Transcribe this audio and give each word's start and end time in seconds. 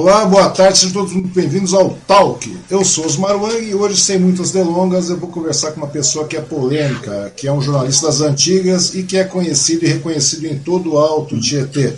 Olá, 0.00 0.24
boa 0.26 0.48
tarde, 0.50 0.78
sejam 0.78 0.92
todos 0.92 1.12
muito 1.12 1.34
bem-vindos 1.34 1.74
ao 1.74 1.90
Talk. 2.06 2.56
Eu 2.70 2.84
sou 2.84 3.04
Osmar 3.04 3.36
Wang 3.36 3.68
e 3.68 3.74
hoje, 3.74 4.00
sem 4.00 4.16
muitas 4.16 4.52
delongas, 4.52 5.10
eu 5.10 5.16
vou 5.16 5.28
conversar 5.28 5.72
com 5.72 5.78
uma 5.78 5.88
pessoa 5.88 6.24
que 6.24 6.36
é 6.36 6.40
polêmica, 6.40 7.32
que 7.36 7.48
é 7.48 7.52
um 7.52 7.60
jornalista 7.60 8.06
das 8.06 8.20
antigas 8.20 8.94
e 8.94 9.02
que 9.02 9.16
é 9.16 9.24
conhecido 9.24 9.84
e 9.84 9.88
reconhecido 9.88 10.44
em 10.46 10.56
todo 10.56 10.92
o 10.92 10.98
Alto 10.98 11.40
Tietê. 11.40 11.94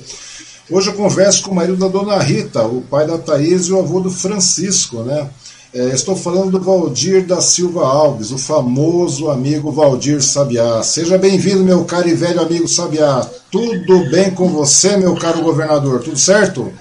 Hoje 0.71 0.89
eu 0.89 0.95
converso 0.95 1.43
com 1.43 1.51
o 1.51 1.55
marido 1.55 1.77
da 1.77 1.89
dona 1.89 2.17
Rita, 2.17 2.65
o 2.65 2.81
pai 2.81 3.07
da 3.07 3.19
Thaís 3.19 3.67
e 3.67 3.73
o 3.73 3.79
avô 3.79 4.01
do 4.01 4.11
Francisco, 4.11 5.03
né? 5.03 5.29
É, 5.75 5.91
estou 5.91 6.17
falando 6.17 6.53
do 6.53 6.65
Valdir 6.65 7.27
da 7.27 7.43
Silva 7.43 7.87
Alves, 7.87 8.31
o 8.33 8.39
famoso 8.39 9.31
amigo 9.31 9.71
Valdir 9.71 10.23
Sabiá. 10.23 10.83
Seja 10.83 11.19
bem-vindo, 11.19 11.63
meu 11.63 11.85
caro 11.85 12.09
e 12.09 12.15
velho 12.15 12.41
amigo 12.41 12.67
Sabiá. 12.67 13.29
Tudo 13.51 14.11
bem 14.11 14.31
com 14.31 14.49
você, 14.49 14.97
meu 14.97 15.15
caro 15.17 15.43
governador? 15.43 16.01
Tudo 16.01 16.19
certo? 16.19 16.73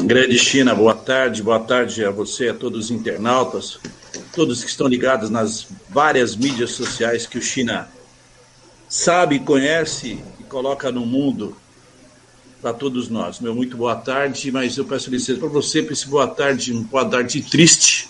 Grande 0.00 0.38
China, 0.38 0.74
boa 0.74 0.94
tarde, 0.94 1.42
boa 1.42 1.60
tarde 1.60 2.04
a 2.04 2.10
você, 2.10 2.48
a 2.48 2.54
todos 2.54 2.86
os 2.86 2.90
internautas, 2.90 3.78
todos 4.34 4.62
que 4.62 4.68
estão 4.68 4.88
ligados 4.88 5.30
nas 5.30 5.68
várias 5.88 6.34
mídias 6.36 6.72
sociais 6.72 7.26
que 7.26 7.38
o 7.38 7.42
China 7.42 7.88
sabe, 8.88 9.38
conhece 9.38 10.18
e 10.40 10.42
coloca 10.44 10.90
no 10.90 11.06
mundo 11.06 11.56
para 12.60 12.72
todos 12.72 13.08
nós. 13.08 13.40
Meu 13.40 13.54
muito 13.54 13.76
boa 13.76 13.94
tarde, 13.94 14.50
mas 14.50 14.76
eu 14.76 14.84
peço 14.84 15.10
licença 15.10 15.38
para 15.38 15.48
você 15.48 15.82
para 15.82 15.92
esse 15.92 16.08
boa 16.08 16.26
tarde, 16.26 16.74
um 16.74 16.82
boa 16.82 17.04
tarde 17.04 17.40
triste. 17.42 18.08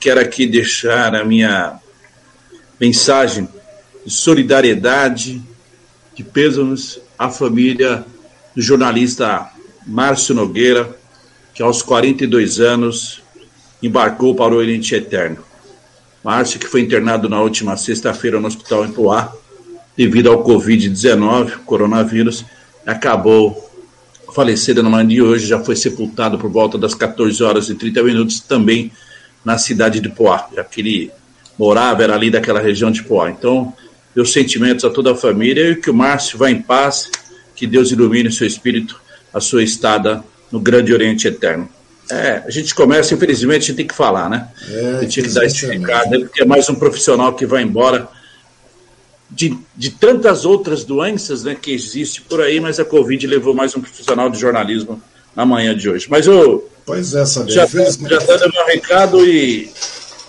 Quero 0.00 0.20
aqui 0.20 0.46
deixar 0.46 1.14
a 1.14 1.24
minha 1.24 1.78
mensagem 2.78 3.48
de 4.04 4.12
solidariedade, 4.12 5.40
de 6.14 6.24
pêsames 6.24 7.00
à 7.16 7.30
família 7.30 8.04
do 8.54 8.60
jornalista 8.60 9.52
Márcio 9.88 10.34
Nogueira, 10.34 10.94
que 11.54 11.62
aos 11.62 11.80
42 11.80 12.60
anos 12.60 13.22
embarcou 13.82 14.34
para 14.34 14.52
o 14.52 14.58
Oriente 14.58 14.94
Eterno. 14.94 15.38
Márcio, 16.22 16.60
que 16.60 16.66
foi 16.66 16.82
internado 16.82 17.26
na 17.26 17.40
última 17.40 17.74
sexta-feira 17.74 18.38
no 18.38 18.46
hospital 18.46 18.84
em 18.84 18.92
Poá, 18.92 19.32
devido 19.96 20.28
ao 20.30 20.44
Covid-19, 20.44 21.60
coronavírus, 21.64 22.44
acabou 22.84 23.66
falecendo 24.34 24.82
na 24.82 24.90
manhã 24.90 25.06
de 25.06 25.22
hoje, 25.22 25.46
já 25.46 25.58
foi 25.58 25.74
sepultado 25.74 26.38
por 26.38 26.50
volta 26.50 26.76
das 26.76 26.94
14 26.94 27.42
horas 27.42 27.70
e 27.70 27.74
30 27.74 28.02
minutos, 28.02 28.40
também 28.40 28.92
na 29.42 29.56
cidade 29.56 30.00
de 30.00 30.10
Poá, 30.10 30.48
já 30.54 30.62
que 30.62 30.82
ele 30.82 31.10
morava, 31.58 32.02
era 32.02 32.14
ali 32.14 32.30
daquela 32.30 32.60
região 32.60 32.90
de 32.90 33.02
Poá. 33.02 33.30
Então, 33.30 33.72
meus 34.14 34.34
sentimentos 34.34 34.84
a 34.84 34.90
toda 34.90 35.12
a 35.12 35.16
família 35.16 35.70
e 35.70 35.76
que 35.76 35.88
o 35.88 35.94
Márcio 35.94 36.36
vá 36.36 36.50
em 36.50 36.60
paz, 36.60 37.10
que 37.56 37.66
Deus 37.66 37.90
ilumine 37.90 38.28
o 38.28 38.32
seu 38.32 38.46
espírito 38.46 39.07
a 39.32 39.40
sua 39.40 39.62
estada 39.62 40.22
no 40.50 40.60
Grande 40.60 40.92
Oriente 40.92 41.28
Eterno. 41.28 41.68
É, 42.10 42.42
a 42.46 42.50
gente 42.50 42.74
começa, 42.74 43.12
infelizmente, 43.12 43.64
a 43.64 43.66
gente 43.66 43.76
tem 43.76 43.86
que 43.86 43.94
falar, 43.94 44.30
né? 44.30 44.48
É, 44.70 44.90
a 44.96 45.00
gente 45.02 45.20
tem 45.20 45.24
que 45.24 45.34
dar 45.34 45.44
esse 45.44 45.66
recado, 45.66 46.10
né? 46.10 46.18
porque 46.20 46.42
é 46.42 46.44
mais 46.46 46.68
um 46.70 46.74
profissional 46.74 47.34
que 47.34 47.44
vai 47.44 47.62
embora 47.62 48.08
de, 49.30 49.58
de 49.76 49.90
tantas 49.90 50.46
outras 50.46 50.84
doenças 50.84 51.44
né, 51.44 51.54
que 51.54 51.70
existe 51.70 52.22
por 52.22 52.40
aí, 52.40 52.60
mas 52.60 52.80
a 52.80 52.84
Covid 52.84 53.26
levou 53.26 53.54
mais 53.54 53.76
um 53.76 53.80
profissional 53.80 54.30
de 54.30 54.38
jornalismo 54.38 55.02
na 55.36 55.44
manhã 55.44 55.76
de 55.76 55.88
hoje. 55.88 56.06
Mas 56.08 56.26
eu 56.26 56.68
pois 56.86 57.14
é, 57.14 57.26
sabe, 57.26 57.52
já 57.52 57.64
estou 57.64 58.38
dando 58.38 58.52
meu 58.52 58.66
recado 58.66 59.24
e 59.26 59.70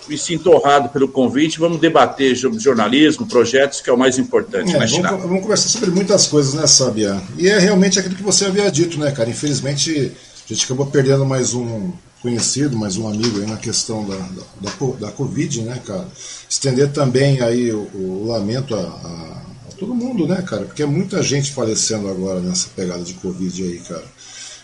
me 0.09 0.17
sinto 0.17 0.51
honrado 0.51 0.89
pelo 0.89 1.07
convite. 1.07 1.59
Vamos 1.59 1.79
debater 1.79 2.35
sobre 2.35 2.59
jornalismo, 2.59 3.27
projetos, 3.27 3.79
que 3.79 3.89
é 3.89 3.93
o 3.93 3.97
mais 3.97 4.17
importante. 4.17 4.75
É, 4.75 4.79
vamos, 4.79 5.23
vamos, 5.23 5.41
conversar 5.41 5.69
sobre 5.69 5.91
muitas 5.91 6.25
coisas, 6.27 6.55
né, 6.55 6.65
Sabia? 6.65 7.21
E 7.37 7.47
é 7.47 7.59
realmente 7.59 7.99
aquilo 7.99 8.15
que 8.15 8.23
você 8.23 8.45
havia 8.45 8.69
dito, 8.71 8.99
né, 8.99 9.11
cara? 9.11 9.29
Infelizmente, 9.29 10.11
a 10.49 10.53
gente 10.53 10.65
acabou 10.65 10.87
perdendo 10.87 11.25
mais 11.25 11.53
um 11.53 11.91
conhecido, 12.21 12.75
mais 12.77 12.97
um 12.97 13.07
amigo 13.07 13.39
aí 13.39 13.45
na 13.45 13.57
questão 13.57 14.05
da, 14.05 14.17
da, 14.17 14.43
da, 14.61 14.95
da 14.99 15.11
Covid, 15.11 15.61
né, 15.61 15.79
cara? 15.85 16.07
Estender 16.49 16.91
também 16.91 17.41
aí 17.41 17.71
o, 17.71 17.89
o 17.93 18.27
lamento 18.27 18.75
a, 18.75 18.79
a, 18.79 19.69
a 19.69 19.71
todo 19.77 19.93
mundo, 19.93 20.27
né, 20.27 20.41
cara? 20.41 20.63
Porque 20.63 20.83
é 20.83 20.87
muita 20.87 21.21
gente 21.21 21.51
falecendo 21.51 22.09
agora 22.09 22.39
nessa 22.39 22.67
pegada 22.75 23.03
de 23.03 23.13
Covid 23.13 23.63
aí, 23.63 23.79
cara. 23.79 24.03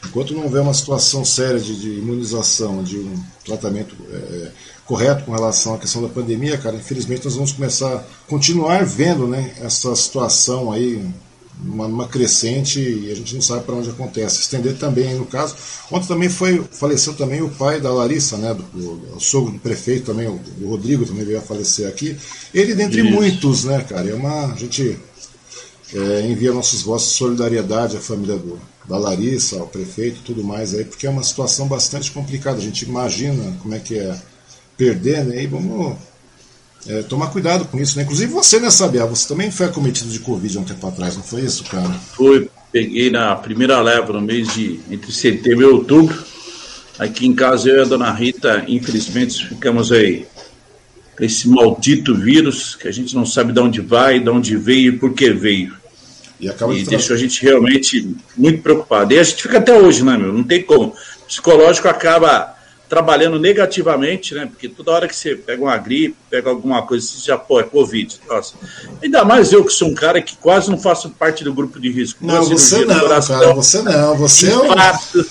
Enquanto 0.07 0.33
não 0.33 0.43
houver 0.43 0.61
uma 0.61 0.73
situação 0.73 1.25
séria 1.25 1.59
de, 1.59 1.75
de 1.79 1.89
imunização, 1.99 2.83
de 2.83 2.97
um 2.97 3.23
tratamento 3.43 3.95
é, 4.11 4.51
correto 4.85 5.25
com 5.25 5.31
relação 5.31 5.73
à 5.73 5.77
questão 5.77 6.01
da 6.01 6.09
pandemia, 6.09 6.57
cara, 6.57 6.75
infelizmente 6.75 7.25
nós 7.25 7.35
vamos 7.35 7.51
começar 7.51 7.93
a 7.93 8.03
continuar 8.27 8.85
vendo 8.85 9.27
né, 9.27 9.53
essa 9.61 9.95
situação 9.95 10.71
aí, 10.71 11.03
uma, 11.63 11.85
uma 11.85 12.07
crescente, 12.07 12.79
e 12.79 13.11
a 13.11 13.15
gente 13.15 13.33
não 13.33 13.41
sabe 13.41 13.63
para 13.63 13.75
onde 13.75 13.89
acontece. 13.89 14.41
Estender 14.41 14.77
também, 14.77 15.15
no 15.15 15.25
caso, 15.25 15.55
ontem 15.91 16.07
também 16.07 16.29
foi, 16.29 16.63
faleceu 16.71 17.13
também 17.13 17.41
o 17.41 17.49
pai 17.49 17.81
da 17.81 17.91
Larissa, 17.91 18.37
né, 18.37 18.53
do, 18.53 18.63
do, 18.63 19.15
o 19.15 19.19
sogro 19.19 19.53
do 19.53 19.59
prefeito 19.59 20.05
também, 20.05 20.27
o, 20.27 20.39
o, 20.61 20.69
Rodrigo 20.69 21.05
também 21.05 21.25
veio 21.25 21.39
a 21.39 21.41
falecer 21.41 21.87
aqui. 21.87 22.15
Ele, 22.53 22.75
dentre 22.75 23.01
Isso. 23.01 23.11
muitos, 23.11 23.63
né, 23.63 23.83
cara, 23.87 24.07
é 24.07 24.13
uma, 24.13 24.53
a 24.53 24.55
gente 24.55 24.99
é, 25.93 26.21
envia 26.27 26.53
nossos 26.53 26.81
votos 26.83 27.07
de 27.07 27.13
solidariedade 27.13 27.97
à 27.97 27.99
família 27.99 28.37
do, 28.37 28.59
da 28.87 28.97
Larissa, 28.97 29.59
ao 29.59 29.67
prefeito 29.67 30.21
tudo 30.23 30.43
mais 30.43 30.73
aí, 30.73 30.85
porque 30.85 31.07
é 31.07 31.09
uma 31.09 31.23
situação 31.23 31.67
bastante 31.67 32.11
complicada. 32.11 32.57
A 32.57 32.61
gente 32.61 32.83
imagina 32.83 33.55
como 33.61 33.73
é 33.73 33.79
que 33.79 33.97
é 33.97 34.15
perder, 34.77 35.25
né? 35.25 35.43
E 35.43 35.47
vamos 35.47 35.97
é, 36.87 37.01
tomar 37.03 37.27
cuidado 37.27 37.65
com 37.65 37.79
isso, 37.79 37.97
né? 37.97 38.03
Inclusive 38.03 38.31
você, 38.31 38.59
né, 38.59 38.69
Sabiá? 38.69 39.05
Você 39.05 39.27
também 39.27 39.49
foi 39.49 39.65
acometido 39.65 40.09
de 40.09 40.19
Covid 40.19 40.57
há 40.57 40.61
um 40.61 40.65
tempo 40.65 40.87
atrás, 40.87 41.15
não 41.15 41.23
foi 41.23 41.41
isso, 41.41 41.63
cara? 41.63 41.89
Foi, 42.13 42.49
peguei 42.71 43.09
na 43.09 43.35
primeira 43.35 43.81
leva 43.81 44.13
no 44.13 44.21
mês 44.21 44.53
de 44.53 44.79
entre 44.89 45.11
setembro 45.11 45.61
e 45.61 45.65
outubro. 45.65 46.23
Aqui 46.97 47.27
em 47.27 47.33
casa 47.33 47.69
eu 47.69 47.77
e 47.77 47.81
a 47.81 47.85
dona 47.85 48.11
Rita, 48.11 48.63
infelizmente, 48.67 49.47
ficamos 49.47 49.91
aí 49.91 50.25
com 51.17 51.23
esse 51.23 51.47
maldito 51.47 52.13
vírus 52.13 52.75
que 52.75 52.87
a 52.87 52.91
gente 52.91 53.15
não 53.15 53.25
sabe 53.25 53.51
de 53.51 53.59
onde 53.59 53.81
vai, 53.81 54.19
de 54.19 54.29
onde 54.29 54.55
veio 54.55 54.93
e 54.93 54.97
por 54.97 55.13
que 55.13 55.31
veio. 55.31 55.75
E, 56.39 56.47
e 56.47 56.83
deixou 56.83 57.15
a 57.15 57.19
gente 57.19 57.41
realmente 57.41 58.15
muito 58.35 58.61
preocupado. 58.61 59.13
E 59.13 59.19
a 59.19 59.23
gente 59.23 59.41
fica 59.41 59.57
até 59.57 59.73
hoje, 59.77 60.03
né, 60.03 60.17
meu? 60.17 60.33
Não 60.33 60.43
tem 60.43 60.61
como. 60.61 60.87
O 60.87 61.25
psicológico 61.27 61.87
acaba 61.87 62.55
trabalhando 62.87 63.39
negativamente, 63.39 64.35
né? 64.35 64.45
Porque 64.45 64.69
toda 64.69 64.91
hora 64.91 65.07
que 65.07 65.15
você 65.15 65.35
pega 65.35 65.61
uma 65.61 65.75
gripe, 65.77 66.15
pega 66.29 66.49
alguma 66.49 66.83
coisa, 66.83 67.05
você 67.05 67.25
já, 67.25 67.37
pô, 67.37 67.59
é 67.59 67.63
Covid. 67.63 68.19
Nossa. 68.29 68.53
Ainda 69.01 69.25
mais 69.25 69.51
eu 69.51 69.65
que 69.65 69.73
sou 69.73 69.89
um 69.89 69.95
cara 69.95 70.21
que 70.21 70.35
quase 70.37 70.69
não 70.69 70.77
faço 70.77 71.09
parte 71.09 71.43
do 71.43 71.53
grupo 71.53 71.79
de 71.79 71.89
risco. 71.91 72.19
Não, 72.23 72.43
você 72.43 72.85
não, 72.85 72.99
coração, 72.99 73.39
cara, 73.39 73.53
você 73.53 73.81
não. 73.81 74.17
Você 74.17 74.51
é 74.51 74.57
um... 74.57 74.69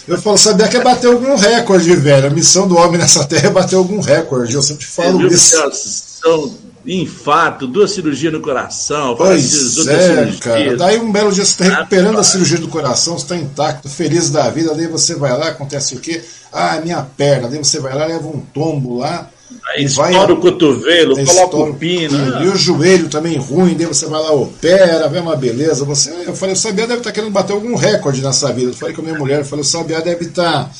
Eu 0.09 0.21
falo, 0.21 0.37
sabia 0.37 0.69
que 0.69 0.77
é 0.77 0.83
bater 0.83 1.07
algum 1.07 1.37
recorde, 1.37 1.95
velho. 1.95 2.27
A 2.27 2.31
missão 2.31 2.67
do 2.67 2.77
homem 2.77 2.99
nessa 2.99 3.25
terra 3.25 3.47
é 3.47 3.51
bater 3.51 3.77
algum 3.77 4.01
recorde. 4.01 4.55
Eu 4.55 4.63
sempre 4.63 4.85
falo 4.85 5.25
isso. 5.27 5.57
São 5.73 6.55
infarto, 6.87 7.67
duas 7.67 7.93
cirurgias 7.93 8.33
no 8.33 8.41
coração. 8.41 9.15
Pois 9.17 9.87
é, 9.87 10.33
cara. 10.41 10.77
Daí 10.77 10.99
um 10.99 11.11
belo 11.11 11.33
dia 11.33 11.45
você 11.45 11.63
está 11.63 11.79
recuperando 11.79 12.17
ah, 12.17 12.21
a 12.21 12.25
cirurgia 12.25 12.59
do 12.59 12.69
coração, 12.69 13.19
você 13.19 13.25
está 13.25 13.37
intacto, 13.37 13.89
feliz 13.89 14.31
da 14.31 14.49
vida, 14.51 14.75
daí 14.75 14.87
você 14.87 15.15
vai 15.15 15.37
lá, 15.37 15.49
acontece 15.49 15.95
o 15.95 16.01
quê? 16.01 16.23
Ah, 16.53 16.81
minha 16.83 17.03
perna, 17.03 17.49
daí 17.49 17.59
você 17.59 17.81
vai 17.81 17.95
lá, 17.95 18.05
leva 18.07 18.27
um 18.27 18.41
tombo 18.41 18.99
lá. 18.99 19.31
Aí 19.75 19.85
estoura 19.85 20.33
o 20.33 20.37
cotovelo, 20.41 21.15
coloca 21.25 21.57
o 21.57 21.75
pino. 21.75 22.43
E 22.43 22.49
o 22.49 22.57
joelho 22.57 23.09
também 23.09 23.39
ruim, 23.39 23.75
daí 23.75 23.87
você 23.87 24.07
vai 24.07 24.21
lá, 24.21 24.33
opera, 24.33 25.09
vê 25.09 25.19
uma 25.19 25.37
beleza. 25.37 25.85
Você, 25.85 26.11
eu 26.27 26.35
falei, 26.35 26.55
o 26.55 26.59
Sabiá 26.59 26.87
deve 26.87 26.99
estar 26.99 27.11
tá 27.11 27.15
querendo 27.15 27.33
bater 27.33 27.53
algum 27.53 27.75
recorde 27.75 28.23
nessa 28.23 28.53
vida. 28.53 28.71
Eu 28.71 28.75
falei 28.75 28.95
com 28.95 29.01
a 29.01 29.05
minha 29.05 29.19
mulher, 29.19 29.41
eu 29.41 29.45
falei, 29.45 29.63
o 29.63 29.67
Sabiá 29.67 30.01
deve 30.01 30.27
estar. 30.27 30.65
Tá, 30.65 30.71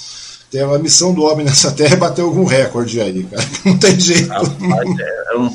a 0.75 0.79
missão 0.79 1.13
do 1.13 1.25
homem 1.25 1.45
nessa 1.45 1.73
terra 1.73 1.95
é 1.95 1.97
bater 1.97 2.23
algum 2.23 2.45
recorde 2.45 3.01
aí, 3.01 3.25
cara. 3.25 3.45
Não 3.65 3.77
tem 3.77 3.99
jeito. 3.99 4.29
Rapaz, 4.29 4.99
é, 5.01 5.35
é 5.35 5.39
um 5.39 5.51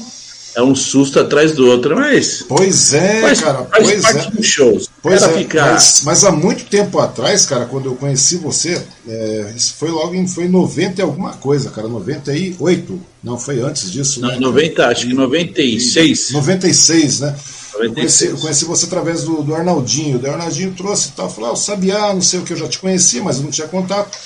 é 0.60 0.64
um 0.64 0.76
susto 0.76 1.20
atrás 1.20 1.54
do 1.54 1.66
outro, 1.68 1.96
mas. 1.96 2.44
Pois 2.48 2.94
é, 2.94 3.22
faz, 3.22 3.42
cara. 3.42 3.64
Faz 3.66 3.84
pois 3.90 4.02
parte 4.02 4.28
é. 4.28 4.32
dos 4.32 4.46
shows. 4.46 4.90
Pois 5.02 5.22
é, 5.22 5.30
ficar... 5.30 5.74
mas, 5.74 6.02
mas, 6.04 6.24
há 6.24 6.32
muito 6.32 6.66
tempo 6.66 7.00
atrás, 7.00 7.46
cara, 7.46 7.66
quando 7.66 7.86
eu 7.86 7.96
conheci 7.96 8.38
você, 8.38 8.82
é, 9.08 9.54
isso 9.56 9.76
foi 9.76 9.90
logo 9.90 10.14
em 10.14 10.28
foi 10.28 10.48
90 10.48 11.00
e 11.00 11.04
alguma 11.04 11.34
coisa, 11.34 11.70
cara. 11.70 11.88
98. 11.88 13.00
Não, 13.24 13.38
foi 13.38 13.62
antes 13.62 13.92
disso. 13.92 14.22
Não, 14.22 14.30
né, 14.30 14.40
90, 14.40 14.88
acho 14.88 15.08
que 15.08 15.14
96. 15.14 16.32
96, 16.32 17.20
né? 17.22 17.36
96. 17.74 17.80
Eu, 17.80 17.94
conheci, 17.94 18.26
eu 18.26 18.38
conheci 18.38 18.66
você 18.66 18.86
através 18.86 19.24
do, 19.24 19.42
do 19.42 19.56
Arnaldinho. 19.56 20.22
O 20.22 20.30
Arnaldinho 20.30 20.74
trouxe 20.74 21.10
e 21.10 21.12
tal. 21.12 21.30
Falou, 21.30 21.52
ah, 21.52 21.54
o 21.54 21.58
Sabiá, 21.58 22.14
não 22.14 22.22
sei 22.22 22.40
o 22.40 22.44
que, 22.44 22.54
eu 22.54 22.58
já 22.58 22.68
te 22.68 22.80
conhecia, 22.80 23.24
mas 23.24 23.38
eu 23.38 23.44
não 23.44 23.52
tinha 23.52 23.68
contato. 23.68 24.18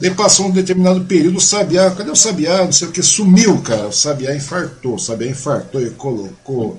Daí 0.00 0.10
passou 0.10 0.46
um 0.46 0.50
determinado 0.50 1.00
período, 1.02 1.38
o 1.38 1.40
Sabiá, 1.40 1.90
cadê 1.90 2.10
o 2.10 2.16
Sabiá? 2.16 2.64
Não 2.64 2.72
sei 2.72 2.88
o 2.88 2.92
que, 2.92 3.02
sumiu, 3.02 3.62
cara. 3.62 3.88
O 3.88 3.92
Sabiá 3.92 4.34
infartou, 4.34 4.94
o 4.94 4.98
Sabiá 4.98 5.30
infartou 5.30 5.80
e 5.80 5.90
colocou. 5.90 6.78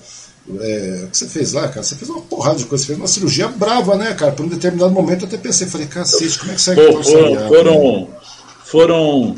É, 0.61 1.01
o 1.03 1.07
que 1.09 1.17
você 1.17 1.27
fez 1.27 1.53
lá, 1.53 1.67
cara? 1.67 1.83
Você 1.83 1.95
fez 1.95 2.09
uma 2.09 2.21
porrada 2.21 2.57
de 2.57 2.65
coisa, 2.65 2.83
você 2.83 2.87
fez 2.87 2.99
uma 2.99 3.07
cirurgia 3.07 3.47
brava, 3.47 3.95
né, 3.95 4.13
cara? 4.13 4.31
Por 4.31 4.45
um 4.45 4.49
determinado 4.49 4.91
momento 4.91 5.23
eu 5.23 5.27
até 5.27 5.37
pensei, 5.37 5.67
falei, 5.67 5.87
cacete, 5.87 6.39
como 6.39 6.51
é 6.51 6.55
que 6.55 6.61
sai 6.61 6.75
Pô, 6.75 7.03
foram, 7.03 7.47
foram, 7.49 8.09
foram 8.63 9.35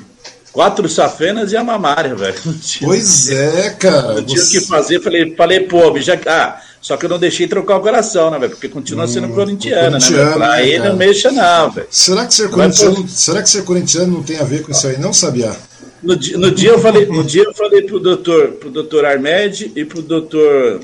quatro 0.52 0.88
safenas 0.90 1.52
e 1.52 1.58
a 1.58 1.64
mamária, 1.64 2.16
velho. 2.16 2.36
Pois 2.84 3.30
é, 3.30 3.70
cara. 3.72 4.16
Eu 4.16 4.26
tinha 4.26 4.42
você... 4.42 4.60
que 4.60 4.66
fazer, 4.66 5.02
falei, 5.02 5.36
falei, 5.36 5.62
pô, 5.62 5.98
já 6.00 6.20
ah, 6.28 6.62
Só 6.82 6.96
que 6.96 7.06
eu 7.06 7.10
não 7.10 7.20
deixei 7.20 7.48
trocar 7.48 7.78
o 7.78 7.82
coração, 7.82 8.32
né, 8.32 8.40
velho? 8.40 8.52
Porque 8.52 8.70
continua 8.70 9.08
sendo 9.08 9.28
hum, 9.28 9.34
corintiano, 9.34 9.98
né? 9.98 10.34
Pra 10.34 10.56
né, 10.56 10.70
ele 10.70 10.88
não 10.88 10.96
mexa, 10.96 11.30
não, 11.32 11.70
velho. 11.72 11.88
Será 11.92 12.26
que 12.26 12.34
ser 12.34 12.50
corintiano, 12.50 13.08
será 13.08 13.42
que 13.44 13.50
ser 13.50 13.64
corintiano 13.64 14.14
não 14.14 14.24
tem 14.24 14.38
a 14.38 14.44
ver 14.44 14.62
com 14.64 14.72
isso 14.72 14.88
aí, 14.88 14.98
não 14.98 15.12
sabia? 15.12 15.56
No, 16.02 16.16
no, 16.16 16.52
dia 16.52 16.70
eu 16.70 16.80
falei, 16.80 17.06
no 17.06 17.24
dia 17.24 17.44
eu 17.44 17.54
falei 17.54 17.82
pro 17.82 18.00
doutor, 18.00 18.52
pro 18.54 18.70
doutor 18.70 19.06
Armed 19.06 19.74
e 19.76 19.84
pro 19.84 20.02
doutor. 20.02 20.80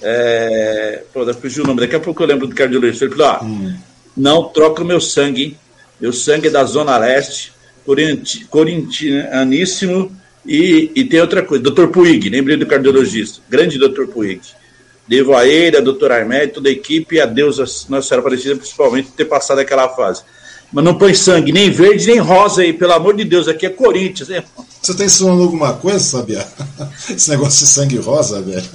É, 0.00 1.02
pô, 1.12 1.26
fugiu 1.34 1.64
o 1.64 1.66
nome, 1.66 1.80
daqui 1.80 1.96
a 1.96 2.00
pouco 2.00 2.22
eu 2.22 2.26
lembro 2.28 2.46
do 2.46 2.54
cardiologista. 2.54 3.04
Ele 3.04 3.16
falou: 3.16 3.38
ó, 3.40 3.44
hum. 3.44 3.74
não 4.16 4.44
troca 4.44 4.82
o 4.82 4.86
meu 4.86 5.00
sangue, 5.00 5.42
hein? 5.42 5.58
Meu 6.00 6.12
sangue 6.12 6.46
é 6.46 6.50
da 6.50 6.62
Zona 6.62 6.96
Leste, 6.96 7.52
corintianíssimo. 8.48 10.16
E, 10.46 10.92
e 10.94 11.04
tem 11.04 11.20
outra 11.20 11.42
coisa, 11.42 11.62
doutor 11.62 11.88
Puig, 11.88 12.30
lembrei 12.30 12.56
do 12.56 12.64
cardiologista, 12.64 13.42
grande 13.50 13.76
doutor 13.76 14.06
Puig. 14.06 14.40
Devo 15.08 15.34
a 15.34 15.46
ele, 15.46 15.76
a 15.76 15.80
doutora 15.80 16.16
Armed, 16.16 16.52
toda 16.52 16.68
a 16.68 16.72
equipe 16.72 17.16
e 17.16 17.20
a 17.20 17.26
Deus, 17.26 17.58
a 17.58 17.62
Nossa 17.62 18.08
Senhora 18.08 18.20
Aparecida, 18.20 18.56
principalmente, 18.56 19.10
ter 19.10 19.24
passado 19.24 19.58
aquela 19.58 19.88
fase. 19.88 20.22
Mas 20.70 20.84
não 20.84 20.98
põe 20.98 21.14
sangue 21.14 21.50
nem 21.50 21.70
verde 21.70 22.06
nem 22.06 22.18
rosa 22.18 22.60
aí, 22.60 22.74
pelo 22.74 22.92
amor 22.92 23.16
de 23.16 23.24
Deus, 23.24 23.48
aqui 23.48 23.64
é 23.64 23.70
Corinthians, 23.70 24.28
né? 24.28 24.44
Você 24.82 24.92
está 24.92 25.04
ensinando 25.04 25.42
alguma 25.42 25.72
coisa, 25.72 25.98
sabia? 25.98 26.46
Esse 27.08 27.30
negócio 27.30 27.64
de 27.64 27.72
sangue 27.72 27.96
rosa, 27.96 28.42
velho. 28.42 28.68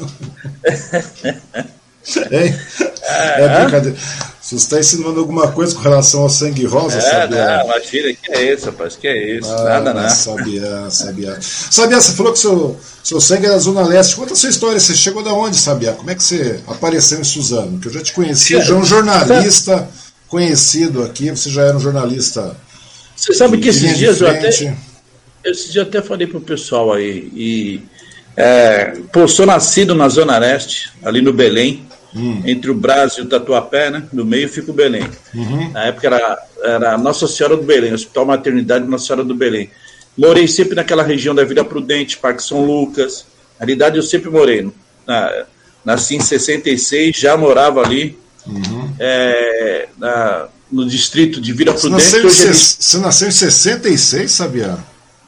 é, 2.31 3.43
é 3.43 3.59
brincadeira. 3.61 3.97
Você 4.41 4.55
está 4.55 4.77
ensinando 4.77 5.19
alguma 5.21 5.51
coisa 5.51 5.73
com 5.73 5.81
relação 5.81 6.21
ao 6.21 6.29
sangue 6.29 6.65
rosa, 6.65 6.97
é, 6.97 7.01
sabia? 7.01 7.57
Não, 7.57 7.65
imagina, 7.65 8.13
que 8.13 8.31
é 8.31 8.53
isso, 8.53 8.65
rapaz, 8.65 8.95
que 8.97 9.07
é 9.07 9.37
isso. 9.37 9.49
Ah, 9.49 9.63
nada, 9.63 9.93
nada. 9.93 10.09
Sabia, 10.09 10.89
sabia. 10.89 11.37
Sabia, 11.39 12.01
você 12.01 12.11
falou 12.11 12.33
que 12.33 12.39
seu, 12.39 12.77
seu 13.01 13.21
sangue 13.21 13.45
é 13.45 13.49
da 13.49 13.57
Zona 13.57 13.87
Leste. 13.87 14.17
Conta 14.17 14.33
a 14.33 14.35
sua 14.35 14.49
história, 14.49 14.79
você 14.79 14.93
chegou 14.93 15.23
da 15.23 15.33
onde, 15.33 15.55
sabia? 15.55 15.93
Como 15.93 16.11
é 16.11 16.15
que 16.15 16.21
você 16.21 16.59
apareceu 16.67 17.21
em 17.21 17.23
Suzano? 17.23 17.79
Que 17.79 17.87
eu 17.87 17.93
já 17.93 18.01
te 18.01 18.11
conheci, 18.11 18.61
já 18.61 18.73
é 18.73 18.77
um 18.77 18.83
jornalista 18.83 19.87
conhecido 20.27 21.03
aqui, 21.03 21.29
você 21.29 21.49
já 21.49 21.61
era 21.61 21.77
um 21.77 21.79
jornalista. 21.79 22.57
Você 23.15 23.33
sabe 23.33 23.59
que 23.59 23.69
esses 23.69 23.97
dias 23.97 24.19
eu 24.19 24.27
até. 24.27 24.49
Esses 24.49 25.71
dias 25.71 25.75
eu 25.75 25.83
até 25.83 26.01
falei 26.01 26.27
pro 26.27 26.41
pessoal 26.41 26.91
aí. 26.91 27.31
E, 27.33 27.81
é, 28.35 28.97
pô, 29.11 29.25
sou 29.25 29.45
nascido 29.45 29.95
na 29.95 30.09
Zona 30.09 30.37
Leste, 30.37 30.91
ali 31.01 31.21
no 31.21 31.31
Belém, 31.31 31.87
hum. 32.15 32.41
entre 32.45 32.71
o 32.71 32.75
Brasil 32.75 33.23
e 33.23 33.27
o 33.27 33.29
Tatuapé, 33.29 33.89
né? 33.89 34.03
No 34.11 34.25
meio 34.25 34.47
fica 34.49 34.71
o 34.71 34.73
Belém. 34.73 35.07
Uhum. 35.33 35.71
Na 35.71 35.85
época 35.85 36.07
era, 36.07 36.45
era 36.63 36.97
Nossa 36.97 37.27
Senhora 37.27 37.57
do 37.57 37.63
Belém, 37.63 37.93
Hospital 37.93 38.25
Maternidade 38.25 38.85
Nossa 38.85 39.07
Senhora 39.07 39.23
do 39.23 39.35
Belém. 39.35 39.69
Morei 40.17 40.47
sempre 40.47 40.75
naquela 40.75 41.03
região 41.03 41.33
da 41.33 41.43
Vila 41.43 41.65
Prudente, 41.65 42.17
Parque 42.17 42.43
São 42.43 42.63
Lucas. 42.63 43.25
Na 43.59 43.65
realidade, 43.65 43.97
eu 43.97 44.03
sempre 44.03 44.29
morei. 44.29 44.71
Na, 45.07 45.45
nasci 45.83 46.15
em 46.15 46.21
66, 46.21 47.15
já 47.15 47.35
morava 47.35 47.81
ali. 47.81 48.17
Uhum. 48.45 48.93
É, 48.99 49.87
na, 49.97 50.47
no 50.71 50.87
distrito 50.87 51.41
de 51.41 51.51
Vila 51.53 51.73
Prudente. 51.73 52.03
Você 52.03 52.21
nasceu, 52.21 52.49
em, 52.49 52.53
você 52.53 52.97
nasceu 52.97 53.27
em 53.27 53.31
66, 53.31 54.31
sabia? 54.31 54.77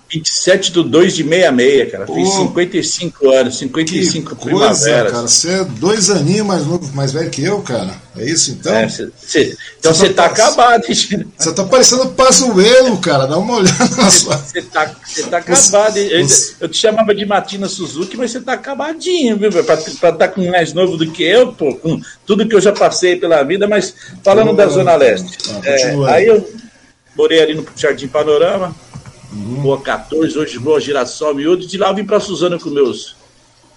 27 0.10 0.72
do 0.72 0.84
2 0.84 1.16
de 1.16 1.24
66, 1.24 1.92
cara. 1.92 2.08
Fiz 2.08 2.30
55 2.30 3.32
anos, 3.32 3.58
55 3.58 4.36
que 4.36 4.50
coisa, 4.50 4.86
cara. 4.86 5.12
Você 5.22 5.50
é 5.50 5.64
dois 5.64 6.10
aninhos 6.10 6.46
mais 6.46 6.66
novo, 6.66 6.90
mais 6.94 7.12
velho 7.12 7.30
que 7.30 7.44
eu, 7.44 7.62
cara. 7.62 8.06
É 8.18 8.24
isso 8.24 8.52
então? 8.52 8.74
É, 8.74 8.88
cê, 8.88 9.10
cê, 9.18 9.58
então 9.78 9.94
você 9.94 10.10
tá, 10.10 10.24
tá 10.24 10.32
acabado, 10.32 10.84
Você 10.88 11.54
tá 11.54 11.64
parecendo 11.66 12.10
Pazuelo, 12.12 12.98
cara. 13.00 13.26
Dá 13.26 13.38
uma 13.38 13.58
olhada 13.58 13.96
na 13.98 14.10
sua. 14.10 14.38
Você 14.38 14.62
tá, 14.62 14.96
tá 15.30 15.38
acabado. 15.38 15.98
Eu, 15.98 16.26
eu, 16.62 16.70
te 16.70 16.78
chamava 16.78 17.14
de 17.14 17.26
Matina 17.26 17.68
Suzuki, 17.68 18.16
mas 18.16 18.32
você 18.32 18.40
tá 18.40 18.54
acabadinho, 18.54 19.38
viu? 19.38 19.52
Pra 19.52 19.76
estar 19.76 20.14
tá 20.14 20.28
com 20.28 20.50
mais 20.50 20.72
novo 20.74 20.96
do 20.96 21.12
que 21.12 21.24
eu, 21.24 21.52
pô, 21.52 21.76
com 21.76 22.00
tudo 22.26 22.48
que 22.48 22.56
eu 22.56 22.62
já 22.62 22.72
passei 22.72 23.18
pela 23.18 23.44
vida, 23.44 23.68
mas 23.68 23.94
falando 24.24 24.54
da 24.54 24.68
Zona 24.68 24.96
Leste. 24.96 25.38
Ah, 25.50 25.62
é, 25.66 26.14
aí 26.14 26.28
eu 26.28 26.50
morei 27.18 27.42
ali 27.42 27.54
no 27.54 27.66
Jardim 27.76 28.08
Panorama 28.08 28.74
Uhum. 29.36 29.62
Boa 29.62 29.82
14, 29.82 30.38
hoje 30.38 30.58
Boa 30.58 30.80
Girassol, 30.80 31.36
Miúdo. 31.36 31.68
De 31.68 31.78
lá 31.78 31.90
eu 31.90 31.96
vim 31.96 32.06
para 32.06 32.22
Suzano 32.22 32.58
com 32.58 32.70
meus, 32.70 33.18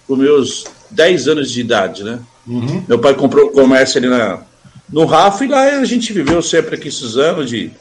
com 0.07 0.15
meus 0.15 0.63
10 0.89 1.27
anos 1.27 1.51
de 1.51 1.59
idade, 1.59 2.03
né? 2.03 2.19
Uhum. 2.47 2.83
Meu 2.87 2.97
pai 2.97 3.13
comprou 3.13 3.49
um 3.49 3.51
comércio 3.51 3.97
ali 3.97 4.07
na, 4.07 4.41
no 4.89 5.05
Rafa 5.05 5.43
e 5.43 5.49
lá 5.49 5.63
a 5.63 5.85
gente 5.85 6.13
viveu 6.13 6.41
sempre 6.41 6.75
aqui 6.75 6.87
em 6.87 6.91
Suzano. 6.91 7.45
De, 7.45 7.71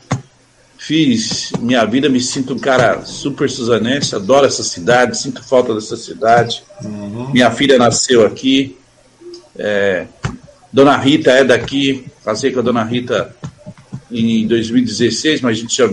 fiz 0.76 1.52
minha 1.60 1.84
vida, 1.84 2.08
me 2.08 2.20
sinto 2.20 2.54
um 2.54 2.58
cara 2.58 3.04
super 3.04 3.48
suzanense, 3.48 4.14
adoro 4.14 4.46
essa 4.46 4.64
cidade, 4.64 5.16
sinto 5.16 5.42
falta 5.44 5.72
dessa 5.72 5.96
cidade. 5.96 6.64
Uhum. 6.82 7.30
Minha 7.30 7.50
filha 7.52 7.78
nasceu 7.78 8.26
aqui. 8.26 8.76
É, 9.56 10.06
Dona 10.72 10.96
Rita 10.96 11.30
é 11.30 11.44
daqui, 11.44 12.06
casei 12.24 12.52
com 12.52 12.58
a 12.58 12.62
Dona 12.62 12.82
Rita 12.82 13.34
em 14.10 14.46
2016, 14.46 15.40
mas 15.40 15.56
a 15.56 15.60
gente 15.60 15.76
já 15.76 15.88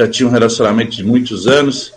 já 0.00 0.08
tinha 0.08 0.28
um 0.28 0.32
relacionamento 0.32 0.96
de 0.96 1.04
muitos 1.04 1.46
anos. 1.46 1.92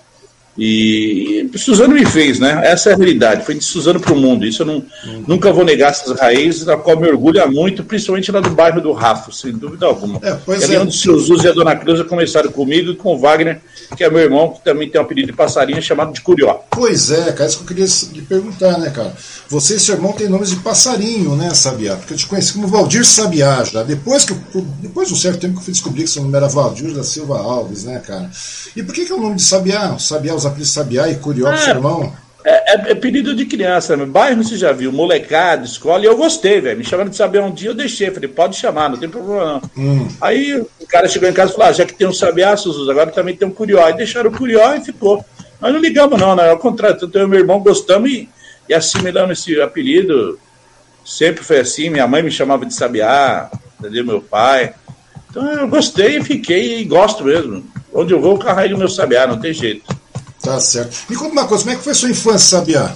E, 0.57 1.50
Suzano 1.55 1.95
me 1.95 2.05
fez, 2.05 2.39
né? 2.39 2.62
Essa 2.63 2.91
é 2.91 2.93
a 2.93 2.95
realidade. 2.95 3.45
Foi 3.45 3.55
de 3.55 3.63
Suzano 3.63 4.00
para 4.00 4.13
o 4.13 4.17
mundo. 4.17 4.45
Isso 4.45 4.62
eu 4.62 4.65
não, 4.65 4.86
nunca 5.27 5.51
vou 5.51 5.65
negar 5.65 5.91
essas 5.91 6.19
raízes, 6.19 6.65
da 6.65 6.77
qual 6.77 7.00
me 7.00 7.07
orgulha 7.07 7.48
muito, 7.48 7.83
principalmente 7.83 8.31
lá 8.31 8.39
do 8.39 8.51
bairro 8.51 8.79
do 8.79 8.91
Rafo, 8.91 9.31
sem 9.31 9.51
dúvida 9.51 9.86
alguma. 9.86 10.19
É, 10.22 10.38
pois 10.45 10.69
é. 10.69 10.79
onde 10.79 11.10
o 11.10 11.19
Zuz 11.19 11.43
e 11.43 11.48
a 11.48 11.51
Dona 11.51 11.75
Creuza 11.75 12.03
começaram 12.03 12.51
comigo 12.51 12.91
e 12.91 12.95
com 12.95 13.15
o 13.15 13.17
Wagner, 13.17 13.62
que 13.98 14.03
é 14.03 14.10
meu 14.10 14.19
irmão, 14.19 14.51
que 14.51 14.63
também 14.63 14.89
tem 14.89 15.01
um 15.01 15.03
apelido 15.03 15.27
de 15.27 15.33
passarinho 15.33 15.81
chamado 15.81 16.13
de 16.13 16.22
Curió. 16.22 16.60
Pois 16.69 17.10
é, 17.12 17.31
cara, 17.31 17.50
isso 17.50 17.57
que 17.57 17.63
eu 17.63 17.67
queria 17.67 17.86
lhe 18.13 18.22
perguntar, 18.22 18.77
né, 18.77 18.89
cara? 18.91 19.13
Você 19.50 19.75
e 19.75 19.79
seu 19.79 19.95
irmão 19.95 20.13
têm 20.13 20.29
nomes 20.29 20.50
de 20.50 20.57
passarinho, 20.57 21.36
né, 21.36 21.53
Sabiá? 21.53 21.95
Porque 21.95 22.13
eu 22.13 22.17
te 22.17 22.27
conheci 22.27 22.53
como 22.53 22.67
Valdir 22.67 23.05
Sabiá 23.05 23.63
já. 23.63 23.83
Depois, 23.83 24.24
que 24.24 24.33
eu, 24.33 24.62
depois 24.79 25.07
de 25.07 25.13
um 25.13 25.17
certo 25.17 25.39
tempo 25.39 25.53
que 25.53 25.60
eu 25.60 25.63
fui 25.63 25.74
descobrir 25.74 26.03
que 26.03 26.10
seu 26.10 26.22
nome 26.22 26.36
era 26.36 26.48
Valdir 26.48 26.93
da 26.93 27.03
Silva 27.03 27.38
Alves, 27.38 27.83
né, 27.83 28.00
cara? 28.00 28.29
E 28.75 28.83
por 28.83 28.93
que, 28.93 29.05
que 29.05 29.12
é 29.12 29.15
o 29.15 29.22
nome 29.22 29.36
de 29.36 29.43
Sabiá? 29.43 29.98
Sabiá, 30.00 30.33
apelidos 30.45 30.71
Sabiá 30.71 31.09
e 31.09 31.15
Curió, 31.15 31.51
é, 31.51 31.57
seu 31.57 31.75
irmão? 31.75 32.13
É, 32.45 32.73
é, 32.73 32.91
é, 32.91 32.95
pedido 32.95 33.33
de 33.33 33.45
criança, 33.45 33.95
né? 33.95 34.05
bairro 34.05 34.43
você 34.43 34.57
já 34.57 34.71
viu, 34.71 34.91
molecada, 34.91 35.63
escola, 35.63 36.03
e 36.03 36.05
eu 36.05 36.17
gostei, 36.17 36.59
velho. 36.59 36.77
Me 36.77 36.83
chamaram 36.83 37.09
de 37.09 37.15
Sabiá 37.15 37.43
um 37.43 37.51
dia, 37.51 37.69
eu 37.69 37.75
deixei. 37.75 38.12
Falei, 38.12 38.27
pode 38.27 38.55
chamar, 38.57 38.89
não 38.89 38.97
tem 38.97 39.09
problema 39.09 39.45
não. 39.45 39.62
Hum. 39.77 40.07
Aí 40.19 40.59
o 40.59 40.88
cara 40.88 41.07
chegou 41.07 41.29
em 41.29 41.33
casa 41.33 41.51
e 41.51 41.55
falou: 41.55 41.69
ah, 41.69 41.73
já 41.73 41.85
que 41.85 41.93
tem 41.93 42.07
um 42.07 42.13
Sabiá, 42.13 42.57
Suzus, 42.57 42.89
agora 42.89 43.12
também 43.12 43.35
tem 43.35 43.47
um 43.47 43.51
Curió. 43.51 43.85
Aí 43.85 43.95
deixaram 43.95 44.29
o 44.29 44.38
Curió 44.38 44.73
e 44.75 44.83
ficou. 44.83 45.23
Nós 45.62 45.73
não 45.73 45.79
ligamos, 45.79 46.19
não, 46.19 46.35
né? 46.35 46.50
Ao 46.50 46.59
contrário, 46.59 47.00
tanto 47.00 47.17
eu 47.17 47.25
e 47.25 47.29
meu 47.29 47.39
irmão 47.39 47.59
gostamos 47.62 48.12
e 48.12 48.29
e 48.67 48.73
assimilando 48.73 49.33
esse 49.33 49.59
apelido, 49.62 50.39
sempre 51.05 51.43
foi 51.43 51.59
assim. 51.59 51.89
Minha 51.89 52.07
mãe 52.07 52.23
me 52.23 52.31
chamava 52.31 52.65
de 52.65 52.73
Sabiá, 52.73 53.50
entendeu? 53.79 54.05
Meu 54.05 54.21
pai. 54.21 54.73
Então 55.29 55.51
eu 55.51 55.67
gostei 55.67 56.17
e 56.17 56.23
fiquei 56.23 56.79
e 56.79 56.85
gosto 56.85 57.23
mesmo. 57.23 57.63
Onde 57.93 58.13
eu 58.13 58.21
vou, 58.21 58.33
eu 58.33 58.39
carrego 58.39 58.77
meu 58.77 58.89
Sabiá, 58.89 59.27
não 59.27 59.39
tem 59.39 59.53
jeito. 59.53 59.95
Tá 60.43 60.59
certo. 60.59 60.95
Me 61.09 61.15
conta 61.15 61.31
uma 61.31 61.47
coisa, 61.47 61.63
como 61.63 61.75
é 61.75 61.77
que 61.77 61.83
foi 61.83 61.93
a 61.93 61.95
sua 61.95 62.09
infância, 62.09 62.57
Sabiá? 62.57 62.95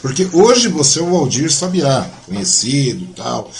Porque 0.00 0.28
hoje 0.32 0.68
você 0.68 1.00
é 1.00 1.02
o 1.02 1.16
Aldir 1.16 1.50
Sabiá, 1.50 2.06
conhecido 2.26 3.04
e 3.04 3.14
tal, 3.14 3.50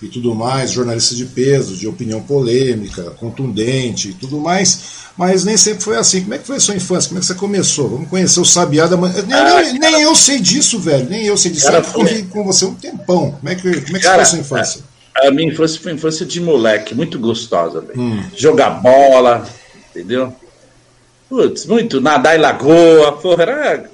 e 0.00 0.08
tudo 0.08 0.34
mais, 0.34 0.70
jornalista 0.70 1.14
de 1.14 1.24
peso, 1.24 1.76
de 1.76 1.88
opinião 1.88 2.22
polêmica, 2.22 3.10
contundente 3.12 4.10
e 4.10 4.14
tudo 4.14 4.38
mais 4.38 5.06
mas 5.16 5.44
nem 5.44 5.56
sempre 5.56 5.82
foi 5.82 5.96
assim. 5.96 6.22
Como 6.22 6.34
é 6.34 6.38
que 6.38 6.46
foi 6.46 6.56
a 6.56 6.60
sua 6.60 6.74
infância? 6.74 7.08
Como 7.08 7.18
é 7.18 7.20
que 7.20 7.26
você 7.26 7.34
começou? 7.34 7.88
Vamos 7.88 8.08
conhecer 8.08 8.38
o 8.38 8.44
Sabiá 8.44 8.86
da 8.86 8.96
manhã. 8.96 9.14
Nem, 9.26 9.34
ah, 9.34 9.62
nem, 9.62 9.78
nem 9.78 10.02
eu 10.02 10.14
sei 10.14 10.38
disso, 10.38 10.78
velho. 10.78 11.08
Nem 11.08 11.24
eu 11.24 11.36
sei 11.36 11.50
disso. 11.50 11.64
Cara, 11.66 11.78
eu 11.78 11.84
convivi 11.84 12.24
com 12.24 12.44
você 12.44 12.66
um 12.66 12.74
tempão. 12.74 13.32
Como 13.32 13.48
é 13.48 13.54
que, 13.54 13.62
como 13.62 13.96
é 13.96 14.00
que 14.00 14.04
cara, 14.04 14.16
foi 14.16 14.22
a 14.22 14.26
sua 14.26 14.38
infância? 14.38 14.82
A, 15.16 15.28
a, 15.28 15.30
minha 15.30 15.50
infância 15.50 15.80
foi 15.80 15.92
infância 15.92 16.26
de 16.26 16.38
moleque, 16.38 16.94
muito 16.94 17.18
gostosa, 17.18 17.80
velho. 17.80 17.98
Hum. 17.98 18.22
Jogar 18.36 18.70
bola, 18.70 19.48
entendeu? 19.88 20.34
Putz, 21.28 21.66
muito 21.66 22.00
nadar 22.00 22.36
em 22.36 22.40
lagoa, 22.40 23.12
porra, 23.12 23.42
era 23.42 23.90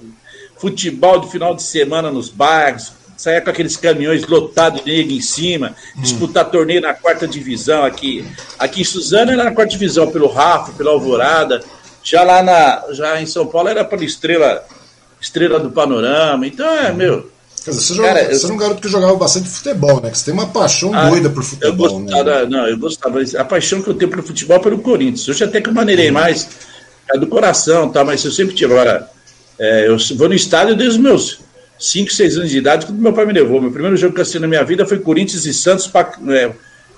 futebol 0.59 1.19
de 1.19 1.31
final 1.31 1.55
de 1.57 1.63
semana 1.63 2.11
nos 2.11 2.29
bairros, 2.29 2.93
saia 3.17 3.41
com 3.41 3.51
aqueles 3.51 3.77
caminhões 3.77 4.27
lotados 4.27 4.85
de 4.85 4.97
nego 4.97 5.13
em 5.13 5.21
cima, 5.21 5.75
hum. 5.97 6.03
disputar 6.03 6.51
torneio 6.51 6.81
na 6.81 6.93
quarta 6.93 7.27
divisão 7.27 7.85
aqui. 7.85 8.25
Aqui 8.59 8.83
em 8.83 8.85
Suzano 8.85 9.33
era 9.33 9.45
na 9.45 9.53
quarta 9.53 9.73
divisão, 9.73 10.11
pelo 10.11 10.29
Rafa, 10.29 10.73
pela 10.73 10.91
Alvorada. 10.91 11.63
Já 12.05 12.23
lá 12.23 12.43
na, 12.43 12.85
já 12.93 13.21
em 13.21 13.27
São 13.27 13.47
Paulo 13.47 13.69
era 13.69 13.85
pela 13.85 14.05
Estrela, 14.05 14.65
Estrela 15.21 15.59
do 15.59 15.71
Panorama. 15.71 16.47
Então 16.47 16.67
é, 16.67 16.91
hum. 16.91 16.95
meu. 16.95 17.33
Quer 17.65 17.71
dizer, 17.71 17.95
você, 17.95 18.03
cara, 18.03 18.21
joga, 18.21 18.35
você 18.35 18.43
eu, 18.43 18.47
era 18.47 18.55
um 18.55 18.57
garoto 18.57 18.81
que 18.83 18.89
jogava 18.89 19.17
bastante 19.17 19.49
futebol, 19.49 20.01
né? 20.01 20.11
Que 20.11 20.19
você 20.19 20.25
tem 20.25 20.35
uma 20.35 20.49
paixão 20.49 20.93
ah, 20.93 21.09
doida 21.09 21.31
por 21.31 21.45
futebol, 21.45 21.87
eu 21.87 22.03
gostava, 22.03 22.41
né? 22.41 22.47
Não, 22.47 22.67
eu 22.67 22.77
gostava. 22.77 23.21
A 23.39 23.45
paixão 23.45 23.81
que 23.81 23.89
eu 23.89 23.95
tenho 23.95 24.11
pelo 24.11 24.23
futebol 24.25 24.57
é 24.57 24.61
pelo 24.61 24.79
Corinthians. 24.79 25.29
Hoje 25.29 25.45
até 25.45 25.61
que 25.61 25.69
eu 25.69 25.75
maneirei 25.75 26.11
hum. 26.11 26.15
mais, 26.15 26.49
é 27.11 27.19
do 27.19 27.27
coração, 27.27 27.91
tá? 27.91 28.05
Mas 28.05 28.25
eu 28.25 28.31
sempre 28.31 28.55
tive. 28.55 28.73
Agora, 28.73 29.09
é, 29.59 29.89
eu 29.89 29.97
vou 30.17 30.29
no 30.29 30.35
estádio 30.35 30.77
desde 30.77 30.97
os 30.97 31.03
meus 31.03 31.41
5, 31.79 32.13
6 32.13 32.37
anos 32.39 32.51
de 32.51 32.59
idade, 32.59 32.87
quando 32.87 33.01
meu 33.01 33.13
pai 33.13 33.27
me 33.27 33.33
levou. 33.33 33.61
Meu 33.61 33.71
primeiro 33.71 33.97
jogo 33.97 34.15
que 34.15 34.21
eu 34.21 34.23
assisti 34.23 34.39
na 34.39 34.49
minha 34.49 34.65
vida 34.65 34.87
foi 34.87 34.99
Corinthians 34.99 35.45
e 35.45 35.53
Santos, 35.53 35.87
pa, 35.87 36.13
é, 36.29 36.51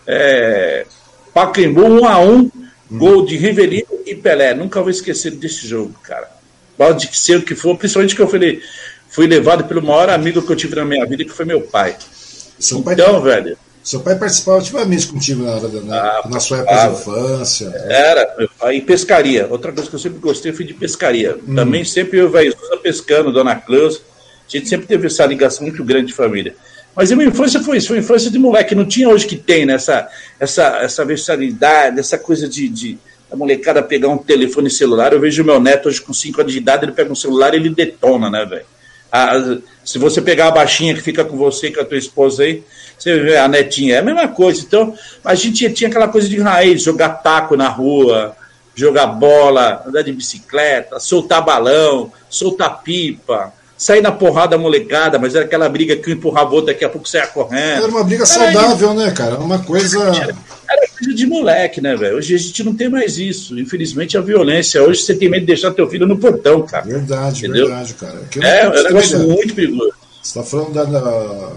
é, 0.07 0.87
Pacaembu 1.33 1.83
1 1.83 2.07
a 2.07 2.21
1 2.21 2.31
hum. 2.33 2.51
gol 2.93 3.25
de 3.25 3.37
Rivelino 3.37 3.89
e 4.07 4.15
Pelé. 4.15 4.55
Nunca 4.55 4.81
vou 4.81 4.91
esquecer 4.91 5.33
desse 5.33 5.67
jogo, 5.67 5.95
cara. 6.03 6.29
Pode 6.77 7.17
ser 7.17 7.39
o 7.39 7.43
que 7.43 7.55
for, 7.55 7.77
principalmente 7.77 8.15
que 8.15 8.23
eu 8.23 8.29
fui, 8.29 8.63
fui 9.09 9.27
levado 9.27 9.65
pelo 9.65 9.83
maior 9.83 10.11
amigo 10.11 10.43
que 10.43 10.51
eu 10.51 10.57
tive 10.57 10.77
na 10.77 10.85
minha 10.85 11.07
vida, 11.07 11.25
que 11.25 11.31
foi 11.31 11.45
meu 11.45 11.63
pai. 11.63 11.97
Seu 12.59 12.83
pai 12.83 12.95
então, 12.95 13.23
velho. 13.23 13.57
Seu 13.85 14.01
pai 14.01 14.19
participava 14.19 14.61
ativamente 14.61 15.07
contigo 15.07 15.43
na, 15.43 15.61
na, 15.61 15.99
ah, 15.99 16.23
na 16.27 16.41
sua 16.41 16.61
época 16.61 16.75
de 16.75 16.95
infância. 16.95 17.67
Era, 17.87 18.35
aí 18.63 18.81
pescaria. 18.81 19.47
Outra 19.51 19.73
coisa 19.73 19.91
que 19.91 19.95
eu 19.95 20.01
sempre 20.01 20.19
gostei 20.21 20.55
foi 20.55 20.65
de 20.65 20.73
pescaria. 20.73 21.37
Hum. 21.47 21.55
Também 21.55 21.85
sempre 21.85 22.19
eu 22.19 22.35
e 22.35 22.49
a 22.73 22.77
pescando, 22.79 23.31
Dona 23.31 23.55
Cleusa. 23.57 24.01
A 24.49 24.51
gente 24.57 24.71
sempre 24.71 24.87
teve 24.87 25.07
essa 25.07 25.27
ligação 25.27 25.67
muito 25.67 25.85
grande 25.85 26.07
de 26.07 26.13
família. 26.15 26.57
Mas 26.97 27.13
a 27.13 27.17
minha 27.17 27.29
infância 27.29 27.61
foi 27.63 27.77
isso, 27.77 27.89
foi 27.89 27.99
infância 27.99 28.31
de 28.31 28.39
moleque. 28.39 28.75
Não 28.75 28.87
tinha 28.87 29.07
hoje 29.07 29.27
que 29.27 29.37
tem, 29.37 29.67
né? 29.67 29.75
Essa, 29.75 30.09
essa, 30.41 30.79
essa 30.79 31.05
versatilidade, 31.05 32.01
essa 32.01 32.17
coisa 32.17 32.49
de, 32.49 32.71
de 32.71 32.99
a 33.31 33.37
molecada 33.37 33.83
pegar 33.83 34.09
um 34.09 34.17
telefone 34.17 34.71
celular. 34.71 35.13
Eu 35.13 35.21
vejo 35.21 35.45
meu 35.45 35.61
neto 35.61 35.89
hoje 35.89 36.01
com 36.01 36.15
5 36.15 36.41
anos 36.41 36.53
de 36.55 36.59
idade, 36.59 36.87
ele 36.87 36.93
pega 36.93 37.13
um 37.13 37.17
celular 37.17 37.53
e 37.53 37.59
ele 37.59 37.69
detona, 37.69 38.31
né, 38.31 38.47
velho? 38.47 38.65
se 39.85 39.99
você 39.99 40.21
pegar 40.21 40.49
a 40.49 40.51
baixinha 40.51 40.95
que 40.95 41.01
fica 41.01 41.25
com 41.25 41.37
você, 41.37 41.71
com 41.71 41.81
a 41.81 41.85
tua 41.85 41.99
esposa 41.99 42.43
aí, 42.43 42.65
você 42.99 43.19
vê 43.19 43.37
a 43.37 43.49
netinha, 43.49 43.97
é 43.97 43.99
a 43.99 44.03
mesma 44.03 44.29
coisa. 44.29 44.61
Então, 44.61 44.95
a 45.25 45.35
gente 45.35 45.71
tinha 45.73 45.89
aquela 45.89 46.09
coisa 46.09 46.29
de 46.29 46.41
raiz, 46.41 46.83
jogar 46.83 47.11
taco 47.23 47.57
na 47.57 47.69
rua, 47.69 48.37
jogar 48.75 49.07
bola, 49.07 49.83
andar 49.87 50.03
de 50.03 50.13
bicicleta, 50.13 50.99
soltar 50.99 51.45
balão, 51.45 52.13
soltar 52.29 52.83
pipa 52.83 53.53
sair 53.77 54.01
na 54.01 54.13
porrada 54.13 54.57
molecada, 54.57 55.19
mas 55.19 55.35
era 55.35 55.45
aquela 55.45 55.69
briga 55.69 55.97
que 55.97 56.11
um 56.11 56.15
empurrava 56.15 56.51
o 56.51 56.55
outro, 56.55 56.67
daqui 56.67 56.85
a 56.85 56.89
pouco 56.89 57.09
saia 57.09 57.27
correndo. 57.27 57.83
Era 57.83 57.89
uma 57.89 58.05
briga 58.05 58.25
saudável, 58.25 58.95
né, 58.95 59.11
cara? 59.11 59.37
Uma 59.39 59.59
coisa. 59.59 60.01
Era, 60.01 60.35
era 60.71 60.89
coisa 60.97 61.15
de 61.15 61.27
moleque, 61.27 61.81
né, 61.81 61.97
velho? 61.97 62.17
Hoje 62.17 62.35
a 62.35 62.39
gente 62.39 62.65
não 62.65 62.75
tem 62.75 62.89
mais 62.89 63.19
isso. 63.19 63.59
Infelizmente, 63.59 64.17
a 64.17 64.21
violência. 64.21 64.83
Hoje 64.83 65.03
você 65.03 65.15
tem 65.15 65.29
medo 65.29 65.41
de 65.41 65.47
deixar 65.47 65.73
teu 65.73 65.89
filho 65.89 66.07
no 66.07 66.17
portão, 66.17 66.63
cara. 66.63 66.87
Verdade, 66.87 67.45
Entendeu? 67.45 67.67
verdade, 67.67 67.95
cara. 67.95 68.23
É, 68.43 68.61
é 68.61 68.69
um 68.69 68.83
negócio 68.85 69.19
muito 69.19 69.55
perigoso. 69.55 69.93
Você 70.23 70.39
tá 70.39 70.45
falando 70.45 70.73
da, 70.73 70.85
da 70.85 71.53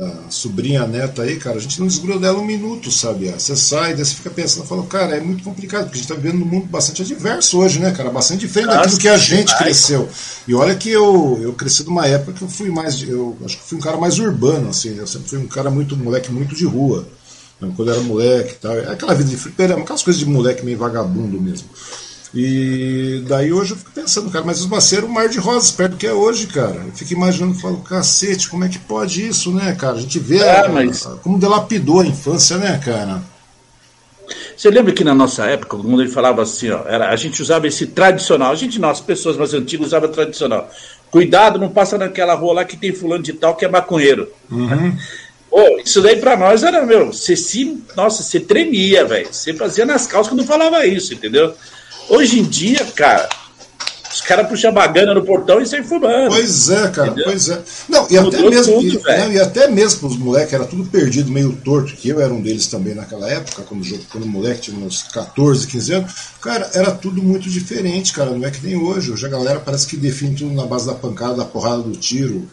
da 0.00 0.30
sobrinha 0.30 0.86
neta 0.86 1.22
aí, 1.22 1.36
cara, 1.36 1.58
a 1.58 1.60
gente 1.60 1.78
não 1.78 1.86
desgruda 1.86 2.18
dela 2.18 2.38
um 2.38 2.44
minuto, 2.44 2.90
sabe? 2.90 3.28
Você 3.28 3.54
sai, 3.54 3.94
daí 3.94 4.02
você 4.02 4.14
fica 4.14 4.30
pensando, 4.30 4.66
fala, 4.66 4.82
cara, 4.86 5.14
é 5.16 5.20
muito 5.20 5.44
complicado, 5.44 5.84
porque 5.84 5.98
a 5.98 6.00
gente 6.00 6.10
está 6.10 6.14
vivendo 6.14 6.40
num 6.40 6.46
mundo 6.46 6.66
bastante 6.66 7.02
adverso 7.02 7.58
hoje, 7.58 7.78
né, 7.80 7.90
cara? 7.90 8.08
Bastante 8.08 8.40
diferente 8.40 8.68
Nossa, 8.68 8.80
daquilo 8.80 9.00
que 9.00 9.08
a 9.08 9.18
gente 9.18 9.56
cresceu. 9.58 10.08
E 10.48 10.54
olha 10.54 10.74
que 10.74 10.88
eu, 10.88 11.38
eu 11.42 11.52
cresci 11.52 11.84
numa 11.84 12.06
época 12.06 12.32
que 12.32 12.42
eu 12.42 12.48
fui 12.48 12.70
mais, 12.70 13.02
eu 13.02 13.36
acho 13.44 13.58
que 13.58 13.62
fui 13.62 13.76
um 13.76 13.80
cara 13.82 13.98
mais 13.98 14.18
urbano, 14.18 14.70
assim, 14.70 14.96
eu 14.96 15.06
sempre 15.06 15.28
fui 15.28 15.38
um 15.38 15.46
cara 15.46 15.70
muito, 15.70 15.94
moleque 15.94 16.32
muito 16.32 16.54
de 16.54 16.64
rua. 16.64 17.06
Né? 17.60 17.70
Quando 17.76 17.88
eu 17.90 17.94
era 17.94 18.02
moleque 18.02 18.52
e 18.52 18.56
tal. 18.56 18.72
É 18.72 18.90
aquela 18.90 19.14
vida 19.14 19.28
de 19.28 19.36
fliperama, 19.36 19.82
aquelas 19.82 20.02
coisas 20.02 20.18
de 20.18 20.26
moleque 20.26 20.64
meio 20.64 20.78
vagabundo 20.78 21.38
mesmo. 21.38 21.68
E 22.32 23.24
daí 23.26 23.52
hoje 23.52 23.72
eu 23.72 23.76
fico 23.76 23.90
pensando, 23.90 24.30
cara, 24.30 24.44
mas 24.44 24.60
os 24.60 24.66
Maceiro, 24.66 25.06
um 25.06 25.10
mar 25.10 25.28
de 25.28 25.38
rosas, 25.38 25.72
perto 25.72 25.92
do 25.92 25.96
que 25.96 26.06
é 26.06 26.12
hoje, 26.12 26.46
cara. 26.46 26.76
Eu 26.86 26.92
fico 26.92 27.12
imaginando, 27.12 27.58
falo, 27.58 27.78
cacete, 27.78 28.48
como 28.48 28.64
é 28.64 28.68
que 28.68 28.78
pode 28.78 29.26
isso, 29.26 29.52
né, 29.52 29.74
cara? 29.74 29.96
A 29.96 30.00
gente 30.00 30.18
vê 30.18 30.38
é, 30.38 30.60
a, 30.60 30.68
mas... 30.68 31.04
como 31.22 31.38
delapidou 31.38 32.00
a 32.00 32.06
infância, 32.06 32.56
né, 32.56 32.80
cara? 32.84 33.20
Você 34.56 34.70
lembra 34.70 34.92
que 34.92 35.02
na 35.02 35.14
nossa 35.14 35.44
época, 35.46 35.76
quando 35.76 36.00
ele 36.00 36.10
falava 36.10 36.42
assim, 36.42 36.70
ó, 36.70 36.82
era, 36.86 37.10
a 37.10 37.16
gente 37.16 37.42
usava 37.42 37.66
esse 37.66 37.86
tradicional, 37.88 38.52
a 38.52 38.54
gente 38.54 38.78
não, 38.78 38.90
as 38.90 39.00
pessoas 39.00 39.36
mais 39.36 39.52
antigas 39.52 39.88
usavam 39.88 40.10
tradicional. 40.10 40.70
Cuidado, 41.10 41.58
não 41.58 41.68
passa 41.68 41.98
naquela 41.98 42.34
rua 42.34 42.54
lá 42.54 42.64
que 42.64 42.76
tem 42.76 42.92
fulano 42.92 43.24
de 43.24 43.32
tal 43.32 43.56
que 43.56 43.64
é 43.64 43.68
maconheiro. 43.68 44.30
Uhum. 44.48 44.96
Pô, 45.50 45.80
isso 45.84 46.00
daí 46.00 46.16
pra 46.16 46.36
nós 46.36 46.62
era, 46.62 46.86
meu, 46.86 47.12
você 47.12 47.34
se. 47.34 47.82
Nossa, 47.96 48.22
você 48.22 48.38
tremia, 48.38 49.04
velho. 49.04 49.26
Você 49.32 49.52
fazia 49.52 49.84
nas 49.84 50.06
calças 50.06 50.32
quando 50.32 50.46
falava 50.46 50.86
isso, 50.86 51.12
entendeu? 51.12 51.54
Hoje 52.08 52.40
em 52.40 52.44
dia, 52.44 52.84
cara, 52.94 53.28
os 54.12 54.20
caras 54.20 54.48
puxam 54.48 54.72
bagana 54.72 55.14
no 55.14 55.24
portão 55.24 55.60
e 55.60 55.66
saem 55.66 55.84
fumando. 55.84 56.28
Pois 56.28 56.68
é, 56.68 56.88
cara, 56.88 57.08
entendeu? 57.08 57.24
pois 57.26 57.48
é. 57.48 57.62
Não, 57.88 58.06
e 58.10 58.18
até, 58.18 58.50
mesmo, 58.50 58.74
tudo, 58.74 59.10
e, 59.10 59.32
e, 59.34 59.40
até 59.40 59.68
mesmo 59.68 60.08
os 60.08 60.16
moleques, 60.16 60.52
era 60.52 60.64
tudo 60.64 60.84
perdido, 60.84 61.30
meio 61.30 61.52
torto, 61.64 61.94
que 61.94 62.08
eu 62.08 62.20
era 62.20 62.32
um 62.32 62.42
deles 62.42 62.66
também 62.66 62.94
naquela 62.94 63.30
época, 63.30 63.62
quando, 63.62 63.86
quando 64.08 64.24
o 64.24 64.28
moleque 64.28 64.62
tinha 64.62 64.84
uns 64.84 65.04
14, 65.04 65.66
15 65.66 65.92
anos. 65.94 66.12
Cara, 66.40 66.68
era 66.74 66.90
tudo 66.90 67.22
muito 67.22 67.48
diferente, 67.48 68.12
cara, 68.12 68.30
não 68.30 68.46
é 68.46 68.50
que 68.50 68.64
nem 68.66 68.76
hoje. 68.76 69.12
Hoje 69.12 69.24
a 69.24 69.28
galera 69.28 69.60
parece 69.60 69.86
que 69.86 69.96
define 69.96 70.34
tudo 70.34 70.54
na 70.54 70.66
base 70.66 70.86
da 70.86 70.94
pancada, 70.94 71.36
da 71.36 71.44
porrada 71.44 71.82
do 71.82 71.92
tiro 71.92 72.48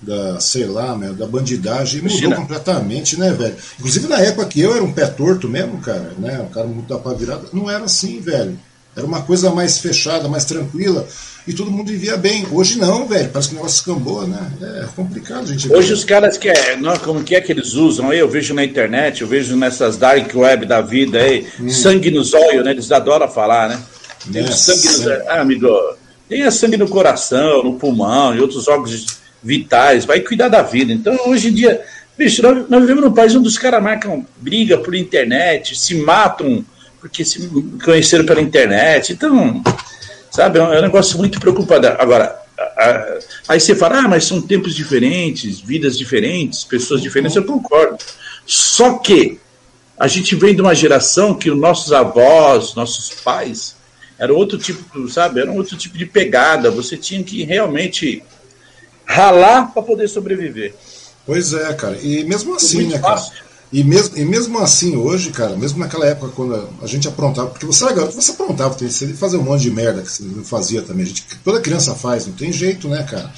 da, 0.00 0.40
sei 0.40 0.64
lá, 0.64 0.96
meu, 0.96 1.12
da 1.12 1.26
bandidagem, 1.26 2.02
mudou 2.02 2.34
completamente, 2.34 3.18
né, 3.18 3.32
velho? 3.32 3.56
Inclusive 3.78 4.08
na 4.08 4.18
época 4.20 4.46
que 4.46 4.60
eu 4.60 4.74
era 4.74 4.82
um 4.82 4.92
pé 4.92 5.06
torto 5.06 5.48
mesmo, 5.48 5.78
cara, 5.80 6.14
né? 6.18 6.40
Um 6.40 6.48
cara 6.48 6.66
muito 6.66 6.88
da 6.88 6.98
pá 6.98 7.12
virada, 7.12 7.48
não 7.52 7.68
era 7.68 7.84
assim, 7.84 8.20
velho. 8.20 8.58
Era 8.96 9.06
uma 9.06 9.22
coisa 9.22 9.50
mais 9.50 9.78
fechada, 9.78 10.28
mais 10.28 10.44
tranquila, 10.44 11.06
e 11.46 11.52
todo 11.52 11.70
mundo 11.70 11.88
vivia 11.88 12.16
bem. 12.16 12.46
Hoje 12.50 12.78
não, 12.78 13.06
velho. 13.06 13.30
Parece 13.30 13.48
que 13.48 13.54
o 13.54 13.56
negócio 13.56 13.76
escambou, 13.76 14.26
né? 14.26 14.50
É 14.82 14.86
complicado, 14.94 15.46
gente. 15.46 15.72
Hoje 15.72 15.92
os 15.92 16.04
caras 16.04 16.36
que 16.36 16.48
é, 16.48 16.76
não, 16.76 16.96
como 16.98 17.22
que 17.22 17.34
é 17.34 17.40
que 17.40 17.52
eles 17.52 17.74
usam 17.74 18.10
aí? 18.10 18.18
Eu 18.18 18.28
vejo 18.28 18.52
na 18.52 18.64
internet, 18.64 19.22
eu 19.22 19.28
vejo 19.28 19.56
nessas 19.56 19.96
dark 19.96 20.34
web 20.34 20.66
da 20.66 20.80
vida 20.80 21.18
aí, 21.18 21.46
hum. 21.58 21.68
sangue 21.68 22.10
nos 22.10 22.34
olhos, 22.34 22.64
né? 22.64 22.72
Eles 22.72 22.90
adoram 22.90 23.28
falar, 23.28 23.68
né? 23.68 23.80
Tem 24.30 24.42
é, 24.42 24.50
sangue 24.50 24.86
nos. 24.86 25.06
Ah, 25.28 25.40
amigo, 25.40 25.68
tem 26.28 26.50
sangue 26.50 26.76
no 26.76 26.88
coração, 26.88 27.62
no 27.62 27.74
pulmão 27.74 28.34
e 28.34 28.40
outros 28.40 28.68
órgãos 28.68 29.06
vitais. 29.42 30.04
Vai 30.04 30.20
cuidar 30.20 30.48
da 30.48 30.62
vida. 30.62 30.92
Então, 30.92 31.16
hoje 31.26 31.48
em 31.48 31.54
dia, 31.54 31.80
bicho, 32.18 32.42
nós, 32.42 32.68
nós 32.68 32.80
vivemos 32.80 33.02
num 33.02 33.12
país 33.12 33.34
onde 33.34 33.48
os 33.48 33.56
caras 33.56 33.82
marcam 33.82 34.26
briga 34.36 34.78
por 34.78 34.94
internet, 34.94 35.78
se 35.78 35.94
matam 35.94 36.64
porque 37.00 37.24
se 37.24 37.48
conheceram 37.84 38.26
pela 38.26 38.40
internet. 38.40 39.12
Então, 39.12 39.62
sabe, 40.30 40.58
é 40.58 40.62
um 40.62 40.72
é 40.72 40.82
negócio 40.82 41.18
muito 41.18 41.40
preocupado. 41.40 41.86
Agora, 41.86 42.38
aí 43.48 43.58
você 43.58 43.74
fala, 43.74 44.00
ah, 44.00 44.08
mas 44.08 44.24
são 44.24 44.40
tempos 44.40 44.74
diferentes, 44.74 45.60
vidas 45.60 45.96
diferentes, 45.96 46.64
pessoas 46.64 47.00
diferentes, 47.00 47.36
eu 47.36 47.44
concordo. 47.44 47.98
Só 48.46 48.98
que 48.98 49.40
a 49.98 50.06
gente 50.06 50.34
vem 50.34 50.54
de 50.54 50.62
uma 50.62 50.74
geração 50.74 51.34
que 51.34 51.50
os 51.50 51.58
nossos 51.58 51.92
avós, 51.92 52.74
nossos 52.74 53.10
pais, 53.22 53.76
era 54.18 54.32
outro 54.32 54.58
tipo, 54.58 55.08
sabe, 55.08 55.40
era 55.40 55.50
um 55.50 55.56
outro 55.56 55.76
tipo 55.76 55.96
de 55.96 56.04
pegada. 56.04 56.70
Você 56.70 56.96
tinha 56.96 57.22
que 57.22 57.42
realmente 57.44 58.22
ralar 59.04 59.72
para 59.72 59.82
poder 59.82 60.08
sobreviver. 60.08 60.74
Pois 61.26 61.52
é, 61.52 61.72
cara. 61.74 61.98
E 62.02 62.24
mesmo 62.24 62.54
assim, 62.54 62.86
né, 62.86 62.98
cara? 62.98 63.22
E 63.72 63.84
mesmo, 63.84 64.18
e 64.18 64.24
mesmo 64.24 64.58
assim, 64.58 64.96
hoje, 64.96 65.30
cara, 65.30 65.56
mesmo 65.56 65.78
naquela 65.78 66.04
época, 66.04 66.32
quando 66.34 66.68
a 66.82 66.86
gente 66.86 67.06
aprontava, 67.06 67.50
porque 67.50 67.64
você 67.64 67.84
era 67.84 67.92
garoto, 67.92 68.14
você 68.14 68.32
aprontava, 68.32 68.76
você 68.76 69.08
fazia 69.14 69.38
um 69.38 69.44
monte 69.44 69.62
de 69.62 69.70
merda 69.70 70.02
que 70.02 70.10
você 70.10 70.24
fazia 70.42 70.82
também. 70.82 71.06
Gente, 71.06 71.24
toda 71.44 71.60
criança 71.60 71.94
faz, 71.94 72.26
não 72.26 72.34
tem 72.34 72.52
jeito, 72.52 72.88
né, 72.88 73.04
cara? 73.04 73.32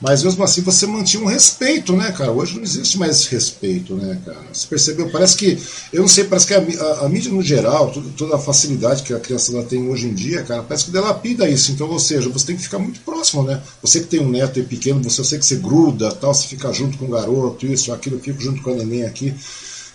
Mas 0.00 0.22
mesmo 0.22 0.44
assim 0.44 0.60
você 0.60 0.86
mantinha 0.86 1.22
um 1.22 1.26
respeito, 1.26 1.94
né, 1.94 2.12
cara? 2.12 2.30
Hoje 2.30 2.56
não 2.56 2.62
existe 2.62 2.98
mais 2.98 3.12
esse 3.12 3.30
respeito, 3.30 3.94
né, 3.94 4.20
cara? 4.24 4.42
Você 4.52 4.66
percebeu? 4.66 5.08
Parece 5.08 5.36
que, 5.36 5.58
eu 5.92 6.02
não 6.02 6.08
sei, 6.08 6.24
parece 6.24 6.46
que 6.46 6.54
a, 6.54 6.58
a, 6.58 7.06
a 7.06 7.08
mídia 7.08 7.32
no 7.32 7.40
geral, 7.40 7.90
toda, 7.90 8.10
toda, 8.10 8.36
a 8.36 8.38
facilidade 8.38 9.04
que 9.04 9.14
a 9.14 9.20
criança 9.20 9.62
tem 9.62 9.88
hoje 9.88 10.06
em 10.06 10.12
dia, 10.12 10.42
cara, 10.42 10.62
parece 10.62 10.86
que 10.86 10.90
delapida 10.90 11.48
isso. 11.48 11.72
Então, 11.72 11.88
ou 11.88 11.98
seja, 11.98 12.28
você 12.28 12.46
tem 12.46 12.56
que 12.56 12.62
ficar 12.62 12.78
muito 12.78 13.00
próximo, 13.00 13.42
né? 13.42 13.62
Você 13.80 14.00
que 14.00 14.06
tem 14.06 14.20
um 14.20 14.28
neto 14.28 14.62
pequeno, 14.64 15.02
você 15.02 15.20
eu 15.20 15.24
sei 15.24 15.38
que 15.38 15.46
você 15.46 15.56
gruda, 15.56 16.12
tal, 16.12 16.34
você 16.34 16.46
fica 16.46 16.70
junto 16.72 16.98
com 16.98 17.06
o 17.06 17.10
garoto, 17.10 17.66
isso, 17.66 17.92
aquilo, 17.92 18.16
eu 18.16 18.20
fico 18.20 18.40
junto 18.40 18.60
com 18.62 18.72
a 18.72 18.74
neném 18.74 19.04
aqui. 19.04 19.34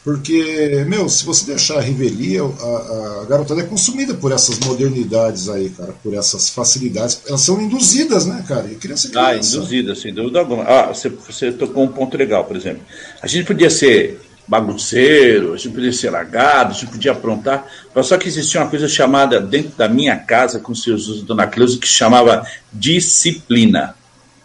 Porque, 0.03 0.84
meu, 0.88 1.08
se 1.08 1.24
você 1.24 1.46
deixar 1.46 1.77
a 1.77 1.81
revelia, 1.81 2.41
a, 2.41 3.22
a, 3.22 3.25
garotada 3.25 3.62
é 3.62 3.65
consumida 3.65 4.15
por 4.15 4.31
essas 4.31 4.58
modernidades 4.60 5.48
aí, 5.48 5.70
cara, 5.70 5.93
por 6.01 6.15
essas 6.15 6.50
facilidades. 6.50 7.22
Elas 7.27 7.41
são 7.41 7.62
induzidas, 7.62 8.25
né, 8.25 8.43
cara? 8.48 8.67
E 8.72 8.75
criança 8.75 9.08
é 9.08 9.12
criança. 9.12 9.29
Ah, 9.29 9.38
induzidas, 9.38 10.00
sem 10.00 10.12
dúvida 10.12 10.39
alguma. 10.39 10.63
Ah, 10.63 10.88
você, 10.88 11.08
você 11.08 11.51
tocou 11.51 11.84
um 11.84 11.88
ponto 11.88 12.17
legal, 12.17 12.46
por 12.46 12.55
exemplo. 12.55 12.81
A 13.22 13.27
gente 13.27 13.46
podia 13.46 13.70
ser 13.70 14.20
bagunceiro, 14.48 15.53
a 15.53 15.58
gente 15.58 15.74
podia 15.74 15.93
ser 15.93 16.10
largado, 16.10 16.72
a 16.72 16.74
gente 16.74 16.91
podia 16.91 17.12
aprontar, 17.12 17.65
mas 17.93 18.08
só 18.08 18.17
que 18.17 18.27
existia 18.27 18.60
uma 18.60 18.70
coisa 18.70 18.88
chamada, 18.88 19.39
dentro 19.39 19.77
da 19.77 19.88
minha 19.88 20.17
casa, 20.17 20.60
com 20.60 20.74
seus 20.74 21.08
usos, 21.08 21.24
Dona 21.24 21.46
Cleusa, 21.46 21.77
que 21.77 21.88
chamava 21.88 22.46
disciplina. 22.74 23.96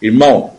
Irmão, 0.01 0.55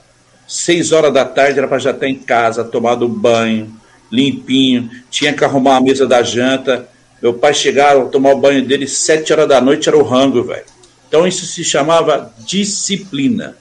seis 0.47 0.91
horas 0.91 1.13
da 1.13 1.23
tarde 1.23 1.59
era 1.59 1.67
para 1.67 1.77
já 1.77 1.91
estar 1.91 2.07
em 2.07 2.17
casa, 2.17 2.63
tomado 2.63 3.07
banho, 3.07 3.71
limpinho, 4.11 4.89
tinha 5.09 5.33
que 5.33 5.43
arrumar 5.43 5.77
a 5.77 5.81
mesa 5.81 6.07
da 6.07 6.21
janta. 6.23 6.87
Meu 7.21 7.33
pai 7.33 7.53
chegava, 7.53 8.05
tomar 8.07 8.33
o 8.33 8.39
banho 8.39 8.65
dele, 8.65 8.87
sete 8.87 9.33
horas 9.33 9.47
da 9.47 9.59
noite 9.59 9.89
era 9.89 9.97
o 9.97 10.03
rango, 10.03 10.43
velho. 10.43 10.65
Então 11.07 11.27
isso 11.27 11.45
se 11.45 11.63
chamava 11.63 12.33
disciplina. 12.39 13.57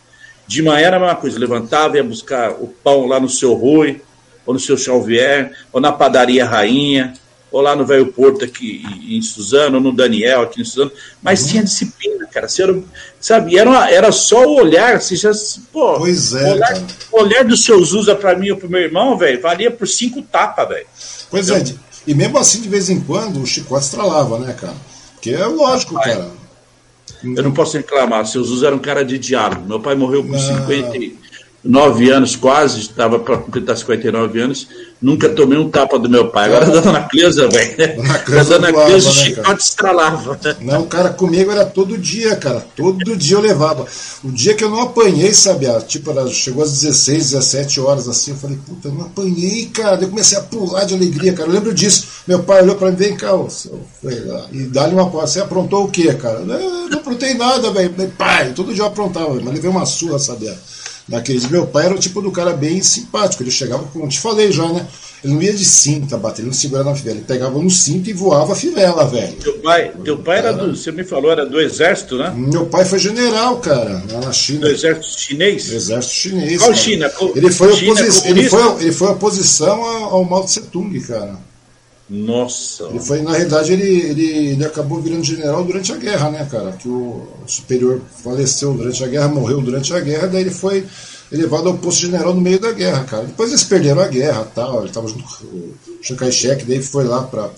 De 0.47 0.63
manhã 0.63 0.87
era 0.87 0.97
a 0.97 1.01
mesma 1.01 1.17
coisa, 1.17 1.39
levantava, 1.39 1.97
ia 1.97 2.05
buscar 2.05 2.53
o 2.53 2.69
pão 2.69 3.07
lá 3.07 3.19
no 3.19 3.29
seu 3.29 3.55
Rui, 3.55 4.01
ou 4.45 4.55
no 4.55 4.61
seu 4.61 4.77
Xavier, 4.77 5.53
ou 5.73 5.81
na 5.81 5.91
padaria 5.91 6.45
Rainha, 6.45 7.15
ou 7.51 7.61
lá 7.61 7.77
no 7.77 7.87
Velho 7.87 8.07
Porto 8.07 8.45
aqui 8.45 8.83
em 9.09 9.21
Suzano, 9.23 9.77
ou 9.77 9.83
no 9.83 9.93
Daniel 9.93 10.43
aqui 10.43 10.61
em 10.61 10.65
Suzano, 10.65 10.93
mas 11.23 11.43
uhum. 11.43 11.49
tinha 11.49 11.65
disciplina, 11.65 12.27
cara. 12.27 12.49
Você 12.49 12.63
era, 12.63 12.79
sabe, 13.21 13.59
era, 13.59 13.71
uma, 13.71 13.91
era 13.91 14.13
só 14.13 14.45
o 14.47 14.57
olhar, 14.57 15.01
você 15.01 15.17
já, 15.17 15.31
pô, 15.73 15.99
pois 15.99 16.35
é, 16.35 16.53
olhar, 16.53 16.83
o 17.13 17.21
olhar 17.21 17.45
dos 17.45 17.65
seus 17.65 17.93
usa 17.93 18.15
para 18.15 18.37
mim 18.37 18.51
ou 18.51 18.57
pro 18.57 18.69
meu 18.69 18.81
irmão, 18.81 19.17
velho, 19.17 19.41
valia 19.41 19.71
por 19.71 19.87
cinco 19.87 20.23
tapas, 20.23 20.69
velho. 20.69 20.87
Pois 21.31 21.49
é, 21.49 21.65
e 22.07 22.15
mesmo 22.15 22.39
assim, 22.39 22.61
de 22.61 22.69
vez 22.69 22.89
em 22.89 23.01
quando, 23.01 23.41
o 23.41 23.47
chicote 23.47 23.85
estralava, 23.85 24.39
né, 24.39 24.53
cara? 24.53 24.77
Que 25.21 25.35
é 25.35 25.45
lógico, 25.45 25.95
pai, 25.95 26.15
cara. 26.15 26.31
Eu 27.25 27.43
não 27.43 27.53
posso 27.53 27.77
reclamar, 27.77 28.27
seus 28.27 28.49
usos 28.49 28.63
eram 28.63 28.77
um 28.77 28.81
cara 28.81 29.05
de 29.05 29.19
diálogo. 29.19 29.67
Meu 29.67 29.81
pai 29.81 29.95
morreu 29.95 30.23
com, 30.23 30.39
50, 30.39 30.97
nove 31.67 32.11
anos 32.11 32.37
quase, 32.37 32.81
estava 32.81 33.19
para 33.19 33.39
completar 33.39 33.77
59 33.77 34.41
anos, 34.41 34.69
nunca 35.01 35.29
tomei 35.29 35.59
um 35.59 35.69
tapa 35.69 35.99
do 35.99 36.09
meu 36.09 36.29
pai. 36.29 36.47
Agora 36.47 36.67
da 36.67 36.81
dona 36.81 37.03
Cleusa, 37.03 37.49
velho. 37.49 37.77
Da 38.29 38.43
dona 38.43 38.73
Cleusa, 38.73 39.11
o 39.11 39.15
né, 39.15 39.21
chicote 39.21 39.63
estralava. 39.63 40.39
Não, 40.61 40.87
cara, 40.87 41.11
comigo 41.11 41.51
era 41.51 41.65
todo 41.65 41.99
dia, 41.99 42.37
cara. 42.37 42.65
Todo 42.75 43.17
dia 43.17 43.37
eu 43.37 43.41
levava. 43.41 43.87
O 44.25 44.31
dia 44.31 44.55
que 44.55 44.65
eu 44.65 44.71
não 44.71 44.83
apanhei, 44.83 45.33
sabe? 45.35 45.67
Tipo, 45.87 46.11
era, 46.11 46.27
chegou 46.29 46.63
às 46.63 46.81
16, 46.81 47.31
17 47.31 47.81
horas 47.81 48.09
assim, 48.09 48.31
eu 48.33 48.37
falei, 48.37 48.59
puta, 48.67 48.89
eu 48.89 48.95
não 48.95 49.03
apanhei, 49.03 49.67
cara. 49.67 50.03
Eu 50.03 50.09
comecei 50.09 50.39
a 50.39 50.43
pular 50.43 50.85
de 50.85 50.95
alegria, 50.95 51.33
cara. 51.33 51.49
Eu 51.49 51.55
lembro 51.55 51.75
disso. 51.75 52.07
Meu 52.27 52.43
pai 52.43 52.63
olhou 52.63 52.77
pra 52.77 52.91
mim, 52.91 52.97
vem 52.97 53.17
cá, 53.17 53.33
e 54.53 54.63
dá-lhe 54.65 54.95
uma 54.95 55.11
porra. 55.11 55.27
Você 55.27 55.41
aprontou 55.41 55.85
o 55.85 55.91
quê, 55.91 56.13
cara? 56.15 56.41
Eu 56.41 56.89
não 56.89 56.99
aprontei 56.99 57.35
nada, 57.35 57.71
velho. 57.71 57.95
Pai, 58.17 58.53
todo 58.53 58.73
dia 58.73 58.83
eu 58.83 58.87
aprontava, 58.87 59.35
mas 59.35 59.55
levei 59.55 59.71
uma 59.71 59.87
surra, 59.87 60.19
sabe? 60.19 60.53
Naqueles, 61.09 61.49
meu 61.49 61.67
pai 61.67 61.87
era 61.87 61.95
o 61.95 61.99
tipo 61.99 62.21
do 62.21 62.33
cara 62.33 62.53
bem 62.53 62.83
simpático. 62.83 63.43
Ele 63.43 63.51
chegava, 63.51 63.85
como 63.85 64.09
te 64.09 64.19
falei 64.19 64.51
já, 64.51 64.67
né? 64.73 64.87
Ele 65.23 65.35
não 65.35 65.43
ia 65.43 65.53
de 65.53 65.65
cinta 65.65 66.17
bater, 66.17 66.43
ele 66.43 66.49
não 66.49 66.55
segurava 66.55 66.91
na 66.91 66.97
fivela. 66.97 67.17
Ele 67.17 67.25
pegava 67.25 67.59
no 67.59 67.71
cinto 67.71 68.11
e 68.11 68.13
voava 68.13 68.53
a 68.53 68.57
fivela, 68.57 69.07
velho. 69.07 69.33
Teu 69.35 69.59
pai, 69.59 69.93
teu 70.05 70.19
pai 70.19 70.39
era, 70.39 70.53
do, 70.53 70.77
você 70.77 70.91
me 70.93 71.05
falou, 71.05 71.31
era 71.31 71.47
do 71.47 71.61
exército, 71.61 72.19
né? 72.19 72.33
Meu 72.37 72.67
pai 72.67 72.85
foi 72.85 72.99
general, 72.99 73.59
cara, 73.59 74.03
lá 74.11 74.21
na 74.21 74.33
China. 74.33 74.61
Do 74.61 74.69
exército 74.69 75.19
chinês? 75.19 75.71
exército 75.71 76.15
chinês. 76.15 76.59
Qual 76.59 76.71
cara. 76.71 76.83
China? 76.83 77.13
Ele 77.35 77.51
foi, 77.51 77.73
China 77.73 77.93
oposi 77.93 78.29
ele, 78.29 78.49
foi, 78.49 78.83
ele 78.83 78.93
foi 78.93 79.09
oposição 79.09 79.85
ao 79.85 80.25
Mao 80.25 80.45
Tse 80.45 80.61
Tung, 80.63 81.01
cara. 81.01 81.37
Nossa. 82.09 82.85
Ele 82.85 83.01
foi, 83.01 83.21
na 83.23 83.33
realidade, 83.33 83.73
ele, 83.73 83.85
ele, 83.85 84.37
ele 84.53 84.65
acabou 84.65 85.01
virando 85.01 85.25
general 85.25 85.65
durante 85.65 85.93
a 85.93 85.97
guerra, 85.97 86.31
né, 86.31 86.47
cara? 86.51 86.73
Que 86.73 86.89
o 86.89 87.27
superior 87.47 88.01
faleceu 88.23 88.75
durante 88.75 89.03
a 89.03 89.09
guerra, 89.09 89.29
morreu 89.29 89.61
durante 89.61 89.93
a 89.93 90.01
guerra, 90.01 90.29
daí 90.29 90.43
ele 90.43 90.51
foi 90.51 90.87
elevado 91.33 91.69
ao 91.69 91.79
posto 91.79 92.03
general 92.03 92.33
no 92.33 92.41
meio 92.41 92.61
da 92.61 92.71
guerra, 92.73 93.05
cara. 93.05 93.25
Depois 93.25 93.51
eles 93.51 93.65
perderam 93.65 94.01
a 94.01 94.07
guerra 94.07 94.47
tal, 94.55 94.79
ele 94.79 94.89
estava 94.89 95.09
junto 95.09 95.25
com 95.25 95.47
o 95.47 95.75
Chiang 96.01 96.21
Kai-shek, 96.21 96.65
daí 96.65 96.81
foi 96.81 97.05
lá 97.05 97.25
para 97.25 97.51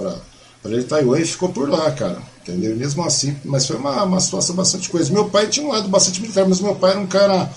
ele 0.65 0.85
Taiwan 0.85 1.21
e 1.21 1.25
ficou 1.25 1.51
por 1.51 1.69
lá, 1.69 1.91
cara. 1.93 2.19
Entendeu? 2.43 2.75
Mesmo 2.75 3.05
assim, 3.05 3.37
mas 3.45 3.67
foi 3.67 3.77
uma, 3.77 4.03
uma 4.05 4.21
situação 4.21 4.57
bastante 4.57 4.89
coisa. 4.89 5.13
Meu 5.13 5.27
pai 5.27 5.49
tinha 5.49 5.67
um 5.67 5.71
lado 5.71 5.87
bastante 5.89 6.23
militar, 6.23 6.49
mas 6.49 6.61
meu 6.61 6.75
pai 6.75 6.93
era 6.93 7.01
um 7.01 7.07
cara 7.07 7.51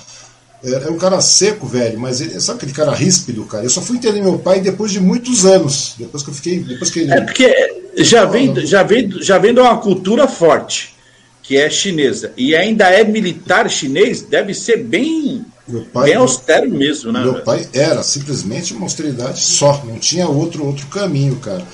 é 0.64 0.90
um 0.90 0.98
cara 0.98 1.20
seco, 1.22 1.66
velho, 1.66 2.00
mas 2.00 2.22
ele, 2.22 2.40
sabe 2.40 2.58
aquele 2.58 2.72
cara 2.72 2.92
ríspido, 2.92 3.44
cara? 3.46 3.64
Eu 3.64 3.70
só 3.70 3.82
fui 3.82 3.98
entender 3.98 4.22
meu 4.22 4.38
pai 4.38 4.60
depois 4.60 4.92
de 4.92 5.00
muitos 5.00 5.44
anos. 5.46 5.96
Depois 5.98 6.22
que 6.22 6.30
eu 6.30 6.34
fiquei. 6.34 6.60
Depois 6.60 6.92
que 6.92 7.00
ele... 7.00 7.12
É 7.12 7.22
porque 7.22 7.52
já 7.98 8.26
vem, 8.26 8.54
já, 8.66 8.84
vem, 8.84 9.10
já 9.22 9.38
vem 9.40 9.54
de 9.54 9.60
uma 9.60 9.78
cultura 9.78 10.28
forte, 10.28 10.94
que 11.42 11.58
é 11.58 11.70
chinesa. 11.70 12.32
E 12.38 12.56
ainda 12.56 12.86
é 12.90 13.04
militar 13.04 13.70
chinês, 13.70 14.22
deve 14.22 14.54
ser 14.54 14.84
bem, 14.84 15.44
pai, 15.92 16.10
bem 16.10 16.16
austero 16.16 16.70
mesmo, 16.70 17.12
né? 17.12 17.22
Meu 17.24 17.42
pai 17.42 17.68
era 17.74 18.04
simplesmente 18.04 18.74
uma 18.74 18.84
austeridade 18.84 19.42
só, 19.42 19.84
não 19.86 19.98
tinha 19.98 20.28
outro, 20.28 20.66
outro 20.66 20.86
caminho, 20.88 21.38
cara. 21.38 21.66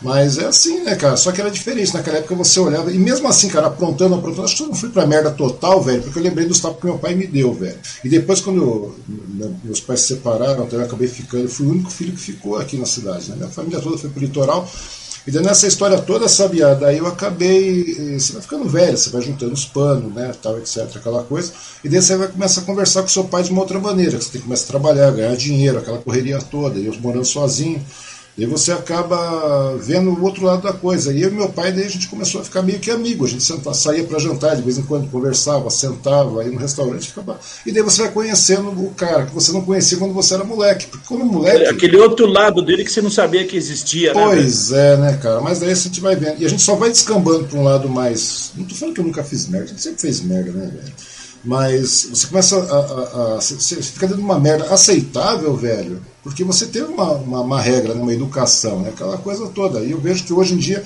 Mas 0.00 0.36
é 0.38 0.46
assim, 0.46 0.80
né, 0.80 0.94
cara? 0.94 1.16
Só 1.16 1.32
que 1.32 1.40
era 1.40 1.50
diferente. 1.50 1.94
Naquela 1.94 2.18
época 2.18 2.34
você 2.34 2.60
olhava. 2.60 2.92
E 2.92 2.98
mesmo 2.98 3.26
assim, 3.28 3.48
cara, 3.48 3.68
aprontando, 3.68 4.14
aprontando. 4.14 4.44
Acho 4.44 4.56
que 4.56 4.62
eu 4.62 4.68
não 4.68 4.74
fui 4.74 4.90
pra 4.90 5.06
merda 5.06 5.30
total, 5.30 5.82
velho, 5.82 6.02
porque 6.02 6.18
eu 6.18 6.22
lembrei 6.22 6.46
dos 6.46 6.60
tapas 6.60 6.80
que 6.80 6.86
meu 6.86 6.98
pai 6.98 7.14
me 7.14 7.26
deu, 7.26 7.52
velho. 7.54 7.78
E 8.04 8.08
depois, 8.08 8.40
quando 8.40 8.62
eu, 8.62 8.94
meus 9.64 9.80
pais 9.80 10.00
se 10.00 10.08
separaram, 10.08 10.64
então 10.64 10.78
eu 10.78 10.84
acabei 10.84 11.08
ficando. 11.08 11.44
Eu 11.44 11.48
fui 11.48 11.66
o 11.66 11.70
único 11.70 11.90
filho 11.90 12.12
que 12.12 12.20
ficou 12.20 12.56
aqui 12.56 12.76
na 12.76 12.86
cidade, 12.86 13.30
né? 13.30 13.36
Minha 13.36 13.48
família 13.48 13.80
toda 13.80 13.96
foi 13.96 14.10
pro 14.10 14.20
litoral. 14.20 14.68
E 15.26 15.30
daí 15.32 15.42
nessa 15.42 15.66
história 15.66 15.98
toda, 15.98 16.28
sabe, 16.28 16.60
daí 16.78 16.98
eu 16.98 17.06
acabei. 17.06 17.96
Eh, 17.98 18.18
você 18.18 18.32
vai 18.34 18.42
ficando 18.42 18.68
velho, 18.68 18.96
você 18.96 19.10
vai 19.10 19.22
juntando 19.22 19.54
os 19.54 19.64
panos, 19.64 20.14
né, 20.14 20.32
tal, 20.40 20.56
etc., 20.56 20.88
aquela 20.94 21.24
coisa. 21.24 21.52
E 21.82 21.88
daí 21.88 22.00
você 22.00 22.16
vai 22.16 22.28
começar 22.28 22.60
a 22.60 22.64
conversar 22.64 23.02
com 23.02 23.08
seu 23.08 23.24
pai 23.24 23.42
de 23.42 23.50
uma 23.50 23.62
outra 23.62 23.80
maneira, 23.80 24.20
você 24.20 24.30
tem 24.30 24.40
que 24.40 24.46
começar 24.46 24.64
a 24.64 24.68
trabalhar, 24.68 25.10
ganhar 25.10 25.34
dinheiro, 25.36 25.78
aquela 25.78 25.98
correria 25.98 26.38
toda. 26.38 26.78
E 26.78 26.86
eu 26.86 26.94
morando 27.00 27.24
sozinho. 27.24 27.84
E 28.38 28.44
você 28.44 28.70
acaba 28.70 29.74
vendo 29.78 30.10
o 30.10 30.22
outro 30.22 30.44
lado 30.44 30.62
da 30.62 30.72
coisa. 30.72 31.10
E 31.10 31.22
eu 31.22 31.30
e 31.30 31.32
meu 31.32 31.48
pai, 31.48 31.72
daí 31.72 31.86
a 31.86 31.88
gente 31.88 32.06
começou 32.06 32.42
a 32.42 32.44
ficar 32.44 32.60
meio 32.60 32.78
que 32.78 32.90
amigo. 32.90 33.24
A 33.24 33.28
gente 33.28 33.42
sentava, 33.42 33.74
saía 33.74 34.04
para 34.04 34.18
jantar, 34.18 34.56
de 34.56 34.62
vez 34.62 34.76
em 34.76 34.82
quando 34.82 35.10
conversava, 35.10 35.70
sentava, 35.70 36.42
aí 36.42 36.50
no 36.50 36.58
restaurante 36.58 37.08
ficava. 37.08 37.40
E 37.64 37.72
daí 37.72 37.82
você 37.82 38.02
vai 38.02 38.12
conhecendo 38.12 38.68
o 38.68 38.90
cara 38.94 39.24
que 39.24 39.34
você 39.34 39.52
não 39.52 39.62
conhecia 39.62 39.96
quando 39.96 40.12
você 40.12 40.34
era 40.34 40.44
moleque. 40.44 40.86
Porque 40.86 41.06
quando 41.06 41.24
moleque. 41.24 41.64
Aquele 41.64 41.96
outro 41.96 42.26
lado 42.26 42.60
dele 42.60 42.84
que 42.84 42.92
você 42.92 43.00
não 43.00 43.10
sabia 43.10 43.46
que 43.46 43.56
existia, 43.56 44.12
né? 44.12 44.22
Pois 44.22 44.70
é, 44.70 44.98
né, 44.98 45.18
cara? 45.22 45.40
Mas 45.40 45.60
daí 45.60 45.70
a 45.70 45.74
gente 45.74 46.00
vai 46.02 46.14
vendo. 46.14 46.42
E 46.42 46.44
a 46.44 46.48
gente 46.48 46.62
só 46.62 46.74
vai 46.74 46.90
descambando 46.90 47.44
para 47.44 47.58
um 47.58 47.64
lado 47.64 47.88
mais. 47.88 48.52
Não 48.54 48.66
tô 48.66 48.74
falando 48.74 48.94
que 48.94 49.00
eu 49.00 49.04
nunca 49.06 49.24
fiz 49.24 49.48
merda, 49.48 49.64
a 49.64 49.68
gente 49.68 49.82
sempre 49.82 50.00
fez 50.02 50.20
merda, 50.20 50.52
né, 50.52 50.66
velho? 50.66 50.94
Mas 51.42 52.08
você 52.10 52.26
começa 52.26 52.56
a, 52.56 52.60
a, 52.60 53.36
a, 53.36 53.40
Você 53.40 53.76
fica 53.76 54.06
dentro 54.06 54.20
de 54.20 54.24
uma 54.24 54.38
merda 54.38 54.64
aceitável, 54.66 55.56
velho, 55.56 56.02
porque 56.26 56.42
você 56.42 56.66
teve 56.66 56.86
uma, 56.86 57.12
uma, 57.12 57.40
uma 57.40 57.60
regra, 57.60 57.94
né, 57.94 58.02
uma 58.02 58.12
educação, 58.12 58.80
né, 58.80 58.88
aquela 58.88 59.16
coisa 59.16 59.46
toda. 59.46 59.78
E 59.78 59.92
eu 59.92 60.00
vejo 60.00 60.24
que 60.24 60.32
hoje 60.32 60.54
em 60.54 60.56
dia, 60.56 60.82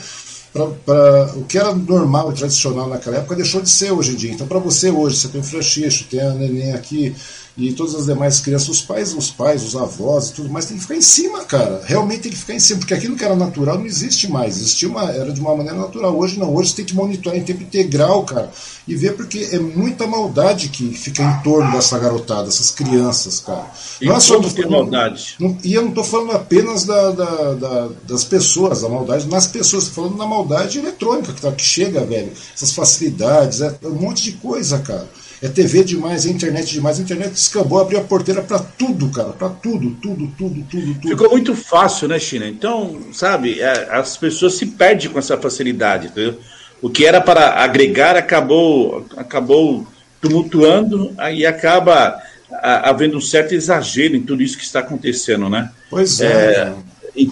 pra, 0.52 0.66
pra, 0.66 1.32
o 1.34 1.44
que 1.44 1.56
era 1.56 1.74
normal 1.74 2.30
e 2.30 2.34
tradicional 2.34 2.86
naquela 2.86 3.16
época 3.16 3.36
deixou 3.36 3.62
de 3.62 3.70
ser 3.70 3.90
hoje 3.90 4.12
em 4.12 4.16
dia. 4.16 4.32
Então, 4.32 4.46
para 4.46 4.58
você 4.58 4.90
hoje, 4.90 5.16
você 5.16 5.28
tem 5.28 5.40
o 5.40 5.44
Francisco, 5.44 6.10
tem 6.10 6.20
a 6.20 6.34
neném 6.34 6.74
aqui, 6.74 7.16
e 7.56 7.72
todas 7.72 7.94
as 7.94 8.06
demais 8.06 8.40
crianças, 8.40 8.68
os 8.68 8.82
pais, 8.82 9.12
os 9.14 9.30
pais, 9.30 9.62
os 9.64 9.76
avós 9.76 10.28
e 10.28 10.34
tudo 10.34 10.48
mais, 10.48 10.66
tem 10.66 10.76
que 10.76 10.82
ficar 10.82 10.96
em 10.96 11.02
cima, 11.02 11.44
cara. 11.44 11.82
Realmente 11.84 12.22
tem 12.22 12.32
que 12.32 12.38
ficar 12.38 12.54
em 12.54 12.60
cima, 12.60 12.80
porque 12.80 12.94
aquilo 12.94 13.16
que 13.16 13.24
era 13.24 13.34
natural 13.34 13.78
não 13.78 13.86
existe 13.86 14.30
mais. 14.30 14.56
Existia 14.56 14.88
uma, 14.88 15.10
era 15.10 15.32
de 15.32 15.40
uma 15.40 15.56
maneira 15.56 15.78
natural. 15.78 16.16
Hoje 16.16 16.38
não, 16.38 16.54
hoje 16.54 16.70
você 16.70 16.76
tem 16.76 16.84
que 16.84 16.94
monitorar 16.94 17.38
em 17.38 17.42
tempo 17.42 17.62
integral, 17.62 18.24
cara, 18.24 18.50
e 18.86 18.94
ver 18.94 19.16
porque 19.16 19.48
é 19.52 19.58
muita 19.58 20.06
maldade 20.06 20.68
que 20.68 20.92
fica 20.94 21.22
em 21.22 21.42
torno 21.42 21.70
dessa 21.72 21.98
garotada, 21.98 22.48
essas 22.48 22.70
crianças, 22.70 23.40
cara. 23.40 23.66
E 24.00 24.06
não 24.06 24.16
é 24.16 24.20
só 24.20 24.38
do, 24.38 24.70
maldade. 24.70 25.34
Não, 25.38 25.56
e 25.62 25.74
eu 25.74 25.82
não 25.82 25.90
estou 25.90 26.04
falando 26.04 26.32
apenas 26.32 26.84
da, 26.84 27.10
da, 27.10 27.54
da, 27.54 27.88
das 28.06 28.24
pessoas, 28.24 28.82
da 28.82 28.88
maldade 28.88 29.28
nas 29.28 29.46
pessoas, 29.46 29.84
estou 29.84 30.04
falando 30.04 30.18
da 30.18 30.26
maldade 30.26 30.78
eletrônica 30.78 31.32
que, 31.32 31.40
tá, 31.40 31.52
que 31.52 31.64
chega, 31.64 32.04
velho. 32.04 32.32
Essas 32.54 32.72
facilidades, 32.72 33.60
é 33.60 33.76
um 33.84 33.94
monte 33.94 34.22
de 34.24 34.32
coisa, 34.32 34.78
cara. 34.78 35.08
É 35.42 35.48
TV 35.48 35.82
demais, 35.82 36.26
é 36.26 36.30
internet 36.30 36.70
demais. 36.70 36.98
A 36.98 37.02
internet 37.02 37.30
descambou, 37.30 37.80
abriu 37.80 37.98
a 37.98 38.04
porteira 38.04 38.42
para 38.42 38.58
tudo, 38.58 39.08
cara. 39.08 39.30
Para 39.30 39.48
tudo, 39.48 39.96
tudo, 40.02 40.30
tudo, 40.36 40.66
tudo, 40.70 40.94
tudo. 40.94 41.08
Ficou 41.08 41.30
muito 41.30 41.54
fácil, 41.54 42.08
né, 42.08 42.18
China? 42.18 42.46
Então, 42.46 42.98
sabe, 43.12 43.58
é, 43.58 43.88
as 43.90 44.18
pessoas 44.18 44.54
se 44.54 44.66
perdem 44.66 45.08
com 45.08 45.18
essa 45.18 45.38
facilidade, 45.38 46.08
entendeu? 46.08 46.38
O 46.82 46.90
que 46.90 47.06
era 47.06 47.20
para 47.20 47.62
agregar 47.62 48.16
acabou, 48.16 49.06
acabou 49.16 49.86
tumultuando 50.20 51.14
e 51.34 51.46
acaba 51.46 52.20
havendo 52.62 53.16
um 53.16 53.20
certo 53.20 53.54
exagero 53.54 54.16
em 54.16 54.22
tudo 54.22 54.42
isso 54.42 54.58
que 54.58 54.64
está 54.64 54.80
acontecendo, 54.80 55.48
né? 55.48 55.70
Pois 55.88 56.20
é. 56.20 56.26
é 56.26 56.72
e, 57.14 57.30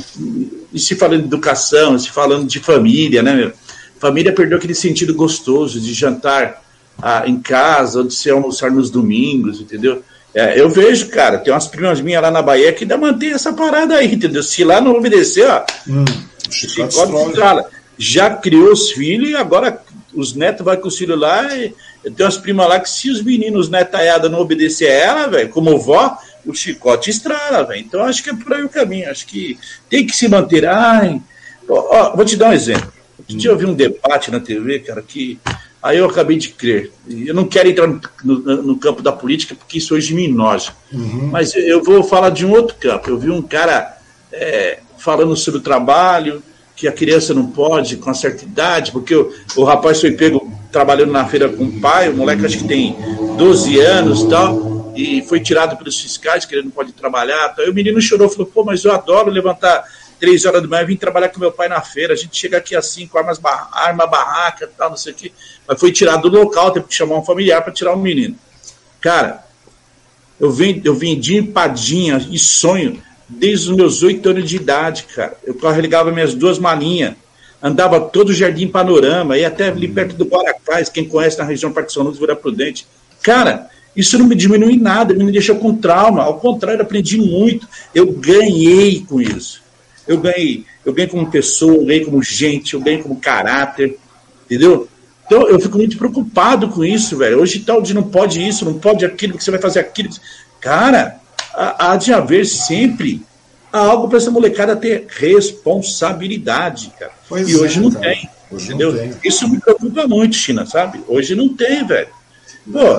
e, 0.73 0.79
se 0.79 0.95
falando 0.95 1.21
de 1.21 1.27
educação, 1.27 1.99
se 1.99 2.11
falando 2.11 2.47
de 2.47 2.59
família, 2.59 3.23
né? 3.23 3.35
Meu? 3.35 3.53
Família 3.99 4.33
perdeu 4.33 4.59
aquele 4.59 4.75
sentido 4.75 5.15
gostoso 5.15 5.81
de 5.81 5.93
jantar 5.93 6.63
ah, 7.01 7.25
em 7.27 7.41
casa, 7.41 8.05
de 8.05 8.13
se 8.15 8.31
almoçar 8.31 8.71
nos 8.71 8.91
domingos, 8.91 9.61
entendeu? 9.61 10.03
É, 10.35 10.61
eu 10.61 10.69
vejo, 10.69 11.09
cara, 11.09 11.39
tem 11.39 11.53
umas 11.53 11.67
primas 11.67 12.01
minhas 12.01 12.23
lá 12.23 12.31
na 12.31 12.43
Bahia 12.43 12.73
que 12.73 12.85
ainda 12.85 12.99
mantém 12.99 13.33
essa 13.33 13.53
parada 13.53 13.97
aí, 13.97 14.15
entendeu? 14.15 14.43
Se 14.43 14.63
lá 14.63 14.81
não 14.81 14.93
obedecer, 14.93 15.49
ó, 15.49 15.65
hum, 15.89 16.05
chicote 16.51 16.93
já 17.99 18.31
criou 18.31 18.71
os 18.71 18.93
filhos 18.93 19.31
e 19.31 19.35
agora 19.35 19.83
os 20.15 20.35
netos 20.35 20.65
vai 20.65 20.77
com 20.77 20.87
os 20.87 20.97
filhos 20.97 21.19
lá 21.19 21.57
e 21.57 21.75
tem 22.03 22.25
umas 22.25 22.39
primas 22.39 22.69
lá 22.69 22.79
que 22.79 22.89
se 22.89 23.11
os 23.11 23.23
meninos 23.23 23.69
netaiada 23.69 24.29
não 24.29 24.41
obedecer 24.41 24.89
a 24.89 24.95
ela, 24.95 25.27
velho, 25.27 25.49
como 25.49 25.79
vó, 25.79 26.17
o 26.47 26.55
chicote 26.55 27.11
estrala, 27.11 27.65
velho. 27.65 27.81
Então 27.81 28.05
acho 28.05 28.23
que 28.23 28.31
é 28.31 28.35
por 28.35 28.53
aí 28.53 28.63
o 28.63 28.69
caminho, 28.69 29.11
acho 29.11 29.27
que 29.27 29.59
tem 29.91 30.07
que 30.07 30.17
se 30.17 30.29
manter. 30.29 30.67
Ai, 30.67 31.21
ó, 31.69 31.97
ó, 31.97 32.17
vou 32.17 32.25
te 32.25 32.37
dar 32.37 32.51
um 32.51 32.53
exemplo. 32.53 32.93
Outro 33.19 33.35
hum. 33.35 33.39
dia 33.39 33.51
eu 33.51 33.59
vi 33.59 33.67
um 33.67 33.75
debate 33.75 34.31
na 34.31 34.39
TV, 34.39 34.79
cara, 34.79 35.03
que 35.03 35.39
Aí 35.83 35.99
eu 35.99 36.07
acabei 36.07 36.37
de 36.37 36.49
crer. 36.51 36.93
Eu 37.09 37.35
não 37.35 37.45
quero 37.45 37.69
entrar 37.69 37.87
no, 37.87 38.01
no, 38.25 38.63
no 38.63 38.79
campo 38.79 39.01
da 39.01 39.13
política, 39.13 39.55
porque 39.55 39.79
isso 39.79 39.95
hoje 39.95 40.13
me 40.15 40.25
enoja. 40.25 40.73
Uhum. 40.93 41.29
Mas 41.31 41.55
eu 41.55 41.83
vou 41.83 42.03
falar 42.03 42.31
de 42.31 42.45
um 42.45 42.51
outro 42.51 42.77
campo. 42.77 43.09
Eu 43.09 43.19
vi 43.19 43.31
um 43.31 43.43
cara 43.43 43.97
é, 44.33 44.81
falando 44.99 45.37
sobre 45.37 45.61
o 45.61 45.63
trabalho, 45.63 46.43
que 46.75 46.87
a 46.87 46.93
criança 46.93 47.33
não 47.33 47.47
pode 47.47 47.97
com 47.97 48.11
a 48.11 48.15
certa 48.15 48.45
idade, 48.45 48.93
porque 48.93 49.15
o, 49.15 49.33
o 49.57 49.65
rapaz 49.65 50.01
foi 50.01 50.13
pego 50.13 50.53
trabalhando 50.71 51.13
na 51.13 51.25
feira 51.27 51.49
com 51.49 51.65
o 51.65 51.81
pai, 51.81 52.09
o 52.09 52.17
moleque 52.17 52.45
acho 52.45 52.59
que 52.59 52.69
tem 52.69 52.97
12 53.37 53.81
anos 53.81 54.23
e 54.23 54.29
tal, 54.29 54.93
e 54.97 55.23
foi 55.23 55.41
tirado 55.41 55.77
pelos 55.77 56.01
fiscais, 56.01 56.45
que 56.45 56.55
ele 56.55 56.65
não 56.65 56.71
pode 56.71 56.93
trabalhar. 56.93 57.55
Aí 57.59 57.69
o 57.69 57.75
menino 57.75 58.01
chorou, 58.01 58.29
falou, 58.29 58.47
pô, 58.47 58.65
mas 58.65 58.85
eu 58.85 58.93
adoro 58.93 59.31
levantar 59.31 59.85
três 60.19 60.45
horas 60.45 60.63
da 60.63 60.69
manhã, 60.69 60.85
vim 60.85 60.97
trabalhar 60.97 61.29
com 61.29 61.41
meu 61.41 61.53
pai 61.53 61.69
na 61.69 61.81
feira, 61.81 62.13
a 62.13 62.17
gente 62.17 62.37
chega 62.37 62.59
aqui 62.59 62.75
assim, 62.75 63.07
com 63.07 63.19
armas 63.19 63.39
barra, 63.39 63.69
arma 63.73 64.07
barraca 64.07 64.71
tal, 64.77 64.91
não 64.91 64.97
sei 64.97 65.13
o 65.13 65.17
quê. 65.17 65.33
Mas 65.67 65.79
foi 65.79 65.93
tirado 65.93 66.29
do 66.29 66.39
local, 66.39 66.71
teve 66.71 66.87
que 66.87 66.95
chamar 66.95 67.17
um 67.17 67.25
familiar 67.25 67.63
para 67.63 67.73
tirar 67.73 67.93
o 67.93 67.99
menino. 67.99 68.37
Cara, 69.01 69.45
eu, 70.41 70.51
vim, 70.51 70.81
eu 70.85 70.95
vendi 70.95 71.37
empadinha 71.37 72.27
e 72.31 72.39
sonho 72.39 73.01
desde 73.29 73.71
os 73.71 73.77
meus 73.77 74.03
oito 74.03 74.29
anos 74.29 74.49
de 74.49 74.57
idade, 74.57 75.05
cara. 75.15 75.37
Eu 75.45 75.55
carregava 75.55 76.11
minhas 76.11 76.35
duas 76.35 76.59
malinhas, 76.59 77.15
andava 77.63 78.01
todo 78.01 78.31
o 78.31 78.35
Jardim 78.35 78.69
Panorama, 78.69 79.37
e 79.37 79.45
até 79.45 79.69
ali 79.69 79.87
perto 79.87 80.17
do 80.17 80.25
Guaracás, 80.25 80.89
quem 80.89 81.09
conhece 81.09 81.39
na 81.39 81.45
região 81.45 81.73
Parque 81.73 81.93
São 81.93 82.03
Luís, 82.03 82.19
Vila 82.19 82.35
Prudente. 82.35 82.87
Cara, 83.23 83.69
Isso 83.99 84.17
não 84.17 84.27
me 84.27 84.37
diminui 84.37 84.77
nada, 84.77 85.13
me 85.13 85.33
deixou 85.33 85.57
com 85.57 85.77
trauma. 85.77 86.23
Ao 86.23 86.39
contrário, 86.39 86.81
aprendi 86.81 87.19
muito. 87.19 87.67
Eu 87.93 88.13
ganhei 88.13 89.05
com 89.05 89.21
isso. 89.21 89.61
Eu 90.09 90.19
ganhei. 90.19 90.65
Eu 90.85 90.93
ganhei 90.93 91.11
como 91.11 91.31
pessoa, 91.31 91.75
eu 91.75 91.85
ganhei 91.85 92.05
como 92.05 92.23
gente, 92.23 92.75
eu 92.75 92.81
ganhei 92.81 93.03
como 93.03 93.21
caráter. 93.21 93.99
Entendeu? 94.47 94.89
Então 95.27 95.47
eu 95.47 95.61
fico 95.61 95.77
muito 95.77 95.99
preocupado 95.99 96.71
com 96.71 96.83
isso, 96.83 97.19
velho. 97.19 97.41
Hoje 97.41 97.61
tal 97.61 97.83
de 97.83 97.93
não 97.93 98.03
pode 98.03 98.47
isso, 98.47 98.65
não 98.65 98.79
pode 98.79 99.05
aquilo, 99.05 99.37
que 99.37 99.45
você 99.45 99.51
vai 99.51 99.61
fazer 99.61 99.81
aquilo. 99.81 100.09
Cara, 100.59 101.21
há 101.55 101.97
de 101.97 102.13
haver 102.13 102.47
sempre 102.47 103.23
algo 103.71 104.09
para 104.09 104.17
essa 104.17 104.31
molecada 104.31 104.75
ter 104.75 105.07
responsabilidade, 105.07 106.91
cara. 106.99 107.13
Pois 107.29 107.47
e 107.47 107.57
hoje 107.57 107.79
é, 107.79 107.83
não 107.83 107.91
cara. 107.91 108.05
tem. 108.07 108.31
Hoje 108.51 108.65
entendeu? 108.69 108.93
Não 108.93 108.99
tem. 108.99 109.15
Isso 109.23 109.47
me 109.47 109.61
preocupa 109.61 110.09
muito, 110.09 110.35
China, 110.35 110.65
sabe? 110.65 111.01
Hoje 111.07 111.35
não 111.35 111.55
tem, 111.55 111.87
velho. 111.87 112.09
Pô, 112.73 112.99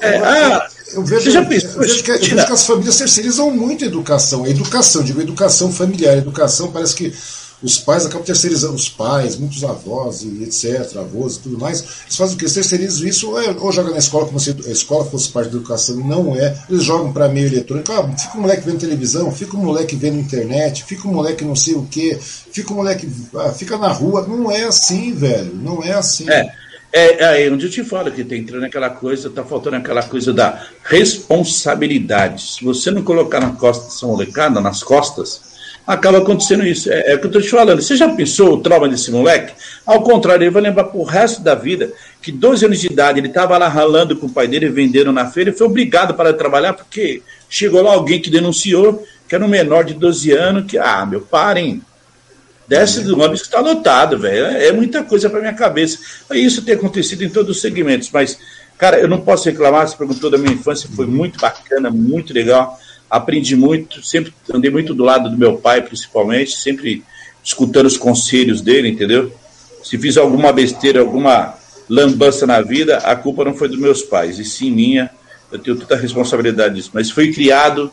é, 0.00 0.18
ah, 0.18 0.68
eu 0.96 1.04
vejo, 1.04 1.24
você 1.24 1.30
já 1.30 1.44
pensou, 1.44 1.70
eu 1.70 1.80
vejo, 1.80 2.02
que, 2.02 2.10
eu 2.10 2.18
vejo 2.18 2.46
que 2.46 2.52
as 2.52 2.66
famílias 2.66 2.96
terceirizam 2.96 3.50
muito 3.50 3.84
a 3.84 3.86
educação. 3.86 4.44
A 4.44 4.48
educação, 4.48 5.02
digo, 5.02 5.20
educação 5.20 5.72
familiar. 5.72 6.14
A 6.14 6.18
educação 6.18 6.72
parece 6.72 6.94
que 6.94 7.12
os 7.62 7.78
pais 7.78 8.04
acabam 8.04 8.24
terceirizando, 8.24 8.74
os 8.74 8.88
pais, 8.88 9.36
muitos 9.36 9.64
avós 9.64 10.22
e 10.22 10.42
etc., 10.42 10.98
avós 10.98 11.36
e 11.36 11.40
tudo 11.40 11.58
mais, 11.58 11.80
eles 12.04 12.16
fazem 12.16 12.34
o 12.34 12.38
que? 12.38 12.44
Eles 12.44 12.54
terceirizam 12.54 13.08
isso, 13.08 13.30
ou, 13.30 13.40
é, 13.40 13.50
ou 13.50 13.72
joga 13.72 13.90
na 13.90 13.98
escola 13.98 14.26
como 14.26 14.38
se 14.38 14.50
a 14.50 14.70
escola 14.70 15.04
fosse 15.06 15.30
parte 15.30 15.50
da 15.50 15.56
educação, 15.56 15.96
não 15.96 16.36
é. 16.36 16.56
Eles 16.68 16.84
jogam 16.84 17.12
para 17.12 17.28
meio 17.28 17.46
eletrônico, 17.46 17.90
ah, 17.92 18.08
fica 18.16 18.36
o 18.36 18.42
moleque 18.42 18.62
vendo 18.66 18.78
televisão, 18.78 19.32
fica 19.32 19.56
o 19.56 19.60
moleque 19.60 19.96
vendo 19.96 20.18
internet, 20.18 20.84
fica 20.84 21.08
o 21.08 21.12
moleque 21.12 21.44
não 21.44 21.56
sei 21.56 21.74
o 21.74 21.82
que, 21.84 22.18
fica 22.20 22.72
o 22.72 22.76
moleque, 22.76 23.08
ah, 23.36 23.50
fica 23.50 23.78
na 23.78 23.88
rua. 23.88 24.26
Não 24.26 24.50
é 24.50 24.64
assim, 24.64 25.14
velho, 25.14 25.54
não 25.54 25.82
é 25.82 25.92
assim. 25.92 26.28
É. 26.28 26.65
É, 26.92 27.44
é 27.46 27.50
onde 27.50 27.66
eu 27.66 27.70
te 27.70 27.84
falo 27.84 28.10
que 28.10 28.24
tem 28.24 28.40
entrando 28.40 28.64
aquela 28.64 28.88
coisa, 28.88 29.28
tá 29.28 29.44
faltando 29.44 29.76
aquela 29.76 30.02
coisa 30.02 30.32
da 30.32 30.66
responsabilidade. 30.84 32.42
Se 32.42 32.64
você 32.64 32.90
não 32.90 33.02
colocar 33.02 33.40
na 33.40 33.50
costa 33.50 33.84
dessa 33.84 34.06
molecada, 34.06 34.60
nas 34.60 34.82
costas, 34.82 35.42
acaba 35.86 36.18
acontecendo 36.18 36.66
isso. 36.66 36.90
É, 36.90 37.12
é 37.12 37.14
o 37.14 37.18
que 37.18 37.26
eu 37.26 37.28
estou 37.28 37.42
te 37.42 37.50
falando. 37.50 37.82
Você 37.82 37.96
já 37.96 38.08
pensou 38.08 38.54
o 38.54 38.60
trauma 38.60 38.88
desse 38.88 39.10
moleque? 39.10 39.52
Ao 39.84 40.02
contrário, 40.02 40.44
ele 40.44 40.50
vai 40.50 40.62
lembrar 40.62 40.84
pro 40.84 41.02
resto 41.02 41.42
da 41.42 41.54
vida 41.54 41.92
que 42.22 42.32
12 42.32 42.64
anos 42.64 42.80
de 42.80 42.86
idade 42.86 43.20
ele 43.20 43.28
estava 43.28 43.58
lá 43.58 43.68
ralando 43.68 44.16
com 44.16 44.26
o 44.26 44.32
pai 44.32 44.48
dele, 44.48 44.68
vendendo 44.68 45.12
na 45.12 45.26
feira, 45.26 45.50
e 45.50 45.52
foi 45.52 45.66
obrigado 45.66 46.14
para 46.14 46.32
trabalhar 46.32 46.72
porque 46.72 47.22
chegou 47.48 47.82
lá 47.82 47.92
alguém 47.92 48.20
que 48.20 48.30
denunciou 48.30 49.06
que 49.28 49.34
era 49.34 49.44
um 49.44 49.48
menor 49.48 49.84
de 49.84 49.94
12 49.94 50.32
anos, 50.32 50.66
que, 50.66 50.78
ah, 50.78 51.04
meu, 51.04 51.20
parem. 51.20 51.82
Desce 52.68 53.02
do 53.02 53.14
ônibus 53.14 53.42
que 53.42 53.46
está 53.46 53.60
lotado, 53.60 54.18
velho. 54.18 54.46
É, 54.46 54.68
é 54.68 54.72
muita 54.72 55.02
coisa 55.04 55.30
para 55.30 55.40
minha 55.40 55.54
cabeça. 55.54 55.98
Isso 56.32 56.62
tem 56.62 56.74
acontecido 56.74 57.22
em 57.22 57.28
todos 57.28 57.56
os 57.56 57.62
segmentos, 57.62 58.10
mas, 58.12 58.38
cara, 58.76 58.98
eu 58.98 59.08
não 59.08 59.20
posso 59.20 59.48
reclamar. 59.48 59.86
Você 59.86 59.96
perguntou 59.96 60.30
da 60.30 60.38
minha 60.38 60.52
infância, 60.52 60.88
foi 60.94 61.06
muito 61.06 61.38
bacana, 61.38 61.90
muito 61.90 62.32
legal 62.32 62.78
aprendi 63.10 63.56
muito, 63.56 64.02
sempre 64.04 64.32
andei 64.52 64.70
muito 64.70 64.94
do 64.94 65.04
lado 65.04 65.30
do 65.30 65.38
meu 65.38 65.56
pai, 65.56 65.82
principalmente, 65.82 66.56
sempre 66.56 67.02
escutando 67.42 67.86
os 67.86 67.96
conselhos 67.96 68.60
dele, 68.60 68.88
entendeu? 68.88 69.32
Se 69.82 69.96
fiz 69.96 70.16
alguma 70.16 70.52
besteira, 70.52 71.00
alguma 71.00 71.54
lambança 71.88 72.46
na 72.46 72.60
vida, 72.60 72.98
a 72.98 73.14
culpa 73.14 73.44
não 73.44 73.54
foi 73.54 73.68
dos 73.68 73.78
meus 73.78 74.02
pais, 74.02 74.38
e 74.38 74.44
sim 74.44 74.70
minha. 74.70 75.10
Eu 75.52 75.60
tenho 75.60 75.76
toda 75.76 75.94
a 75.94 75.98
responsabilidade 75.98 76.74
disso. 76.74 76.90
Mas 76.92 77.10
fui 77.10 77.32
criado 77.32 77.90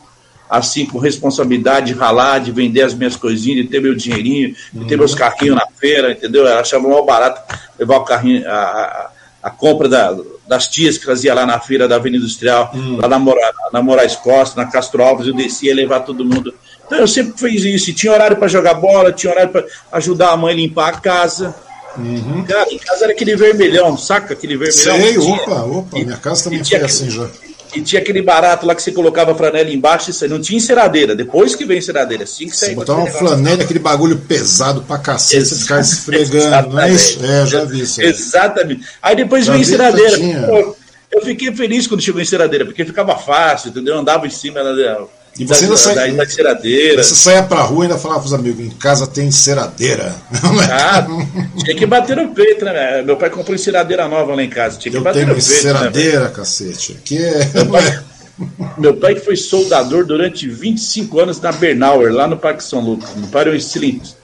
assim, 0.58 0.86
com 0.86 0.98
responsabilidade 0.98 1.92
de 1.92 1.98
ralar, 1.98 2.38
de 2.38 2.52
vender 2.52 2.82
as 2.82 2.94
minhas 2.94 3.16
coisinhas, 3.16 3.64
de 3.64 3.70
ter 3.70 3.80
meu 3.80 3.94
dinheirinho, 3.94 4.54
de 4.72 4.86
ter 4.86 4.96
meus 4.96 5.14
carrinhos 5.14 5.56
na 5.56 5.66
feira, 5.78 6.12
entendeu? 6.12 6.46
Ela 6.46 6.60
achava 6.60 6.88
mal 6.88 7.04
barato 7.04 7.40
levar 7.78 7.96
o 7.98 8.04
carrinho, 8.04 8.48
a, 8.48 8.52
a, 8.52 9.10
a 9.44 9.50
compra 9.50 9.88
da, 9.88 10.16
das 10.46 10.68
tias 10.68 10.98
que 10.98 11.04
fazia 11.04 11.34
lá 11.34 11.46
na 11.46 11.58
feira 11.58 11.88
da 11.88 11.96
Avenida 11.96 12.22
Industrial, 12.22 12.70
hum. 12.74 12.98
lá 13.00 13.08
na, 13.08 13.18
Mora, 13.18 13.40
na 13.72 13.82
Moraes 13.82 14.16
Costa, 14.16 14.60
na 14.62 14.70
Castro 14.70 15.02
Alves, 15.02 15.26
eu 15.26 15.34
descia 15.34 15.70
e 15.70 15.74
levar 15.74 16.00
todo 16.00 16.24
mundo. 16.24 16.54
Então 16.86 16.98
eu 16.98 17.08
sempre 17.08 17.32
fiz 17.38 17.64
isso. 17.64 17.90
E 17.90 17.94
tinha 17.94 18.12
horário 18.12 18.36
para 18.36 18.48
jogar 18.48 18.74
bola, 18.74 19.12
tinha 19.12 19.32
horário 19.32 19.50
para 19.50 19.64
ajudar 19.92 20.30
a 20.30 20.36
mãe 20.36 20.52
a 20.52 20.56
limpar 20.56 20.88
a 20.88 21.00
casa. 21.00 21.54
Uhum. 21.96 22.44
Cara, 22.44 22.70
em 22.70 22.78
casa 22.78 23.04
era 23.04 23.12
aquele 23.12 23.36
vermelhão, 23.36 23.96
saca? 23.96 24.34
Aquele 24.34 24.56
vermelhão. 24.56 25.00
Sei, 25.00 25.18
opa, 25.18 25.62
opa, 25.62 25.98
minha 25.98 26.16
casa 26.16 26.44
também 26.44 26.64
foi 26.64 26.78
assim 26.78 27.10
já. 27.10 27.28
E 27.74 27.82
tinha 27.82 28.00
aquele 28.00 28.22
barato 28.22 28.66
lá 28.66 28.74
que 28.74 28.82
você 28.82 28.92
colocava 28.92 29.32
a 29.32 29.34
flanela 29.34 29.70
embaixo, 29.70 30.10
isso 30.10 30.24
aí 30.24 30.30
não 30.30 30.40
tinha 30.40 30.56
enceradeira. 30.56 31.14
Depois 31.14 31.54
que 31.54 31.64
vem 31.64 31.78
enceradeira, 31.78 32.24
assim 32.24 32.48
que 32.48 32.56
você 32.56 32.74
botar 32.74 32.94
uma 32.94 33.06
flanela, 33.06 33.62
aquele 33.62 33.80
bagulho 33.80 34.18
pesado 34.18 34.82
pra 34.82 34.98
cacete, 34.98 35.44
você 35.44 35.56
ficar 35.56 35.80
esfregando, 35.80 36.70
não 36.70 36.80
é 36.80 36.92
isso? 36.92 37.24
É, 37.24 37.46
já 37.46 37.64
vi 37.64 37.80
isso. 37.80 38.00
Aí. 38.00 38.06
Exatamente. 38.06 38.86
Aí 39.02 39.16
depois 39.16 39.46
vem 39.46 39.60
enceradeira. 39.60 40.16
eu 41.10 41.22
fiquei 41.22 41.54
feliz 41.54 41.86
quando 41.86 42.00
chegou 42.00 42.20
a 42.20 42.22
enceradeira, 42.22 42.64
porque 42.64 42.84
ficava 42.84 43.16
fácil, 43.16 43.70
entendeu? 43.70 43.94
Eu 43.94 44.00
andava 44.00 44.26
em 44.26 44.30
cima 44.30 44.62
da, 44.62 45.06
e 45.38 45.44
você 45.44 45.64
ainda 45.64 45.76
sai, 45.76 45.94
da, 45.94 46.24
enceradeira. 46.24 47.02
Você 47.02 47.14
saia 47.14 47.42
pra 47.42 47.62
rua 47.62 47.84
e 47.84 47.88
ainda 47.88 47.98
falava 47.98 48.20
pros 48.20 48.32
amigos, 48.32 48.64
em 48.64 48.70
casa 48.70 49.06
tem 49.06 49.26
enceradeira. 49.26 50.14
Ah, 50.70 51.06
tinha 51.64 51.76
que 51.76 51.86
bater 51.86 52.16
no 52.16 52.34
peito, 52.34 52.64
né? 52.64 53.02
Meu 53.02 53.16
pai 53.16 53.30
comprou 53.30 53.54
enceradeira 53.54 54.08
nova 54.08 54.34
lá 54.34 54.42
em 54.42 54.48
casa. 54.48 54.78
Tinha 54.78 54.92
que 54.92 54.98
Eu 54.98 55.02
bater 55.02 55.20
tenho 55.20 55.28
no 55.28 55.34
peito. 55.34 55.50
Enceradeira, 55.50 56.20
né, 56.24 56.30
cacete. 56.34 56.92
Aqui 56.92 57.18
é. 57.18 57.50
Meu 57.54 57.66
pai, 57.66 58.04
meu 58.78 58.96
pai 58.96 59.16
foi 59.16 59.36
soldador 59.36 60.04
durante 60.06 60.48
25 60.48 61.20
anos 61.20 61.40
na 61.40 61.52
Bernauer, 61.52 62.12
lá 62.12 62.26
no 62.26 62.36
Parque 62.36 62.62
São 62.62 62.80
Lucas. 62.80 63.10
Meu 63.16 63.28
pai 63.28 63.42
era 63.42 63.50
um 63.50 63.54
excelente 63.54 64.14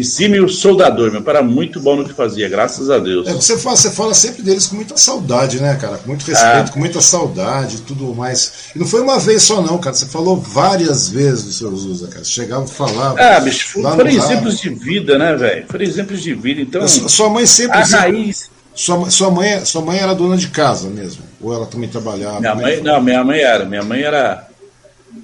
o 0.00 0.48
soldador, 0.48 1.12
meu 1.12 1.22
pai 1.22 1.36
era 1.36 1.44
muito 1.44 1.78
bom 1.78 1.94
no 1.94 2.04
que 2.04 2.12
fazia, 2.12 2.48
graças 2.48 2.90
a 2.90 2.98
Deus. 2.98 3.28
É, 3.28 3.32
você, 3.32 3.56
fala, 3.56 3.76
você 3.76 3.90
fala 3.90 4.12
sempre 4.12 4.42
deles 4.42 4.66
com 4.66 4.74
muita 4.74 4.96
saudade, 4.96 5.60
né, 5.60 5.76
cara? 5.76 5.98
Com 5.98 6.08
muito 6.08 6.26
respeito, 6.26 6.68
ah. 6.68 6.72
com 6.72 6.80
muita 6.80 7.00
saudade 7.00 7.82
tudo 7.82 8.12
mais. 8.14 8.70
E 8.74 8.78
não 8.78 8.86
foi 8.86 9.00
uma 9.00 9.20
vez 9.20 9.42
só, 9.44 9.62
não, 9.62 9.78
cara. 9.78 9.94
Você 9.94 10.06
falou 10.06 10.36
várias 10.36 11.08
vezes 11.08 11.44
do 11.44 11.52
seu 11.52 11.76
Zusa, 11.76 12.08
cara. 12.08 12.24
Você 12.24 12.32
chegava 12.32 12.64
e 12.64 12.68
falava. 12.68 13.20
Ah, 13.20 13.38
bicho, 13.38 13.68
foram 13.68 14.06
exemplos 14.08 14.58
de 14.58 14.70
vida, 14.70 15.16
né, 15.16 15.36
velho? 15.36 15.66
Foram 15.68 15.84
exemplos 15.84 16.22
de 16.22 16.34
vida. 16.34 16.60
Então. 16.60 16.86
Sua 16.88 17.30
mãe 17.30 17.46
sempre. 17.46 17.78
A 17.78 17.84
raiz. 17.84 18.50
Sua, 18.74 19.08
sua, 19.08 19.30
mãe, 19.30 19.64
sua 19.64 19.82
mãe 19.82 20.00
era 20.00 20.12
dona 20.14 20.36
de 20.36 20.48
casa 20.48 20.88
mesmo? 20.88 21.22
Ou 21.40 21.54
ela 21.54 21.66
também 21.66 21.88
trabalhava? 21.88 22.40
Minha 22.40 22.54
mãe, 22.56 22.82
não, 22.82 23.00
minha 23.00 23.22
mãe 23.22 23.40
era. 23.40 23.64
Minha 23.64 23.82
mãe 23.84 24.02
era. 24.02 24.48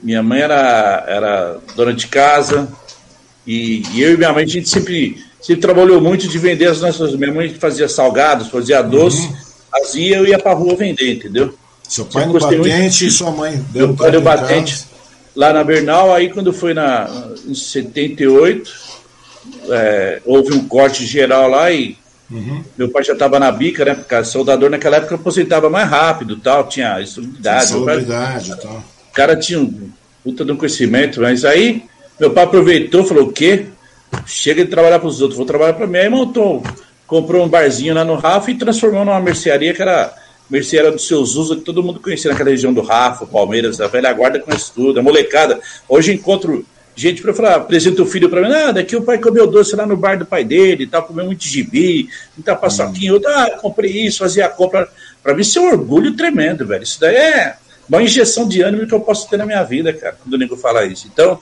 Minha 0.00 0.22
mãe 0.22 0.40
era, 0.40 1.04
era 1.08 1.58
dona 1.74 1.92
de 1.92 2.06
casa, 2.06 2.68
e, 3.50 3.82
e, 3.94 4.00
eu 4.00 4.14
e 4.14 4.16
minha 4.16 4.32
mãe, 4.32 4.44
a 4.44 4.46
gente 4.46 4.68
sempre, 4.68 5.20
sempre 5.40 5.60
trabalhou 5.60 6.00
muito 6.00 6.28
de 6.28 6.38
vender 6.38 6.66
as 6.66 6.80
nossas. 6.80 7.16
Minha 7.16 7.34
mãe 7.34 7.52
fazia 7.52 7.88
salgados, 7.88 8.46
fazia 8.46 8.80
doce, 8.80 9.26
uhum. 9.26 9.36
fazia, 9.68 10.18
eu 10.18 10.26
ia 10.26 10.38
pra 10.38 10.52
rua 10.52 10.76
vender, 10.76 11.14
entendeu? 11.14 11.52
Seu 11.88 12.04
pai 12.04 12.26
no 12.26 12.38
batente 12.38 13.06
e 13.06 13.10
sua 13.10 13.32
mãe 13.32 13.60
deu 13.72 13.88
Meu 13.88 13.96
pai 13.96 14.12
no 14.12 14.20
batente 14.20 14.86
lá 15.34 15.52
na 15.52 15.64
Bernal, 15.64 16.14
aí 16.14 16.30
quando 16.30 16.52
foi 16.52 16.72
na, 16.74 17.10
em 17.44 17.52
78, 17.52 18.72
é, 19.68 20.22
houve 20.24 20.54
um 20.54 20.68
corte 20.68 21.04
geral 21.04 21.48
lá 21.48 21.72
e 21.72 21.98
uhum. 22.30 22.62
meu 22.78 22.88
pai 22.88 23.02
já 23.02 23.14
estava 23.14 23.40
na 23.40 23.50
bica, 23.50 23.84
né? 23.84 23.94
Porque 23.94 24.24
soldador 24.24 24.70
naquela 24.70 24.98
época 24.98 25.16
aposentava 25.16 25.68
mais 25.68 25.90
rápido 25.90 26.36
tal, 26.36 26.68
tinha 26.68 27.00
estabilidade. 27.00 27.64
Estabilidade 27.64 28.60
tal. 28.62 28.84
O 29.10 29.12
cara 29.12 29.34
tinha 29.34 29.58
um 29.58 29.90
puta 30.22 30.44
de 30.44 30.52
um 30.52 30.56
conhecimento, 30.56 31.20
mas 31.20 31.44
aí 31.44 31.89
meu 32.20 32.30
pai 32.30 32.44
aproveitou, 32.44 33.04
falou: 33.04 33.24
o 33.24 33.32
quê? 33.32 33.66
Chega 34.26 34.64
de 34.64 34.70
trabalhar 34.70 34.98
para 34.98 35.08
os 35.08 35.20
outros, 35.22 35.38
vou 35.38 35.46
trabalhar 35.46 35.72
para 35.72 35.86
mim. 35.86 35.98
Aí 35.98 36.08
montou, 36.08 36.62
comprou 37.06 37.44
um 37.44 37.48
barzinho 37.48 37.94
lá 37.94 38.04
no 38.04 38.14
Rafa 38.14 38.50
e 38.50 38.54
transformou 38.54 39.04
numa 39.04 39.20
mercearia 39.20 39.72
que 39.72 39.80
era 39.80 40.14
mercearia 40.50 40.90
dos 40.90 41.06
seus 41.06 41.36
usos, 41.36 41.58
que 41.58 41.64
todo 41.64 41.82
mundo 41.82 42.00
conhecia 42.00 42.30
naquela 42.30 42.50
região 42.50 42.72
do 42.74 42.82
Rafa, 42.82 43.24
Palmeiras, 43.24 43.80
a 43.80 43.86
velha 43.86 44.12
guarda 44.12 44.40
conhece 44.40 44.72
tudo, 44.74 44.98
a 44.98 45.02
molecada. 45.02 45.60
Hoje 45.88 46.12
encontro 46.12 46.66
gente 46.96 47.22
para 47.22 47.32
falar, 47.32 47.54
apresenta 47.54 48.02
o 48.02 48.06
filho 48.06 48.28
para 48.28 48.42
mim, 48.42 48.52
ah, 48.52 48.72
daqui 48.72 48.94
o 48.96 49.02
pai 49.02 49.16
comeu 49.18 49.46
doce 49.46 49.74
lá 49.74 49.86
no 49.86 49.96
bar 49.96 50.18
do 50.18 50.26
pai 50.26 50.44
dele, 50.44 50.86
tal, 50.86 51.04
comeu 51.04 51.24
muito 51.24 51.44
gibi, 51.44 52.08
muita 52.36 52.54
paçoquinha, 52.54 53.14
outro, 53.14 53.30
ah, 53.30 53.58
comprei 53.62 54.06
isso, 54.06 54.18
fazia 54.18 54.46
a 54.46 54.48
compra. 54.48 54.88
Para 55.22 55.34
mim 55.34 55.40
isso 55.40 55.58
é 55.58 55.62
um 55.62 55.68
orgulho 55.68 56.14
tremendo, 56.14 56.66
velho. 56.66 56.82
Isso 56.82 57.00
daí 57.00 57.14
é 57.14 57.56
uma 57.88 58.02
injeção 58.02 58.46
de 58.46 58.60
ânimo 58.60 58.86
que 58.86 58.94
eu 58.94 59.00
posso 59.00 59.30
ter 59.30 59.36
na 59.36 59.46
minha 59.46 59.62
vida, 59.62 59.92
cara, 59.92 60.16
quando 60.20 60.34
o 60.34 60.36
nego 60.36 60.56
fala 60.56 60.84
isso. 60.84 61.08
Então, 61.10 61.40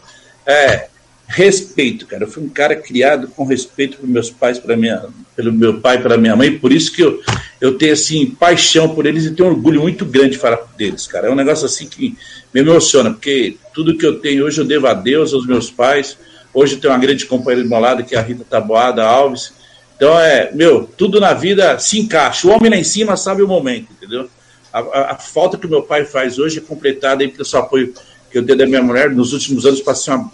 é, 0.49 0.89
respeito, 1.27 2.07
cara. 2.07 2.25
Eu 2.25 2.29
fui 2.29 2.43
um 2.43 2.49
cara 2.49 2.75
criado 2.75 3.29
com 3.29 3.45
respeito 3.45 3.99
pelos 3.99 4.11
meus 4.11 4.31
pais, 4.31 4.59
para 4.59 4.75
minha, 4.77 5.05
pelo 5.37 5.53
meu 5.53 5.79
pai, 5.79 6.01
para 6.01 6.17
minha 6.17 6.35
mãe, 6.35 6.59
por 6.59 6.73
isso 6.73 6.91
que 6.91 7.03
eu, 7.03 7.21
eu 7.61 7.77
tenho 7.77 7.93
assim 7.93 8.31
paixão 8.31 8.95
por 8.95 9.05
eles 9.05 9.27
e 9.27 9.35
tenho 9.35 9.51
um 9.51 9.53
orgulho 9.53 9.83
muito 9.83 10.07
grande 10.07 10.31
de 10.31 10.39
falar 10.39 10.59
deles, 10.77 11.07
cara. 11.07 11.29
É 11.29 11.31
um 11.31 11.35
negócio 11.35 11.67
assim 11.67 11.87
que 11.87 12.17
me 12.53 12.61
emociona, 12.63 13.11
porque 13.11 13.59
tudo 13.75 13.97
que 13.97 14.07
eu 14.07 14.21
tenho 14.21 14.47
hoje 14.47 14.59
eu 14.59 14.65
devo 14.65 14.87
a 14.87 14.95
Deus, 14.95 15.35
aos 15.35 15.47
meus 15.47 15.71
pais. 15.71 16.17
Hoje 16.55 16.75
eu 16.75 16.81
tenho 16.81 16.95
uma 16.95 16.99
grande 16.99 17.27
companheira 17.27 17.63
do 17.63 17.69
meu 17.69 17.79
lado, 17.79 18.03
que 18.03 18.15
é 18.15 18.19
a 18.19 18.23
Rita 18.23 18.45
Taboada 18.49 19.05
Alves. 19.05 19.53
Então 19.97 20.19
é, 20.19 20.51
meu, 20.55 20.89
tudo 20.97 21.21
na 21.21 21.35
vida 21.35 21.79
se 21.79 22.01
encaixa. 22.01 22.49
O 22.49 22.51
homem 22.51 22.71
lá 22.71 22.77
em 22.77 22.85
cima 22.85 23.19
sabe 23.19 23.43
o 23.43 23.49
momento, 23.49 23.93
entendeu? 23.93 24.31
A, 24.73 24.81
a, 24.81 25.13
a 25.13 25.15
falta 25.17 25.59
que 25.59 25.67
o 25.67 25.71
meu 25.71 25.83
pai 25.83 26.07
faz 26.07 26.39
hoje 26.39 26.59
é 26.59 26.63
completada 26.63 27.23
aí 27.23 27.29
pelo 27.29 27.45
seu 27.45 27.61
apoio 27.61 27.93
eu 28.33 28.43
dei 28.43 28.57
da 28.57 28.67
minha 28.67 28.83
mulher, 28.83 29.11
nos 29.11 29.33
últimos 29.33 29.65
anos 29.65 29.81
passei 29.81 30.13
uma 30.13 30.31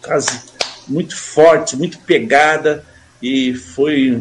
casa 0.00 0.42
muito 0.86 1.16
forte, 1.16 1.76
muito 1.76 1.98
pegada, 2.00 2.84
e 3.22 3.54
foi 3.54 4.20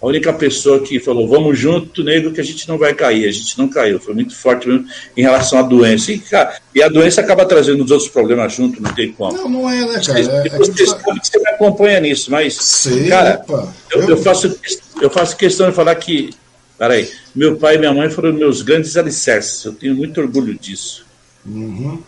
a 0.00 0.06
única 0.06 0.32
pessoa 0.32 0.80
que 0.80 1.00
falou, 1.00 1.26
vamos 1.26 1.58
junto, 1.58 2.04
nego, 2.04 2.30
que 2.30 2.40
a 2.40 2.44
gente 2.44 2.68
não 2.68 2.76
vai 2.76 2.94
cair. 2.94 3.26
A 3.26 3.32
gente 3.32 3.58
não 3.58 3.66
caiu. 3.66 3.98
Foi 3.98 4.14
muito 4.14 4.36
forte 4.36 4.68
mesmo 4.68 4.86
em 5.16 5.22
relação 5.22 5.58
à 5.58 5.62
doença. 5.62 6.12
E, 6.12 6.18
cara, 6.18 6.58
e 6.74 6.82
a 6.82 6.88
doença 6.88 7.20
acaba 7.20 7.46
trazendo 7.46 7.82
os 7.82 7.90
outros 7.90 8.08
problemas 8.10 8.52
junto, 8.54 8.82
não 8.82 8.94
tem 8.94 9.12
como. 9.12 9.36
Não, 9.36 9.48
não 9.48 9.70
é, 9.70 9.86
né, 9.86 10.00
cara? 10.04 10.20
É, 10.20 10.46
é 10.48 10.58
você, 10.58 10.84
tá... 10.84 11.14
você 11.22 11.38
me 11.38 11.48
acompanha 11.48 12.00
nisso, 12.00 12.30
mas, 12.30 12.54
Sei, 12.54 13.08
cara, 13.08 13.42
eu, 13.90 14.10
eu, 14.10 14.16
faço, 14.18 14.58
eu 15.00 15.08
faço 15.08 15.36
questão 15.36 15.68
de 15.70 15.74
falar 15.74 15.94
que, 15.94 16.30
peraí, 16.78 17.10
meu 17.34 17.56
pai 17.56 17.76
e 17.76 17.78
minha 17.78 17.94
mãe 17.94 18.10
foram 18.10 18.32
meus 18.32 18.60
grandes 18.60 18.96
alicerces. 18.96 19.64
Eu 19.64 19.72
tenho 19.72 19.94
muito 19.94 20.20
orgulho 20.20 20.54
disso. 20.58 21.06
Uhum. 21.44 22.02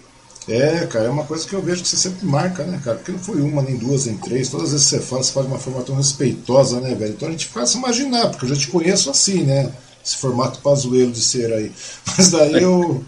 É, 0.48 0.86
cara, 0.86 1.04
é 1.04 1.10
uma 1.10 1.24
coisa 1.24 1.46
que 1.46 1.52
eu 1.52 1.60
vejo 1.60 1.82
que 1.82 1.88
você 1.88 1.96
sempre 1.96 2.24
marca, 2.24 2.64
né, 2.64 2.80
cara? 2.82 2.96
Porque 2.96 3.12
não 3.12 3.18
foi 3.18 3.40
uma, 3.42 3.60
nem 3.60 3.76
duas, 3.76 4.06
nem 4.06 4.16
três. 4.16 4.48
Todas 4.48 4.68
as 4.68 4.72
vezes 4.72 4.88
que 4.88 4.96
você 4.96 5.02
fala, 5.02 5.22
você 5.22 5.32
fala 5.32 5.46
de 5.46 5.52
uma 5.52 5.58
forma 5.58 5.82
tão 5.82 5.94
respeitosa, 5.94 6.80
né, 6.80 6.94
velho? 6.94 7.12
Então 7.12 7.28
a 7.28 7.30
gente 7.30 7.46
faz 7.46 7.74
imaginar, 7.74 8.30
porque 8.30 8.46
eu 8.46 8.48
já 8.50 8.56
te 8.56 8.68
conheço 8.68 9.10
assim, 9.10 9.44
né? 9.44 9.70
Esse 10.04 10.16
formato 10.16 10.60
pazuelo 10.60 11.12
de 11.12 11.20
ser 11.20 11.52
aí. 11.52 11.70
Mas 12.06 12.30
daí 12.30 12.54
eu. 12.62 13.04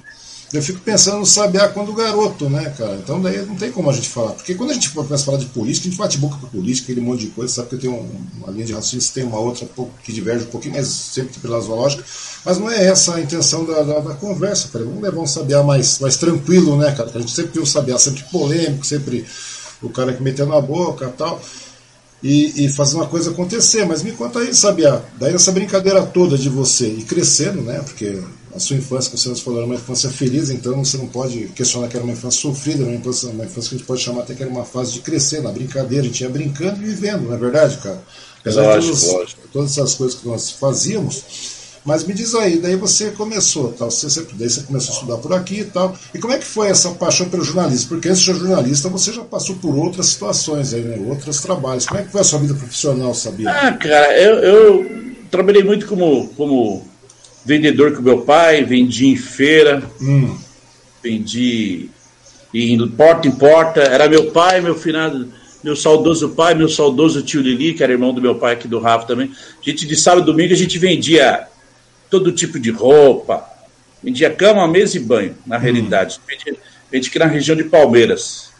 Eu 0.53 0.61
fico 0.61 0.81
pensando 0.81 1.19
no 1.19 1.27
Sabiá 1.27 1.69
quando 1.69 1.93
garoto, 1.93 2.51
né, 2.51 2.75
cara? 2.77 2.97
Então 2.97 3.23
daí 3.23 3.47
não 3.47 3.55
tem 3.55 3.71
como 3.71 3.89
a 3.89 3.93
gente 3.93 4.09
falar. 4.09 4.33
Porque 4.33 4.55
quando 4.57 4.71
a 4.71 4.75
gente 4.75 4.91
começa 4.91 5.23
a 5.23 5.27
falar 5.27 5.39
de 5.39 5.47
política, 5.47 5.87
a 5.87 5.91
gente 5.91 5.99
bate 5.99 6.19
boca 6.19 6.39
com 6.39 6.49
política, 6.49 6.91
aquele 6.91 7.07
monte 7.07 7.21
de 7.21 7.27
coisa, 7.29 7.53
sabe 7.53 7.69
que 7.69 7.77
tem 7.77 7.89
uma 7.89 8.51
linha 8.51 8.67
de 8.67 8.73
raciocínio, 8.73 9.15
tem 9.15 9.25
uma 9.25 9.39
outra 9.39 9.69
que 10.03 10.13
diverge 10.13 10.47
um 10.47 10.49
pouquinho, 10.49 10.75
mas 10.75 10.89
sempre 10.89 11.39
pela 11.39 11.61
zoológica. 11.61 12.05
Mas 12.45 12.59
não 12.59 12.69
é 12.69 12.85
essa 12.85 13.15
a 13.15 13.21
intenção 13.21 13.65
da, 13.65 13.83
da, 13.83 14.01
da 14.01 14.15
conversa, 14.15 14.69
cara. 14.73 14.85
Vamos 14.85 15.01
levar 15.01 15.21
um 15.21 15.27
Sabiá 15.27 15.63
mais, 15.63 16.01
mais 16.01 16.17
tranquilo, 16.17 16.77
né, 16.77 16.91
cara? 16.93 17.11
a 17.15 17.21
gente 17.21 17.31
sempre 17.31 17.53
tem 17.53 17.63
um 17.63 17.67
Sabiá 17.67 17.97
sempre 17.97 18.25
polêmico, 18.25 18.85
sempre 18.85 19.25
o 19.81 19.89
cara 19.89 20.13
que 20.13 20.23
metendo 20.23 20.53
a 20.53 20.61
boca 20.61 21.07
e 21.07 21.13
tal. 21.13 21.41
E, 22.23 22.67
e, 22.67 22.69
fazer 22.69 22.97
uma 22.97 23.07
coisa 23.07 23.31
acontecer. 23.31 23.87
Mas 23.87 24.03
me 24.03 24.11
conta 24.13 24.41
aí, 24.41 24.53
Sabiá, 24.53 25.01
daí 25.19 25.33
essa 25.33 25.53
brincadeira 25.53 26.03
toda 26.03 26.37
de 26.37 26.49
você 26.49 26.89
e 26.89 27.05
crescendo, 27.05 27.63
né? 27.63 27.81
Porque 27.85 28.21
a 28.55 28.59
sua 28.59 28.77
infância, 28.77 29.11
como 29.11 29.37
você 29.37 29.43
falou, 29.43 29.59
era 29.61 29.67
uma 29.67 29.77
infância 29.77 30.11
feliz, 30.11 30.51
então 30.51 30.85
você 30.85 30.97
não 30.97 31.07
pode 31.07 31.49
questionar 31.55 31.89
que 31.89 31.97
era 31.97 32.05
uma 32.05 32.13
infância 32.13 32.41
sofrida, 32.41 32.85
uma 32.85 32.95
infância, 32.95 33.29
uma 33.29 33.45
infância 33.45 33.69
que 33.69 33.75
a 33.75 33.79
gente 33.79 33.87
pode 33.87 34.01
chamar 34.03 34.23
até 34.23 34.35
que 34.35 34.43
era 34.43 34.51
uma 34.51 34.65
fase 34.65 34.93
de 34.93 35.01
crescer, 35.01 35.43
na 35.43 35.53
brincadeira, 35.53 36.05
a 36.05 36.07
gente 36.07 36.21
ia 36.21 36.29
brincando 36.29 36.83
e 36.83 36.87
vivendo, 36.87 37.29
não 37.29 37.35
é 37.35 37.39
verdade, 37.39 37.77
cara? 37.79 38.03
Apesar 38.41 38.63
lógico, 38.63 38.97
de 38.97 39.07
todas, 39.07 39.37
todas 39.53 39.71
essas 39.73 39.95
coisas 39.95 40.19
que 40.19 40.27
nós 40.27 40.51
fazíamos, 40.51 41.25
mas 41.85 42.05
me 42.05 42.13
diz 42.13 42.35
aí, 42.35 42.59
daí 42.59 42.77
você 42.77 43.11
começou, 43.11 43.73
tal, 43.73 43.91
você, 43.91 44.11
sempre, 44.11 44.35
daí 44.37 44.51
você 44.51 44.63
começou 44.63 44.93
a 44.93 44.95
estudar 44.99 45.17
por 45.17 45.33
aqui 45.33 45.61
e 45.61 45.65
tal. 45.65 45.97
E 46.15 46.19
como 46.19 46.35
é 46.35 46.39
que 46.39 46.45
foi 46.45 46.69
essa 46.69 46.91
paixão 46.91 47.29
pelo 47.31 47.43
jornalismo? 47.43 47.89
Porque 47.89 48.09
antes 48.09 48.21
de 48.21 48.27
ser 48.27 48.39
jornalista, 48.39 48.89
você 48.89 49.13
já 49.13 49.23
passou 49.23 49.57
por 49.57 49.75
outras 49.75 50.07
situações 50.07 50.75
aí, 50.75 50.83
né? 50.83 51.03
Outros 51.09 51.41
trabalhos. 51.41 51.87
Como 51.87 52.01
é 52.01 52.05
que 52.05 52.13
foi 52.13 52.21
a 52.21 52.25
sua 52.25 52.39
vida 52.39 52.53
profissional, 52.53 53.15
sabia? 53.15 53.51
Ah, 53.51 53.73
cara, 53.73 54.21
eu, 54.21 54.35
eu 54.37 55.15
trabalhei 55.31 55.65
muito 55.65 55.87
como, 55.87 56.29
como 56.37 56.87
vendedor 57.45 57.95
com 57.95 58.03
meu 58.03 58.23
pai, 58.23 58.65
vendi 58.65 59.07
em 59.07 59.17
feira, 59.17 59.83
hum. 60.01 60.37
vendi 61.03 61.89
indo 62.53 62.89
porta 62.91 63.29
em 63.29 63.33
porta. 63.33 63.81
Era 63.81 64.09
meu 64.09 64.31
pai, 64.31 64.61
meu 64.61 64.75
finado, 64.75 65.29
meu 65.63 65.77
saudoso 65.77 66.31
pai, 66.31 66.55
meu 66.55 66.69
saudoso 66.69 67.23
tio 67.23 67.41
Lili, 67.41 67.75
que 67.75 67.83
era 67.83 67.93
irmão 67.93 68.13
do 68.13 68.21
meu 68.21 68.35
pai 68.35 68.55
aqui 68.55 68.69
do 68.69 68.79
Rafa 68.79 69.07
também. 69.07 69.31
A 69.61 69.71
gente 69.71 69.87
de 69.87 69.97
sábado 69.97 70.23
e 70.23 70.27
domingo 70.27 70.53
a 70.53 70.57
gente 70.57 70.79
vendia 70.79 71.47
todo 72.09 72.33
tipo 72.33 72.59
de 72.59 72.71
roupa, 72.71 73.45
vendia 74.03 74.31
cama, 74.31 74.67
mesa 74.67 74.97
e 74.97 75.01
banho, 75.01 75.37
na 75.47 75.57
hum. 75.57 75.61
realidade. 75.61 76.21
Vendia, 76.27 76.57
vendia 76.91 77.09
aqui 77.09 77.19
na 77.19 77.27
região 77.27 77.57
de 77.57 77.65
Palmeiras. 77.65 78.51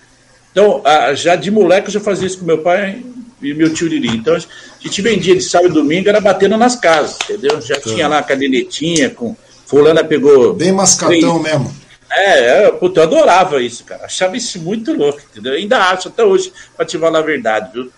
Então, 0.53 0.83
já 1.15 1.37
de 1.37 1.51
moleque 1.51 1.89
eu 1.89 1.93
já 1.93 2.01
fazia 2.01 2.27
isso 2.27 2.39
com 2.39 2.45
meu 2.45 2.59
pai 2.59 3.05
e 3.43 3.55
meu 3.55 3.73
tio 3.73 3.89
Lili. 3.89 4.09
Então, 4.09 4.35
a 4.35 4.41
gente 4.81 5.03
vendia 5.03 5.35
de 5.35 5.43
sábado 5.43 5.71
e 5.71 5.75
domingo, 5.75 6.09
era 6.09 6.21
batendo 6.21 6.57
nas 6.57 6.77
casas, 6.77 7.17
entendeu? 7.25 7.61
Já 7.61 7.81
tinha 7.81 8.09
lá 8.09 8.19
a 8.19 8.23
cadenetinha, 8.23 9.11
com 9.11 9.37
fulana 9.67 10.05
pegou... 10.05 10.53
Bem 10.55 10.73
mascatão 10.73 11.39
mesmo. 11.41 11.75
É, 12.11 12.65
é, 12.65 12.73
puta, 12.73 13.01
eu 13.01 13.05
adorava 13.05 13.63
isso, 13.63 13.85
cara. 13.85 14.05
Achava 14.05 14.37
isso 14.37 14.61
muito 14.61 14.93
louco, 14.93 15.21
entendeu? 15.31 15.53
Ainda 15.53 15.79
acho 15.79 16.09
até 16.09 16.25
hoje, 16.25 16.53
pra 16.77 16.85
te 16.85 16.99
falar 16.99 17.21
a 17.21 17.23
verdade, 17.23 17.71
viu? 17.73 17.93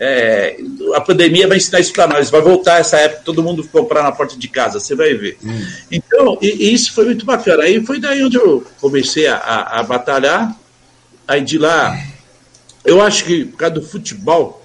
É, 0.00 0.56
a 0.94 1.00
pandemia 1.00 1.48
vai 1.48 1.56
ensinar 1.56 1.80
isso 1.80 1.92
para 1.92 2.06
nós, 2.06 2.30
vai 2.30 2.40
voltar 2.40 2.78
essa 2.78 2.96
época, 2.98 3.22
todo 3.24 3.42
mundo 3.42 3.66
comprar 3.66 4.04
na 4.04 4.12
porta 4.12 4.38
de 4.38 4.48
casa, 4.48 4.78
você 4.78 4.94
vai 4.94 5.12
ver. 5.14 5.36
Hum. 5.44 5.66
Então, 5.90 6.38
e, 6.40 6.68
e, 6.68 6.72
isso 6.72 6.94
foi 6.94 7.04
muito 7.04 7.26
bacana. 7.26 7.64
Aí 7.64 7.84
foi 7.84 7.98
daí 7.98 8.22
onde 8.22 8.36
eu 8.36 8.64
comecei 8.80 9.26
a, 9.26 9.36
a, 9.36 9.80
a 9.80 9.82
batalhar. 9.82 10.56
Aí 11.26 11.42
de 11.42 11.58
lá, 11.58 11.98
eu 12.84 13.02
acho 13.02 13.24
que 13.24 13.44
por 13.44 13.56
causa 13.56 13.74
do 13.74 13.82
futebol, 13.82 14.64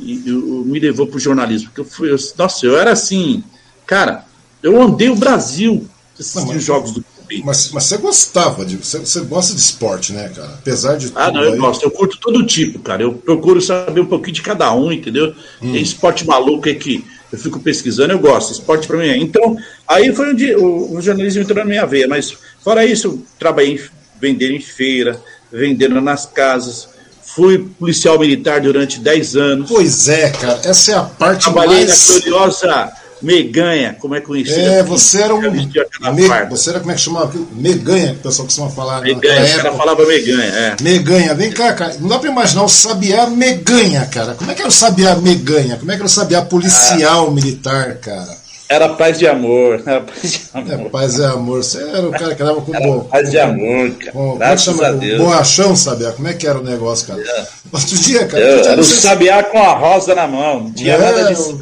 eu, 0.00 0.36
eu 0.36 0.64
me 0.64 0.78
levou 0.78 1.06
para 1.06 1.16
o 1.16 1.20
jornalismo. 1.20 1.68
Porque 1.68 1.80
eu 1.80 1.84
fui, 1.84 2.10
eu, 2.10 2.16
nossa, 2.36 2.66
eu 2.66 2.78
era 2.78 2.92
assim, 2.92 3.42
cara, 3.86 4.24
eu 4.62 4.80
andei 4.80 5.08
o 5.08 5.16
Brasil 5.16 5.88
assistindo 6.18 6.56
os 6.56 6.64
jogos 6.64 6.92
do 6.92 7.02
clube. 7.02 7.42
Mas, 7.44 7.70
mas 7.72 7.84
você 7.84 7.96
gostava 7.98 8.64
de. 8.64 8.76
Você, 8.76 8.98
você 8.98 9.20
gosta 9.20 9.54
de 9.54 9.60
esporte, 9.60 10.12
né, 10.12 10.28
cara? 10.28 10.54
Apesar 10.54 10.96
de. 10.96 11.12
Ah, 11.14 11.30
não, 11.30 11.42
eu 11.42 11.52
aí... 11.52 11.58
gosto. 11.58 11.82
Eu 11.82 11.90
curto 11.90 12.18
todo 12.18 12.46
tipo, 12.46 12.78
cara. 12.78 13.02
Eu 13.02 13.14
procuro 13.14 13.60
saber 13.60 14.00
um 14.00 14.06
pouquinho 14.06 14.34
de 14.34 14.42
cada 14.42 14.72
um, 14.74 14.90
entendeu? 14.90 15.34
Hum. 15.62 15.72
Tem 15.72 15.82
esporte 15.82 16.26
maluco 16.26 16.68
aí 16.68 16.74
que 16.74 17.04
eu 17.30 17.38
fico 17.38 17.60
pesquisando, 17.60 18.12
eu 18.12 18.18
gosto. 18.18 18.52
Esporte 18.52 18.86
para 18.86 18.96
mim 18.96 19.08
é. 19.08 19.16
Então, 19.16 19.56
aí 19.86 20.14
foi 20.14 20.30
onde 20.30 20.54
o, 20.54 20.96
o 20.96 21.02
jornalismo 21.02 21.42
entrou 21.42 21.58
na 21.58 21.64
minha 21.64 21.86
veia. 21.86 22.08
Mas, 22.08 22.36
fora 22.62 22.84
isso, 22.84 23.08
eu 23.08 23.22
trabalhei 23.38 23.74
em, 23.74 23.80
vendendo 24.20 24.54
em 24.54 24.60
feira, 24.60 25.22
vendendo 25.52 26.00
nas 26.00 26.26
casas 26.26 26.88
Fui 27.38 27.70
policial 27.78 28.18
militar 28.18 28.60
durante 28.60 28.98
10 28.98 29.36
anos. 29.36 29.70
Pois 29.70 30.08
é, 30.08 30.28
cara, 30.30 30.58
essa 30.64 30.90
é 30.90 30.94
a 30.96 31.02
parte 31.02 31.42
Trabalhei 31.42 31.86
mais... 31.86 32.08
na 32.08 32.14
gloriosa 32.14 32.92
Meganha, 33.22 33.96
como 34.00 34.16
é 34.16 34.20
conhecido? 34.20 34.58
É, 34.58 34.82
você 34.82 35.22
era 35.22 35.32
um. 35.32 35.40
Me... 35.40 35.70
Você 36.50 36.70
era 36.70 36.80
como 36.80 36.90
é 36.90 36.96
que 36.96 37.00
chamava 37.00 37.32
Meganha, 37.52 38.14
que 38.14 38.18
o 38.18 38.22
pessoal 38.22 38.46
costuma 38.46 38.70
falar. 38.70 39.02
Meganha, 39.02 39.54
o 39.54 39.62
cara 39.62 39.72
falava 39.74 40.04
Meganha, 40.04 40.42
é. 40.42 40.76
Meganha, 40.80 41.32
vem 41.34 41.52
cá, 41.52 41.72
cara. 41.74 41.94
Não 42.00 42.08
dá 42.08 42.18
pra 42.18 42.28
imaginar 42.28 42.64
o 42.64 42.68
Sabiá 42.68 43.28
Meganha, 43.28 44.04
cara. 44.06 44.34
Como 44.34 44.50
é 44.50 44.54
que 44.56 44.62
era 44.62 44.68
o 44.68 44.72
Sabiá 44.72 45.14
Meganha? 45.14 45.76
Como 45.76 45.92
é 45.92 45.94
que 45.94 46.00
era 46.00 46.06
o 46.06 46.10
Sabiá 46.10 46.42
policial 46.42 47.28
ah. 47.28 47.30
militar, 47.30 47.98
cara? 47.98 48.47
Era 48.68 48.88
paz 48.90 49.18
de 49.18 49.26
amor. 49.26 49.82
Era 49.86 50.00
paz 50.02 50.32
de 50.32 50.50
amor. 50.52 50.86
É, 50.86 50.88
paz 50.90 51.14
de 51.14 51.24
amor. 51.24 51.64
Você 51.64 51.78
era 51.78 52.06
o 52.06 52.10
cara 52.10 52.34
que 52.34 52.42
andava 52.42 52.60
com 52.60 52.74
era 52.74 52.86
bom. 52.86 53.00
Paz 53.04 53.30
de 53.30 53.38
amor, 53.38 53.90
cara. 53.92 54.12
Com, 54.12 54.42
é 54.42 54.54
que 54.54 54.60
chama? 54.60 54.92
Borrachão, 55.16 55.74
Sabiá? 55.74 56.12
Como 56.12 56.28
é 56.28 56.34
que 56.34 56.46
era 56.46 56.58
o 56.58 56.62
negócio, 56.62 57.06
cara? 57.06 57.20
É. 57.20 57.46
Outro 57.70 57.98
dia, 57.98 58.26
cara. 58.26 58.42
Eu, 58.42 58.64
era 58.64 58.80
o 58.80 58.84
Sabiá 58.84 59.42
com 59.42 59.62
a 59.62 59.74
rosa 59.74 60.14
na 60.14 60.26
mão. 60.26 60.64
Não 60.64 60.72
tinha 60.72 60.94
é, 60.94 60.98
nada 60.98 61.28
disso. 61.28 61.60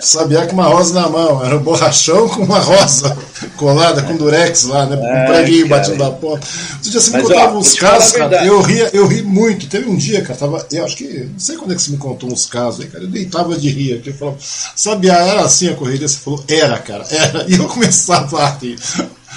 Sabiá 0.00 0.46
com 0.46 0.52
uma 0.52 0.66
rosa 0.66 0.94
na 0.94 1.08
mão. 1.08 1.44
Era 1.44 1.56
o 1.56 1.60
borrachão 1.60 2.28
com 2.28 2.42
uma 2.42 2.58
rosa 2.58 3.16
colada 3.56 4.02
com 4.02 4.16
durex 4.16 4.64
lá, 4.64 4.86
né? 4.86 4.96
Com 4.96 5.02
um 5.04 5.26
preguinho 5.26 5.68
batido 5.68 5.96
da 5.96 6.10
porta. 6.10 6.46
Outro 6.74 6.90
dia 6.90 7.00
você 7.00 7.16
me 7.16 7.22
contava 7.22 7.54
ó, 7.54 7.58
uns 7.58 7.74
casos, 7.74 8.12
cara. 8.12 8.44
Eu 8.44 8.60
ria, 8.60 8.90
eu 8.92 9.06
ri 9.06 9.22
muito. 9.22 9.66
Teve 9.68 9.88
um 9.88 9.96
dia, 9.96 10.22
cara, 10.22 10.38
tava. 10.38 10.66
Eu 10.70 10.84
acho 10.84 10.96
que. 10.96 11.28
Não 11.32 11.40
sei 11.40 11.56
quando 11.56 11.72
é 11.72 11.76
que 11.76 11.82
você 11.82 11.90
me 11.90 11.98
contou 11.98 12.30
uns 12.30 12.46
casos 12.46 12.80
aí, 12.80 12.86
cara. 12.86 13.04
Eu 13.04 13.08
deitava 13.08 13.56
de 13.56 13.70
rir 13.70 13.94
aqui. 13.94 14.10
Eu 14.10 14.14
falava, 14.14 14.36
Sabiá, 14.40 15.16
era 15.16 15.40
assim 15.42 15.68
a 15.68 15.74
corrida? 15.74 16.06
Você 16.06 16.18
falou, 16.18 16.44
era, 16.48 16.78
cara, 16.78 17.04
era. 17.10 17.38
E 17.48 17.54
eu 17.54 17.66
começava 17.66 18.42
a 18.42 18.50
rir. 18.50 18.78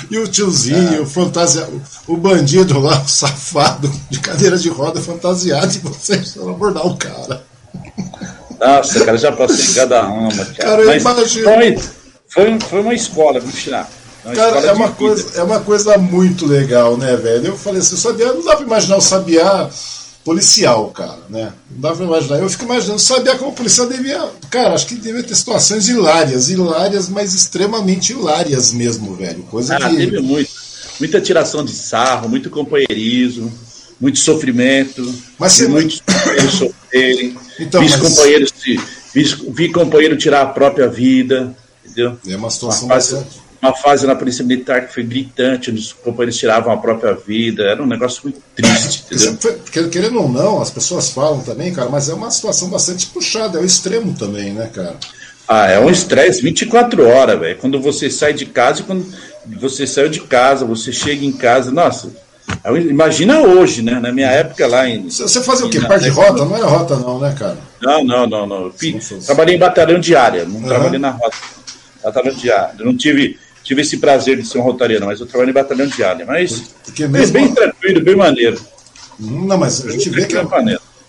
E 0.10 0.18
o 0.18 0.28
tiozinho, 0.28 0.96
é. 0.96 1.00
o 1.00 1.06
fantasia, 1.06 1.68
o 2.08 2.18
bandido 2.18 2.80
lá, 2.80 3.02
o 3.02 3.08
safado, 3.10 3.92
de 4.10 4.20
cadeira 4.20 4.58
de 4.58 4.70
roda 4.70 5.02
fantasiado, 5.02 5.74
e 5.74 5.80
você 5.80 6.22
abordar 6.40 6.86
o 6.86 6.96
cara. 6.98 7.44
Nossa, 8.60 9.04
cara, 9.04 9.18
já 9.18 9.32
passei 9.32 9.74
cada 9.74 10.02
ama, 10.02 10.32
cara. 10.32 10.54
Cara, 10.54 10.82
eu 10.84 10.98
imagino. 10.98 11.46
Foi, 11.46 11.80
foi, 12.28 12.60
foi 12.60 12.82
uma 12.82 12.94
escola, 12.94 13.40
viu, 13.40 13.52
China? 13.52 13.88
Uma 14.24 14.36
cara, 14.36 14.60
é 14.60 14.72
uma, 14.72 14.92
coisa, 14.92 15.40
é 15.40 15.44
uma 15.44 15.60
coisa 15.62 15.98
muito 15.98 16.46
legal, 16.46 16.96
né, 16.96 17.16
velho? 17.16 17.48
Eu 17.48 17.58
falei 17.58 17.80
assim, 17.80 17.96
o 17.96 17.98
Sabiá, 17.98 18.34
não 18.34 18.46
dá 18.46 18.56
pra 18.56 18.66
imaginar 18.66 18.98
o 18.98 19.02
Sabiá 19.02 19.68
policial, 20.24 20.90
cara, 20.90 21.20
né? 21.30 21.54
Não 21.70 21.82
dá 21.82 21.96
pra 21.96 22.06
imaginar. 22.06 22.40
Eu 22.40 22.50
fico 22.50 22.66
imaginando, 22.66 23.00
sabia 23.00 23.36
como 23.36 23.52
o 23.52 23.56
policial 23.56 23.88
devia. 23.88 24.30
Cara, 24.50 24.74
acho 24.74 24.88
que 24.88 24.96
devia 24.96 25.24
ter 25.24 25.36
situações 25.36 25.88
hilárias, 25.88 26.50
hilárias, 26.50 27.10
mas 27.10 27.34
extremamente 27.34 28.14
hilárias 28.14 28.72
mesmo, 28.72 29.16
velho. 29.16 29.44
Coisa 29.44 29.78
ah, 29.78 29.90
que. 29.90 29.96
teve 29.96 30.20
muito. 30.20 30.52
Muita 31.00 31.20
tiração 31.20 31.66
de 31.66 31.74
sarro, 31.74 32.30
muito 32.30 32.50
companheirismo, 32.52 33.52
muito 34.00 34.20
sofrimento. 34.20 35.04
Mas 35.40 35.54
você... 35.54 35.68
muitos 35.68 36.02
companheiros 36.02 36.54
sofrerem. 36.54 37.38
Então, 37.60 37.82
vi, 37.82 37.90
mas... 37.90 38.00
companheiros, 38.00 38.54
vi, 39.14 39.24
vi 39.50 39.72
companheiro 39.72 40.18
tirar 40.18 40.42
a 40.42 40.46
própria 40.48 40.88
vida. 40.88 41.56
Entendeu? 41.84 42.18
É 42.28 42.36
uma 42.36 42.52
situação 42.52 42.86
uma 42.86 42.94
fase, 42.94 43.16
bastante 43.16 43.51
uma 43.62 43.76
fase 43.76 44.08
na 44.08 44.16
Polícia 44.16 44.44
Militar 44.44 44.88
que 44.88 44.94
foi 44.94 45.04
gritante, 45.04 45.70
onde 45.70 45.80
os 45.80 45.94
companheiros 45.94 46.38
tiravam 46.38 46.74
a 46.74 46.78
própria 46.78 47.14
vida. 47.14 47.64
Era 47.64 47.82
um 47.82 47.86
negócio 47.86 48.22
muito 48.24 48.42
triste, 48.56 49.06
entendeu? 49.06 49.90
Querendo 49.90 50.20
ou 50.20 50.28
não, 50.28 50.62
as 50.62 50.72
pessoas 50.72 51.12
falam 51.12 51.42
também, 51.42 51.72
cara, 51.72 51.90
mas 51.90 52.10
é 52.10 52.14
uma 52.14 52.32
situação 52.32 52.70
bastante 52.70 53.08
puxada, 53.08 53.60
é 53.60 53.62
o 53.62 53.66
extremo 53.66 54.14
também, 54.14 54.54
né, 54.54 54.70
cara? 54.74 54.96
Ah, 55.48 55.70
é 55.70 55.80
um 55.80 55.90
estresse 55.90 56.42
24 56.42 57.06
horas, 57.08 57.40
velho. 57.40 57.58
Quando 57.58 57.80
você 57.80 58.10
sai 58.10 58.34
de 58.34 58.46
casa 58.46 58.82
e 58.82 58.84
quando 58.84 59.06
você 59.60 59.86
saiu 59.86 60.10
de 60.10 60.22
casa, 60.22 60.66
você 60.66 60.92
chega 60.92 61.26
em 61.26 61.32
casa, 61.32 61.72
nossa, 61.72 62.10
Imagina 62.90 63.40
hoje, 63.40 63.82
né? 63.82 64.00
Na 64.00 64.12
minha 64.12 64.30
época 64.30 64.68
lá 64.68 64.88
em. 64.88 65.10
Você 65.10 65.42
fazia 65.42 65.66
o 65.66 65.70
quê? 65.70 65.80
Par 65.80 66.00
de 66.00 66.10
rota? 66.10 66.46
Não 66.46 66.56
era 66.56 66.66
rota, 66.66 66.96
não, 66.98 67.20
né, 67.20 67.34
cara? 67.38 67.58
Não, 67.82 68.04
não, 68.04 68.28
não, 68.28 68.46
não. 68.46 68.72
Fiz, 68.72 69.10
trabalhei 69.26 69.56
em 69.56 69.60
batalhão 69.60 70.00
diária, 70.00 70.46
não 70.46 70.58
uhum. 70.58 70.68
trabalhei 70.68 71.00
na 71.00 71.12
rota. 71.12 71.38
Batalhão 72.04 72.34
diária. 72.36 72.76
Não 72.80 72.96
tive, 72.96 73.40
tive 73.64 73.82
esse 73.82 73.98
prazer 73.98 74.38
de 74.38 74.48
ser 74.48 74.58
um 74.60 74.64
rotariano, 74.64 75.06
mas 75.06 75.20
eu 75.20 75.26
trabalhei 75.26 75.52
em 75.52 75.56
batalhão 75.56 75.88
diária. 75.88 76.26
Mas, 76.26 76.74
Porque 76.84 77.08
mesmo... 77.08 77.34
bem 77.34 77.54
tranquilo, 77.54 78.02
bem 78.02 78.16
maneiro. 78.16 78.60
Não, 79.20 79.58
mas 79.58 79.86
a 79.86 79.92
gente 79.92 80.10
vê 80.10 80.26
que. 80.26 80.36
É. 80.36 80.42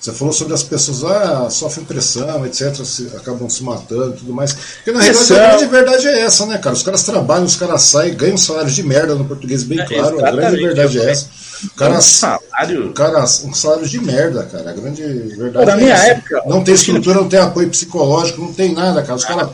Você 0.03 0.11
falou 0.11 0.33
sobre 0.33 0.53
as 0.53 0.65
pessoas, 0.65 1.05
ah, 1.05 1.49
sofrem 1.49 1.87
pressão, 1.87 2.45
etc., 2.45 2.75
se, 2.85 3.07
acabam 3.17 3.49
se 3.49 3.63
matando 3.63 4.15
e 4.15 4.19
tudo 4.19 4.35
mais. 4.35 4.53
Porque 4.53 4.91
na 4.91 5.01
realidade 5.01 5.33
a 5.33 5.49
grande 5.49 5.67
verdade 5.67 6.09
é 6.09 6.21
essa, 6.23 6.45
né, 6.45 6.59
cara? 6.59 6.75
Os 6.75 6.83
caras 6.83 7.05
trabalham, 7.05 7.45
os 7.45 7.55
caras 7.55 7.83
saem, 7.83 8.13
ganham 8.13 8.37
salários 8.37 8.75
de 8.75 8.83
merda 8.83 9.15
no 9.15 9.25
português, 9.25 9.63
bem 9.63 9.79
é, 9.79 9.87
claro. 9.87 10.27
A 10.27 10.33
grande 10.33 10.57
verdade 10.57 10.99
é 10.99 11.09
essa. 11.09 11.29
O 11.65 11.71
cara, 11.77 11.99
um 11.99 12.03
salário. 12.03 12.87
O 12.89 12.93
cara, 12.93 13.23
um 13.23 13.55
salário 13.55 13.89
de 13.89 14.01
merda, 14.01 14.43
cara. 14.43 14.71
A 14.71 14.73
grande 14.73 15.03
verdade 15.05 15.67
Na 15.67 15.73
é 15.73 15.77
minha 15.77 15.95
essa. 15.95 16.07
época. 16.07 16.43
Não 16.47 16.65
tem 16.65 16.75
estrutura, 16.75 17.21
não 17.21 17.29
tem 17.29 17.39
apoio 17.39 17.71
psicológico, 17.71 18.41
não 18.41 18.53
tem 18.53 18.75
nada, 18.75 19.03
cara. 19.03 19.15
Os 19.15 19.25
caras 19.25 19.49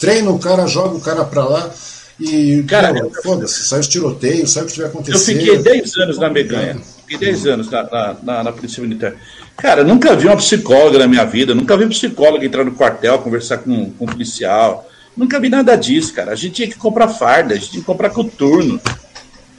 treinam 0.00 0.34
o 0.34 0.40
cara, 0.40 0.66
jogam 0.66 0.96
o 0.96 1.00
cara 1.00 1.24
pra 1.24 1.44
lá. 1.44 1.70
E, 2.18 2.62
cara, 2.64 2.94
foda-se, 3.22 3.64
sai 3.64 3.80
os 3.80 3.88
tiroteios, 3.88 4.52
sai 4.52 4.62
o 4.62 4.66
que 4.66 4.72
tiver 4.72 4.86
acontecendo. 4.86 5.40
Eu 5.40 5.56
fiquei 5.56 5.80
10 5.80 5.96
anos 5.98 6.18
na 6.18 6.30
Meganha. 6.30 6.76
Fiquei 7.06 7.18
10 7.18 7.46
anos 7.46 7.70
na, 7.70 7.82
na, 7.82 8.16
na, 8.22 8.44
na 8.44 8.52
Polícia 8.52 8.82
Militar. 8.82 9.14
Cara, 9.56 9.82
nunca 9.84 10.14
vi 10.14 10.26
uma 10.26 10.36
psicóloga 10.36 10.98
na 10.98 11.06
minha 11.06 11.24
vida, 11.24 11.54
nunca 11.54 11.76
vi 11.76 11.84
um 11.84 11.88
psicólogo 11.88 12.44
entrar 12.44 12.64
no 12.64 12.72
quartel, 12.72 13.18
conversar 13.18 13.58
com, 13.58 13.90
com 13.90 14.04
um 14.04 14.08
policial. 14.08 14.88
Nunca 15.16 15.38
vi 15.38 15.48
nada 15.48 15.76
disso, 15.76 16.12
cara. 16.12 16.32
A 16.32 16.34
gente 16.34 16.54
tinha 16.54 16.68
que 16.68 16.76
comprar 16.76 17.08
farda, 17.08 17.54
a 17.54 17.56
gente 17.56 17.70
tinha 17.70 17.80
que 17.80 17.86
comprar 17.86 18.10
coturno. 18.10 18.80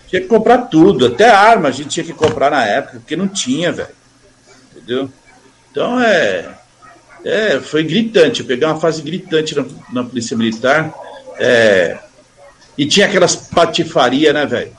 Tinha 0.08 0.22
que 0.22 0.28
comprar 0.28 0.60
tudo, 0.64 1.08
até 1.08 1.30
arma 1.30 1.70
a 1.70 1.72
gente 1.72 1.90
tinha 1.90 2.06
que 2.06 2.14
comprar 2.14 2.52
na 2.52 2.66
época, 2.66 3.00
porque 3.00 3.16
não 3.16 3.28
tinha, 3.28 3.72
velho. 3.72 3.90
Entendeu? 4.76 5.10
Então 5.72 6.00
é, 6.00 6.58
é. 7.24 7.60
Foi 7.60 7.84
gritante. 7.84 8.42
Eu 8.42 8.46
peguei 8.46 8.68
uma 8.68 8.80
fase 8.80 9.02
gritante 9.02 9.56
na, 9.56 9.66
na 9.92 10.04
Polícia 10.04 10.38
Militar. 10.38 10.94
É, 11.38 11.98
e 12.78 12.86
tinha 12.86 13.06
aquelas 13.06 13.36
patifarias, 13.36 14.34
né, 14.34 14.46
velho? 14.46 14.72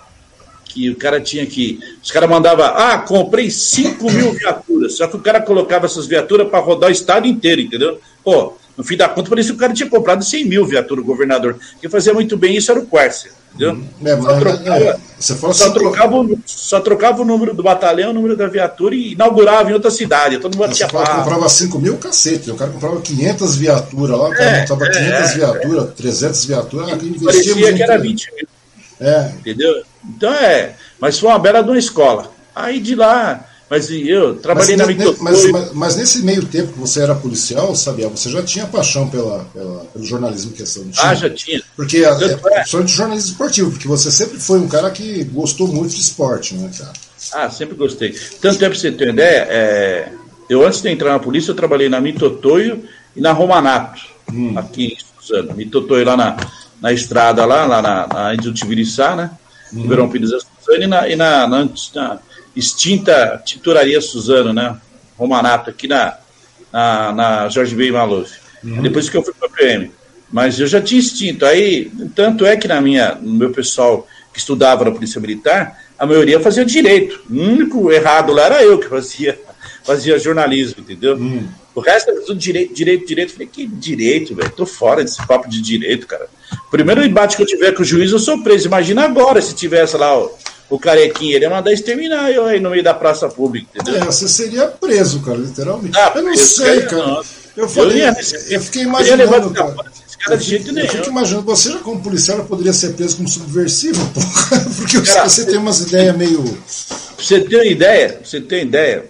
que 0.76 0.90
o 0.90 0.96
cara 0.96 1.18
tinha 1.18 1.46
que. 1.46 1.80
Os 2.02 2.10
caras 2.10 2.28
mandavam, 2.28 2.66
ah, 2.66 2.98
comprei 2.98 3.50
5 3.50 4.10
mil 4.10 4.32
viaturas. 4.32 4.98
Só 4.98 5.06
que 5.06 5.16
o 5.16 5.20
cara 5.20 5.40
colocava 5.40 5.86
essas 5.86 6.06
viaturas 6.06 6.50
para 6.50 6.58
rodar 6.58 6.90
o 6.90 6.92
estado 6.92 7.26
inteiro, 7.26 7.62
entendeu? 7.62 7.98
Pô, 8.22 8.58
no 8.76 8.84
fim 8.84 8.96
da 8.96 9.08
conta, 9.08 9.30
parecia 9.30 9.52
que 9.52 9.56
o 9.56 9.60
cara 9.60 9.72
tinha 9.72 9.88
comprado 9.88 10.24
100 10.24 10.44
mil 10.44 10.66
viaturas, 10.66 11.02
o 11.02 11.06
governador. 11.06 11.56
Quem 11.80 11.88
fazia 11.88 12.12
muito 12.12 12.36
bem 12.36 12.56
isso 12.56 12.70
era 12.70 12.78
o 12.78 12.86
Quercia, 12.86 13.30
entendeu? 13.54 13.82
É, 14.04 14.16
só, 14.16 14.38
trocava, 14.38 14.78
é, 14.78 14.96
você 15.18 15.34
só, 15.34 15.48
assim, 15.48 15.72
trocava, 15.72 16.16
o, 16.16 16.38
só 16.44 16.80
trocava 16.80 17.22
o 17.22 17.24
número 17.24 17.54
do 17.54 17.62
batalhão, 17.62 18.10
o 18.10 18.14
número 18.14 18.36
da 18.36 18.46
viatura 18.46 18.94
e 18.94 19.12
inaugurava 19.12 19.70
em 19.70 19.72
outra 19.72 19.90
cidade. 19.90 20.38
Todo 20.38 20.58
mundo 20.58 20.72
tinha 20.72 20.88
Você 20.88 20.94
comprava 20.94 21.48
5 21.48 21.78
mil, 21.78 21.96
cacete. 21.96 22.50
O 22.50 22.54
cara 22.54 22.70
comprava 22.70 23.00
500 23.00 23.56
viaturas 23.56 24.18
lá, 24.18 24.28
o 24.28 24.32
cara 24.32 24.44
é, 24.44 24.60
montava 24.60 24.90
500 24.90 25.00
é, 25.02 25.34
viaturas, 25.34 25.94
300 25.94 26.44
viaturas. 26.44 26.90
Parecia 27.24 27.74
que 27.74 27.82
era 27.82 27.98
20 27.98 28.34
mil. 28.34 28.48
É. 29.00 29.30
Entendeu? 29.38 29.82
Então 30.04 30.32
é. 30.32 30.74
Mas 31.00 31.18
foi 31.18 31.30
uma 31.30 31.38
bela 31.38 31.62
de 31.62 31.70
uma 31.70 31.78
escola. 31.78 32.30
Aí 32.54 32.78
de 32.80 32.94
lá. 32.94 33.44
Mas 33.68 33.90
eu 33.90 34.36
trabalhei 34.36 34.76
mas, 34.76 34.86
na 34.86 35.04
ne, 35.04 35.16
mas, 35.20 35.50
mas, 35.50 35.72
mas, 35.72 35.96
nesse 35.96 36.22
meio 36.22 36.44
tempo 36.44 36.72
que 36.72 36.78
você 36.78 37.00
era 37.02 37.16
policial, 37.16 37.74
sabia, 37.74 38.08
você 38.08 38.30
já 38.30 38.40
tinha 38.42 38.64
paixão 38.64 39.08
pela, 39.08 39.44
pela 39.52 39.80
pelo 39.86 40.04
jornalismo 40.04 40.52
em 40.52 40.54
questão. 40.54 40.84
Ah, 40.98 41.14
já 41.14 41.28
tinha. 41.28 41.60
Porque 41.74 41.98
é, 41.98 42.08
é, 42.08 42.62
de 42.62 42.92
jornalismo 42.92 43.32
esportivo, 43.32 43.70
porque 43.72 43.88
você 43.88 44.10
sempre 44.12 44.38
foi 44.38 44.60
um 44.60 44.68
cara 44.68 44.90
que 44.92 45.24
gostou 45.24 45.66
muito 45.66 45.94
de 45.94 46.00
esporte, 46.00 46.54
né, 46.54 46.70
cara? 46.78 46.92
Ah, 47.32 47.50
sempre 47.50 47.74
gostei. 47.74 48.14
Tanto 48.40 48.64
é 48.64 48.68
para 48.68 48.78
você 48.78 48.92
ter 48.92 49.04
uma 49.04 49.12
ideia, 49.12 49.48
é, 49.50 50.12
eu 50.48 50.64
antes 50.64 50.80
de 50.80 50.88
entrar 50.88 51.10
na 51.10 51.18
polícia, 51.18 51.50
eu 51.50 51.56
trabalhei 51.56 51.88
na 51.88 52.00
Mitotoio 52.00 52.84
e 53.16 53.20
na 53.20 53.32
Romanato, 53.32 54.00
hum. 54.32 54.56
aqui 54.56 54.92
em 54.94 54.96
Suzano. 55.20 55.54
Mitotoio 55.54 56.04
lá 56.04 56.16
na, 56.16 56.36
na 56.80 56.92
estrada, 56.92 57.44
lá, 57.44 57.66
lá 57.66 57.82
na, 57.82 58.06
na 58.06 58.34
Indutibiriçá, 58.34 59.16
né? 59.16 59.30
Hum. 59.72 59.82
Ribeirão 59.82 60.08
Pires 60.08 60.30
da 60.30 60.38
Suzano 60.38 60.84
e 60.84 60.86
na, 60.86 61.08
e 61.08 61.16
na, 61.16 61.48
na, 61.48 61.68
na 61.94 62.20
extinta 62.56 63.40
titularia 63.44 64.00
Suzano, 64.00 64.52
né? 64.52 64.76
Romanato, 65.16 65.70
aqui 65.70 65.86
na, 65.86 66.16
na, 66.72 67.12
na 67.12 67.48
Jorge 67.48 67.74
B. 67.74 67.92
Maluf. 67.92 68.32
Uhum. 68.64 68.82
Depois 68.82 69.08
que 69.08 69.16
eu 69.16 69.22
fui 69.22 69.34
para 69.34 69.48
a 69.48 69.50
PM. 69.50 69.90
Mas 70.32 70.58
eu 70.58 70.66
já 70.66 70.80
tinha 70.80 71.00
extinto. 71.00 71.44
Aí, 71.44 71.90
tanto 72.14 72.44
é 72.44 72.56
que 72.56 72.66
na 72.66 72.80
minha, 72.80 73.14
no 73.14 73.34
meu 73.34 73.50
pessoal 73.50 74.06
que 74.32 74.38
estudava 74.38 74.84
na 74.84 74.90
Polícia 74.90 75.20
Militar, 75.20 75.80
a 75.98 76.04
maioria 76.04 76.40
fazia 76.40 76.64
direito. 76.64 77.22
O 77.30 77.34
único 77.34 77.92
errado 77.92 78.32
lá 78.32 78.46
era 78.46 78.62
eu 78.62 78.78
que 78.78 78.88
fazia, 78.88 79.38
fazia 79.84 80.18
jornalismo, 80.18 80.80
entendeu? 80.80 81.16
Uhum. 81.16 81.48
O 81.76 81.80
resto 81.82 82.10
era 82.10 82.22
tudo 82.22 82.38
direito, 82.38 82.74
direito, 82.74 83.06
direito. 83.06 83.32
Falei, 83.32 83.46
que 83.46 83.66
direito, 83.66 84.34
velho? 84.34 84.50
Tô 84.50 84.64
fora 84.64 85.04
desse 85.04 85.24
papo 85.26 85.46
de 85.46 85.60
direito, 85.60 86.06
cara. 86.06 86.26
Primeiro 86.70 87.04
embate 87.04 87.36
que 87.36 87.42
eu 87.42 87.46
tiver 87.46 87.72
com 87.72 87.82
o 87.82 87.84
juiz, 87.84 88.10
eu 88.10 88.18
sou 88.18 88.42
preso. 88.42 88.66
Imagina 88.66 89.04
agora 89.04 89.42
se 89.42 89.54
tivesse 89.54 89.94
lá 89.94 90.18
o, 90.18 90.32
o 90.70 90.78
carequinha, 90.78 91.36
ele 91.36 91.44
ia 91.44 91.50
mandar 91.50 91.70
exterminar 91.72 92.30
eu 92.30 92.46
aí 92.46 92.58
no 92.58 92.70
meio 92.70 92.82
da 92.82 92.94
praça 92.94 93.28
pública, 93.28 93.68
entendeu? 93.74 94.00
É, 94.00 94.04
você 94.06 94.26
seria 94.26 94.68
preso, 94.68 95.20
cara, 95.20 95.36
literalmente. 95.36 95.98
Ah, 95.98 96.12
eu 96.14 96.22
não 96.22 96.34
sei, 96.34 96.80
cara. 96.82 97.22
Eu 97.54 97.68
falei, 97.68 98.02
eu, 98.02 98.14
eu 98.50 98.60
fiquei 98.62 98.82
imaginando, 98.82 99.50
cara. 99.50 99.76
Cara, 100.18 100.38
de 100.38 100.44
jeito 100.44 100.72
nenhum. 100.72 100.86
Eu 100.86 100.92
fico 100.92 101.08
imaginando, 101.10 101.44
você 101.44 101.72
já 101.72 101.78
como 101.80 102.00
policial 102.00 102.42
poderia 102.46 102.72
ser 102.72 102.94
preso 102.94 103.16
como 103.18 103.28
subversivo, 103.28 104.00
porra. 104.12 104.64
Porque 104.76 105.00
cara, 105.02 105.28
você 105.28 105.44
tem 105.44 105.58
umas 105.58 105.80
ideias 105.82 106.16
meio. 106.16 106.42
Pra 106.42 107.24
você 107.24 107.40
ter 107.40 107.56
uma 107.56 107.66
ideia, 107.66 108.20
você 108.24 108.40
tem 108.40 108.62
ideia, 108.62 109.04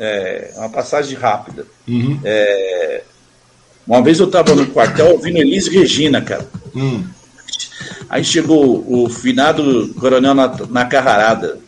é, 0.00 0.52
uma 0.56 0.70
passagem 0.70 1.16
rápida. 1.16 1.66
Uhum. 1.86 2.18
É, 2.24 3.02
uma 3.86 4.02
vez 4.02 4.18
eu 4.18 4.26
estava 4.26 4.54
no 4.54 4.66
quartel 4.66 5.12
ouvindo 5.12 5.36
Elis 5.36 5.68
Regina, 5.68 6.22
cara. 6.22 6.48
Hum. 6.74 7.04
Aí 8.08 8.24
chegou 8.24 8.84
o 8.88 9.08
finado 9.10 9.94
coronel 10.00 10.34
na, 10.34 10.84
carrarada, 10.86 11.58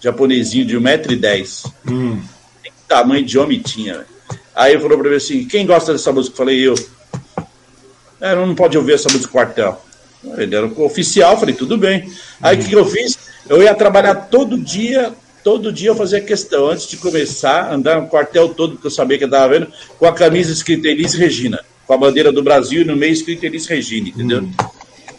japonesinho 0.00 0.66
de 0.66 0.78
1,10m. 0.78 1.72
Hum. 1.88 2.20
Que 2.62 2.70
tamanho 2.86 3.24
de 3.24 3.38
homem 3.38 3.60
tinha. 3.60 3.94
Véio. 3.94 4.06
Aí 4.54 4.78
falou 4.78 4.98
para 4.98 5.10
mim 5.10 5.16
assim: 5.16 5.44
quem 5.46 5.66
gosta 5.66 5.92
dessa 5.92 6.12
música? 6.12 6.34
Eu 6.34 6.36
falei, 6.36 6.60
eu. 6.60 6.74
É, 8.20 8.34
não 8.34 8.54
pode 8.54 8.76
ouvir 8.76 8.94
essa 8.94 9.10
música 9.10 9.32
quartel. 9.32 9.82
Ele 10.36 10.54
era 10.54 10.66
oficial, 10.66 11.38
falei, 11.38 11.54
tudo 11.54 11.76
bem. 11.76 12.08
Aí 12.40 12.56
o 12.56 12.58
hum. 12.58 12.62
que, 12.62 12.68
que 12.68 12.76
eu 12.76 12.84
fiz? 12.84 13.18
Eu 13.48 13.62
ia 13.62 13.74
trabalhar 13.74 14.14
todo 14.14 14.58
dia 14.58 15.12
todo 15.42 15.72
dia 15.72 15.90
eu 15.90 15.96
fazia 15.96 16.20
questão, 16.20 16.68
antes 16.68 16.86
de 16.86 16.96
começar, 16.96 17.72
andar 17.72 18.00
no 18.00 18.08
quartel 18.08 18.48
todo, 18.50 18.74
porque 18.74 18.86
eu 18.86 18.90
sabia 18.90 19.18
que 19.18 19.24
eu 19.24 19.28
estava 19.28 19.48
vendo, 19.48 19.68
com 19.98 20.06
a 20.06 20.12
camisa 20.12 20.52
escrita 20.52 20.88
Elis 20.88 21.14
Regina, 21.14 21.60
com 21.86 21.94
a 21.94 21.98
bandeira 21.98 22.32
do 22.32 22.42
Brasil 22.42 22.82
e 22.82 22.84
no 22.84 22.96
meio 22.96 23.12
escrito 23.12 23.44
Elis 23.44 23.66
Regina, 23.66 24.08
entendeu? 24.08 24.42
Hum. 24.42 24.52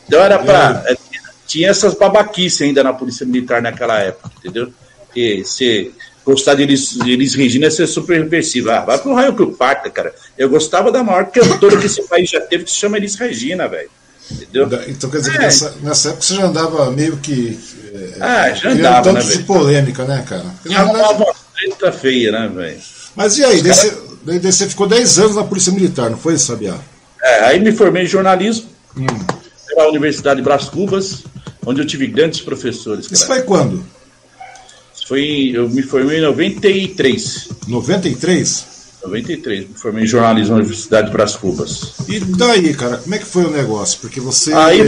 Então 0.07 0.21
era 0.21 0.39
para. 0.39 0.84
É. 0.88 0.97
Tinha 1.45 1.69
essas 1.69 1.93
babaquices 1.93 2.61
ainda 2.61 2.84
na 2.84 2.93
Polícia 2.93 3.26
Militar 3.26 3.61
naquela 3.61 3.99
época, 3.99 4.32
entendeu? 4.39 4.74
E 5.15 5.43
se 5.43 5.91
gostar 6.26 6.55
de 6.55 6.63
Elis, 6.63 6.97
Elis 7.01 7.36
Regina 7.36 7.67
é 7.67 7.69
ser 7.69 7.86
super 7.86 8.17
reversivo. 8.17 8.71
Ah, 8.71 8.82
vai 8.82 8.97
pro 8.97 9.13
raio 9.13 9.36
que 9.36 9.43
o 9.43 9.51
parta, 9.51 9.89
cara. 9.89 10.15
Eu 10.38 10.49
gostava 10.49 10.91
da 10.91 11.03
maior 11.03 11.26
cantora 11.28 11.78
que 11.78 11.86
esse 11.86 12.01
país 12.07 12.30
já 12.30 12.41
teve, 12.41 12.63
que 12.63 12.71
se 12.71 12.78
chama 12.78 12.97
Elis 12.97 13.15
Regina, 13.15 13.67
velho. 13.67 13.89
Entendeu? 14.32 14.67
Então 14.88 15.09
quer 15.09 15.17
dizer 15.17 15.32
é. 15.32 15.34
que 15.34 15.39
nessa, 15.41 15.76
nessa 15.82 16.09
época 16.09 16.24
você 16.24 16.36
já 16.36 16.45
andava 16.45 16.89
meio 16.91 17.17
que 17.17 17.59
ah, 18.20 18.53
já 18.53 18.72
andava, 18.72 19.11
um 19.11 19.14
tanto 19.14 19.28
né, 19.28 19.36
de 19.36 19.43
polêmica, 19.43 20.05
né, 20.05 20.24
cara? 20.28 20.45
Verdade... 20.64 20.91
uma 20.91 21.34
treta 21.55 21.91
feia, 21.91 22.32
né, 22.32 22.51
velho? 22.53 22.80
Mas 23.16 23.38
e 23.38 23.43
aí? 23.43 23.61
Daí, 23.61 23.76
cara... 23.76 23.89
você, 23.89 23.97
daí 24.24 24.39
você 24.39 24.70
ficou 24.70 24.88
10 24.88 25.20
anos 25.20 25.36
na 25.36 25.43
Polícia 25.43 25.72
Militar, 25.72 26.09
não 26.09 26.18
foi, 26.18 26.38
Sabiá? 26.38 26.76
É, 27.22 27.45
aí 27.45 27.59
me 27.59 27.72
formei 27.72 28.03
em 28.03 28.07
jornalismo 28.07 28.68
hum. 28.97 29.05
pela 29.68 29.88
Universidade 29.88 30.38
de 30.38 30.43
Brás 30.43 30.66
Cubas, 30.66 31.24
onde 31.66 31.82
eu 31.82 31.86
tive 31.86 32.07
grandes 32.07 32.41
professores. 32.41 33.09
Isso 33.09 33.26
foi 33.26 33.41
quando? 33.43 33.84
Foi, 35.07 35.51
eu 35.53 35.70
me 35.70 35.82
formei 35.82 36.20
em 36.20 36.22
93. 36.22 37.49
93? 37.68 38.74
93, 39.03 39.70
me 39.70 39.76
formei 39.76 40.03
em 40.03 40.07
jornalismo 40.07 40.51
na 40.51 40.59
Universidade 40.59 41.07
de 41.07 41.14
Brás 41.14 41.36
Cubas. 41.36 41.93
E 42.07 42.20
daí, 42.20 42.74
cara, 42.74 42.97
como 42.97 43.14
é 43.14 43.18
que 43.18 43.26
foi 43.26 43.43
o 43.43 43.51
negócio? 43.51 43.99
Porque 43.99 44.20
você. 44.20 44.53
Aí, 44.53 44.80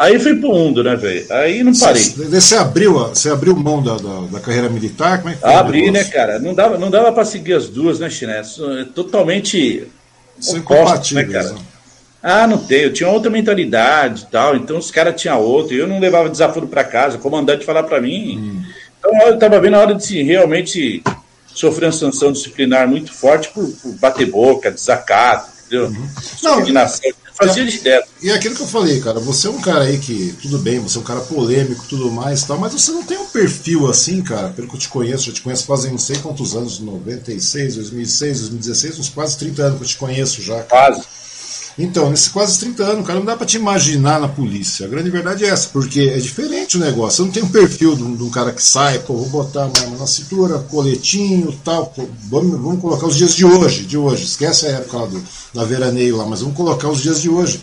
Aí 0.00 0.18
fui 0.18 0.34
pro 0.34 0.48
mundo, 0.48 0.82
né, 0.82 0.96
velho? 0.96 1.26
Aí 1.30 1.62
não 1.62 1.74
parei. 1.74 2.02
Você, 2.02 2.56
abriu, 2.56 2.94
você 2.94 3.28
abriu 3.28 3.54
mão 3.54 3.82
da, 3.82 3.96
da, 3.96 4.20
da, 4.32 4.40
carreira 4.40 4.70
militar? 4.70 5.18
Como 5.18 5.28
é 5.28 5.34
que 5.34 5.40
foi 5.42 5.52
Abri, 5.52 5.90
né, 5.90 6.04
cara? 6.04 6.38
Não 6.38 6.54
dava, 6.54 6.78
não 6.78 6.90
dava 6.90 7.12
pra 7.12 7.22
seguir 7.22 7.52
as 7.52 7.68
duas, 7.68 7.98
né, 8.00 8.08
Chiné? 8.08 8.40
É 8.40 8.84
totalmente 8.94 9.86
São 10.40 10.58
opostos, 10.60 11.12
né, 11.12 11.24
cara? 11.24 11.52
Né? 11.52 11.58
Ah, 12.22 12.46
não 12.46 12.56
tem. 12.56 12.80
Eu 12.80 12.94
tinha 12.94 13.10
outra 13.10 13.30
mentalidade 13.30 14.22
e 14.22 14.26
tal. 14.30 14.56
Então 14.56 14.78
os 14.78 14.90
caras 14.90 15.20
tinham 15.20 15.38
outra. 15.38 15.76
Eu 15.76 15.86
não 15.86 16.00
levava 16.00 16.30
desaforo 16.30 16.66
para 16.66 16.82
casa. 16.82 17.18
O 17.18 17.20
comandante 17.20 17.66
falar 17.66 17.82
para 17.82 18.00
mim. 18.00 18.38
Hum. 18.38 18.62
Então 18.98 19.28
eu 19.28 19.38
tava 19.38 19.60
vendo 19.60 19.74
a 19.74 19.80
hora 19.80 19.94
de 19.94 20.22
realmente 20.22 21.02
sofrer 21.46 21.86
uma 21.86 21.92
sanção 21.92 22.32
disciplinar 22.32 22.88
muito 22.88 23.12
forte 23.12 23.50
por, 23.50 23.68
por 23.68 23.92
bater 23.96 24.30
boca, 24.30 24.70
desacato, 24.70 25.50
entendeu? 25.66 25.88
Uhum. 25.88 26.08
Subordinação 26.22 27.10
fazia 27.46 27.64
direto. 27.64 28.08
E 28.22 28.30
é 28.30 28.34
aquilo 28.34 28.54
que 28.54 28.62
eu 28.62 28.66
falei, 28.66 29.00
cara, 29.00 29.18
você 29.18 29.46
é 29.46 29.50
um 29.50 29.60
cara 29.60 29.84
aí 29.84 29.98
que, 29.98 30.34
tudo 30.42 30.58
bem, 30.58 30.78
você 30.78 30.98
é 30.98 31.00
um 31.00 31.04
cara 31.04 31.20
polêmico 31.20 31.86
tudo 31.88 32.10
mais 32.10 32.44
tal, 32.44 32.58
mas 32.58 32.72
você 32.72 32.92
não 32.92 33.02
tem 33.02 33.18
um 33.18 33.26
perfil 33.26 33.88
assim, 33.88 34.20
cara, 34.22 34.50
pelo 34.50 34.68
que 34.68 34.74
eu 34.74 34.80
te 34.80 34.88
conheço, 34.88 35.30
eu 35.30 35.34
te 35.34 35.40
conheço 35.40 35.64
fazem 35.64 35.90
não 35.90 35.98
sei 35.98 36.16
quantos 36.18 36.54
anos, 36.54 36.78
96, 36.78 37.76
2006, 37.76 38.40
2016, 38.40 38.98
uns 38.98 39.08
quase 39.08 39.38
30 39.38 39.62
anos 39.62 39.78
que 39.78 39.84
eu 39.84 39.88
te 39.88 39.96
conheço 39.96 40.42
já. 40.42 40.62
Cara. 40.62 40.94
Quase. 40.94 41.19
Então, 41.82 42.10
nesses 42.10 42.28
quase 42.28 42.58
30 42.58 42.84
anos, 42.84 43.06
cara, 43.06 43.18
não 43.18 43.24
dá 43.24 43.34
para 43.34 43.46
te 43.46 43.56
imaginar 43.56 44.20
na 44.20 44.28
polícia. 44.28 44.84
A 44.84 44.88
grande 44.88 45.08
verdade 45.08 45.44
é 45.44 45.48
essa, 45.48 45.68
porque 45.68 46.00
é 46.00 46.18
diferente 46.18 46.76
o 46.76 46.80
negócio. 46.80 47.16
Você 47.16 47.22
não 47.22 47.30
tem 47.30 47.42
um 47.42 47.48
perfil 47.48 47.96
de 47.96 48.02
um, 48.02 48.14
de 48.14 48.22
um 48.22 48.28
cara 48.28 48.52
que 48.52 48.62
sai, 48.62 48.98
pô, 48.98 49.16
vou 49.16 49.28
botar 49.28 49.66
uma 49.66 49.96
na 49.96 50.06
cintura, 50.06 50.58
coletinho 50.58 51.58
tal. 51.64 51.86
Pô, 51.86 52.06
vamos, 52.28 52.60
vamos 52.60 52.80
colocar 52.80 53.06
os 53.06 53.16
dias 53.16 53.34
de 53.34 53.46
hoje, 53.46 53.84
de 53.84 53.96
hoje. 53.96 54.24
Esquece 54.24 54.66
a 54.66 54.70
época 54.72 54.98
lá 54.98 55.06
do, 55.06 55.24
da 55.54 55.64
veraneio 55.64 56.18
lá, 56.18 56.26
mas 56.26 56.40
vamos 56.40 56.54
colocar 56.54 56.88
os 56.90 57.00
dias 57.00 57.22
de 57.22 57.30
hoje. 57.30 57.62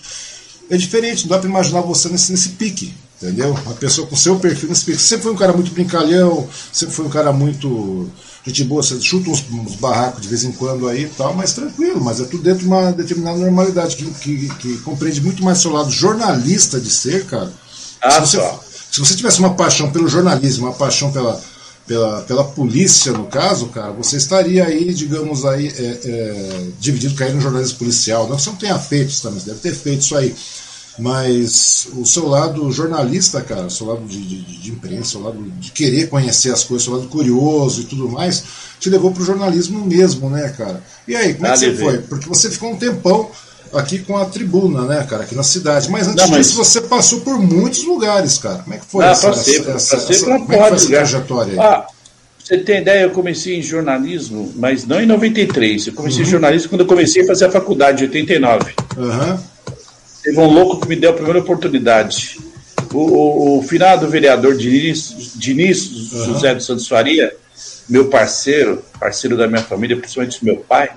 É 0.70 0.78
diferente, 0.78 1.24
não 1.24 1.30
dá 1.30 1.40
para 1.40 1.50
imaginar 1.50 1.82
você 1.82 2.10
nesse, 2.10 2.32
nesse 2.32 2.50
pique. 2.50 2.94
Entendeu? 3.22 3.56
Uma 3.66 3.76
pessoa 3.76 4.08
com 4.08 4.16
seu 4.16 4.38
perfil 4.40 4.70
nesse 4.70 4.84
pique. 4.84 5.02
Sempre 5.02 5.24
foi 5.24 5.34
um 5.34 5.38
cara 5.38 5.54
muito 5.54 5.72
brincalhão, 5.72 6.48
sempre 6.74 6.96
foi 6.96 7.06
um 7.06 7.10
cara 7.10 7.32
muito 7.32 8.10
gente 8.50 8.64
boa, 8.64 8.82
você 8.82 9.00
chuta 9.00 9.30
uns, 9.30 9.44
uns, 9.52 9.76
barracos 9.76 10.22
de 10.22 10.28
vez 10.28 10.44
em 10.44 10.52
quando 10.52 10.88
aí 10.88 11.04
e 11.04 11.10
tal, 11.10 11.34
mas 11.34 11.54
tranquilo, 11.54 12.04
mas 12.04 12.20
é 12.20 12.26
tudo 12.26 12.44
dentro 12.44 12.60
de 12.60 12.68
uma 12.68 12.92
determinada 12.92 13.38
normalidade 13.38 13.96
que, 13.96 14.06
que, 14.06 14.50
que 14.56 14.78
compreende 14.80 15.22
muito 15.22 15.44
mais 15.44 15.60
seu 15.60 15.72
lado 15.72 15.92
jornalista 15.92 16.80
de 16.80 16.90
ser, 16.90 17.26
cara. 17.26 17.52
Ah, 18.02 18.12
se, 18.12 18.20
você, 18.20 18.50
se 18.92 19.00
você 19.00 19.16
tivesse 19.16 19.40
uma 19.40 19.54
paixão 19.54 19.92
pelo 19.92 20.08
jornalismo, 20.08 20.68
uma 20.68 20.74
paixão 20.74 21.12
pela, 21.12 21.42
pela, 21.88 22.22
pela 22.24 22.44
polícia, 22.44 23.12
no 23.14 23.26
caso, 23.26 23.68
cara, 23.68 23.92
você 23.92 24.18
estaria 24.18 24.66
aí, 24.66 24.94
digamos, 24.94 25.46
aí, 25.46 25.68
é, 25.68 26.00
é, 26.04 26.68
dividido, 26.80 27.16
caindo 27.16 27.36
no 27.36 27.42
jornalismo 27.42 27.80
policial. 27.80 28.28
Não 28.28 28.36
que 28.36 28.44
você 28.44 28.50
não 28.50 28.58
tenha 28.58 28.78
feito 28.78 29.10
isso 29.10 29.24
também, 29.24 29.40
você 29.40 29.48
deve 29.48 29.60
ter 29.60 29.74
feito 29.74 30.02
isso 30.02 30.16
aí. 30.16 30.36
Mas 30.98 31.88
o 31.96 32.06
seu 32.06 32.28
lado 32.28 32.72
jornalista, 32.72 33.40
cara, 33.42 33.68
o 33.68 33.70
seu 33.70 33.88
lado 33.88 34.04
de, 34.06 34.20
de, 34.20 34.62
de 34.62 34.72
imprensa, 34.72 35.02
o 35.02 35.06
seu 35.06 35.22
lado 35.22 35.44
de 35.60 35.72
querer 35.72 36.08
conhecer 36.08 36.52
as 36.52 36.64
coisas, 36.64 36.88
o 36.88 36.90
seu 36.90 37.00
lado 37.00 37.10
curioso 37.10 37.82
e 37.82 37.84
tudo 37.84 38.10
mais, 38.10 38.44
te 38.80 38.90
levou 38.90 39.12
para 39.12 39.22
o 39.22 39.26
jornalismo 39.26 39.86
mesmo, 39.86 40.30
né, 40.30 40.50
cara? 40.58 40.84
E 41.08 41.16
aí, 41.16 41.36
como 41.36 41.48
é 41.48 41.52
que 41.52 41.60
você 41.60 41.76
foi? 41.76 41.98
Porque 42.00 42.28
você 42.28 42.50
ficou 42.50 42.72
um 42.72 42.78
tempão 42.78 43.30
aqui 43.74 44.00
com 44.00 44.18
a 44.18 44.26
tribuna, 44.26 44.86
né, 44.86 45.06
cara, 45.08 45.24
aqui 45.24 45.36
na 45.36 45.44
cidade. 45.44 45.90
Mas 45.92 46.08
antes 46.08 46.24
não, 46.24 46.32
mas... 46.32 46.48
disso, 46.48 46.58
você 46.58 46.82
passou 46.82 47.22
por 47.22 47.38
muitos 47.40 47.84
lugares, 47.84 48.40
cara. 48.40 48.60
Como 48.60 48.74
é 48.74 48.80
que 48.80 48.86
foi 48.86 49.06
ah, 49.06 49.10
essa, 49.10 49.30
passei, 49.30 49.60
essa, 49.60 49.72
essa, 49.72 49.98
passei 49.98 50.16
essa, 50.16 50.26
como 50.26 50.36
é 50.36 50.40
que 50.40 50.46
foi 50.48 50.76
essa 50.76 50.88
trajetória 50.88 51.54
aí? 51.54 51.60
Ah, 51.60 51.88
você 52.44 52.58
tem 52.58 52.82
ideia, 52.82 53.04
eu 53.04 53.12
comecei 53.12 53.60
em 53.60 53.62
jornalismo, 53.62 54.52
mas 54.56 54.86
não 54.86 55.02
em 55.02 55.06
93. 55.06 55.88
Eu 55.88 55.94
comecei 55.94 56.22
uhum. 56.22 56.28
em 56.28 56.32
jornalismo 56.32 56.70
quando 56.70 56.82
eu 56.82 56.88
comecei 56.88 57.24
a 57.24 57.28
fazer 57.28 57.46
a 57.46 57.52
faculdade, 57.52 58.04
em 58.04 58.08
89. 58.08 58.74
Aham. 58.98 59.32
Uhum. 59.32 59.57
Teve 60.28 60.42
um 60.42 60.52
louco 60.52 60.82
que 60.82 60.90
me 60.90 60.98
deu 60.98 61.12
a 61.12 61.14
primeira 61.14 61.40
oportunidade. 61.40 62.38
O, 62.94 62.98
o, 62.98 63.60
o 63.60 63.64
finado 63.64 64.10
vereador 64.10 64.58
Diniz, 64.58 65.32
Diniz 65.36 65.90
uhum. 65.90 66.26
José 66.26 66.54
dos 66.54 66.66
Santos 66.66 66.86
Faria, 66.86 67.34
meu 67.88 68.10
parceiro, 68.10 68.84
parceiro 69.00 69.38
da 69.38 69.48
minha 69.48 69.62
família, 69.62 69.96
principalmente 69.96 70.42
do 70.42 70.46
meu 70.46 70.58
pai, 70.58 70.90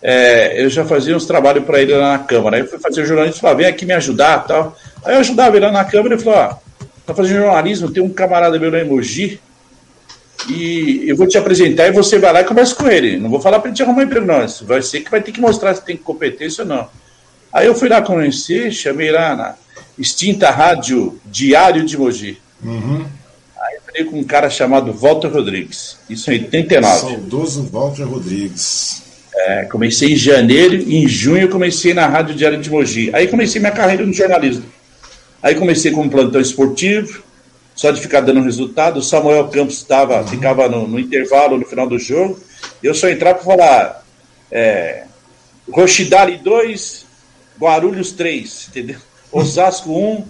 é, 0.00 0.62
eu 0.62 0.70
já 0.70 0.84
fazia 0.84 1.16
uns 1.16 1.26
trabalhos 1.26 1.64
para 1.64 1.82
ele 1.82 1.92
lá 1.92 2.12
na 2.12 2.18
Câmara. 2.20 2.54
Aí 2.54 2.62
eu 2.62 2.68
fui 2.68 2.78
fazer 2.78 3.04
jornalismo 3.04 3.38
e 3.38 3.40
falou: 3.40 3.56
vem 3.56 3.66
aqui 3.66 3.84
me 3.84 3.94
ajudar 3.94 4.46
tal. 4.46 4.78
Aí 5.04 5.16
eu 5.16 5.18
ajudava 5.18 5.56
ele 5.56 5.66
lá 5.66 5.72
na 5.72 5.84
Câmara 5.84 6.14
e 6.14 6.20
falou: 6.20 6.38
ó, 6.38 6.54
tá 7.04 7.12
fazendo 7.12 7.38
jornalismo, 7.38 7.90
tem 7.90 8.00
um 8.00 8.10
camarada 8.10 8.60
meu 8.60 8.70
lá 8.70 8.78
em 8.78 8.88
Mogi, 8.88 9.40
e 10.48 11.02
eu 11.08 11.16
vou 11.16 11.26
te 11.26 11.36
apresentar 11.36 11.88
e 11.88 11.90
você 11.90 12.16
vai 12.16 12.32
lá 12.32 12.42
e 12.42 12.44
conversa 12.44 12.76
com 12.76 12.86
ele. 12.86 13.18
Não 13.18 13.28
vou 13.28 13.40
falar 13.40 13.58
para 13.58 13.70
ele 13.70 13.76
te 13.76 13.82
arrumar 13.82 14.04
emprego, 14.04 14.24
não. 14.24 14.46
Vai 14.62 14.82
ser 14.82 15.00
que 15.00 15.10
vai 15.10 15.20
ter 15.20 15.32
que 15.32 15.40
mostrar 15.40 15.74
se 15.74 15.84
tem 15.84 15.96
competência 15.96 16.62
ou 16.62 16.68
não. 16.68 17.01
Aí 17.52 17.66
eu 17.66 17.74
fui 17.74 17.88
lá 17.88 18.00
conhecer, 18.00 18.72
chamei 18.72 19.10
lá 19.10 19.36
na 19.36 19.54
extinta 19.98 20.50
rádio 20.50 21.20
Diário 21.26 21.84
de 21.84 21.98
Mogi. 21.98 22.38
Uhum. 22.64 23.04
Aí 23.60 23.78
falei 23.84 24.04
com 24.04 24.18
um 24.18 24.24
cara 24.24 24.48
chamado 24.48 24.92
Walter 24.92 25.28
Rodrigues, 25.28 25.98
isso 26.08 26.30
em 26.30 26.44
89. 26.44 27.00
Saudoso 27.00 27.68
Walter 27.70 28.04
Rodrigues. 28.04 29.02
É, 29.34 29.64
comecei 29.64 30.12
em 30.12 30.16
janeiro, 30.16 30.74
em 30.74 31.08
junho 31.08 31.48
comecei 31.48 31.94
na 31.94 32.06
Rádio 32.06 32.34
Diário 32.34 32.60
de 32.60 32.70
Mogi. 32.70 33.10
Aí 33.14 33.28
comecei 33.28 33.60
minha 33.60 33.72
carreira 33.72 34.04
no 34.04 34.12
jornalismo. 34.12 34.64
Aí 35.42 35.54
comecei 35.54 35.90
como 35.90 36.10
plantão 36.10 36.40
esportivo, 36.40 37.22
só 37.74 37.90
de 37.90 38.00
ficar 38.00 38.20
dando 38.20 38.42
resultado. 38.42 38.98
O 38.98 39.02
Samuel 39.02 39.48
Campos 39.48 39.76
estava, 39.76 40.20
uhum. 40.20 40.26
ficava 40.26 40.68
no, 40.68 40.86
no, 40.86 40.98
intervalo, 40.98 41.58
no 41.58 41.66
final 41.66 41.88
do 41.88 41.98
jogo. 41.98 42.38
Eu 42.82 42.94
só 42.94 43.08
entrava 43.08 43.38
para 43.38 43.44
falar 43.44 44.04
é, 44.50 45.04
Rochidale 45.70 46.36
2, 46.36 47.01
Guarulhos 47.62 48.10
3, 48.12 48.68
entendeu? 48.70 48.98
Osasco 49.30 49.92
1, 49.92 50.24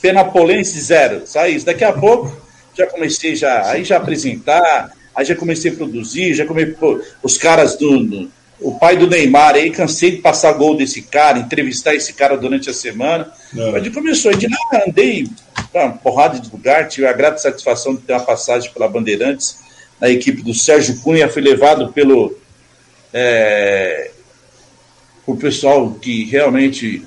Penapolense 0.00 0.80
0. 0.80 1.22
Só 1.26 1.46
isso. 1.46 1.66
Daqui 1.66 1.84
a 1.84 1.92
pouco 1.92 2.34
já 2.76 2.86
comecei 2.86 3.34
já, 3.34 3.68
aí 3.68 3.84
já 3.84 3.96
apresentar, 3.96 4.92
aí 5.14 5.24
já 5.24 5.34
comecei 5.34 5.72
a 5.72 5.74
produzir, 5.74 6.34
já 6.34 6.46
comecei 6.46 6.76
os 7.22 7.36
caras 7.36 7.76
do, 7.76 8.04
do, 8.04 8.30
o 8.60 8.78
pai 8.78 8.96
do 8.96 9.08
Neymar 9.08 9.56
aí, 9.56 9.70
cansei 9.70 10.12
de 10.12 10.16
passar 10.18 10.52
gol 10.52 10.76
desse 10.76 11.02
cara, 11.02 11.38
entrevistar 11.38 11.94
esse 11.94 12.12
cara 12.12 12.36
durante 12.36 12.70
a 12.70 12.74
semana. 12.74 13.32
Não. 13.52 13.72
Mas 13.72 13.88
começou, 13.88 14.32
de 14.32 14.46
lá 14.46 14.84
andei 14.86 15.28
uma 15.74 15.90
porrada 15.90 16.38
de 16.38 16.50
lugar, 16.50 16.88
tive 16.88 17.06
a 17.06 17.12
grata 17.12 17.38
satisfação 17.38 17.94
de 17.94 18.02
ter 18.02 18.12
uma 18.12 18.20
passagem 18.20 18.70
pela 18.72 18.88
Bandeirantes 18.88 19.58
na 20.00 20.08
equipe 20.08 20.42
do 20.42 20.54
Sérgio 20.54 21.00
Cunha, 21.00 21.28
fui 21.28 21.42
levado 21.42 21.92
pelo 21.92 22.38
é, 23.12 24.10
o 25.32 25.36
pessoal 25.36 25.92
que 25.92 26.24
realmente 26.24 27.02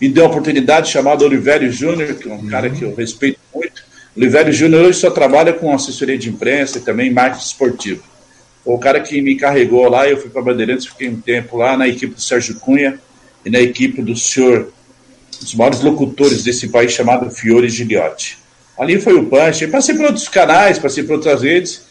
me 0.00 0.08
deu 0.08 0.24
a 0.24 0.28
oportunidade, 0.28 0.90
chamado 0.90 1.24
Olivério 1.24 1.70
Júnior, 1.72 2.14
que 2.14 2.28
é 2.28 2.32
um 2.32 2.36
uhum. 2.36 2.46
cara 2.48 2.70
que 2.70 2.82
eu 2.82 2.94
respeito 2.94 3.38
muito. 3.54 3.82
Olivério 4.16 4.52
Júnior 4.52 4.86
hoje 4.86 4.98
só 4.98 5.10
trabalha 5.10 5.52
com 5.52 5.74
assessoria 5.74 6.18
de 6.18 6.28
imprensa 6.28 6.78
e 6.78 6.80
também 6.80 7.12
marketing 7.12 7.44
esportivo. 7.44 8.02
Foi 8.64 8.74
o 8.74 8.78
cara 8.78 9.00
que 9.00 9.20
me 9.20 9.36
carregou 9.36 9.88
lá, 9.88 10.08
eu 10.08 10.20
fui 10.20 10.30
para 10.30 10.42
Bandeirantes, 10.42 10.86
fiquei 10.86 11.08
um 11.08 11.20
tempo 11.20 11.56
lá 11.56 11.76
na 11.76 11.88
equipe 11.88 12.14
do 12.14 12.20
Sérgio 12.20 12.56
Cunha 12.56 13.00
e 13.44 13.50
na 13.50 13.60
equipe 13.60 14.02
do 14.02 14.16
senhor, 14.16 14.72
dos 15.40 15.54
maiores 15.54 15.80
locutores 15.80 16.42
desse 16.42 16.68
país, 16.68 16.92
chamado 16.92 17.30
Fiore 17.30 17.68
Giliotti. 17.68 18.38
Ali 18.78 19.00
foi 19.00 19.14
o 19.14 19.26
punch. 19.26 19.64
Eu 19.64 19.70
passei 19.70 19.94
por 19.94 20.06
outros 20.06 20.28
canais, 20.28 20.78
passei 20.78 21.02
por 21.02 21.14
outras 21.14 21.42
redes 21.42 21.82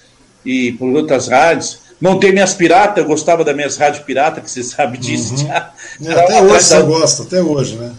e 0.46 0.72
por 0.74 0.90
outras 0.90 1.28
rádios 1.28 1.87
Montei 2.00 2.32
minhas 2.32 2.54
piratas, 2.54 2.98
eu 2.98 3.06
gostava 3.06 3.44
das 3.44 3.56
minhas 3.56 3.76
rádios 3.78 4.04
pirata, 4.04 4.40
que 4.40 4.50
você 4.50 4.64
sabe 4.64 4.98
disso. 4.98 5.34
Uhum. 5.36 5.52
É, 5.52 6.14
até 6.14 6.42
hoje 6.42 6.64
você 6.64 6.82
gosta, 6.84 7.24
até 7.24 7.42
hoje, 7.42 7.76
né? 7.76 7.92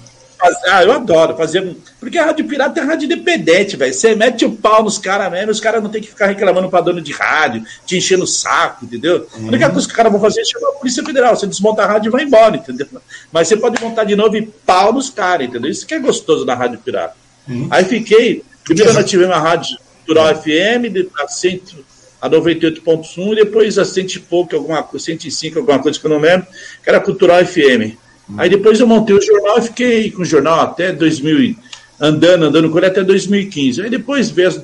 Ah, 0.69 0.85
eu 0.85 0.93
adoro 0.93 1.37
fazer. 1.37 1.77
Porque 1.99 2.17
a 2.17 2.27
rádio 2.27 2.47
pirata 2.47 2.79
é 2.79 2.85
rádio 2.85 3.07
independente, 3.07 3.77
velho. 3.77 3.93
Você 3.93 4.15
mete 4.15 4.45
o 4.45 4.53
pau 4.53 4.85
nos 4.85 4.97
caras 4.97 5.31
mesmo, 5.33 5.51
os 5.51 5.59
caras 5.59 5.83
não 5.83 5.91
tem 5.91 6.01
que 6.01 6.09
ficar 6.09 6.27
reclamando 6.27 6.69
pra 6.69 6.81
dono 6.81 7.01
de 7.01 7.13
rádio, 7.13 7.65
te 7.85 7.97
enchendo 7.97 8.23
o 8.23 8.27
saco, 8.27 8.85
entendeu? 8.85 9.27
Uhum. 9.35 9.47
A 9.47 9.49
única 9.49 9.67
uhum. 9.67 9.73
coisa 9.73 9.87
que 9.87 9.93
os 9.93 9.97
caras 9.97 10.13
vão 10.13 10.21
fazer 10.21 10.43
é 10.43 10.45
chamar 10.45 10.69
a 10.69 10.73
Polícia 10.73 11.05
Federal. 11.05 11.35
Você 11.35 11.47
desmonta 11.47 11.83
a 11.83 11.87
rádio 11.87 12.11
e 12.11 12.13
vai 12.13 12.23
embora, 12.23 12.57
entendeu? 12.57 12.87
Mas 13.33 13.49
você 13.49 13.57
pode 13.57 13.83
montar 13.83 14.05
de 14.05 14.15
novo 14.15 14.37
e 14.37 14.43
pau 14.43 14.93
nos 14.93 15.11
caras, 15.11 15.49
entendeu? 15.49 15.71
Isso 15.71 15.85
que 15.85 15.95
é 15.95 15.99
gostoso 15.99 16.45
na 16.45 16.55
rádio 16.55 16.79
pirata. 16.79 17.17
Uhum. 17.49 17.67
Aí 17.71 17.85
fiquei. 17.85 18.45
Primeiro 18.63 18.93
nós 18.93 19.11
tivemos 19.11 19.35
a 19.35 19.41
rádio 19.41 19.77
Cultural 20.07 20.37
FM, 20.37 21.11
a 21.19 21.27
Centro 21.27 21.85
a 22.21 22.29
98.1 22.29 23.33
e 23.33 23.37
depois 23.37 23.79
a 23.79 23.85
100 23.85 24.07
e 24.07 24.19
pouco, 24.19 24.57
alguma, 24.57 24.87
105, 24.97 25.59
alguma 25.59 25.79
coisa 25.79 25.99
que 25.99 26.07
eu 26.07 26.11
não 26.11 26.19
lembro, 26.19 26.47
que 26.83 26.89
era 26.89 27.01
Cultural 27.01 27.45
FM. 27.45 27.97
Hum. 28.29 28.37
Aí 28.37 28.51
depois 28.51 28.81
eu 28.81 28.87
montei 28.87 29.17
o 29.17 29.23
jornal 29.23 29.59
e 29.59 29.63
fiquei 29.63 30.11
com 30.11 30.23
o 30.23 30.25
jornal 30.25 30.61
até 30.61 30.93
2000, 30.93 31.57
andando, 32.01 32.47
andando 32.47 32.71
com 32.71 32.79
ele 32.79 32.87
até 32.87 33.03
2015. 33.03 33.83
Aí 33.83 33.91
depois 33.91 34.31
veio, 34.31 34.63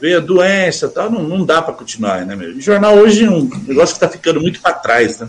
veio 0.00 0.18
a 0.18 0.20
doença 0.20 0.88
tal, 0.88 1.10
não, 1.10 1.22
não 1.22 1.44
dá 1.44 1.62
para 1.62 1.74
continuar, 1.74 2.26
né, 2.26 2.34
meu? 2.34 2.50
O 2.50 2.60
jornal 2.60 2.96
hoje 2.96 3.24
é 3.24 3.30
um 3.30 3.48
negócio 3.66 3.96
que 3.96 4.04
está 4.04 4.08
ficando 4.08 4.40
muito 4.40 4.60
para 4.60 4.72
trás, 4.74 5.20
né? 5.20 5.28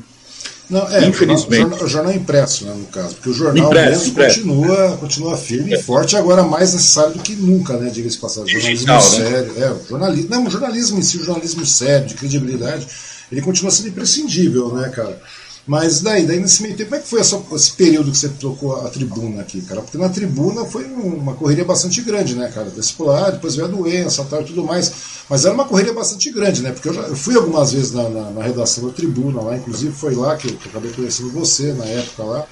Não, 0.69 0.87
é, 0.87 1.07
Infelizmente. 1.07 1.63
O 1.63 1.69
jornal, 1.69 1.87
jornal, 1.87 2.13
impresso, 2.13 2.65
né, 2.65 2.73
no 2.75 2.85
caso, 2.85 3.15
porque 3.15 3.29
o 3.29 3.33
jornal 3.33 3.67
impresso, 3.67 3.89
mesmo 3.91 4.11
impresso. 4.11 4.41
Continua, 4.41 4.97
continua 4.97 5.37
firme 5.37 5.73
é. 5.73 5.77
e 5.77 5.81
forte, 5.81 6.15
agora 6.15 6.43
mais 6.43 6.73
necessário 6.73 7.13
do 7.13 7.19
que 7.19 7.35
nunca, 7.35 7.75
né? 7.77 7.89
Diga-se 7.89 8.17
passagem. 8.17 8.49
Jornalismo 8.49 8.85
Digital, 8.85 9.19
né? 9.19 9.31
sério. 9.31 9.53
Né? 9.53 9.65
É, 9.65 9.71
o 9.71 9.87
jornalismo, 9.87 10.29
não, 10.29 10.45
o 10.45 10.49
jornalismo 10.51 10.99
em 10.99 11.01
si, 11.01 11.17
o 11.17 11.23
jornalismo 11.23 11.65
sério, 11.65 12.07
de 12.07 12.13
credibilidade, 12.13 12.87
ele 13.31 13.41
continua 13.41 13.71
sendo 13.71 13.89
imprescindível, 13.89 14.73
né, 14.75 14.89
cara? 14.89 15.19
Mas 15.67 16.01
daí, 16.01 16.25
daí 16.25 16.39
nesse 16.39 16.63
meio 16.63 16.75
tempo, 16.75 16.89
como 16.89 16.99
é 16.99 17.03
que 17.03 17.09
foi 17.09 17.19
essa, 17.19 17.41
esse 17.53 17.73
período 17.73 18.11
que 18.11 18.17
você 18.17 18.29
trocou 18.29 18.75
a 18.85 18.89
tribuna 18.89 19.41
aqui, 19.41 19.61
cara? 19.61 19.81
Porque 19.81 19.97
na 19.97 20.09
tribuna 20.09 20.65
foi 20.65 20.85
uma 20.85 21.35
correria 21.35 21.63
bastante 21.63 22.01
grande, 22.01 22.35
né, 22.35 22.49
cara? 22.53 22.69
Discipular, 22.69 23.31
depois 23.31 23.55
veio 23.55 23.67
a 23.67 23.71
doença 23.71 24.25
tal, 24.25 24.41
e 24.41 24.45
tudo 24.45 24.63
mais. 24.63 24.91
Mas 25.29 25.45
era 25.45 25.53
uma 25.53 25.65
correria 25.65 25.93
bastante 25.93 26.31
grande, 26.31 26.63
né? 26.63 26.71
Porque 26.71 26.89
eu, 26.89 26.93
já, 26.93 27.01
eu 27.01 27.15
fui 27.15 27.35
algumas 27.35 27.71
vezes 27.71 27.91
na, 27.91 28.09
na, 28.09 28.31
na, 28.31 28.43
redação 28.43 28.87
da 28.87 28.93
tribuna 28.93 29.41
lá, 29.41 29.57
inclusive 29.57 29.93
foi 29.93 30.15
lá 30.15 30.35
que 30.35 30.47
eu, 30.47 30.55
que 30.55 30.65
eu 30.65 30.71
acabei 30.71 30.91
conhecendo 30.91 31.31
você 31.31 31.73
na 31.73 31.85
época 31.85 32.23
lá. 32.23 32.47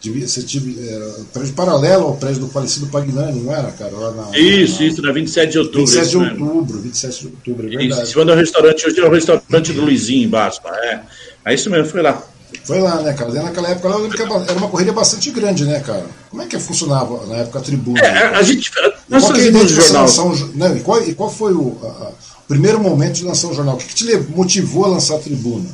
Devia, 0.00 0.26
você 0.26 0.42
tive 0.42 0.80
é, 0.80 1.10
prédio 1.32 1.54
paralelo 1.54 2.06
ao 2.06 2.16
prédio 2.16 2.40
do 2.40 2.48
falecido 2.48 2.88
Pagnani, 2.88 3.40
não 3.40 3.54
era, 3.54 3.70
cara? 3.70 3.92
Lá 3.92 4.10
na, 4.12 4.38
isso, 4.38 4.80
na, 4.80 4.86
isso, 4.88 5.02
na 5.02 5.12
27 5.12 5.52
de 5.52 5.58
outubro. 5.58 5.86
27 5.86 6.08
de 6.08 6.16
outubro, 6.16 6.80
27 6.80 7.20
de 7.20 7.26
outubro, 7.26 7.66
é 7.66 7.70
verdade. 7.70 7.92
Isso, 7.92 8.02
em 8.02 8.12
cima 8.12 8.24
do 8.24 8.34
restaurante, 8.34 8.86
hoje 8.86 8.98
é 8.98 9.04
o 9.04 9.10
restaurante 9.10 9.72
do 9.72 9.82
Luizinho 9.82 10.24
embaixo, 10.24 10.60
é. 10.66 11.02
É 11.44 11.54
isso 11.54 11.68
mesmo, 11.68 11.86
foi 11.86 12.02
lá. 12.02 12.31
Foi 12.64 12.80
lá, 12.80 13.02
né, 13.02 13.12
cara? 13.12 13.30
Naquela 13.32 13.70
época 13.70 13.88
era 13.88 14.58
uma 14.58 14.68
correria 14.68 14.92
bastante 14.92 15.30
grande, 15.30 15.64
né, 15.64 15.80
cara? 15.80 16.06
Como 16.30 16.42
é 16.42 16.46
que 16.46 16.58
funcionava 16.58 17.26
na 17.26 17.36
época 17.38 17.58
a 17.58 17.62
tribuna? 17.62 18.00
É, 18.00 18.12
né, 18.12 18.22
a 18.36 18.42
gente. 18.42 18.70
Nós 19.08 19.24
qual, 19.24 19.36
é 19.36 19.66
jornal. 19.66 20.06
Um, 20.06 20.52
não, 20.54 20.76
e, 20.76 20.80
qual, 20.80 21.02
e 21.02 21.14
qual 21.14 21.30
foi 21.30 21.52
o, 21.52 21.76
a, 21.82 21.86
a, 21.86 22.08
o 22.08 22.48
primeiro 22.48 22.80
momento 22.80 23.14
de 23.14 23.24
lançar 23.24 23.48
o 23.48 23.54
jornal? 23.54 23.74
O 23.74 23.78
que, 23.78 23.86
que 23.86 23.94
te 23.94 24.16
motivou 24.34 24.84
a 24.84 24.88
lançar 24.88 25.16
a 25.16 25.18
tribuna? 25.18 25.68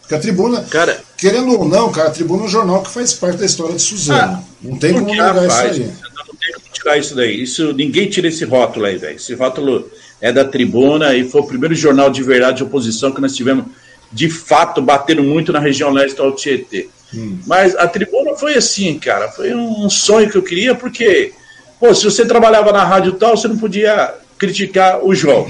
Porque 0.00 0.14
a 0.14 0.18
tribuna, 0.18 0.62
cara, 0.62 1.00
querendo 1.16 1.58
ou 1.58 1.64
não, 1.64 1.90
cara, 1.90 2.08
a 2.08 2.12
tribuna 2.12 2.42
é 2.42 2.46
um 2.46 2.48
jornal 2.48 2.82
que 2.82 2.90
faz 2.90 3.12
parte 3.12 3.38
da 3.38 3.46
história 3.46 3.74
de 3.74 3.82
Suzano. 3.82 4.38
Ah, 4.38 4.42
não 4.62 4.76
tem 4.76 4.92
como 4.92 5.06
negar 5.06 5.46
isso 5.46 5.56
aí. 5.56 5.78
Não 5.80 6.34
tem 6.36 6.52
como 6.54 6.68
tirar 6.72 6.98
isso 6.98 7.14
daí. 7.14 7.42
Isso, 7.42 7.72
ninguém 7.72 8.08
tira 8.08 8.28
esse 8.28 8.44
rótulo 8.44 8.86
aí, 8.86 8.96
velho. 8.96 9.16
Esse 9.16 9.34
rótulo 9.34 9.90
é 10.20 10.32
da 10.32 10.44
tribuna 10.44 11.14
e 11.14 11.28
foi 11.28 11.40
o 11.40 11.46
primeiro 11.46 11.74
jornal 11.74 12.10
de 12.10 12.22
verdade 12.22 12.58
de 12.58 12.62
oposição 12.64 13.12
que 13.12 13.20
nós 13.20 13.34
tivemos, 13.34 13.66
de 14.12 14.28
fato, 14.28 14.82
batendo 14.82 15.22
muito 15.22 15.52
na 15.52 15.60
região 15.60 15.90
leste 15.90 16.16
do 16.16 16.32
Tietê. 16.32 16.88
Hum. 17.14 17.38
Mas 17.46 17.76
a 17.76 17.86
tribuna 17.86 18.34
foi 18.36 18.54
assim, 18.54 18.98
cara. 18.98 19.28
Foi 19.28 19.54
um 19.54 19.88
sonho 19.88 20.30
que 20.30 20.36
eu 20.36 20.42
queria, 20.42 20.74
porque, 20.74 21.32
pô, 21.78 21.94
se 21.94 22.04
você 22.04 22.24
trabalhava 22.24 22.72
na 22.72 22.84
rádio 22.84 23.12
tal, 23.12 23.36
você 23.36 23.48
não 23.48 23.58
podia 23.58 24.14
criticar 24.38 25.04
o 25.04 25.14
João. 25.14 25.48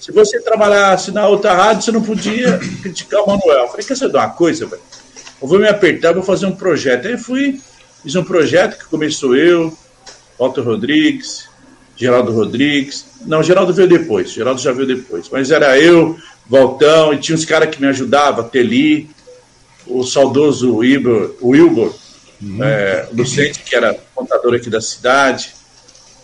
Se 0.00 0.12
você 0.12 0.40
trabalhasse 0.40 1.10
na 1.10 1.26
outra 1.26 1.54
rádio, 1.54 1.82
você 1.82 1.92
não 1.92 2.02
podia 2.02 2.58
criticar 2.82 3.22
o 3.22 3.26
Manuel. 3.26 3.64
Eu 3.64 3.68
falei, 3.68 3.84
quer 3.84 3.96
saber 3.96 4.16
uma 4.16 4.30
coisa, 4.30 4.64
velho? 4.64 4.82
Eu 5.40 5.48
vou 5.48 5.58
me 5.58 5.68
apertar, 5.68 6.14
vou 6.14 6.22
fazer 6.22 6.46
um 6.46 6.54
projeto. 6.54 7.08
Aí 7.08 7.18
fui, 7.18 7.60
fiz 8.02 8.14
um 8.14 8.24
projeto 8.24 8.78
que 8.78 8.84
começou 8.86 9.36
eu, 9.36 9.76
Walter 10.38 10.62
Rodrigues, 10.62 11.48
Geraldo 11.96 12.32
Rodrigues. 12.32 13.06
Não, 13.26 13.42
Geraldo 13.42 13.74
veio 13.74 13.88
depois, 13.88 14.30
Geraldo 14.30 14.60
já 14.60 14.72
veio 14.72 14.86
depois. 14.86 15.28
Mas 15.30 15.50
era 15.50 15.78
eu, 15.78 16.16
Valtão, 16.48 17.12
e 17.12 17.18
tinha 17.18 17.36
uns 17.36 17.44
caras 17.44 17.74
que 17.74 17.80
me 17.80 17.88
ajudavam, 17.88 18.48
Teli, 18.48 19.10
o 19.86 20.02
saudoso 20.02 20.76
Wilbur, 20.76 21.34
Wilbur 21.42 21.94
uhum. 22.42 22.62
é, 22.62 23.08
Lucente, 23.12 23.60
que 23.60 23.74
era 23.74 23.98
contador 24.14 24.54
aqui 24.54 24.70
da 24.70 24.80
cidade. 24.80 25.54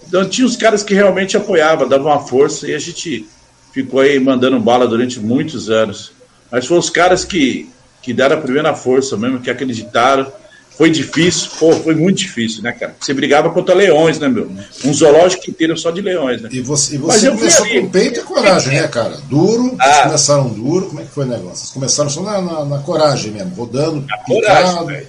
Então 0.07 0.29
tinha 0.29 0.47
uns 0.47 0.57
caras 0.57 0.83
que 0.83 0.95
realmente 0.95 1.37
apoiavam, 1.37 1.89
davam 1.89 2.11
uma 2.11 2.27
força, 2.27 2.69
e 2.69 2.75
a 2.75 2.79
gente 2.79 3.27
ficou 3.73 4.01
aí 4.01 4.19
mandando 4.19 4.59
bala 4.61 4.87
durante 4.87 5.19
muitos 5.21 5.69
anos. 5.69 6.13
Mas 6.51 6.67
foram 6.67 6.81
os 6.81 6.91
caras 6.91 7.25
que, 7.25 7.69
que 8.01 8.13
deram 8.13 8.37
a 8.39 8.41
primeira 8.41 8.75
força 8.75 9.17
mesmo, 9.17 9.41
que 9.41 9.51
acreditaram. 9.51 10.31
Foi 10.77 10.91
difícil, 10.91 11.51
pô, 11.59 11.73
foi 11.73 11.95
muito 11.95 12.19
difícil, 12.19 12.61
né, 12.61 12.73
cara? 12.73 12.97
Você 12.99 13.15
brigava 13.15 13.49
contra 13.51 13.75
leões, 13.75 14.19
né, 14.19 14.29
meu? 14.29 14.51
Um 14.85 14.93
zoológico 14.93 15.49
inteiro 15.49 15.77
só 15.77 15.93
de 15.93 16.01
leões, 16.01 16.43
né? 16.43 16.49
E 16.51 16.61
você, 16.61 16.97
e 16.97 16.99
você 16.99 17.31
começou 17.31 17.69
com 17.69 17.89
peito 17.91 18.21
e 18.21 18.23
coragem, 18.25 18.75
né, 18.75 18.89
cara? 18.89 19.17
Duro, 19.29 19.77
ah. 19.79 19.85
vocês 19.85 20.03
começaram 20.03 20.49
duro, 20.49 20.87
como 20.87 21.01
é 21.01 21.05
que 21.05 21.11
foi 21.11 21.25
o 21.25 21.29
negócio? 21.29 21.59
Vocês 21.59 21.71
começaram 21.71 22.11
só 22.11 22.23
na, 22.23 22.41
na, 22.43 22.65
na 22.65 22.79
coragem 22.81 23.31
mesmo, 23.31 23.55
rodando, 23.55 24.05
a 24.11 24.19
coragem, 24.25 25.07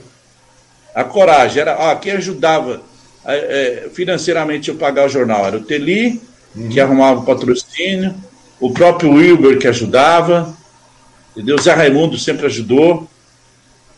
A 0.94 1.04
coragem, 1.04 1.62
era, 1.62 1.78
ó, 1.80 1.96
quem 1.96 2.12
ajudava 2.12 2.82
é, 3.26 3.90
financeiramente 3.92 4.70
eu 4.70 4.76
pagar 4.76 5.08
o 5.08 5.10
jornal 5.10 5.48
era 5.48 5.58
o 5.58 5.64
Teli, 5.64 6.22
uhum. 6.56 6.70
que 6.70 6.80
arrumava 6.80 7.22
o 7.22 7.26
patrocínio, 7.26 8.14
o 8.60 8.72
próprio 8.72 9.14
Wilber 9.14 9.58
que 9.58 9.68
ajudava, 9.68 10.56
entendeu? 11.32 11.60
Zé 11.60 11.74
Raimundo 11.74 12.20
sempre 12.20 12.46
ajudou, 12.46 13.10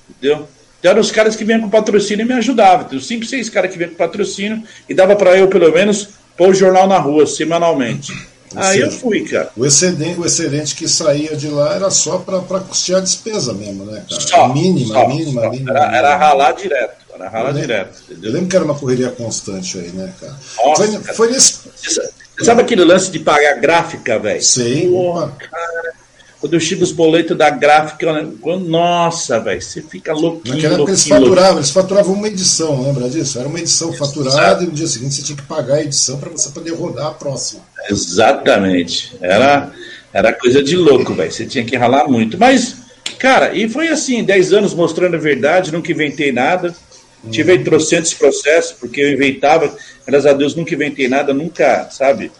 entendeu? 0.09 0.47
Então 0.79 0.91
eram 0.91 1.01
os 1.01 1.11
caras 1.11 1.35
que 1.35 1.43
vinham 1.43 1.61
com 1.61 1.69
patrocínio 1.69 2.23
e 2.23 2.27
me 2.27 2.33
ajudavam. 2.33 2.85
Tem 2.85 2.99
cinco, 2.99 3.25
seis 3.25 3.49
caras 3.49 3.71
que 3.71 3.77
vinham 3.77 3.91
com 3.91 3.97
patrocínio 3.97 4.63
e 4.87 4.93
dava 4.93 5.15
para 5.15 5.35
eu, 5.37 5.47
pelo 5.47 5.71
menos, 5.71 6.09
pôr 6.35 6.49
o 6.49 6.53
jornal 6.53 6.87
na 6.87 6.97
rua 6.97 7.25
semanalmente. 7.25 8.13
Aí 8.55 8.79
eu 8.79 8.91
fui, 8.91 9.25
cara. 9.25 9.49
O 9.57 9.65
excedente, 9.65 10.19
o 10.19 10.25
excedente 10.25 10.75
que 10.75 10.87
saía 10.87 11.35
de 11.35 11.49
lá 11.49 11.75
era 11.75 11.89
só 11.91 12.19
para 12.19 12.59
custear 12.61 12.99
a 12.99 13.03
despesa 13.03 13.53
mesmo, 13.53 13.85
né, 13.85 14.03
cara? 14.09 14.21
Só, 14.21 14.47
mínima, 14.53 14.93
só, 14.93 15.07
mínima, 15.07 15.41
só. 15.41 15.49
mínima. 15.49 15.71
Era, 15.71 15.97
era 15.97 16.17
ralar 16.17 16.51
direto. 16.53 16.95
Era 17.13 17.29
ralar 17.29 17.49
eu 17.49 17.61
direto. 17.61 17.99
Entendeu? 18.09 18.29
Eu 18.29 18.33
lembro 18.33 18.49
que 18.49 18.55
era 18.55 18.63
uma 18.65 18.75
correria 18.75 19.09
constante 19.09 19.77
aí, 19.77 19.89
né, 19.89 20.13
cara? 20.19 20.35
Nossa, 20.63 20.83
foi, 20.83 20.99
cara. 20.99 21.13
foi 21.13 21.31
nesse. 21.31 21.59
Você 21.75 22.11
sabe 22.45 22.61
aquele 22.61 22.85
lance 22.85 23.11
de 23.11 23.19
pagar 23.19 23.59
gráfica, 23.59 24.17
velho? 24.17 24.41
Sim. 24.41 24.91
Porra, 24.91 25.31
cara. 25.31 25.93
Quando 26.39 26.53
eu 26.53 26.59
chego 26.59 26.83
os 26.83 26.91
boletos 26.91 27.35
da 27.35 27.49
gráfica, 27.49 28.13
nossa, 28.59 29.39
velho, 29.39 29.59
você 29.59 29.81
fica 29.81 30.13
louquinho. 30.13 30.55
Naquela 30.55 30.75
época 30.75 30.91
eles 30.91 31.07
faturavam, 31.07 31.57
eles 31.57 31.71
faturavam 31.71 32.13
uma 32.13 32.27
edição, 32.27 32.83
lembra 32.83 33.09
disso? 33.09 33.39
Era 33.39 33.47
uma 33.47 33.59
edição 33.59 33.91
faturada 33.93 34.63
e 34.63 34.67
no 34.67 34.71
dia 34.71 34.85
seguinte 34.85 35.15
você 35.15 35.23
tinha 35.23 35.35
que 35.35 35.43
pagar 35.43 35.75
a 35.75 35.83
edição 35.83 36.19
para 36.19 36.29
você 36.29 36.49
poder 36.49 36.71
rodar 36.71 37.07
a 37.07 37.11
próxima. 37.11 37.61
Exatamente. 37.89 39.17
Era, 39.19 39.71
era 40.13 40.31
coisa 40.31 40.61
de 40.61 40.75
louco, 40.77 41.15
velho. 41.15 41.31
Você 41.31 41.45
tinha 41.45 41.65
que 41.65 41.75
ralar 41.75 42.07
muito. 42.07 42.37
Mas, 42.37 42.75
cara, 43.17 43.55
e 43.55 43.67
foi 43.67 43.87
assim, 43.87 44.23
10 44.23 44.53
anos 44.53 44.73
mostrando 44.75 45.15
a 45.15 45.19
verdade, 45.19 45.71
nunca 45.71 45.91
inventei 45.91 46.31
nada. 46.31 46.75
Tive 47.31 47.57
trocentos 47.59 48.13
processos, 48.13 48.73
porque 48.73 49.01
eu 49.01 49.11
inventava, 49.11 49.75
graças 50.05 50.27
a 50.27 50.33
Deus 50.33 50.55
nunca 50.55 50.73
inventei 50.73 51.07
nada, 51.07 51.33
nunca, 51.33 51.89
sabe? 51.89 52.31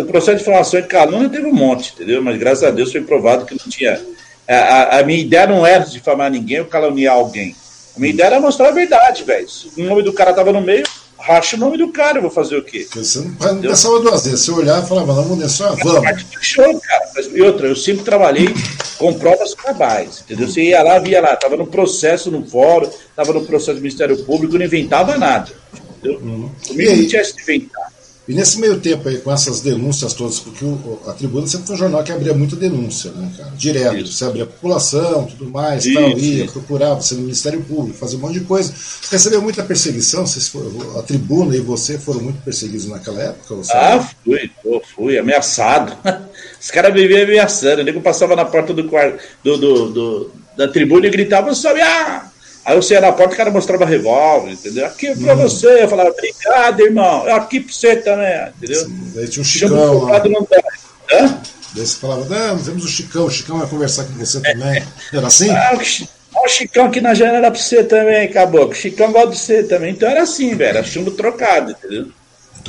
O 0.00 0.06
processo 0.06 0.38
de 0.38 0.44
formação 0.44 0.80
de 0.80 0.86
calúnia 0.86 1.28
teve 1.28 1.46
um 1.46 1.54
monte, 1.54 1.92
entendeu? 1.94 2.22
Mas 2.22 2.38
graças 2.38 2.64
a 2.64 2.70
Deus 2.70 2.90
foi 2.90 3.02
provado 3.02 3.44
que 3.44 3.52
não 3.52 3.70
tinha. 3.70 4.00
A, 4.48 4.54
a, 4.54 4.98
a 5.00 5.02
minha 5.02 5.20
ideia 5.20 5.46
não 5.46 5.66
era 5.66 5.84
difamar 5.84 6.30
ninguém 6.30 6.60
ou 6.60 6.66
caluniar 6.66 7.14
alguém. 7.14 7.54
A 7.94 8.00
minha 8.00 8.12
ideia 8.12 8.28
era 8.28 8.40
mostrar 8.40 8.68
a 8.68 8.72
verdade, 8.72 9.24
velho. 9.24 9.48
Se 9.48 9.70
o 9.76 9.84
nome 9.84 10.02
do 10.02 10.12
cara 10.12 10.32
tava 10.32 10.52
no 10.52 10.60
meio, 10.60 10.84
racha 11.18 11.56
o 11.56 11.58
nome 11.58 11.76
do 11.76 11.88
cara, 11.88 12.18
eu 12.18 12.22
vou 12.22 12.30
fazer 12.30 12.56
o 12.56 12.62
quê? 12.62 12.86
Você 12.94 13.18
não 13.18 13.60
pensava 13.60 14.00
duas 14.00 14.24
vezes. 14.24 14.40
Você 14.40 14.50
olhar 14.52 14.82
e 14.82 14.86
falava, 14.86 15.12
vamos 15.12 15.36
nessa, 15.38 15.68
ah, 15.68 15.76
vamos. 15.82 16.24
Show, 16.40 16.80
cara. 16.80 17.04
E 17.34 17.42
outra, 17.42 17.66
eu 17.66 17.76
sempre 17.76 18.04
trabalhei 18.04 18.48
com 18.96 19.12
provas 19.14 19.52
cabais, 19.54 20.22
entendeu? 20.24 20.48
Você 20.48 20.62
ia 20.62 20.82
lá, 20.82 20.98
via 20.98 21.20
lá, 21.20 21.34
tava 21.36 21.56
no 21.56 21.66
processo 21.66 22.30
no 22.30 22.46
fórum, 22.46 22.88
tava 23.14 23.32
no 23.32 23.44
processo 23.44 23.74
do 23.74 23.82
Ministério 23.82 24.16
Público, 24.24 24.56
não 24.56 24.64
inventava 24.64 25.18
nada. 25.18 25.50
Entendeu? 25.98 26.20
Uhum. 26.20 26.50
Comigo 26.66 26.96
não 26.96 27.08
tinha 27.08 27.22
que 27.24 27.42
inventar. 27.42 27.87
E 28.28 28.34
nesse 28.34 28.60
meio 28.60 28.78
tempo 28.78 29.08
aí, 29.08 29.16
com 29.16 29.32
essas 29.32 29.62
denúncias 29.62 30.12
todas, 30.12 30.38
porque 30.38 30.62
o, 30.62 31.00
a 31.06 31.14
Tribuna 31.14 31.46
sempre 31.46 31.66
foi 31.66 31.76
um 31.76 31.78
jornal 31.78 32.04
que 32.04 32.12
abria 32.12 32.34
muita 32.34 32.56
denúncia, 32.56 33.10
né, 33.12 33.32
cara? 33.34 33.50
Direto. 33.56 33.96
Isso. 33.96 34.12
Você 34.12 34.24
abria 34.26 34.42
a 34.42 34.46
população, 34.46 35.24
tudo 35.24 35.50
mais, 35.50 35.86
isso, 35.86 35.98
tal, 35.98 36.10
ia, 36.10 36.44
isso. 36.44 36.52
procurava, 36.52 37.00
você 37.00 37.14
no 37.14 37.22
Ministério 37.22 37.62
Público, 37.62 37.96
fazia 37.96 38.18
um 38.18 38.20
monte 38.20 38.34
de 38.34 38.44
coisa. 38.44 38.70
Você 38.70 39.16
recebeu 39.16 39.40
muita 39.40 39.62
perseguição? 39.62 40.26
Vocês 40.26 40.52
a 40.98 41.02
Tribuna 41.02 41.56
e 41.56 41.60
você 41.60 41.98
foram 41.98 42.20
muito 42.20 42.42
perseguidos 42.42 42.86
naquela 42.86 43.22
época? 43.22 43.62
Ah, 43.70 44.06
fui, 44.22 44.50
pô, 44.62 44.82
fui, 44.94 45.18
ameaçado. 45.18 45.96
Os 46.60 46.70
caras 46.70 46.92
viviam 46.92 47.22
ameaçando. 47.22 47.80
O 47.80 47.84
nego 47.84 48.02
passava 48.02 48.36
na 48.36 48.44
porta 48.44 48.74
do 48.74 48.82
do, 48.82 49.56
do, 49.56 49.90
do, 49.90 50.30
da 50.54 50.68
tribuna 50.68 51.06
e 51.06 51.10
gritava, 51.10 51.54
sobe, 51.54 51.80
ah! 51.80 52.30
Aí 52.68 52.76
eu 52.76 52.82
saía 52.82 53.00
na 53.00 53.12
porta 53.12 53.32
e 53.32 53.34
o 53.34 53.38
cara 53.38 53.50
mostrava 53.50 53.86
revólver, 53.86 54.52
entendeu? 54.52 54.84
Aqui 54.84 55.06
é 55.06 55.16
pra 55.16 55.34
uhum. 55.34 55.40
você. 55.40 55.84
Eu 55.84 55.88
falava, 55.88 56.10
obrigado, 56.10 56.80
irmão. 56.80 57.26
Aqui 57.26 57.60
pra 57.60 57.72
você 57.72 57.96
também, 57.96 58.50
entendeu? 58.58 58.84
Sim, 58.84 59.12
daí 59.14 59.26
tinha 59.26 59.40
um 59.40 59.44
Chicão 59.46 60.04
lá. 60.04 60.22
Não 60.28 60.46
dá. 60.50 60.62
Hã? 61.10 61.40
Daí 61.74 61.86
você 61.86 61.98
falava, 61.98 62.26
não, 62.26 62.62
temos 62.62 62.84
o 62.84 62.88
Chicão, 62.88 63.24
o 63.24 63.30
Chicão 63.30 63.58
vai 63.58 63.66
conversar 63.66 64.04
com 64.04 64.12
você 64.12 64.38
também. 64.42 64.84
Era 65.10 65.26
assim? 65.26 65.48
Ah, 65.48 65.70
o, 65.72 66.44
o 66.44 66.48
Chicão 66.48 66.84
aqui 66.84 67.00
na 67.00 67.14
janela 67.14 67.50
pra 67.50 67.58
você 67.58 67.82
também, 67.82 68.30
caboclo. 68.30 68.72
O 68.72 68.74
Chicão 68.74 69.12
gosta 69.12 69.30
de 69.30 69.38
você 69.38 69.62
também. 69.62 69.92
Então 69.92 70.06
era 70.06 70.24
assim, 70.24 70.54
velho. 70.54 70.76
Era 70.76 70.84
chumbo 70.84 71.12
trocado, 71.12 71.70
entendeu? 71.70 72.08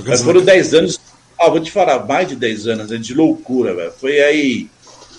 Mas 0.08 0.22
foram 0.22 0.42
10 0.42 0.74
anos. 0.76 0.98
Ah, 1.38 1.50
vou 1.50 1.60
te 1.60 1.72
falar, 1.72 2.06
mais 2.06 2.26
de 2.26 2.38
10 2.38 2.68
anos 2.68 2.90
né, 2.90 2.98
de 2.98 3.14
loucura, 3.14 3.76
velho. 3.76 3.92
Foi 4.00 4.22
aí 4.22 4.70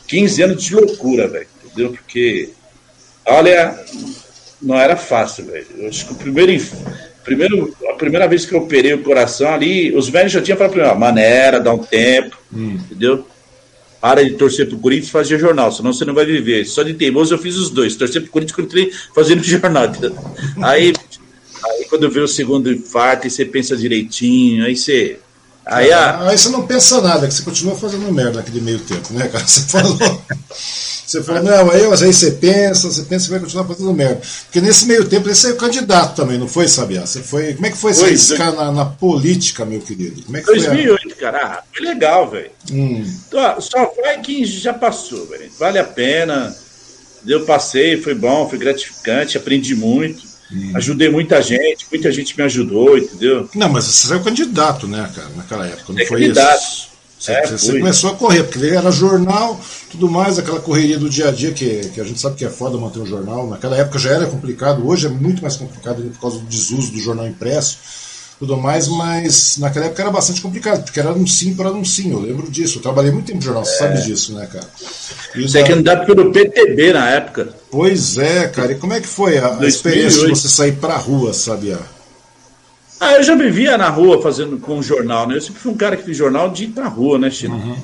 15 0.07 0.43
anos 0.43 0.65
de 0.65 0.75
loucura, 0.75 1.29
velho. 1.29 1.47
Entendeu? 1.67 1.93
Porque, 1.93 2.49
olha, 3.27 3.79
não 4.63 4.79
era 4.79 4.97
fácil, 4.97 5.47
velho. 5.47 5.67
Eu 5.79 5.89
acho 5.89 6.07
que 6.07 6.13
o 6.13 6.17
primeiro, 6.17 6.63
primeiro, 7.25 7.75
a 7.89 7.95
primeira 7.95 8.29
vez 8.29 8.45
que 8.45 8.55
eu 8.55 8.61
operei 8.61 8.93
o 8.95 9.03
coração 9.03 9.53
ali, 9.53 9.97
os 9.97 10.09
velhos 10.09 10.33
já 10.33 10.43
tinham 10.43 10.59
falado 10.59 10.73
pra 10.73 10.95
mim, 10.95 11.01
maneira, 11.01 11.61
dá 11.61 11.73
um 11.73 11.79
tempo, 11.79 12.37
hum. 12.53 12.79
entendeu? 12.85 13.27
Para 14.01 14.25
de 14.25 14.33
torcer 14.33 14.67
pro 14.69 14.79
Corinthians 14.79 15.09
e 15.09 15.13
fazer 15.13 15.39
jornal, 15.39 15.71
senão 15.73 15.93
você 15.93 16.05
não 16.05 16.15
vai 16.15 16.25
viver. 16.25 16.65
Só 16.65 16.83
de 16.83 16.95
teimoso 16.95 17.35
eu 17.35 17.39
fiz 17.39 17.57
os 17.57 17.71
dois, 17.71 17.97
torcer 17.97 18.23
pro 18.23 18.31
Corinthians 18.31 18.59
e 18.59 18.63
continuei 18.63 18.93
fazendo 19.15 19.43
jornal. 19.45 19.87
Entendeu? 19.87 20.17
Aí, 20.63 20.93
aí 21.65 21.85
quando 21.89 22.05
eu 22.05 22.11
vi 22.11 22.21
o 22.21 22.29
segundo 22.29 22.73
infarto, 22.73 23.25
aí 23.25 23.31
você 23.31 23.45
pensa 23.45 23.77
direitinho, 23.77 24.65
aí 24.65 24.77
você. 24.77 25.19
Aí, 25.67 25.93
a... 25.93 26.29
aí 26.29 26.37
você 26.37 26.49
não 26.49 26.67
pensa 26.67 27.01
nada, 27.01 27.29
que 27.29 27.35
você 27.35 27.43
continua 27.43 27.77
fazendo 27.77 28.11
merda 28.11 28.39
naquele 28.39 28.61
meio 28.61 28.79
tempo, 28.79 29.13
né, 29.13 29.29
cara? 29.29 29.47
Você 29.47 29.61
falou. 29.69 29.99
Você 31.11 31.25
fala, 31.25 31.43
não, 31.43 31.73
aí, 31.73 31.83
aí 31.83 32.13
você 32.13 32.31
pensa, 32.31 32.89
você 32.89 33.03
pensa 33.03 33.25
que 33.25 33.33
vai 33.33 33.41
continuar 33.41 33.65
fazendo 33.65 33.93
merda. 33.93 34.21
Porque 34.45 34.61
nesse 34.61 34.87
meio 34.87 35.05
tempo 35.09 35.29
você 35.29 35.51
é 35.51 35.55
candidato 35.55 36.15
também, 36.15 36.39
não 36.39 36.47
foi, 36.47 36.69
Sabiá? 36.69 37.05
Você 37.05 37.21
foi. 37.21 37.55
Como 37.55 37.67
é 37.67 37.71
que 37.71 37.77
foi 37.77 37.93
se 37.93 38.05
arriscar 38.05 38.55
na, 38.55 38.71
na, 38.71 38.85
política, 38.85 39.65
meu 39.65 39.81
querido? 39.81 40.23
Como 40.23 40.37
é 40.37 40.41
que 40.41 40.47
2008, 40.47 41.03
foi 41.03 41.11
cara, 41.17 41.39
ah, 41.45 41.63
foi 41.75 41.85
legal, 41.85 42.31
velho. 42.31 42.51
Hum. 42.71 43.05
Então, 43.27 43.61
só 43.61 43.93
vai 44.01 44.21
quem 44.21 44.45
já 44.45 44.73
passou, 44.73 45.27
velho. 45.27 45.51
Vale 45.59 45.81
a 45.81 45.85
pena. 45.85 46.57
Deu 47.25 47.45
passeio, 47.45 48.01
foi 48.01 48.15
bom, 48.15 48.49
foi 48.49 48.61
gratificante, 48.61 49.37
aprendi 49.37 49.75
muito. 49.75 50.23
Hum. 50.53 50.71
Ajudei 50.77 51.11
muita 51.11 51.43
gente, 51.43 51.87
muita 51.91 52.13
gente 52.13 52.39
me 52.39 52.45
ajudou, 52.45 52.97
entendeu? 52.97 53.51
Não, 53.53 53.69
mas 53.69 53.85
você 53.85 54.13
é 54.13 54.17
o 54.17 54.23
candidato, 54.23 54.87
né, 54.87 55.11
cara, 55.13 55.29
naquela 55.37 55.67
época, 55.67 55.93
não 55.93 56.01
é 56.01 56.07
foi 56.07 56.21
candidato. 56.21 56.63
isso? 56.63 56.90
Você, 57.21 57.33
é, 57.33 57.47
você 57.47 57.79
começou 57.79 58.11
a 58.11 58.17
correr, 58.17 58.45
porque 58.45 58.67
era 58.67 58.91
jornal, 58.91 59.61
tudo 59.91 60.09
mais, 60.09 60.39
aquela 60.39 60.59
correria 60.59 60.99
do 60.99 61.11
dia 61.11 61.29
a 61.29 61.31
dia, 61.31 61.53
que, 61.53 61.91
que 61.91 62.01
a 62.01 62.05
gente 62.05 62.19
sabe 62.19 62.37
que 62.37 62.47
é 62.47 62.49
foda 62.49 62.79
manter 62.79 62.99
um 62.99 63.07
jornal. 63.07 63.47
Naquela 63.47 63.77
época 63.77 63.99
já 63.99 64.11
era 64.11 64.27
complicado, 64.27 64.89
hoje 64.89 65.07
é 65.07 65.11
muito 65.11 65.43
mais 65.43 65.55
complicado 65.55 66.03
por 66.03 66.21
causa 66.21 66.39
do 66.39 66.47
desuso 66.47 66.91
do 66.91 66.99
jornal 66.99 67.27
impresso 67.27 67.77
tudo 68.41 68.57
mais, 68.57 68.89
mas 68.89 69.59
naquela 69.59 69.85
época 69.85 70.01
era 70.01 70.11
bastante 70.11 70.41
complicado, 70.41 70.83
porque 70.83 70.99
era 70.99 71.13
um 71.13 71.27
sim 71.27 71.55
para 71.55 71.71
um 71.71 71.85
sim, 71.85 72.11
eu 72.11 72.21
lembro 72.21 72.51
disso. 72.51 72.79
Eu 72.79 72.83
trabalhei 72.83 73.13
muito 73.13 73.27
tempo 73.27 73.37
no 73.37 73.45
jornal, 73.45 73.67
você 73.67 73.77
sabe 73.77 73.99
é. 73.99 74.01
disso, 74.01 74.35
né, 74.35 74.49
cara? 74.51 74.67
E 75.35 75.43
você 75.43 75.59
é 75.59 75.63
candidato 75.63 76.07
pelo 76.07 76.33
PTB 76.33 76.95
na 76.95 77.11
época. 77.11 77.51
Pois 77.71 78.17
é, 78.17 78.49
cara. 78.49 78.73
E 78.73 78.77
como 78.77 78.95
é 78.95 79.01
que 79.01 79.07
foi 79.07 79.37
a, 79.37 79.59
a 79.59 79.67
experiência 79.67 80.25
de 80.25 80.31
você 80.31 80.49
sair 80.49 80.73
pra 80.73 80.97
rua, 80.97 81.35
sabia? 81.35 81.79
Ah, 83.01 83.15
eu 83.15 83.23
já 83.23 83.35
me 83.35 83.51
via 83.51 83.79
na 83.79 83.89
rua 83.89 84.21
fazendo 84.21 84.59
com 84.59 84.83
jornal, 84.83 85.27
né? 85.27 85.37
Eu 85.37 85.41
sempre 85.41 85.63
fui 85.63 85.73
um 85.73 85.77
cara 85.77 85.97
que 85.97 86.05
fiz 86.05 86.17
jornal 86.17 86.51
de 86.51 86.65
ir 86.65 86.69
pra 86.69 86.87
rua, 86.87 87.19
né, 87.19 87.31
Chino? 87.31 87.55
Uhum. 87.57 87.77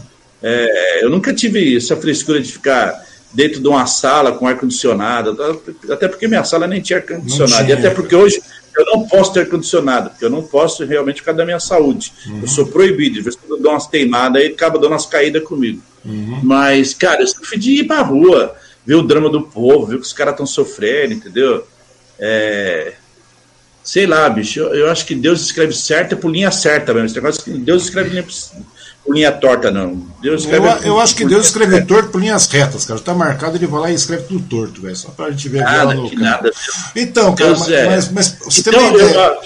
É, 0.43 1.03
eu 1.03 1.09
nunca 1.09 1.33
tive 1.33 1.75
essa 1.75 1.97
frescura 1.97 2.39
de 2.39 2.53
ficar 2.53 3.03
dentro 3.33 3.61
de 3.61 3.67
uma 3.67 3.87
sala 3.87 4.33
com 4.33 4.47
ar-condicionado, 4.47 5.37
até 5.91 6.07
porque 6.07 6.29
minha 6.29 6.45
sala 6.45 6.67
nem 6.67 6.81
tinha 6.81 6.99
ar-condicionado, 6.99 7.69
e 7.69 7.73
até 7.73 7.91
porque 7.91 8.15
hoje 8.15 8.41
eu 8.77 8.85
não 8.85 9.09
posso 9.09 9.33
ter 9.33 9.41
ar-condicionado, 9.41 10.11
porque 10.11 10.25
eu 10.25 10.31
não 10.31 10.43
posso 10.43 10.85
realmente 10.85 11.23
por 11.23 11.27
causa 11.27 11.39
da 11.39 11.45
minha 11.45 11.61
saúde. 11.61 12.13
Uhum. 12.27 12.41
Eu 12.43 12.49
sou 12.49 12.67
proibido, 12.67 13.19
às 13.19 13.25
vezes 13.25 13.41
eu 13.49 13.59
dou 13.59 13.73
umas 13.73 13.87
teimadas 13.87 14.43
aí 14.43 14.49
acaba 14.49 14.79
dando 14.79 14.93
umas 14.93 15.07
caídas 15.07 15.43
comigo. 15.43 15.83
Uhum. 16.05 16.41
Mas, 16.43 16.93
cara, 16.93 17.23
eu 17.23 17.27
sempre 17.27 17.59
de 17.59 17.73
ir 17.73 17.85
pra 17.85 18.03
rua, 18.03 18.55
ver 18.85 18.95
o 18.95 19.03
drama 19.03 19.31
do 19.31 19.43
povo, 19.43 19.87
ver 19.87 19.97
o 19.97 20.01
que 20.01 20.07
os 20.07 20.13
caras 20.13 20.35
estão 20.35 20.47
sofrendo, 20.47 21.15
entendeu? 21.15 21.67
É... 22.19 22.95
Sei 23.87 24.05
lá, 24.05 24.29
bicho, 24.29 24.59
eu, 24.59 24.75
eu, 24.75 24.91
acho 24.91 25.07
que 25.07 25.15
Deus 25.15 25.41
escreve 25.41 25.73
certo 25.73 26.17
por 26.17 26.29
linha 26.29 26.51
certa 26.51 26.93
mesmo. 26.93 27.07
Esse 27.07 27.15
negócio 27.15 27.45
que 27.45 27.53
Deus 27.53 27.85
escreve 27.85 28.11
linha 28.11 28.25
por 29.05 29.15
linha 29.15 29.31
torta, 29.31 29.71
não. 29.71 30.09
Deus 30.21 30.43
escreve 30.43 30.67
eu, 30.67 30.79
eu 30.83 31.01
acho 31.01 31.15
que 31.15 31.25
Deus 31.25 31.47
escreve 31.47 31.81
torto 31.83 32.09
por 32.09 32.21
linhas 32.21 32.49
retas, 32.49 32.85
cara. 32.85 32.99
Tá 32.99 33.15
marcado, 33.15 33.57
ele 33.57 33.69
vai 33.69 33.81
lá 33.83 33.91
e 33.93 33.95
escreve 33.95 34.25
tudo 34.25 34.45
torto, 34.49 34.83
velho. 34.83 34.97
Só 34.97 35.11
pra 35.11 35.31
gente 35.31 35.49
ver 35.49 35.63
nada, 35.63 35.95
no 35.95 36.11
que 36.11 36.17
nada. 36.17 36.51
Então, 36.97 37.33
cara, 37.37 37.51
mas, 37.53 37.69
é. 37.71 37.87
mas, 37.87 38.11
mas, 38.11 38.37
você 38.41 38.61
então, 38.61 38.73
tem 38.73 38.83
uma 38.83 38.99
ideia. 38.99 39.39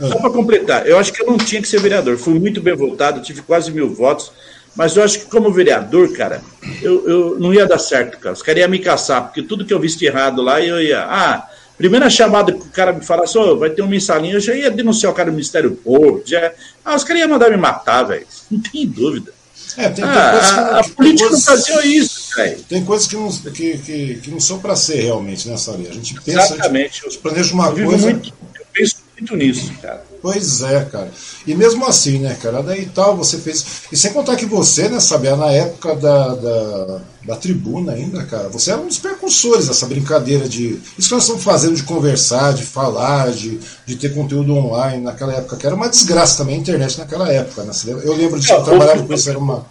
Eu, 0.00 0.08
só 0.08 0.16
para 0.16 0.30
completar, 0.30 0.86
eu 0.88 0.98
acho 0.98 1.12
que 1.12 1.22
eu 1.22 1.26
não 1.28 1.38
tinha 1.38 1.62
que 1.62 1.68
ser 1.68 1.80
vereador. 1.80 2.18
Fui 2.18 2.36
muito 2.36 2.60
bem 2.60 2.74
votado, 2.74 3.22
tive 3.22 3.42
quase 3.42 3.70
mil 3.70 3.94
votos. 3.94 4.32
Mas 4.74 4.96
eu 4.96 5.04
acho 5.04 5.20
que 5.20 5.26
como 5.26 5.52
vereador, 5.52 6.12
cara, 6.14 6.42
eu, 6.82 7.08
eu 7.08 7.38
não 7.38 7.54
ia 7.54 7.64
dar 7.64 7.78
certo, 7.78 8.18
cara. 8.18 8.32
Os 8.32 8.42
caras 8.42 8.60
iam 8.60 8.68
me 8.68 8.80
caçar, 8.80 9.22
porque 9.22 9.40
tudo 9.40 9.64
que 9.64 9.72
eu 9.72 9.78
visse 9.78 10.04
errado 10.04 10.42
lá, 10.42 10.60
eu 10.60 10.82
ia. 10.82 10.98
Ah, 10.98 11.48
primeira 11.76 12.08
chamada 12.08 12.52
que 12.52 12.60
o 12.60 12.70
cara 12.70 12.92
me 12.92 13.04
falasse, 13.04 13.36
oh, 13.36 13.58
vai 13.58 13.70
ter 13.70 13.82
um 13.82 13.88
mensalinho, 13.88 14.36
eu 14.36 14.40
já 14.40 14.54
ia 14.54 14.70
denunciar 14.70 15.12
o 15.12 15.14
cara 15.14 15.30
do 15.30 15.34
Ministério 15.34 15.72
Público. 15.72 16.22
Já... 16.26 16.52
Ah, 16.84 16.94
os 16.94 17.04
caras 17.04 17.22
iam 17.22 17.30
mandar 17.30 17.50
me 17.50 17.56
matar, 17.56 18.04
velho. 18.04 18.26
Não 18.50 18.60
tem 18.60 18.86
dúvida. 18.86 19.32
É, 19.76 19.88
tem, 19.88 20.04
ah, 20.04 20.30
tem 20.30 20.40
que, 20.40 20.60
a, 20.60 20.78
a 20.78 20.84
política 20.84 21.28
coisas, 21.28 21.46
não 21.46 21.56
fazia 21.56 21.86
isso, 21.86 22.36
velho. 22.36 22.64
Tem 22.68 22.84
coisas 22.84 23.06
que 23.08 23.16
não, 23.16 23.30
que, 23.30 23.78
que, 23.78 24.14
que 24.16 24.30
não 24.30 24.38
são 24.38 24.60
para 24.60 24.76
ser 24.76 25.00
realmente, 25.00 25.48
né, 25.48 25.56
Sari? 25.56 25.88
A 25.88 25.92
gente 25.92 26.14
pensa, 26.20 26.54
Exatamente. 26.54 27.00
A 27.04 27.08
gente 27.08 27.18
planeja 27.18 27.54
uma 27.54 27.68
eu 27.68 27.86
coisa. 27.86 28.10
Muito, 28.10 28.28
eu 28.28 28.66
penso 28.72 29.03
muito 29.18 29.36
nisso, 29.36 29.72
cara. 29.80 30.02
Pois 30.20 30.62
é, 30.62 30.84
cara. 30.86 31.10
E 31.46 31.54
mesmo 31.54 31.86
assim, 31.86 32.18
né, 32.18 32.36
cara, 32.40 32.62
daí 32.62 32.86
tal, 32.86 33.16
você 33.16 33.38
fez. 33.38 33.82
E 33.92 33.96
sem 33.96 34.12
contar 34.12 34.36
que 34.36 34.46
você, 34.46 34.88
né, 34.88 34.98
sabia, 34.98 35.36
na 35.36 35.52
época 35.52 35.94
da, 35.94 36.34
da, 36.34 37.00
da 37.24 37.36
tribuna 37.36 37.92
ainda, 37.92 38.24
cara, 38.24 38.48
você 38.48 38.72
era 38.72 38.80
um 38.80 38.88
dos 38.88 38.98
precursores 38.98 39.68
dessa 39.68 39.86
brincadeira 39.86 40.48
de. 40.48 40.80
Isso 40.98 41.08
que 41.08 41.14
nós 41.14 41.22
estamos 41.22 41.44
fazendo 41.44 41.76
de 41.76 41.84
conversar, 41.84 42.54
de 42.54 42.64
falar, 42.64 43.30
de, 43.30 43.58
de 43.86 43.96
ter 43.96 44.12
conteúdo 44.12 44.52
online 44.54 45.02
naquela 45.02 45.34
época, 45.34 45.56
que 45.56 45.66
era 45.66 45.76
uma 45.76 45.88
desgraça 45.88 46.38
também 46.38 46.56
a 46.56 46.58
internet 46.58 46.98
naquela 46.98 47.30
época, 47.30 47.62
né? 47.62 47.72
Eu 47.86 48.14
lembro 48.14 48.40
de 48.40 48.46
trabalhar 48.46 48.98
com 48.98 49.12
isso, 49.12 49.30
era 49.30 49.38
uma. 49.38 49.64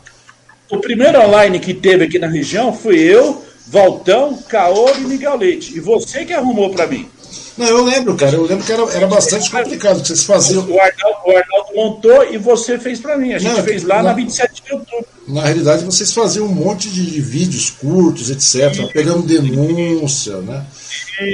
O 0.71 0.79
primeiro 0.79 1.19
online 1.21 1.59
que 1.59 1.73
teve 1.73 2.05
aqui 2.05 2.17
na 2.17 2.27
região 2.27 2.71
foi 2.71 2.97
eu, 2.97 3.43
Valtão, 3.67 4.37
Caô 4.47 4.89
e 4.97 5.01
Miguel 5.01 5.37
Leite. 5.37 5.75
E 5.75 5.79
você 5.79 6.23
que 6.23 6.33
arrumou 6.33 6.69
para 6.69 6.87
mim. 6.87 7.09
Não, 7.57 7.67
eu 7.67 7.83
lembro, 7.83 8.15
cara. 8.15 8.35
Eu 8.35 8.43
lembro 8.43 8.65
que 8.65 8.71
era, 8.71 8.81
era 8.93 9.07
bastante 9.07 9.49
complicado 9.49 10.01
que 10.01 10.07
vocês 10.07 10.23
faziam. 10.23 10.65
O 10.67 10.79
Arnaldo, 10.79 11.19
o 11.25 11.37
Arnaldo 11.37 11.75
montou 11.75 12.23
e 12.31 12.37
você 12.37 12.79
fez 12.79 12.99
para 12.99 13.17
mim. 13.17 13.33
A 13.33 13.39
gente 13.39 13.55
Não, 13.55 13.63
fez 13.63 13.83
lá 13.83 13.97
na, 13.97 14.09
na 14.09 14.13
27 14.13 14.63
de 14.63 14.73
outubro. 14.73 15.05
Na 15.27 15.43
realidade, 15.43 15.85
vocês 15.85 16.11
faziam 16.11 16.45
um 16.45 16.53
monte 16.53 16.89
de 16.89 17.21
vídeos 17.21 17.69
curtos, 17.69 18.29
etc. 18.29 18.71
Isso. 18.71 18.87
Pegando 18.89 19.21
denúncia, 19.21 20.37
né? 20.37 20.65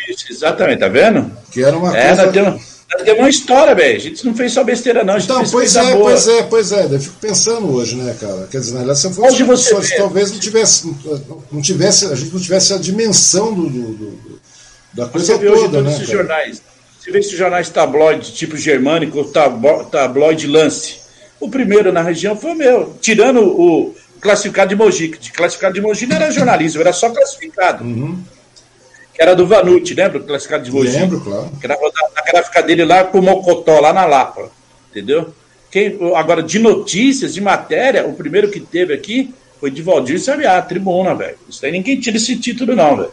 Isso, 0.09 0.25
exatamente, 0.29 0.79
tá 0.79 0.89
vendo? 0.89 1.31
Que 1.51 1.63
era 1.63 1.77
uma 1.77 1.97
é, 1.97 2.15
coisa. 2.15 2.59
Tem 3.05 3.19
uma 3.19 3.29
história, 3.29 3.73
velho. 3.75 3.95
A 3.95 3.99
gente 3.99 4.25
não 4.25 4.35
fez 4.35 4.51
só 4.51 4.63
besteira, 4.63 5.03
não. 5.03 5.17
então, 5.17 5.43
pois 5.49 5.75
é, 5.75 5.93
boa. 5.93 6.03
pois 6.03 6.27
é, 6.27 6.43
pois 6.43 6.71
é. 6.71 6.85
Eu 6.85 6.99
fico 6.99 7.15
pensando 7.21 7.71
hoje, 7.71 7.95
né, 7.95 8.15
cara? 8.19 8.47
Quer 8.49 8.59
dizer, 8.59 8.71
na 8.71 8.79
realidade, 8.79 8.99
se 8.99 9.13
fosse 9.13 9.43
hoje 9.43 9.43
você 9.43 9.97
talvez 9.97 10.31
não 10.31 10.39
tivesse, 10.39 10.95
não 11.51 11.61
tivesse, 11.61 12.05
a 12.05 12.15
gente 12.15 12.33
não 12.33 12.39
tivesse 12.39 12.73
a 12.73 12.77
dimensão 12.77 13.53
do, 13.53 13.69
do, 13.69 13.93
do 13.93 14.28
da 14.93 15.07
coisa 15.07 15.33
Você 15.33 15.37
vê 15.37 15.49
hoje 15.49 15.63
todos 15.63 15.83
né, 15.83 15.91
esses 15.91 16.05
cara? 16.07 16.17
jornais. 16.17 16.61
Você 16.99 17.11
vê 17.11 17.19
esses 17.19 17.37
jornais 17.37 17.69
tabloide, 17.69 18.33
tipo 18.33 18.57
germânico, 18.57 19.23
tabloide 19.91 20.47
lance. 20.47 20.99
O 21.39 21.49
primeiro 21.49 21.91
na 21.91 22.01
região 22.01 22.35
foi 22.35 22.51
o 22.51 22.55
meu. 22.55 22.97
Tirando 22.99 23.41
o 23.41 23.95
classificado 24.19 24.69
de 24.69 24.75
Mogi. 24.75 25.07
De 25.07 25.31
classificado 25.31 25.73
de 25.73 25.81
Mogi 25.81 26.05
não 26.05 26.15
era 26.15 26.31
jornalismo, 26.31 26.81
era 26.81 26.91
só 26.91 27.09
classificado. 27.09 27.83
Uhum. 27.83 28.21
Que 29.13 29.21
era 29.21 29.35
do 29.35 29.47
Vanucci, 29.47 29.93
lembra? 29.93 30.19
O 30.19 30.23
classificado 30.23 30.63
de 30.63 30.71
Mogi. 30.71 30.91
Lembro, 30.91 31.21
claro. 31.21 31.49
Que 31.59 31.65
era 31.65 31.75
a 31.75 32.31
gráfica 32.31 32.61
dele 32.61 32.85
lá 32.85 33.05
com 33.05 33.19
o 33.19 33.21
Mocotó, 33.21 33.79
lá 33.79 33.93
na 33.93 34.05
Lapa. 34.05 34.51
Entendeu? 34.91 35.33
Quem, 35.71 35.97
agora, 36.15 36.41
de 36.41 36.59
notícias, 36.59 37.33
de 37.33 37.41
matéria, 37.41 38.05
o 38.05 38.13
primeiro 38.13 38.49
que 38.49 38.59
teve 38.59 38.93
aqui 38.93 39.33
foi 39.59 39.69
de 39.69 39.81
Valdir 39.81 40.19
Sabiá, 40.19 40.61
tribuna, 40.61 41.13
velho. 41.13 41.37
Isso 41.47 41.65
aí 41.65 41.71
ninguém 41.71 41.99
tira 41.99 42.17
esse 42.17 42.35
título, 42.37 42.75
não, 42.75 42.97
velho. 42.97 43.11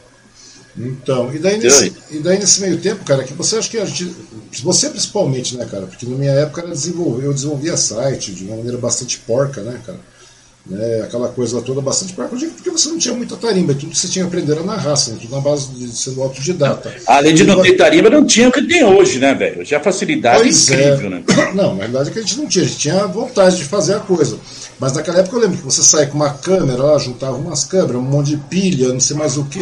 Então, 0.78 1.34
e 1.34 1.38
daí, 1.38 1.56
nesse, 1.58 1.92
e 2.10 2.18
daí 2.18 2.38
nesse 2.38 2.60
meio 2.60 2.78
tempo, 2.78 3.02
cara, 3.04 3.24
que 3.24 3.32
você 3.32 3.56
acha 3.56 3.70
que 3.70 3.78
a 3.78 3.86
gente. 3.86 4.14
Você 4.62 4.90
principalmente, 4.90 5.56
né, 5.56 5.64
cara? 5.64 5.86
Porque 5.86 6.04
na 6.04 6.16
minha 6.16 6.32
época 6.32 6.60
eu 6.62 6.68
desenvolvia, 6.68 7.24
eu 7.24 7.32
desenvolvia 7.32 7.76
site 7.76 8.32
de 8.32 8.44
uma 8.44 8.56
maneira 8.56 8.76
bastante 8.76 9.18
porca, 9.18 9.62
né, 9.62 9.80
cara? 9.84 9.98
Né, 10.68 11.02
aquela 11.04 11.28
coisa 11.28 11.62
toda 11.62 11.80
bastante 11.80 12.12
porca, 12.12 12.36
porque 12.36 12.70
você 12.70 12.88
não 12.88 12.98
tinha 12.98 13.14
muita 13.14 13.36
tarimba, 13.36 13.72
tudo 13.72 13.90
que 13.92 13.96
você 13.96 14.08
tinha 14.08 14.24
que 14.24 14.28
aprender 14.28 14.50
era 14.50 14.64
na 14.64 14.74
raça, 14.74 15.12
né, 15.12 15.18
tudo 15.20 15.36
na 15.36 15.40
base 15.40 15.68
de 15.68 15.96
ser 15.96 16.20
autodidata. 16.20 16.92
Além 17.06 17.36
de 17.36 17.44
não 17.44 17.62
ter 17.62 17.74
tarimba, 17.74 18.10
não 18.10 18.26
tinha 18.26 18.48
o 18.48 18.52
que 18.52 18.66
tem 18.66 18.82
hoje, 18.82 19.20
né, 19.20 19.32
velho? 19.32 19.64
Já 19.64 19.76
a 19.76 19.80
facilidade 19.80 20.40
pois 20.40 20.68
é 20.70 20.74
incrível, 20.74 21.06
é. 21.06 21.10
né? 21.10 21.24
Não, 21.54 21.72
na 21.76 21.84
verdade 21.84 22.10
é 22.10 22.12
que 22.12 22.18
a 22.18 22.22
gente 22.22 22.36
não 22.36 22.48
tinha, 22.48 22.64
a 22.64 22.68
gente 22.68 22.78
tinha 22.80 23.06
vontade 23.06 23.56
de 23.56 23.64
fazer 23.64 23.94
a 23.94 24.00
coisa. 24.00 24.38
Mas 24.78 24.92
naquela 24.92 25.20
época 25.20 25.36
eu 25.36 25.40
lembro 25.40 25.56
que 25.56 25.64
você 25.64 25.82
saía 25.82 26.08
com 26.08 26.16
uma 26.16 26.30
câmera 26.30 26.82
lá, 26.82 26.98
juntava 26.98 27.36
umas 27.36 27.62
câmeras, 27.62 27.96
um 27.96 28.02
monte 28.02 28.30
de 28.30 28.36
pilha, 28.36 28.88
não 28.88 29.00
sei 29.00 29.16
mais 29.16 29.36
o 29.36 29.44
que 29.44 29.60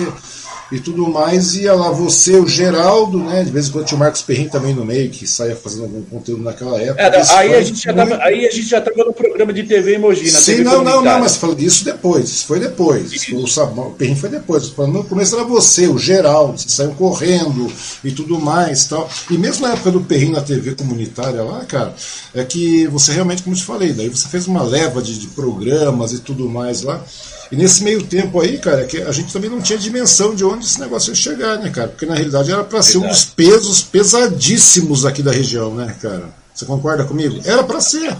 e 0.75 0.81
tudo 0.81 1.09
mais, 1.09 1.55
ia 1.55 1.73
lá 1.73 1.91
você, 1.91 2.37
o 2.37 2.47
Geraldo, 2.47 3.19
né? 3.19 3.45
De 3.45 3.51
vez 3.51 3.69
em 3.69 3.73
quando 3.73 3.87
tinha 3.87 3.97
o 3.97 4.01
Marcos 4.01 4.23
Perrin 4.23 4.49
também 4.49 4.75
no 4.75 4.85
meio, 4.85 5.09
que 5.09 5.27
saia 5.27 5.55
fazendo 5.55 5.85
algum 5.85 6.03
conteúdo 6.03 6.43
naquela 6.43 6.81
época. 6.81 7.01
É, 7.01 7.23
aí, 7.37 7.55
a 7.55 7.63
gente 7.63 7.83
já 7.83 7.93
tava, 7.93 8.17
aí 8.17 8.47
a 8.47 8.51
gente 8.51 8.69
já 8.69 8.79
estava 8.79 9.05
no 9.05 9.13
programa 9.13 9.53
de 9.53 9.63
TV 9.63 9.95
Emoji, 9.95 10.33
na 10.33 10.39
Sim, 10.39 10.57
TV 10.57 10.65
não, 10.65 10.83
não, 10.83 11.03
não, 11.03 11.21
mas 11.21 11.37
falando 11.37 11.59
disso 11.59 11.85
depois, 11.85 12.25
isso 12.25 12.47
foi 12.47 12.59
depois. 12.59 13.13
Isso. 13.13 13.37
O, 13.37 13.45
o 13.81 13.91
Perrin 13.93 14.17
foi 14.17 14.29
depois. 14.29 14.69
Falando, 14.69 14.95
no 14.95 15.05
começo 15.05 15.37
era 15.37 15.45
você, 15.45 15.87
o 15.87 15.99
Geraldo, 15.99 16.59
você 16.59 16.69
saiu 16.69 16.91
correndo 16.93 17.71
e 18.03 18.11
tudo 18.11 18.41
mais 18.41 18.85
tal. 18.87 19.09
E 19.31 19.39
mesmo 19.39 19.67
na 19.67 19.75
época 19.75 19.93
do 19.93 20.01
Perrin 20.01 20.33
na 20.33 20.41
TV 20.41 20.75
comunitária 20.75 21.43
lá, 21.43 21.65
cara, 21.65 21.95
é 22.35 22.45
que 22.45 22.87
você 22.89 23.13
realmente, 23.13 23.43
como 23.43 23.55
eu 23.55 23.61
te 23.61 23.65
falei, 23.65 23.93
daí 23.93 24.09
você 24.09 24.29
fez 24.29 24.47
uma 24.49 24.63
leva 24.63 25.01
de, 25.01 25.19
de 25.19 25.29
programas 25.29 26.13
e 26.13 26.19
tudo 26.19 26.49
mais 26.49 26.83
lá. 26.83 27.03
E 27.51 27.57
nesse 27.57 27.83
meio 27.85 28.03
tempo 28.03 28.41
aí, 28.41 28.59
cara, 28.59 28.85
que 28.85 28.99
a 28.99 29.13
gente 29.13 29.33
também 29.33 29.51
não 29.51 29.61
tinha 29.61 29.79
dimensão 29.79 30.35
de 30.35 30.45
onde 30.45 30.65
esse 30.65 30.81
negócio 30.81 31.11
ia 31.11 31.15
chegar, 31.15 31.59
né, 31.59 31.71
cara? 31.71 31.89
Porque 31.89 32.07
na 32.07 32.15
realidade 32.15 32.51
era 32.51 32.65
para 32.65 32.83
ser 32.83 32.99
um 32.99 33.09
dos 33.09 33.25
pesos 33.25 33.83
pesadíssimos 33.83 35.05
aqui 35.05 35.23
da 35.23 35.33
região, 35.33 35.75
né, 35.75 35.95
cara? 36.01 36.29
Você 36.55 36.65
concorda 36.65 37.05
comigo? 37.05 37.41
Era 37.45 37.65
para 37.65 37.81
ser. 37.81 38.17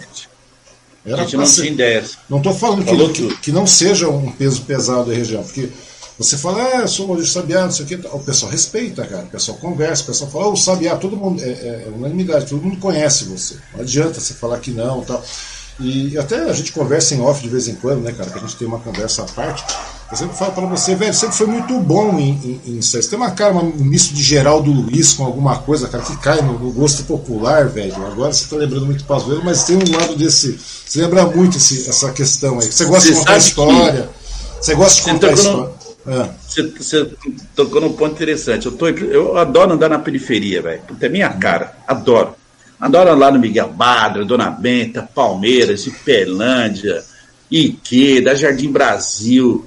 Era 1.07 1.23
a 1.23 1.25
gente 1.25 1.37
não 1.37 1.47
ser. 1.47 1.63
tinha 1.63 1.73
ideia. 1.73 2.05
Não 2.29 2.39
estou 2.39 2.55
falando 2.55 2.85
que, 2.85 3.13
que, 3.13 3.37
que, 3.37 3.53
não 3.53 3.67
seja 3.67 4.09
um 4.09 4.33
peso 4.33 4.63
pesado 4.63 5.11
da 5.11 5.15
região, 5.15 5.43
porque 5.43 5.69
você 6.19 6.39
fala, 6.39 6.63
ah, 6.63 6.81
eu 6.83 6.89
sou 6.89 7.09
Maurício 7.09 7.33
Sabiá, 7.33 7.65
não 7.65 7.73
sei 7.73 7.85
o 7.85 7.89
quê. 7.89 8.01
O 8.13 8.21
pessoal 8.21 8.51
respeita, 8.53 9.05
cara. 9.05 9.25
O 9.25 9.29
pessoal 9.29 9.59
conversa, 9.59 10.05
o 10.05 10.07
pessoal 10.07 10.31
fala, 10.31 10.47
oh, 10.47 10.53
o 10.53 10.57
Sabiá, 10.57 10.97
todo 10.97 11.17
mundo. 11.17 11.43
É, 11.43 11.49
é, 11.49 11.85
é 11.87 11.93
unanimidade, 11.95 12.47
todo 12.47 12.63
mundo 12.63 12.79
conhece 12.79 13.25
você. 13.25 13.57
Não 13.73 13.81
adianta 13.81 14.21
você 14.21 14.33
falar 14.35 14.61
que 14.61 14.71
não 14.71 15.03
tal. 15.03 15.23
E 15.81 16.17
até 16.17 16.39
a 16.49 16.53
gente 16.53 16.73
conversa 16.73 17.15
em 17.15 17.21
off 17.21 17.43
de 17.43 17.49
vez 17.49 17.67
em 17.67 17.75
quando, 17.75 18.03
né, 18.03 18.13
cara? 18.13 18.31
Que 18.31 18.39
a 18.39 18.41
gente 18.41 18.57
tem 18.57 18.67
uma 18.67 18.79
conversa 18.79 19.23
à 19.23 19.25
parte. 19.25 19.65
Eu 20.11 20.17
sempre 20.17 20.37
falo 20.37 20.53
para 20.53 20.67
você, 20.67 20.95
velho, 20.95 21.13
sempre 21.13 21.37
foi 21.37 21.47
muito 21.47 21.81
bom 21.81 22.17
em, 22.19 22.61
em, 22.65 22.77
em 22.77 22.83
Você 22.83 23.03
tem 23.03 23.19
uma 23.19 23.33
cara, 23.33 23.55
um 23.55 23.73
misto 23.85 24.15
de 24.15 24.23
Geraldo 24.23 24.71
Luiz 24.71 25.15
com 25.15 25.25
alguma 25.25 25.59
coisa, 25.59 25.89
cara, 25.89 26.05
que 26.05 26.17
cai 26.19 26.41
no, 26.43 26.59
no 26.59 26.71
gosto 26.71 27.03
popular, 27.05 27.69
velho. 27.69 27.95
Agora 28.07 28.33
você 28.33 28.47
tá 28.47 28.57
lembrando 28.57 28.87
muito 28.87 29.05
Pazuello, 29.05 29.43
mas 29.45 29.65
tem 29.65 29.77
um 29.77 29.97
lado 29.97 30.15
desse. 30.15 30.57
Você 30.87 31.01
lembra 31.01 31.27
muito 31.27 31.57
esse, 31.57 31.89
essa 31.89 32.13
questão 32.13 32.61
aí. 32.61 32.71
Você 32.71 32.85
gosta 32.85 33.09
você 33.09 33.13
de 33.13 33.19
contar 33.19 33.37
história. 33.39 34.11
Você 34.61 34.75
gosta 34.75 34.95
de 34.95 35.11
contar 35.11 35.33
história. 35.33 35.71
É. 36.07 36.29
Você, 36.47 36.63
você 36.63 37.11
tocou 37.57 37.81
num 37.81 37.93
ponto 37.95 38.13
interessante. 38.13 38.67
Eu, 38.67 38.73
tô, 38.73 38.89
eu 38.89 39.37
adoro 39.37 39.73
andar 39.73 39.89
na 39.89 39.99
periferia, 39.99 40.63
velho. 40.63 40.83
É 41.01 41.09
minha 41.09 41.31
cara. 41.31 41.77
Adoro. 41.89 42.35
Adoro 42.81 43.15
lá 43.17 43.31
no 43.31 43.39
Miguel 43.39 43.69
Badra, 43.69 44.25
Dona 44.25 44.51
Benta, 44.51 45.09
Palmeiras, 45.15 45.87
Ipelândia, 45.87 47.03
Ikeda, 47.51 48.35
Jardim 48.35 48.71
Brasil. 48.71 49.67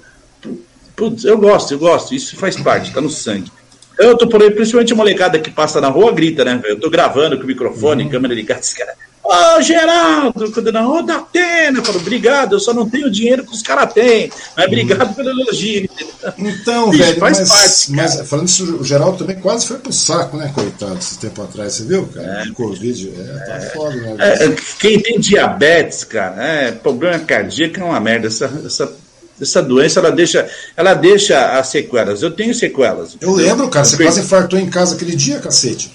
Putz, 0.95 1.23
eu 1.23 1.37
gosto, 1.37 1.73
eu 1.73 1.79
gosto, 1.79 2.13
isso 2.13 2.35
faz 2.35 2.57
parte, 2.57 2.93
tá 2.93 2.99
no 2.99 3.09
sangue. 3.09 3.51
Eu 3.97 4.15
tô 4.15 4.27
por 4.27 4.41
aí, 4.41 4.51
principalmente 4.51 4.93
a 4.93 4.95
molecada 4.95 5.39
que 5.39 5.49
passa 5.49 5.81
na 5.81 5.87
rua 5.87 6.11
grita, 6.11 6.45
né? 6.45 6.61
Eu 6.65 6.79
tô 6.79 6.89
gravando 6.89 7.37
com 7.37 7.43
o 7.43 7.47
microfone, 7.47 8.03
uhum. 8.03 8.09
câmera 8.09 8.33
ligada, 8.33 8.59
esse 8.59 8.77
cara. 8.77 8.93
Ô, 9.27 9.57
oh, 9.57 9.61
Geraldo, 9.61 10.51
quando 10.53 10.71
na 10.71 10.79
rua 10.79 11.03
da 11.03 11.17
Atena, 11.17 11.79
eu 11.79 11.83
falo, 11.83 11.99
obrigado, 11.99 12.53
eu 12.53 12.61
só 12.61 12.73
não 12.73 12.89
tenho 12.89 13.11
dinheiro 13.11 13.45
que 13.45 13.51
os 13.51 13.61
caras 13.61 13.91
têm. 13.91 14.31
Mas 14.55 14.65
uhum. 14.65 14.71
obrigado 14.71 15.15
pelo 15.15 15.29
elogio. 15.29 15.89
Então, 16.37 16.89
Isso, 16.91 17.03
velho, 17.03 17.19
faz 17.19 17.39
mas, 17.39 17.49
parte, 17.49 17.91
mas 17.91 18.29
falando 18.29 18.47
isso, 18.47 18.77
o 18.77 18.85
Geraldo 18.85 19.17
também 19.17 19.35
quase 19.35 19.67
foi 19.67 19.79
pro 19.79 19.91
saco, 19.91 20.37
né, 20.37 20.49
coitado, 20.55 20.97
esse 20.97 21.19
tempo 21.19 21.41
atrás, 21.41 21.73
você 21.73 21.83
viu, 21.83 22.07
cara? 22.07 22.43
É, 22.43 22.51
Covid, 22.53 23.13
é, 23.19 23.45
tá 23.45 23.55
é, 23.55 23.59
foda, 23.71 23.95
né? 23.97 24.15
É, 24.17 24.55
quem 24.79 24.99
tem 25.01 25.19
diabetes, 25.19 26.05
cara, 26.05 26.41
é, 26.41 26.71
problema 26.71 27.19
cardíaco 27.19 27.81
é 27.81 27.83
uma 27.83 27.99
merda. 27.99 28.27
Essa, 28.27 28.45
essa 28.65 28.93
essa 29.39 29.61
doença 29.61 29.99
ela 29.99 30.11
deixa, 30.11 30.49
ela 30.75 30.93
deixa 30.93 31.59
as 31.59 31.67
sequelas. 31.67 32.21
Eu 32.21 32.31
tenho 32.31 32.53
sequelas. 32.53 33.15
Eu 33.21 33.33
lembro, 33.33 33.67
cara, 33.69 33.85
eu 33.85 33.89
você 33.89 33.97
perdi... 33.97 34.11
quase 34.11 34.25
infartou 34.25 34.59
em 34.59 34.69
casa 34.69 34.95
aquele 34.95 35.15
dia, 35.15 35.39
cacete. 35.39 35.91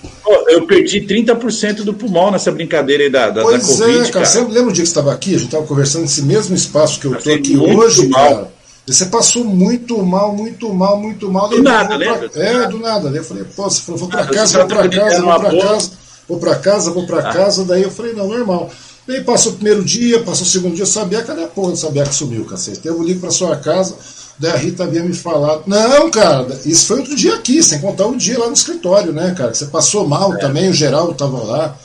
Eu 0.48 0.66
perdi 0.66 1.00
30% 1.00 1.82
do 1.82 1.94
pulmão 1.94 2.30
nessa 2.30 2.52
brincadeira 2.52 3.04
aí 3.04 3.10
da, 3.10 3.30
da, 3.30 3.42
pois 3.42 3.62
da 3.62 3.68
Covid. 3.68 3.90
É, 3.90 4.00
cara, 4.00 4.12
cara. 4.12 4.26
Você 4.26 4.40
lembra 4.40 4.70
o 4.70 4.72
dia 4.72 4.82
que 4.82 4.88
você 4.88 4.98
estava 4.98 5.12
aqui? 5.12 5.30
A 5.30 5.38
gente 5.38 5.46
estava 5.46 5.66
conversando 5.66 6.02
nesse 6.02 6.22
mesmo 6.22 6.54
espaço 6.54 7.00
que 7.00 7.06
eu 7.06 7.14
estou 7.14 7.34
aqui 7.34 7.56
hoje, 7.56 8.08
mal. 8.08 8.28
cara. 8.28 8.52
Você 8.86 9.06
passou 9.06 9.44
muito 9.44 10.04
mal, 10.04 10.34
muito 10.34 10.72
mal, 10.74 10.98
muito 10.98 11.30
mal. 11.30 11.48
Do 11.48 11.62
nada, 11.62 11.96
lembra? 11.96 12.28
Pra... 12.28 12.44
É, 12.44 12.66
do 12.66 12.78
nada. 12.78 13.08
Daí 13.08 13.18
eu 13.18 13.24
falei, 13.24 13.44
pô, 13.44 13.64
você 13.64 13.80
falou, 13.80 14.00
vou 14.00 14.08
para 14.08 14.22
ah, 14.22 14.26
casa, 14.26 14.58
vou 14.58 14.66
para 14.66 14.88
casa, 14.88 15.22
vou 15.22 15.38
para 15.38 15.50
casa, 15.50 15.90
vou 16.28 16.38
para 16.38 16.54
casa, 16.56 16.90
vou 16.90 17.06
para 17.06 17.18
ah. 17.18 17.32
casa. 17.32 17.64
Daí 17.64 17.82
eu 17.82 17.90
falei, 17.90 18.12
não, 18.12 18.26
normal. 18.26 18.70
Daí 19.06 19.22
passou 19.24 19.52
o 19.52 19.54
primeiro 19.56 19.84
dia, 19.84 20.22
passou 20.22 20.46
o 20.46 20.48
segundo 20.48 20.76
dia, 20.76 20.86
sabia 20.86 21.22
cadê 21.22 21.42
a 21.42 21.48
porra 21.48 21.72
do 21.72 21.76
sabia 21.76 22.04
que 22.04 22.14
sumiu, 22.14 22.44
cacete? 22.44 22.86
Eu 22.86 23.02
ligo 23.02 23.20
para 23.20 23.30
sua 23.30 23.56
casa, 23.56 23.96
daí 24.38 24.52
a 24.52 24.56
Rita 24.56 24.84
havia 24.84 25.02
me 25.02 25.12
falado. 25.12 25.64
Não, 25.66 26.10
cara, 26.10 26.46
isso 26.64 26.86
foi 26.86 26.98
outro 26.98 27.16
dia 27.16 27.34
aqui, 27.34 27.62
sem 27.62 27.80
contar 27.80 28.06
o 28.06 28.12
um 28.12 28.16
dia 28.16 28.38
lá 28.38 28.46
no 28.46 28.52
escritório, 28.52 29.12
né, 29.12 29.34
cara? 29.36 29.50
Que 29.50 29.58
você 29.58 29.66
passou 29.66 30.06
mal 30.06 30.34
é. 30.34 30.38
também, 30.38 30.70
o 30.70 30.72
Geraldo 30.72 31.14
tava 31.14 31.42
lá. 31.42 31.76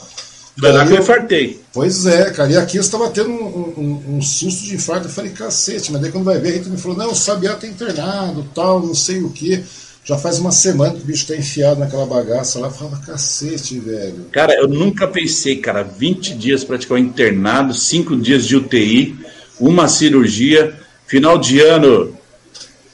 Foi 0.58 0.72
lá 0.72 0.86
que 0.86 0.92
eu 0.92 0.98
infartei. 0.98 1.60
Pois 1.72 2.06
é, 2.06 2.30
cara. 2.30 2.50
E 2.50 2.56
aqui 2.56 2.76
eu 2.76 2.80
estava 2.80 3.08
tendo 3.10 3.30
um, 3.30 3.74
um, 3.76 4.16
um, 4.16 4.22
susto 4.22 4.64
de 4.64 4.74
infarto. 4.74 5.06
Eu 5.06 5.12
falei, 5.12 5.30
cacete, 5.30 5.92
mas 5.92 6.00
daí 6.00 6.10
quando 6.10 6.24
vai 6.24 6.38
ver, 6.38 6.48
a 6.48 6.52
Rita 6.54 6.68
me 6.68 6.76
falou, 6.76 6.98
não, 6.98 7.12
o 7.12 7.14
Sabiá 7.14 7.54
tá 7.54 7.66
internado, 7.66 8.44
tal, 8.54 8.80
não 8.80 8.94
sei 8.94 9.22
o 9.22 9.30
quê. 9.30 9.62
Já 10.04 10.16
faz 10.16 10.38
uma 10.38 10.52
semana 10.52 10.94
que 10.94 11.02
o 11.02 11.04
bicho 11.04 11.26
tá 11.26 11.36
enfiado 11.36 11.80
naquela 11.80 12.06
bagaça 12.06 12.58
lá. 12.58 12.70
Fala, 12.70 12.98
cacete, 13.04 13.78
velho. 13.78 14.26
Cara, 14.32 14.54
eu 14.54 14.66
nunca 14.66 15.06
pensei, 15.06 15.56
cara, 15.56 15.82
20 15.82 16.34
dias 16.34 16.64
praticamente 16.64 17.08
internado, 17.08 17.74
5 17.74 18.16
dias 18.16 18.46
de 18.46 18.56
UTI, 18.56 19.18
uma 19.60 19.86
cirurgia, 19.86 20.74
final 21.06 21.36
de 21.36 21.60
ano, 21.60 22.16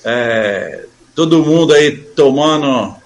é, 0.05 0.85
todo 1.15 1.45
mundo 1.45 1.73
aí 1.73 1.97
tomando 1.97 2.97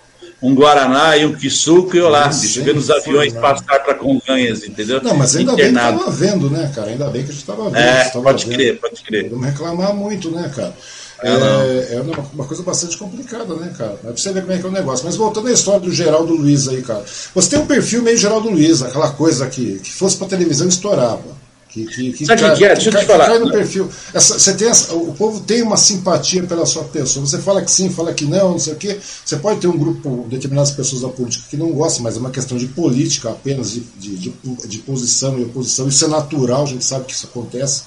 um 0.41 0.55
Guaraná 0.55 1.17
e 1.17 1.27
um 1.27 1.35
Kisuko 1.35 1.97
e 1.97 2.01
olá, 2.01 2.29
bicho, 2.29 2.63
vendo 2.63 2.79
os 2.79 2.91
aviões 2.91 3.35
não. 3.35 3.41
passar 3.41 3.81
para 3.81 3.95
Conganhas, 3.95 4.65
entendeu? 4.65 5.03
Não, 5.03 5.17
mas 5.17 5.35
ainda 5.35 5.53
Internado. 5.53 5.99
bem 5.99 6.05
que 6.05 6.11
estava 6.11 6.17
vendo, 6.17 6.51
né, 6.51 6.73
cara? 6.75 6.91
Ainda 6.91 7.11
bem 7.11 7.23
que 7.25 7.31
a 7.31 7.33
gente 7.33 7.41
estava 7.41 7.65
vendo. 7.65 7.77
É, 7.77 8.09
pode 8.11 8.47
vendo. 8.47 8.55
crer, 8.55 8.81
pode 8.81 9.03
crer. 9.03 9.29
Vamos 9.31 9.47
reclamar 9.47 9.95
muito, 9.95 10.31
né, 10.31 10.51
cara? 10.55 10.75
É, 11.23 11.95
é, 11.95 12.01
uma, 12.01 12.17
uma, 12.33 12.45
coisa 12.45 12.63
bastante 12.63 12.97
complicada, 12.97 13.55
né, 13.57 13.75
cara? 13.77 13.95
É 14.05 14.07
pra 14.09 14.17
você 14.17 14.33
ver 14.33 14.43
como 14.43 14.53
é 14.53 14.59
que 14.59 14.65
é 14.65 14.69
o 14.69 14.73
negócio. 14.73 15.05
Mas 15.05 15.17
voltando 15.17 15.49
à 15.49 15.53
história 15.53 15.81
do 15.81 15.93
Geraldo 15.93 16.33
Luiz 16.33 16.69
aí, 16.69 16.81
cara. 16.83 17.05
Você 17.35 17.51
tem 17.51 17.59
um 17.59 17.67
perfil 17.67 18.03
meio 18.03 18.17
Geraldo 18.17 18.49
Luiz, 18.49 18.83
aquela 18.83 19.11
coisa 19.11 19.47
que, 19.49 19.81
que 19.81 19.93
fosse 19.93 20.17
pra 20.17 20.29
televisão 20.29 20.69
estourava. 20.69 21.39
Que, 21.69 21.85
que, 21.85 22.13
que 22.13 22.27
Sabe 22.27 22.45
o 22.45 22.57
que 22.57 22.65
é? 22.65 22.75
Deixa 22.75 22.89
eu 22.89 22.99
te 22.99 23.05
falar. 23.05 23.27
Cai 23.27 23.39
no 23.39 23.51
perfil. 23.51 23.89
Essa, 24.15 24.39
você 24.39 24.55
tem 24.55 24.69
essa, 24.69 24.95
o 24.95 25.13
povo 25.15 25.41
tem 25.41 25.61
uma 25.61 25.77
simpatia 25.77 26.43
pela 26.45 26.65
sua 26.65 26.85
pessoa. 26.85 27.27
Você 27.27 27.39
fala 27.39 27.63
que 27.63 27.71
sim, 27.71 27.91
fala 27.91 28.15
que 28.15 28.25
não, 28.25 28.53
não 28.53 28.59
sei 28.59 28.73
o 28.73 28.77
quê. 28.77 28.99
Você 29.25 29.37
pode 29.37 29.61
ter 29.61 29.67
um 29.67 29.77
grupo, 29.77 30.27
determinadas 30.31 30.71
pessoas 30.71 31.03
da 31.03 31.09
política 31.09 31.45
que 31.51 31.57
não 31.57 31.71
gostam, 31.73 32.03
mas 32.03 32.17
é 32.17 32.21
uma 32.21 32.31
questão 32.31 32.57
de 32.57 32.67
política 32.69 33.31
apenas, 33.31 33.73
de, 33.73 33.81
de, 33.81 34.17
de, 34.17 34.33
de 34.67 34.79
posição 34.79 35.39
e 35.39 35.43
oposição. 35.43 35.87
Isso 35.89 36.05
é 36.05 36.09
natural, 36.09 36.63
a 36.63 36.67
gente 36.67 36.85
sabe 36.85 37.05
que 37.05 37.13
isso 37.13 37.27
acontece. 37.27 37.83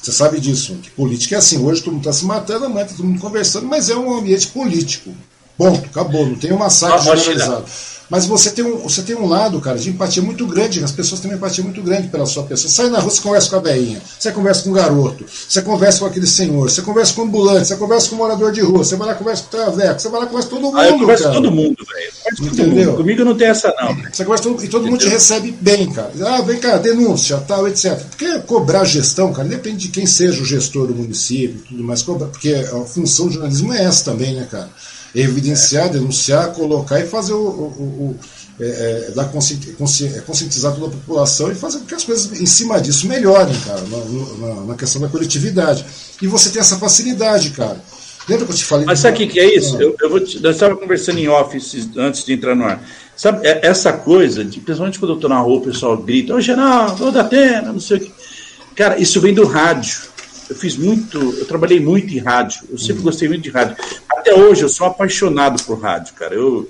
Você 0.00 0.12
sabe 0.12 0.40
disso, 0.40 0.76
que 0.82 0.90
política 0.90 1.34
é 1.34 1.38
assim. 1.38 1.58
Hoje 1.64 1.82
todo 1.82 1.94
mundo 1.94 2.08
está 2.08 2.12
se 2.12 2.24
matando, 2.24 2.66
amanhã 2.66 2.84
está 2.84 2.96
todo 2.96 3.06
mundo 3.06 3.20
conversando, 3.20 3.66
mas 3.66 3.90
é 3.90 3.96
um 3.96 4.16
ambiente 4.16 4.48
político. 4.48 5.12
Ponto, 5.56 5.86
acabou, 5.86 6.26
não 6.26 6.36
tem 6.36 6.52
um 6.52 6.58
massacre 6.58 7.02
generalizado. 7.02 7.64
Mas 8.08 8.24
você 8.26 8.50
tem, 8.50 8.64
um, 8.64 8.78
você 8.78 9.02
tem 9.02 9.16
um 9.16 9.26
lado, 9.26 9.60
cara, 9.60 9.78
de 9.78 9.90
empatia 9.90 10.22
muito 10.22 10.46
grande, 10.46 10.82
as 10.82 10.92
pessoas 10.92 11.20
têm 11.20 11.30
uma 11.30 11.36
empatia 11.36 11.64
muito 11.64 11.82
grande 11.82 12.08
pela 12.08 12.24
sua 12.24 12.44
pessoa. 12.44 12.68
Você 12.68 12.74
sai 12.76 12.90
na 12.90 13.00
rua, 13.00 13.10
você 13.10 13.20
conversa 13.20 13.50
com 13.50 13.56
a 13.56 13.60
veinha, 13.60 14.00
você 14.18 14.32
conversa 14.32 14.62
com 14.62 14.70
o 14.70 14.72
garoto, 14.72 15.24
você 15.26 15.62
conversa 15.62 15.98
com 16.00 16.06
aquele 16.06 16.26
senhor, 16.26 16.70
você 16.70 16.82
conversa 16.82 17.14
com 17.14 17.22
o 17.22 17.24
ambulante, 17.24 17.68
você 17.68 17.76
conversa 17.76 18.08
com 18.08 18.14
o 18.14 18.18
morador 18.18 18.52
de 18.52 18.60
rua, 18.60 18.78
você 18.78 18.96
vai 18.96 19.08
lá 19.08 19.14
conversa 19.14 19.42
com 19.42 19.48
o 19.48 19.60
traveco, 19.60 20.00
você 20.00 20.08
vai 20.08 20.20
lá 20.20 20.26
conversa 20.26 20.48
com 20.48 20.56
todo 20.56 20.64
mundo. 20.66 20.78
Ah, 20.78 20.88
eu 20.88 20.98
converso 20.98 21.24
com 21.24 21.32
todo 21.32 21.50
mundo, 21.50 21.76
velho. 21.84 22.52
Entendeu? 22.52 22.96
Comigo 22.96 23.24
não 23.24 23.36
tem 23.36 23.48
essa, 23.48 23.74
não. 23.80 23.96
Você 24.12 24.24
conversa 24.24 24.44
com, 24.44 24.50
e 24.50 24.54
todo 24.54 24.66
Entendeu? 24.66 24.90
mundo 24.90 25.00
te 25.00 25.08
recebe 25.08 25.50
bem, 25.60 25.90
cara. 25.90 26.12
Ah, 26.24 26.42
vem 26.42 26.58
cá, 26.58 26.78
denúncia, 26.78 27.36
tal, 27.38 27.66
etc. 27.66 27.98
Porque 28.10 28.38
cobrar 28.40 28.84
gestão, 28.84 29.32
cara, 29.32 29.48
depende 29.48 29.78
de 29.78 29.88
quem 29.88 30.06
seja 30.06 30.40
o 30.40 30.44
gestor 30.44 30.86
do 30.86 30.94
município 30.94 31.60
e 31.64 31.68
tudo 31.68 31.82
mais, 31.82 32.02
cobrar, 32.02 32.28
porque 32.28 32.52
a 32.54 32.80
função 32.84 33.26
do 33.26 33.32
jornalismo 33.32 33.72
é 33.72 33.84
essa 33.84 34.04
também, 34.04 34.34
né, 34.34 34.46
cara? 34.50 34.70
Evidenciar, 35.22 35.90
denunciar, 35.90 36.52
colocar 36.52 37.00
e 37.00 37.06
fazer 37.06 37.32
o, 37.32 37.38
o, 37.38 38.10
o 38.10 38.16
é, 38.58 39.08
é, 39.08 39.10
dar 39.12 39.26
consci, 39.26 39.56
consci, 39.78 40.06
é, 40.06 40.20
conscientizar 40.20 40.74
toda 40.74 40.86
a 40.86 40.90
população 40.90 41.50
e 41.50 41.54
fazer 41.54 41.78
com 41.80 41.86
que 41.86 41.94
as 41.94 42.04
coisas 42.04 42.40
em 42.40 42.46
cima 42.46 42.80
disso 42.80 43.06
melhorem, 43.06 43.54
cara, 43.60 43.82
na, 43.82 44.46
na, 44.46 44.60
na 44.62 44.74
questão 44.74 45.00
da 45.00 45.08
coletividade. 45.08 45.84
E 46.22 46.26
você 46.26 46.50
tem 46.50 46.60
essa 46.60 46.78
facilidade, 46.78 47.50
cara. 47.50 47.80
Lembra 48.28 48.46
que 48.46 48.52
eu 48.52 48.56
te 48.56 48.64
falei? 48.64 48.86
Mas 48.86 48.98
sabe 48.98 49.14
o 49.14 49.18
que, 49.18 49.26
que, 49.34 49.40
é 49.40 49.56
isso? 49.56 49.76
Ah. 49.76 49.82
Eu, 49.82 49.96
eu, 50.00 50.10
vou 50.10 50.20
te, 50.20 50.42
eu 50.42 50.50
estava 50.50 50.76
conversando 50.76 51.18
em 51.18 51.28
office 51.28 51.88
antes 51.96 52.24
de 52.24 52.32
entrar 52.32 52.54
no 52.56 52.64
ar. 52.64 52.82
Sabe, 53.14 53.46
é, 53.46 53.60
essa 53.66 53.92
coisa, 53.92 54.44
de, 54.44 54.58
principalmente 54.60 54.98
quando 54.98 55.12
eu 55.12 55.16
estou 55.16 55.30
na 55.30 55.38
rua, 55.38 55.58
o 55.58 55.62
pessoal 55.62 55.96
grita, 55.96 56.34
ô 56.34 56.40
Geraldo, 56.40 57.06
ô 57.06 57.10
Datena, 57.10 57.72
não 57.72 57.80
sei 57.80 57.98
o 57.98 58.00
que. 58.00 58.12
Cara, 58.74 58.98
isso 58.98 59.20
vem 59.20 59.32
do 59.32 59.46
rádio. 59.46 59.98
Eu 60.48 60.56
fiz 60.56 60.76
muito, 60.76 61.18
eu 61.18 61.44
trabalhei 61.44 61.80
muito 61.80 62.12
em 62.14 62.18
rádio. 62.18 62.60
Eu 62.70 62.78
sempre 62.78 63.00
hum. 63.00 63.04
gostei 63.04 63.28
muito 63.28 63.42
de 63.42 63.50
rádio. 63.50 63.76
Até 64.26 64.34
hoje 64.34 64.62
eu 64.62 64.68
sou 64.68 64.88
apaixonado 64.88 65.62
por 65.62 65.80
rádio, 65.80 66.12
cara. 66.14 66.34
Eu, 66.34 66.68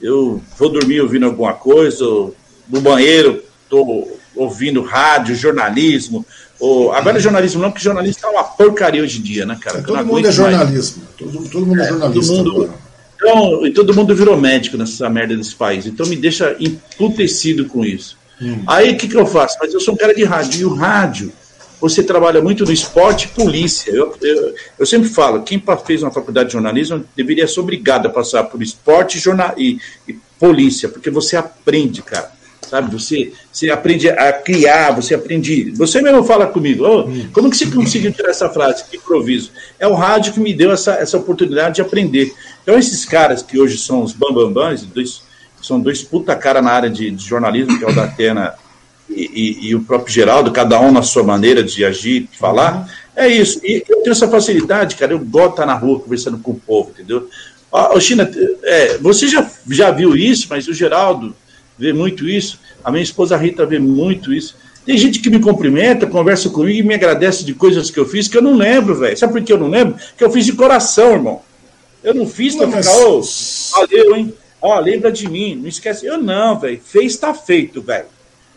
eu 0.00 0.42
vou 0.58 0.68
dormir 0.68 1.00
ouvindo 1.00 1.26
alguma 1.26 1.52
coisa, 1.52 2.04
no 2.04 2.80
banheiro 2.80 3.44
estou 3.62 4.18
ouvindo 4.34 4.82
rádio, 4.82 5.36
jornalismo. 5.36 6.26
Ou, 6.58 6.92
agora 6.92 7.18
é 7.18 7.20
jornalismo 7.20 7.62
não, 7.62 7.70
porque 7.70 7.84
jornalista 7.84 8.26
é 8.26 8.30
uma 8.30 8.42
porcaria 8.42 9.02
hoje 9.02 9.20
em 9.20 9.22
dia, 9.22 9.46
né, 9.46 9.56
cara? 9.60 9.82
Todo 9.82 10.04
mundo 10.04 10.26
é 10.26 10.32
jornalismo. 10.32 11.04
Todo, 11.16 11.48
todo, 11.48 11.66
mundo 11.66 11.80
é, 11.80 11.84
é 11.84 11.88
jornalista. 11.88 12.34
Todo 12.34 12.44
mundo, 12.44 12.74
então, 13.14 13.66
e 13.66 13.72
todo 13.72 13.94
mundo 13.94 14.14
virou 14.14 14.36
médico 14.36 14.76
nessa 14.76 15.08
merda 15.08 15.36
desse 15.36 15.54
país. 15.54 15.86
Então 15.86 16.06
me 16.06 16.16
deixa 16.16 16.56
emputecido 16.58 17.66
com 17.66 17.84
isso. 17.84 18.18
Hum. 18.42 18.64
Aí 18.66 18.92
o 18.92 18.96
que, 18.96 19.06
que 19.06 19.16
eu 19.16 19.26
faço? 19.26 19.56
Mas 19.60 19.72
eu 19.72 19.80
sou 19.80 19.94
um 19.94 19.96
cara 19.96 20.12
de 20.12 20.24
rádio. 20.24 20.60
E 20.60 20.64
o 20.64 20.74
rádio 20.74 21.32
você 21.80 22.02
trabalha 22.02 22.40
muito 22.40 22.64
no 22.64 22.72
esporte 22.72 23.26
e 23.26 23.28
polícia. 23.28 23.90
Eu, 23.90 24.14
eu, 24.20 24.54
eu, 24.78 24.86
sempre 24.86 25.08
falo, 25.08 25.42
quem 25.42 25.62
fez 25.84 26.02
uma 26.02 26.10
faculdade 26.10 26.48
de 26.48 26.54
jornalismo 26.54 27.04
deveria 27.14 27.46
ser 27.46 27.60
obrigado 27.60 28.06
a 28.06 28.10
passar 28.10 28.44
por 28.44 28.62
esporte 28.62 29.18
jornal, 29.18 29.54
e, 29.56 29.78
e 30.08 30.14
polícia, 30.38 30.88
porque 30.88 31.10
você 31.10 31.36
aprende, 31.36 32.02
cara. 32.02 32.34
Sabe, 32.68 32.90
você, 32.90 33.32
você 33.52 33.70
aprende 33.70 34.08
a 34.08 34.32
criar, 34.32 34.90
você 34.90 35.14
aprende. 35.14 35.70
Você 35.72 36.02
mesmo 36.02 36.24
fala 36.24 36.48
comigo, 36.48 36.84
oh, 36.84 37.04
como 37.32 37.48
que 37.48 37.56
você 37.56 37.66
conseguiu 37.66 38.12
tirar 38.12 38.30
essa 38.30 38.48
frase? 38.48 38.84
Que 38.90 38.96
improviso. 38.96 39.52
É 39.78 39.86
o 39.86 39.94
rádio 39.94 40.32
que 40.32 40.40
me 40.40 40.52
deu 40.52 40.72
essa, 40.72 40.94
essa 40.94 41.16
oportunidade 41.16 41.76
de 41.76 41.82
aprender. 41.82 42.34
Então, 42.62 42.76
esses 42.76 43.04
caras 43.04 43.40
que 43.40 43.56
hoje 43.56 43.78
são 43.78 44.02
os 44.02 44.12
bambambãs, 44.12 44.82
dois, 44.82 45.22
são 45.62 45.78
dois 45.78 46.02
puta 46.02 46.34
cara 46.34 46.60
na 46.60 46.72
área 46.72 46.90
de, 46.90 47.08
de 47.12 47.24
jornalismo, 47.24 47.78
que 47.78 47.84
é 47.84 47.88
o 47.88 47.94
da 47.94 48.02
Atena 48.04 48.54
e, 49.16 49.68
e, 49.68 49.74
o 49.74 49.80
próprio 49.82 50.12
Geraldo, 50.12 50.52
cada 50.52 50.80
um 50.80 50.92
na 50.92 51.02
sua 51.02 51.22
maneira 51.22 51.62
de 51.62 51.84
agir, 51.84 52.28
de 52.30 52.38
falar. 52.38 52.80
Uhum. 52.80 52.84
É 53.16 53.28
isso. 53.28 53.60
E 53.64 53.82
eu 53.88 54.02
tenho 54.02 54.12
essa 54.12 54.28
facilidade, 54.28 54.96
cara. 54.96 55.12
Eu 55.12 55.18
gosto 55.18 55.46
de 55.46 55.52
estar 55.52 55.66
na 55.66 55.74
rua 55.74 56.00
conversando 56.00 56.38
com 56.38 56.50
o 56.50 56.54
povo, 56.54 56.90
entendeu? 56.90 57.28
Ô, 57.72 57.98
China, 57.98 58.30
é, 58.62 58.98
você 58.98 59.26
já, 59.26 59.50
já 59.68 59.90
viu 59.90 60.14
isso, 60.14 60.46
mas 60.50 60.68
o 60.68 60.74
Geraldo 60.74 61.34
vê 61.78 61.92
muito 61.92 62.28
isso. 62.28 62.60
A 62.84 62.90
minha 62.90 63.02
esposa 63.02 63.36
Rita 63.36 63.64
vê 63.64 63.78
muito 63.78 64.32
isso. 64.32 64.56
Tem 64.84 64.96
gente 64.96 65.18
que 65.18 65.28
me 65.28 65.40
cumprimenta, 65.40 66.06
conversa 66.06 66.48
comigo 66.48 66.78
e 66.78 66.82
me 66.82 66.94
agradece 66.94 67.44
de 67.44 67.54
coisas 67.54 67.90
que 67.90 67.98
eu 67.98 68.06
fiz 68.06 68.28
que 68.28 68.36
eu 68.36 68.42
não 68.42 68.54
lembro, 68.54 68.94
velho. 68.94 69.16
Sabe 69.16 69.32
por 69.32 69.42
que 69.42 69.52
eu 69.52 69.58
não 69.58 69.68
lembro? 69.68 69.96
Que 70.16 70.22
eu 70.22 70.30
fiz 70.30 70.44
de 70.44 70.52
coração, 70.52 71.12
irmão. 71.12 71.42
Eu 72.04 72.14
não 72.14 72.26
fiz 72.26 72.54
pra 72.54 72.68
ficar, 72.70 72.96
ô, 72.98 73.20
valeu, 73.72 74.16
hein? 74.16 74.32
Ó, 74.62 74.78
lembra 74.78 75.10
de 75.10 75.28
mim, 75.28 75.56
não 75.56 75.68
esquece. 75.68 76.06
Eu 76.06 76.18
não, 76.18 76.58
velho. 76.58 76.80
Fez, 76.84 77.16
tá 77.16 77.34
feito, 77.34 77.82
velho. 77.82 78.06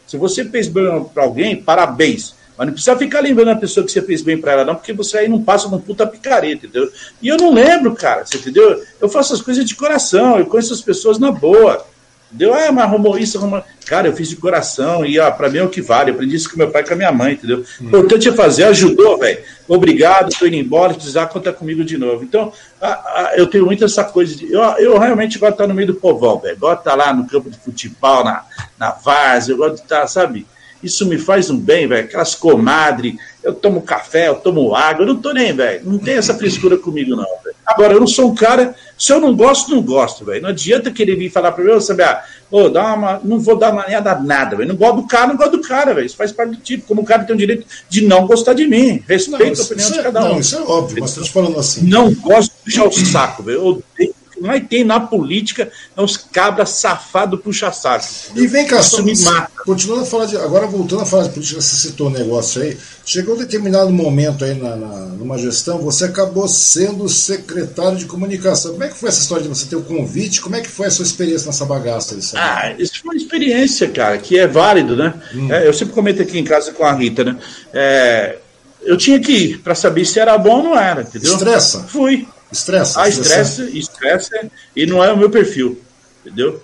Se 0.09 0.17
você 0.17 0.43
fez 0.43 0.67
bem 0.67 1.03
para 1.13 1.21
alguém, 1.21 1.55
parabéns. 1.55 2.33
Mas 2.57 2.65
não 2.65 2.73
precisa 2.73 2.97
ficar 2.97 3.19
lembrando 3.19 3.51
a 3.51 3.55
pessoa 3.55 3.85
que 3.85 3.91
você 3.91 4.01
fez 4.01 4.23
bem 4.23 4.41
para 4.41 4.53
ela, 4.53 4.65
não, 4.65 4.73
porque 4.73 4.91
você 4.91 5.19
aí 5.19 5.27
não 5.27 5.39
passa 5.39 5.69
num 5.69 5.79
puta 5.79 6.07
picareta, 6.07 6.65
entendeu? 6.65 6.91
E 7.21 7.27
eu 7.27 7.37
não 7.37 7.53
lembro, 7.53 7.93
cara, 7.93 8.25
você 8.25 8.37
entendeu? 8.37 8.83
Eu 8.99 9.07
faço 9.07 9.35
as 9.35 9.41
coisas 9.41 9.63
de 9.63 9.75
coração, 9.75 10.39
eu 10.39 10.47
conheço 10.47 10.73
as 10.73 10.81
pessoas 10.81 11.19
na 11.19 11.31
boa. 11.31 11.85
Entendeu? 12.31 12.53
Ah, 12.53 12.71
mas 12.71 12.83
arrumou 12.83 13.17
isso, 13.17 13.37
arrumou. 13.37 13.63
Cara, 13.85 14.07
eu 14.07 14.15
fiz 14.15 14.29
de 14.29 14.35
coração 14.35 15.03
e, 15.03 15.17
ó, 15.17 15.31
pra 15.31 15.49
mim 15.49 15.57
é 15.57 15.63
o 15.63 15.69
que 15.69 15.81
vale. 15.81 16.11
Eu 16.11 16.15
aprendi 16.15 16.35
isso 16.35 16.49
com 16.49 16.57
meu 16.57 16.69
pai 16.69 16.83
e 16.83 16.85
com 16.85 16.93
a 16.93 16.97
minha 16.97 17.11
mãe, 17.11 17.33
entendeu? 17.33 17.65
O 17.81 17.85
importante 17.85 18.29
é 18.29 18.31
fazer, 18.31 18.65
ajudou, 18.65 19.17
velho. 19.17 19.39
obrigado, 19.67 20.29
estou 20.29 20.47
indo 20.47 20.57
embora, 20.57 20.93
se 20.93 20.99
precisar, 20.99 21.25
conta 21.25 21.51
comigo 21.51 21.83
de 21.83 21.97
novo. 21.97 22.23
Então, 22.23 22.53
a, 22.79 22.87
a, 22.87 23.33
eu 23.35 23.47
tenho 23.47 23.65
muito 23.65 23.83
essa 23.83 24.03
coisa 24.03 24.35
de. 24.35 24.51
Eu, 24.51 24.61
eu 24.77 24.99
realmente 24.99 25.39
gosto 25.39 25.51
de 25.51 25.55
estar 25.55 25.67
no 25.67 25.73
meio 25.73 25.87
do 25.87 25.95
povão, 25.95 26.37
velho. 26.37 26.55
Gosto 26.57 26.75
de 26.75 26.81
estar 26.81 26.95
lá 26.95 27.11
no 27.11 27.27
campo 27.27 27.49
de 27.49 27.57
futebol, 27.57 28.23
na, 28.23 28.45
na 28.77 28.91
várzea, 28.91 29.53
eu 29.53 29.57
gosto 29.57 29.75
de 29.77 29.81
estar, 29.81 30.05
sabe? 30.05 30.45
Isso 30.83 31.07
me 31.07 31.17
faz 31.17 31.49
um 31.49 31.57
bem, 31.59 31.87
velho. 31.87 32.05
Aquelas 32.05 32.35
comadres, 32.35 33.15
eu 33.43 33.53
tomo 33.53 33.81
café, 33.81 34.27
eu 34.27 34.35
tomo 34.35 34.75
água, 34.75 35.03
eu 35.03 35.07
não 35.07 35.21
tô 35.21 35.33
nem, 35.33 35.51
velho. 35.51 35.81
Não 35.83 35.97
tem 35.97 36.15
essa 36.15 36.33
frescura 36.35 36.77
comigo, 36.77 37.15
não, 37.15 37.25
velho. 37.43 37.48
Agora, 37.69 37.93
eu 37.93 37.99
não 37.99 38.07
sou 38.07 38.31
um 38.31 38.35
cara. 38.35 38.75
Se 38.97 39.13
eu 39.13 39.21
não 39.21 39.35
gosto, 39.35 39.69
não 39.69 39.81
gosto, 39.81 40.25
velho. 40.25 40.41
Não 40.41 40.49
adianta 40.49 40.91
querer 40.91 41.15
vir 41.15 41.29
falar 41.29 41.51
pra 41.51 41.63
mim, 41.63 41.69
ô, 41.69 41.79
sabe, 41.79 42.03
ah, 42.03 42.23
ô, 42.49 42.67
dá 42.67 42.93
uma, 42.95 43.21
não 43.23 43.39
vou 43.39 43.55
dar 43.55 43.71
uma 43.71 43.85
nada, 44.21 44.55
velho. 44.55 44.67
Não 44.67 44.75
gosto 44.75 45.01
do 45.01 45.07
cara, 45.07 45.27
não 45.27 45.37
gosto 45.37 45.51
do 45.51 45.61
cara, 45.61 45.93
velho. 45.93 46.05
Isso 46.05 46.17
faz 46.17 46.31
parte 46.31 46.51
do 46.51 46.57
tipo. 46.57 46.87
Como 46.87 47.01
o 47.01 47.05
cara 47.05 47.23
tem 47.23 47.35
o 47.35 47.39
direito 47.39 47.65
de 47.87 48.01
não 48.01 48.25
gostar 48.25 48.53
de 48.53 48.67
mim. 48.67 49.03
Respeito 49.07 49.57
não, 49.57 49.63
a 49.63 49.65
opinião 49.65 49.91
de 49.91 49.99
é, 49.99 50.03
cada 50.03 50.25
um. 50.25 50.29
Não, 50.29 50.39
isso 50.39 50.55
é 50.55 50.61
óbvio, 50.61 50.97
mas 50.99 51.13
te 51.13 51.31
falando 51.31 51.59
assim. 51.59 51.87
Não 51.87 52.13
gosto 52.15 52.51
de 52.51 52.63
puxar 52.63 52.87
o 52.87 52.91
saco, 52.91 53.43
velho. 53.43 53.59
Eu 53.59 53.65
odeio 53.67 54.15
mas 54.41 54.67
tem 54.67 54.83
na 54.83 54.99
política 54.99 55.71
é 55.95 56.01
uns 56.01 56.17
cabras 56.17 56.69
safados 56.69 57.39
puxa-saco. 57.41 58.05
E 58.35 58.47
vem 58.47 58.65
cá, 58.65 58.79
Isso 58.79 59.03
me 59.03 59.17
mata. 59.23 59.51
Continuando 59.65 60.03
a 60.03 60.05
falar 60.05 60.25
de. 60.25 60.37
Agora 60.37 60.67
voltando 60.67 61.01
a 61.01 61.05
falar 61.05 61.23
de 61.23 61.29
política, 61.29 61.61
você 61.61 61.75
citou 61.75 62.07
um 62.07 62.11
negócio 62.11 62.61
aí. 62.61 62.77
Chegou 63.05 63.35
um 63.35 63.37
determinado 63.37 63.89
momento 63.89 64.45
aí 64.45 64.53
na, 64.53 64.75
na, 64.75 64.87
numa 65.07 65.37
gestão, 65.37 65.79
você 65.79 66.05
acabou 66.05 66.47
sendo 66.47 67.09
secretário 67.09 67.97
de 67.97 68.05
comunicação. 68.05 68.71
Como 68.71 68.83
é 68.83 68.87
que 68.87 68.97
foi 68.97 69.09
essa 69.09 69.21
história 69.21 69.43
de 69.43 69.49
você 69.49 69.65
ter 69.65 69.75
o 69.75 69.81
convite? 69.81 70.41
Como 70.41 70.55
é 70.55 70.61
que 70.61 70.69
foi 70.69 70.87
a 70.87 70.91
sua 70.91 71.03
experiência 71.03 71.47
nessa 71.47 71.65
bagaça? 71.65 72.15
Aí, 72.15 72.21
ah, 72.35 72.75
isso 72.77 73.01
foi 73.01 73.11
uma 73.11 73.15
experiência, 73.15 73.89
cara, 73.89 74.17
que 74.17 74.37
é 74.37 74.47
válido, 74.47 74.95
né? 74.95 75.13
Hum. 75.33 75.51
É, 75.51 75.67
eu 75.67 75.73
sempre 75.73 75.93
comento 75.93 76.21
aqui 76.21 76.37
em 76.37 76.43
casa 76.43 76.71
com 76.71 76.83
a 76.83 76.93
Rita, 76.93 77.23
né? 77.23 77.37
É, 77.73 78.37
eu 78.81 78.97
tinha 78.97 79.19
que 79.19 79.31
ir 79.31 79.57
para 79.59 79.75
saber 79.75 80.05
se 80.05 80.19
era 80.19 80.37
bom 80.37 80.57
ou 80.57 80.63
não 80.63 80.79
era, 80.79 81.01
entendeu? 81.01 81.33
Estressa? 81.33 81.83
Fui. 81.87 82.27
Estressa? 82.51 83.01
Ah, 83.01 83.09
estressa, 83.09 83.63
estressa, 83.63 84.49
e 84.75 84.85
não 84.85 85.03
é 85.03 85.11
o 85.11 85.17
meu 85.17 85.29
perfil, 85.29 85.79
entendeu? 86.25 86.61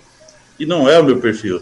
E 0.59 0.65
não 0.65 0.89
é 0.89 0.99
o 0.99 1.03
meu 1.03 1.17
perfil. 1.17 1.61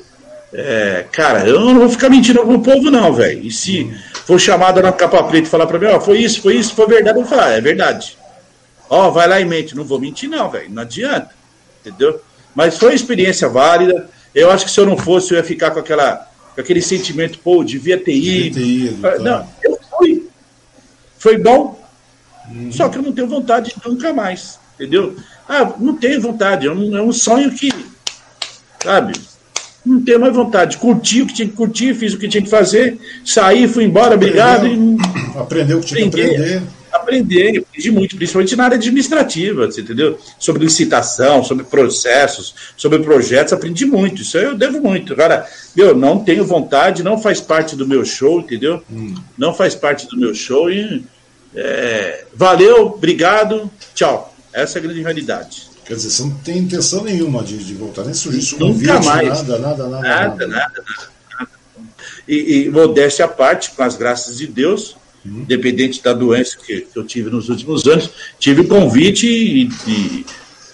É, 0.53 1.05
cara, 1.11 1.47
eu 1.47 1.59
não 1.59 1.80
vou 1.80 1.89
ficar 1.89 2.09
mentindo 2.09 2.45
pro 2.45 2.61
povo, 2.61 2.91
não, 2.91 3.11
velho. 3.11 3.43
E 3.43 3.51
se 3.51 3.91
for 4.26 4.39
chamado 4.39 4.82
na 4.82 4.91
capa 4.91 5.24
preta 5.24 5.47
e 5.47 5.49
falar 5.49 5.65
pra 5.65 5.80
mim, 5.80 5.88
ó, 5.88 5.99
foi 5.99 6.19
isso, 6.19 6.41
foi 6.41 6.55
isso, 6.55 6.76
foi 6.76 6.86
verdade, 6.88 7.17
eu 7.17 7.24
vou 7.24 7.30
falar, 7.30 7.51
é 7.51 7.61
verdade. 7.61 8.17
Ó, 8.89 9.09
vai 9.09 9.28
lá 9.28 9.41
e 9.41 9.45
mente. 9.45 9.76
Não 9.76 9.84
vou 9.84 9.99
mentir, 9.99 10.30
não, 10.30 10.49
velho. 10.49 10.69
Não 10.69 10.84
adianta. 10.84 11.32
Entendeu? 11.82 12.21
Mas 12.53 12.78
foi 12.78 12.89
uma 12.89 12.95
experiência 12.95 13.49
válida. 13.49 14.07
Eu 14.36 14.51
acho 14.51 14.65
que 14.65 14.71
se 14.71 14.80
eu 14.80 14.86
não 14.86 14.95
fosse, 14.95 15.34
eu 15.34 15.38
ia 15.38 15.43
ficar 15.43 15.71
com 15.71 15.80
aquela 15.80 16.30
com 16.53 16.61
aquele 16.61 16.84
sentimento, 16.84 17.39
pô, 17.39 17.63
devia 17.63 17.97
ter 17.97 18.13
ido. 18.13 18.59
Devia 18.59 18.91
ter 18.91 18.97
ido 18.97 19.07
ah, 19.07 19.17
não, 19.17 19.49
eu 19.63 19.80
fui. 19.89 20.30
Foi 21.17 21.38
bom, 21.38 21.82
Uhum. 22.49 22.71
Só 22.71 22.89
que 22.89 22.97
eu 22.97 23.01
não 23.01 23.11
tenho 23.11 23.27
vontade 23.27 23.73
nunca 23.85 24.13
mais, 24.13 24.59
entendeu? 24.75 25.15
Ah, 25.47 25.73
não 25.79 25.95
tenho 25.95 26.21
vontade, 26.21 26.67
é 26.67 26.71
um, 26.71 26.97
é 26.97 27.01
um 27.01 27.11
sonho 27.11 27.51
que, 27.51 27.71
sabe, 28.81 29.13
não 29.85 30.01
tenho 30.01 30.19
mais 30.19 30.33
vontade. 30.33 30.77
Curti 30.77 31.21
o 31.21 31.27
que 31.27 31.33
tinha 31.33 31.47
que 31.47 31.53
curtir, 31.53 31.93
fiz 31.93 32.13
o 32.13 32.17
que 32.17 32.27
tinha 32.27 32.43
que 32.43 32.49
fazer, 32.49 32.97
saí, 33.25 33.67
fui 33.67 33.83
embora, 33.83 34.15
obrigado. 34.15 34.65
Aprendeu, 34.65 34.97
e... 34.97 35.39
Aprendeu 35.39 35.77
o 35.77 35.81
que 35.81 35.87
tinha 35.87 36.09
que 36.09 36.21
aprender. 36.21 36.61
Aprender, 36.91 37.57
aprendi 37.57 37.91
muito, 37.91 38.15
principalmente 38.15 38.55
na 38.55 38.65
área 38.65 38.77
administrativa, 38.77 39.65
entendeu? 39.65 40.17
Sobre 40.37 40.63
licitação, 40.63 41.43
sobre 41.43 41.65
processos, 41.65 42.53
sobre 42.77 42.99
projetos, 42.99 43.51
aprendi 43.51 43.83
muito. 43.85 44.21
Isso 44.21 44.37
eu 44.37 44.55
devo 44.55 44.79
muito. 44.79 45.11
Agora, 45.11 45.45
eu 45.75 45.95
não 45.95 46.19
tenho 46.19 46.45
vontade, 46.45 47.01
não 47.01 47.17
faz 47.17 47.41
parte 47.41 47.75
do 47.75 47.87
meu 47.87 48.05
show, 48.05 48.39
entendeu? 48.39 48.81
Hum. 48.91 49.15
Não 49.35 49.53
faz 49.55 49.73
parte 49.73 50.07
do 50.07 50.17
meu 50.17 50.35
show 50.35 50.69
e 50.69 51.03
é, 51.56 52.26
valeu, 52.34 52.88
obrigado, 52.88 53.70
tchau. 53.93 54.34
Essa 54.51 54.78
é 54.78 54.80
a 54.80 54.84
grande 54.84 55.01
realidade. 55.01 55.74
Quer 55.86 55.95
dizer, 55.95 56.10
você 56.12 56.24
não 56.24 56.32
tem 56.39 56.60
intenção 56.60 57.04
nenhuma 57.04 57.43
de, 57.43 57.58
de 57.58 57.74
voltar, 57.74 58.04
nem 58.04 58.14
surgir 58.14 58.56
um 58.56 58.60
Nunca 58.70 59.01
mais. 59.01 59.28
Nada, 59.28 59.60
nada, 59.60 59.88
nada. 59.88 59.88
Nada, 59.88 60.01
nada, 60.01 60.47
nada. 60.47 60.47
nada. 60.49 61.14
E, 62.28 62.64
e 62.66 62.70
modéstia 62.70 63.26
à 63.26 63.28
parte, 63.28 63.72
com 63.72 63.84
as 63.84 63.97
graças 63.97 64.38
de 64.38 64.47
Deus, 64.47 64.95
hum. 65.26 65.41
independente 65.41 66.01
da 66.01 66.14
doença 66.14 66.58
que, 66.58 66.82
que, 66.82 66.97
eu 66.97 67.04
tive 67.04 67.30
nos 67.30 67.49
últimos 67.49 67.86
anos, 67.86 68.10
tive 68.39 68.64
convite 68.64 69.28
e, 69.28 69.70
e 69.88 70.26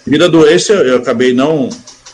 devido 0.04 0.24
à 0.26 0.28
doença 0.28 0.72
eu 0.74 0.96
acabei 0.96 1.32
não, 1.32 1.68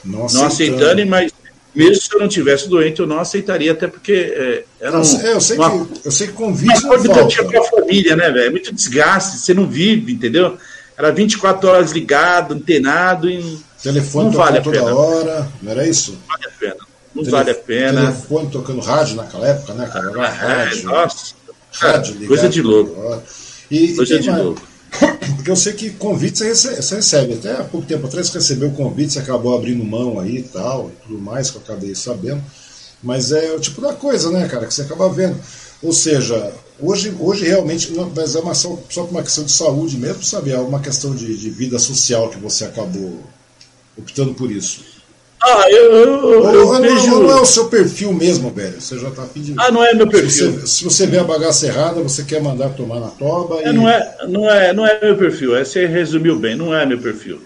não, 0.05 0.25
aceitando. 0.25 0.41
não 0.41 0.47
aceitando, 0.47 1.07
mas 1.07 1.33
mesmo 1.77 2.03
se 2.03 2.14
eu 2.14 2.18
não 2.18 2.27
tivesse 2.27 2.68
doente, 2.68 3.01
eu 3.01 3.07
não 3.07 3.20
aceitaria, 3.20 3.72
até 3.72 3.87
porque 3.87 4.12
é, 4.12 4.64
era 4.81 4.99
um, 4.99 5.03
é, 5.03 5.33
eu, 5.35 5.41
sei 5.41 5.59
uma, 5.59 5.87
que, 5.87 6.07
eu 6.07 6.11
sei 6.11 6.27
que 6.29 6.33
convite 6.33 6.81
uma 6.81 6.89
coisa 6.89 7.09
que 7.12 7.18
eu 7.18 7.29
tinha 7.29 7.45
com 7.45 7.61
a 7.61 7.64
família, 7.64 8.16
né, 8.16 8.31
velho? 8.31 8.47
É 8.47 8.51
muito 8.51 8.74
desgaste, 8.74 9.39
você 9.39 9.53
não 9.53 9.66
vive, 9.66 10.12
entendeu? 10.12 10.57
Era 10.97 11.12
24 11.12 11.68
horas 11.68 11.93
ligado, 11.93 12.55
antenado 12.55 13.29
e. 13.29 13.59
Telefone 13.83 14.31
não 14.31 14.33
vale 14.33 14.59
a 14.59 14.62
toda 14.62 14.79
pena. 14.79 14.95
hora, 14.95 15.49
não 15.62 15.70
era 15.70 15.87
isso? 15.87 16.12
Não 16.12 16.20
vale 16.27 16.47
a 16.47 16.51
pena. 16.59 16.87
Não 17.14 17.22
Tele, 17.22 17.37
vale 17.37 17.51
a 17.51 17.55
pena. 17.55 18.01
Telefone 18.01 18.51
tocando 18.51 18.81
rádio 18.81 19.16
naquela 19.16 19.47
época, 19.47 19.74
né, 19.74 19.87
cara? 19.93 20.11
Era 20.11 20.22
ah, 20.22 20.29
rádio. 20.31 20.79
É, 20.79 20.83
nossa. 20.83 21.35
Rádio 21.72 22.12
ligado. 22.14 22.29
Coisa 22.29 22.49
de 22.49 22.62
louco. 22.62 23.22
E, 23.70 23.95
coisa 23.95 24.14
e 24.14 24.20
de 24.20 24.31
mais, 24.31 24.43
louco. 24.43 24.62
Porque 25.36 25.51
eu 25.51 25.57
sei 25.57 25.72
que 25.72 25.90
convite 25.90 26.38
você 26.38 26.49
recebe, 26.49 26.76
você 26.76 26.97
recebe. 26.97 27.34
Até 27.34 27.53
há 27.53 27.64
pouco 27.64 27.86
tempo 27.86 28.07
atrás 28.07 28.28
você 28.28 28.38
recebeu 28.38 28.68
o 28.68 28.74
convite, 28.74 29.12
você 29.12 29.18
acabou 29.18 29.57
abrindo 29.57 29.84
mão 29.84 30.18
aí 30.18 30.38
e 30.38 30.42
tal, 30.42 30.90
e 30.90 31.07
tudo 31.07 31.18
mais, 31.18 31.51
que 31.51 31.57
eu 31.57 31.62
acabei 31.62 31.94
sabendo. 31.94 32.42
Mas 33.03 33.30
é 33.30 33.53
o 33.53 33.61
tipo 33.61 33.80
da 33.80 33.92
coisa, 33.92 34.30
né, 34.30 34.49
cara, 34.49 34.66
que 34.66 34.74
você 34.74 34.82
acaba 34.82 35.09
vendo. 35.09 35.38
Ou 35.82 35.92
seja, 35.92 36.53
hoje, 36.80 37.14
hoje 37.18 37.44
realmente, 37.44 37.92
mas 38.14 38.34
é 38.34 38.40
uma, 38.40 38.55
só, 38.55 38.78
só 38.88 39.05
por 39.05 39.11
uma 39.11 39.22
questão 39.22 39.44
de 39.44 39.53
saúde 39.53 39.99
mesmo, 39.99 40.22
sabe? 40.22 40.51
É 40.51 40.59
uma 40.59 40.80
questão 40.80 41.14
de, 41.14 41.36
de 41.36 41.51
vida 41.51 41.78
social 41.78 42.30
que 42.30 42.38
você 42.38 42.64
acabou 42.64 43.22
optando 43.97 44.34
por 44.34 44.51
isso. 44.51 44.95
Ah, 45.49 45.70
eu, 45.70 45.92
eu, 45.92 46.32
eu, 46.32 46.53
eu 46.53 46.80
não, 46.80 47.22
não, 47.22 47.30
é 47.30 47.40
o 47.40 47.47
seu 47.47 47.68
perfil 47.68 48.12
mesmo, 48.12 48.51
velho. 48.51 48.80
Você 48.80 48.99
já 48.99 49.09
está 49.09 49.22
pedindo. 49.22 49.61
Ah, 49.61 49.70
não 49.70 49.84
é 49.84 49.94
meu 49.94 50.09
perfil. 50.09 50.51
Se 50.51 50.59
você, 50.59 50.66
se 50.66 50.84
você 50.84 51.07
vê 51.07 51.20
a 51.20 51.24
bagaça 51.24 51.66
errada, 51.66 52.03
você 52.03 52.24
quer 52.24 52.42
mandar 52.42 52.70
tomar 52.70 52.99
na 52.99 53.07
toba. 53.09 53.62
É, 53.62 53.68
e... 53.68 53.72
não, 53.72 53.88
é, 53.88 54.16
não, 54.28 54.51
é, 54.51 54.72
não 54.72 54.84
é 54.84 54.99
meu 55.01 55.16
perfil. 55.16 55.57
É, 55.57 55.64
você 55.64 55.86
resumiu 55.86 56.36
bem, 56.36 56.57
não 56.57 56.74
é 56.74 56.84
meu 56.84 56.99
perfil. 56.99 57.40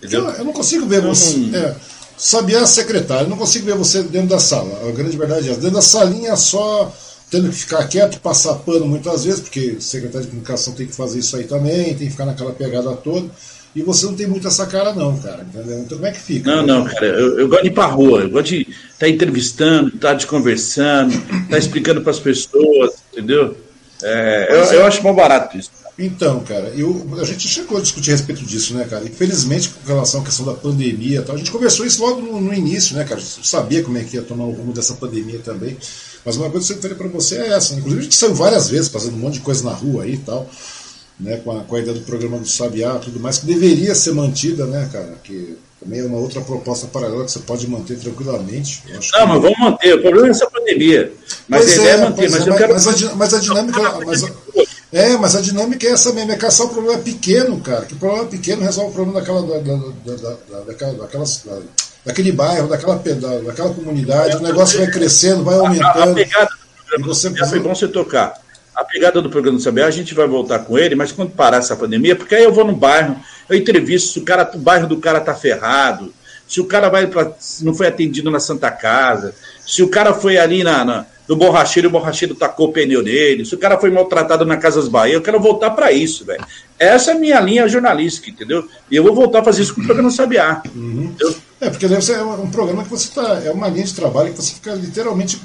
Eu, 0.00 0.26
eu, 0.26 0.44
não 0.44 0.54
consigo 0.54 0.86
ver 0.86 1.04
eu 1.04 1.08
você. 1.14 1.36
Não... 1.36 1.58
É, 1.58 1.76
Sabiá 2.16 2.66
secretário, 2.66 3.26
eu 3.26 3.30
não 3.30 3.36
consigo 3.36 3.66
ver 3.66 3.76
você 3.76 4.02
dentro 4.02 4.30
da 4.30 4.38
sala. 4.38 4.88
A 4.88 4.90
grande 4.90 5.16
verdade 5.16 5.50
é 5.50 5.52
dentro 5.52 5.72
da 5.72 5.82
salinha 5.82 6.34
só 6.34 6.92
tendo 7.30 7.50
que 7.50 7.56
ficar 7.56 7.86
quieto, 7.86 8.18
passar 8.20 8.54
pano 8.54 8.86
muitas 8.86 9.24
vezes, 9.24 9.40
porque 9.40 9.76
o 9.78 9.82
secretário 9.82 10.22
de 10.22 10.28
comunicação 10.28 10.72
tem 10.72 10.86
que 10.86 10.94
fazer 10.94 11.18
isso 11.18 11.36
aí 11.36 11.44
também, 11.44 11.94
tem 11.94 12.06
que 12.06 12.10
ficar 12.10 12.24
naquela 12.24 12.52
pegada 12.52 12.90
toda. 12.96 13.28
E 13.74 13.82
você 13.82 14.06
não 14.06 14.14
tem 14.14 14.26
muito 14.26 14.48
essa 14.48 14.66
cara, 14.66 14.92
não, 14.92 15.16
cara. 15.18 15.42
Entendeu? 15.42 15.80
Então 15.80 15.98
como 15.98 16.08
é 16.08 16.12
que 16.12 16.20
fica? 16.20 16.50
Não, 16.50 16.66
não, 16.66 16.84
cara. 16.84 17.06
Eu, 17.06 17.38
eu 17.38 17.48
gosto 17.48 17.62
de 17.62 17.68
ir 17.68 17.74
pra 17.74 17.86
rua, 17.86 18.22
eu 18.22 18.30
gosto 18.30 18.48
de 18.48 18.60
estar 18.62 18.76
tá 18.98 19.08
entrevistando, 19.08 19.88
estar 19.94 20.16
tá 20.16 20.26
conversando, 20.26 21.12
estar 21.12 21.48
tá 21.50 21.58
explicando 21.58 22.00
para 22.00 22.10
as 22.10 22.20
pessoas, 22.20 22.94
entendeu? 23.12 23.56
É, 24.02 24.48
eu, 24.50 24.78
eu 24.78 24.86
acho 24.86 25.02
mal 25.02 25.14
barato 25.14 25.58
isso. 25.58 25.70
Então, 25.98 26.38
cara, 26.40 26.72
eu, 26.76 27.08
a 27.20 27.24
gente 27.24 27.48
chegou 27.48 27.76
a 27.76 27.80
discutir 27.80 28.10
a 28.10 28.12
respeito 28.12 28.44
disso, 28.44 28.72
né, 28.72 28.84
cara? 28.84 29.04
Infelizmente, 29.04 29.70
com 29.70 29.88
relação 29.88 30.20
à 30.20 30.24
questão 30.24 30.46
da 30.46 30.54
pandemia 30.54 31.22
tal, 31.22 31.34
a 31.34 31.38
gente 31.38 31.50
conversou 31.50 31.84
isso 31.84 32.00
logo 32.00 32.20
no, 32.20 32.40
no 32.40 32.54
início, 32.54 32.94
né, 32.94 33.02
cara? 33.02 33.16
A 33.16 33.24
gente 33.24 33.46
sabia 33.46 33.82
como 33.82 33.98
é 33.98 34.04
que 34.04 34.14
ia 34.14 34.22
tomar 34.22 34.44
o 34.44 34.52
rumo 34.52 34.72
dessa 34.72 34.94
pandemia 34.94 35.40
também. 35.40 35.76
Mas 36.24 36.36
uma 36.36 36.50
coisa 36.50 36.68
que 36.68 36.74
eu 36.74 36.82
falei 36.82 36.96
para 36.96 37.08
você 37.08 37.38
é 37.38 37.48
essa. 37.48 37.72
Né? 37.72 37.80
Inclusive, 37.80 38.00
a 38.00 38.04
gente 38.04 38.14
saiu 38.14 38.34
várias 38.34 38.70
vezes 38.70 38.88
fazendo 38.88 39.14
um 39.14 39.18
monte 39.18 39.34
de 39.34 39.40
coisa 39.40 39.64
na 39.64 39.72
rua 39.72 40.04
aí 40.04 40.14
e 40.14 40.18
tal 40.18 40.48
né, 41.18 41.40
com, 41.44 41.50
a, 41.50 41.64
com 41.64 41.76
a 41.76 41.80
ideia 41.80 41.94
do 41.94 42.04
programa 42.04 42.38
do 42.38 42.46
Sabiá 42.46 42.94
tudo 42.96 43.18
mais, 43.18 43.38
que 43.38 43.46
deveria 43.46 43.94
ser 43.94 44.12
mantida, 44.12 44.66
né, 44.66 44.88
cara? 44.92 45.14
Que 45.22 45.56
também 45.80 46.00
é 46.00 46.04
uma 46.04 46.18
outra 46.18 46.40
proposta 46.40 46.86
paralela 46.86 47.24
que 47.24 47.32
você 47.32 47.38
pode 47.40 47.68
manter 47.68 47.98
tranquilamente. 47.98 48.82
não, 48.88 48.98
que... 48.98 49.10
mas 49.12 49.42
vamos 49.42 49.58
manter. 49.58 49.94
O 49.94 50.02
problema 50.02 50.28
é 50.28 50.30
essa 50.30 50.50
pandemia. 50.50 51.12
Mas 51.48 51.64
pois 51.64 51.72
a 51.72 51.74
ideia 51.80 51.90
é, 51.90 51.94
é 51.94 52.04
manter. 52.04 52.30
Mas, 52.30 52.46
é, 52.46 52.50
eu 52.50 52.56
quero... 52.56 52.72
mas, 52.72 52.86
a, 52.86 53.14
mas 53.14 53.34
a 53.34 53.38
dinâmica. 53.40 53.80
Mas 54.04 54.24
a, 54.24 54.30
é, 54.90 55.16
mas 55.16 55.36
a 55.36 55.40
dinâmica 55.40 55.86
é 55.86 55.90
essa 55.90 56.12
mesmo, 56.12 56.32
é 56.32 56.36
caçar 56.36 56.66
o 56.66 56.70
problema 56.70 56.98
pequeno, 56.98 57.60
cara. 57.60 57.84
Que 57.84 57.94
o 57.94 57.98
problema 57.98 58.24
pequeno 58.26 58.62
resolve 58.62 58.90
o 58.90 58.94
problema 58.94 59.20
daquela, 59.20 59.42
da, 59.42 59.58
da, 59.58 60.16
da, 60.16 60.60
daquela, 60.66 60.92
daquelas, 60.94 61.44
daquele 62.04 62.32
bairro, 62.32 62.68
daquela, 62.68 62.96
da, 62.96 63.38
daquela 63.38 63.74
comunidade, 63.74 64.36
o 64.36 64.40
negócio 64.40 64.78
vai 64.78 64.90
crescendo, 64.90 65.44
vai 65.44 65.58
aumentando. 65.58 65.98
A, 65.98 66.04
a 66.04 66.14
pegada, 66.14 66.50
e 66.98 67.02
você, 67.02 67.30
foi 67.46 67.60
bom 67.60 67.74
você 67.74 67.86
tocar 67.86 68.34
a 68.78 68.84
pegada 68.84 69.20
do 69.20 69.28
programa 69.28 69.58
do 69.58 69.62
Sabiá, 69.62 69.86
a 69.86 69.90
gente 69.90 70.14
vai 70.14 70.28
voltar 70.28 70.60
com 70.60 70.78
ele, 70.78 70.94
mas 70.94 71.10
quando 71.10 71.32
parar 71.32 71.56
essa 71.56 71.74
pandemia, 71.74 72.14
porque 72.14 72.36
aí 72.36 72.44
eu 72.44 72.52
vou 72.52 72.64
no 72.64 72.76
bairro, 72.76 73.16
eu 73.48 73.56
entrevisto 73.56 74.12
se 74.12 74.18
o, 74.20 74.22
cara, 74.22 74.48
o 74.54 74.58
bairro 74.58 74.86
do 74.86 74.98
cara 74.98 75.18
tá 75.18 75.34
ferrado, 75.34 76.14
se 76.46 76.60
o 76.60 76.64
cara 76.64 76.88
vai 76.88 77.08
pra, 77.08 77.32
não 77.62 77.74
foi 77.74 77.88
atendido 77.88 78.30
na 78.30 78.38
Santa 78.38 78.70
Casa, 78.70 79.34
se 79.66 79.82
o 79.82 79.88
cara 79.88 80.14
foi 80.14 80.38
ali 80.38 80.62
na, 80.62 80.84
na 80.84 81.06
no 81.28 81.36
borracheiro 81.36 81.88
e 81.88 81.90
o 81.90 81.92
borracheiro 81.92 82.34
tacou 82.36 82.68
o 82.68 82.72
pneu 82.72 83.02
nele, 83.02 83.44
se 83.44 83.54
o 83.54 83.58
cara 83.58 83.76
foi 83.76 83.90
maltratado 83.90 84.46
na 84.46 84.56
Casas 84.56 84.88
Bahia, 84.88 85.14
eu 85.14 85.20
quero 85.20 85.38
voltar 85.38 85.70
para 85.70 85.92
isso, 85.92 86.24
velho. 86.24 86.42
Essa 86.78 87.10
é 87.10 87.14
a 87.14 87.18
minha 87.18 87.38
linha 87.40 87.68
jornalística, 87.68 88.30
entendeu? 88.30 88.66
E 88.90 88.96
eu 88.96 89.02
vou 89.02 89.14
voltar 89.14 89.40
a 89.40 89.44
fazer 89.44 89.62
isso 89.62 89.74
com 89.74 89.82
o 89.82 89.84
programa 89.84 90.10
Sabiá. 90.10 90.62
Uhum. 90.74 91.14
É, 91.60 91.70
porque 91.70 91.88
deve 91.88 92.02
ser 92.02 92.22
um 92.22 92.50
programa 92.50 92.84
que 92.84 92.90
você 92.90 93.08
tá. 93.12 93.42
É 93.44 93.50
uma 93.50 93.68
linha 93.68 93.84
de 93.84 93.94
trabalho 93.94 94.32
que 94.32 94.40
você 94.40 94.54
fica 94.54 94.74
literalmente 94.74 95.40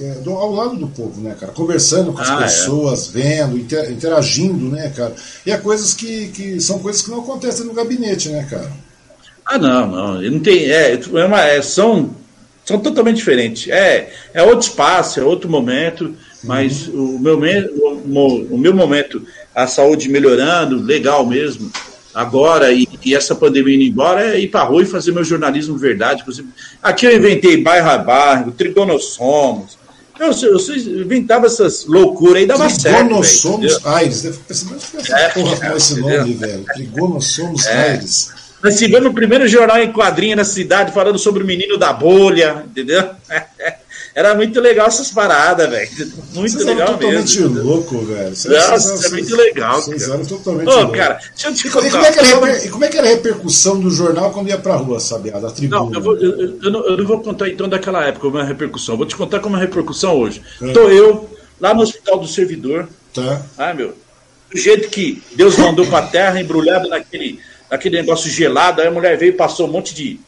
é, 0.00 0.12
do, 0.20 0.32
ao 0.32 0.52
lado 0.52 0.76
do 0.76 0.88
povo, 0.88 1.20
né, 1.20 1.36
cara? 1.38 1.52
Conversando 1.52 2.12
com 2.12 2.20
as 2.20 2.30
ah, 2.30 2.36
é. 2.36 2.42
pessoas, 2.44 3.14
é. 3.14 3.18
vendo, 3.18 3.58
inter, 3.58 3.90
interagindo, 3.90 4.70
né, 4.70 4.90
cara? 4.96 5.14
E 5.44 5.50
é 5.50 5.58
coisas 5.58 5.92
que, 5.92 6.28
que 6.28 6.60
são 6.60 6.78
coisas 6.78 7.02
que 7.02 7.10
não 7.10 7.20
acontecem 7.20 7.66
no 7.66 7.74
gabinete, 7.74 8.30
né, 8.30 8.46
cara? 8.48 8.72
Ah, 9.44 9.58
não, 9.58 9.86
não. 9.86 10.22
Não 10.22 10.40
tem. 10.40 10.70
É, 10.70 10.94
é, 10.94 11.24
uma, 11.26 11.42
é, 11.42 11.60
são, 11.60 12.10
são 12.64 12.78
totalmente 12.78 13.16
diferentes. 13.16 13.70
É, 13.70 14.10
é 14.32 14.42
outro 14.42 14.66
espaço, 14.66 15.20
é 15.20 15.22
outro 15.22 15.50
momento, 15.50 16.14
mas 16.42 16.88
uhum. 16.88 17.16
o, 17.16 17.18
meu, 17.18 17.38
o, 17.38 18.54
o 18.54 18.58
meu 18.58 18.74
momento, 18.74 19.22
a 19.54 19.66
saúde 19.66 20.08
melhorando, 20.08 20.80
legal 20.82 21.26
mesmo 21.26 21.70
agora 22.14 22.72
e, 22.72 22.88
e, 23.04 23.14
essa 23.14 23.34
pandemia 23.34 23.74
indo 23.74 23.84
embora 23.84 24.34
é 24.34 24.40
ir 24.40 24.48
para 24.48 24.62
a 24.62 24.64
rua 24.64 24.82
e 24.82 24.86
fazer 24.86 25.12
meu 25.12 25.24
jornalismo 25.24 25.76
verdade. 25.76 26.24
Aqui 26.82 27.06
eu 27.06 27.16
inventei 27.16 27.62
bairro 27.62 27.90
a 27.90 27.98
bairro, 27.98 28.52
trigonossomos. 28.52 29.78
Eu, 30.18 30.32
eu, 30.32 30.58
eu 30.58 31.02
inventava 31.02 31.46
essas 31.46 31.86
loucuras 31.86 32.36
aí, 32.36 32.46
dava 32.46 32.68
certo. 32.68 32.98
Trigonossomos 32.98 33.86
Aires. 33.86 34.22
Deve 34.22 34.38
pensar, 34.38 34.70
mas 34.70 35.10
é, 35.10 35.28
porra 35.30 35.56
com 35.56 35.76
esse 35.76 36.00
nome, 36.00 36.34
velho. 36.34 36.64
Trigonossomos 36.74 37.66
é. 37.66 37.90
Aires. 37.90 38.28
Nós 38.62 38.78
tivemos 38.78 39.10
o 39.10 39.14
primeiro 39.14 39.48
jornal 39.48 39.78
em 39.78 39.90
quadrinha 39.90 40.36
na 40.36 40.44
cidade 40.44 40.92
falando 40.92 41.18
sobre 41.18 41.42
o 41.42 41.46
menino 41.46 41.78
da 41.78 41.92
bolha, 41.92 42.64
entendeu? 42.68 43.10
Era 44.14 44.34
muito 44.34 44.60
legal 44.60 44.88
essas 44.88 45.10
paradas, 45.10 45.70
velho. 45.70 45.88
Muito 46.34 46.52
Vocês 46.52 46.64
legal 46.64 46.88
totalmente 46.88 47.40
mesmo. 47.40 47.48
totalmente 47.48 47.66
louco, 47.66 47.98
velho. 48.00 48.30
Nossa, 48.30 49.06
é 49.06 49.10
muito 49.10 49.36
legal. 49.36 49.82
Vocês 49.82 50.08
eram 50.08 50.24
totalmente 50.24 50.68
Ô, 50.68 50.76
louco. 50.76 50.92
cara, 50.92 51.20
deixa 51.30 51.48
eu 51.48 51.54
te 51.54 51.68
e, 51.68 51.70
contar. 51.70 51.86
E 51.86 51.90
como, 51.90 52.04
é 52.04 52.12
que 52.12 52.18
era, 52.18 52.28
reper, 52.28 52.66
e 52.66 52.68
como 52.68 52.84
é 52.84 52.88
que 52.88 52.98
era 52.98 53.06
a 53.06 53.10
repercussão 53.10 53.80
do 53.80 53.90
jornal 53.90 54.32
quando 54.32 54.48
ia 54.48 54.58
pra 54.58 54.74
rua, 54.76 54.98
sabe? 54.98 55.30
Da 55.30 55.50
tribuna. 55.50 55.80
Não, 55.80 55.94
eu, 55.94 56.00
vou, 56.00 56.16
eu, 56.16 56.58
eu, 56.60 56.70
não, 56.70 56.86
eu 56.86 56.96
não 56.96 57.06
vou 57.06 57.20
contar 57.20 57.48
então 57.48 57.68
daquela 57.68 58.04
época 58.04 58.26
como 58.26 58.38
é 58.38 58.44
repercussão. 58.44 58.96
Vou 58.96 59.06
te 59.06 59.14
contar 59.14 59.38
como 59.38 59.56
é 59.56 59.58
a 59.58 59.62
repercussão 59.62 60.18
hoje. 60.18 60.42
É. 60.60 60.72
Tô 60.72 60.88
eu 60.88 61.30
lá 61.60 61.72
no 61.72 61.82
Hospital 61.82 62.18
do 62.18 62.26
Servidor. 62.26 62.88
Tá. 63.14 63.42
Ah, 63.56 63.72
meu. 63.72 63.94
Do 64.52 64.58
jeito 64.58 64.88
que 64.88 65.22
Deus 65.36 65.56
mandou 65.56 65.86
pra 65.86 66.02
terra, 66.02 66.40
embrulhado 66.40 66.88
naquele, 66.88 67.38
naquele 67.70 67.98
negócio 67.98 68.28
gelado. 68.28 68.80
Aí 68.80 68.88
a 68.88 68.90
mulher 68.90 69.16
veio 69.16 69.30
e 69.30 69.36
passou 69.36 69.68
um 69.68 69.70
monte 69.70 69.94
de 69.94 70.18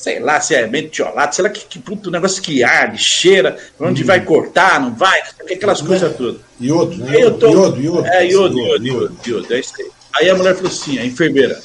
sei 0.00 0.18
lá 0.18 0.40
se 0.40 0.54
é 0.54 0.66
mentiolado, 0.66 1.34
sei 1.34 1.44
lá 1.44 1.50
que, 1.50 1.66
que 1.66 1.78
puto 1.78 2.10
negócio 2.10 2.42
que 2.42 2.64
arde, 2.64 2.96
cheira, 2.96 3.58
onde 3.78 4.02
hum. 4.02 4.06
vai 4.06 4.24
cortar, 4.24 4.80
não 4.80 4.94
vai, 4.94 5.20
aquelas 5.52 5.82
coisas 5.82 6.16
todas. 6.16 6.40
Iodo, 6.58 6.96
né? 6.96 7.16
Aí 7.16 7.20
eu 7.20 7.34
tô, 7.36 7.52
iodo, 7.52 7.82
iodo. 7.82 8.06
É, 8.06 8.26
iodo, 8.26 8.58
iodo, 8.58 8.86
iodo, 8.86 9.16
iodo, 9.26 9.54
é 9.54 9.60
isso 9.60 9.74
aí. 9.78 9.90
Aí 10.14 10.30
a 10.30 10.34
mulher 10.34 10.54
falou 10.54 10.70
assim, 10.70 10.98
a 10.98 11.04
enfermeira, 11.04 11.60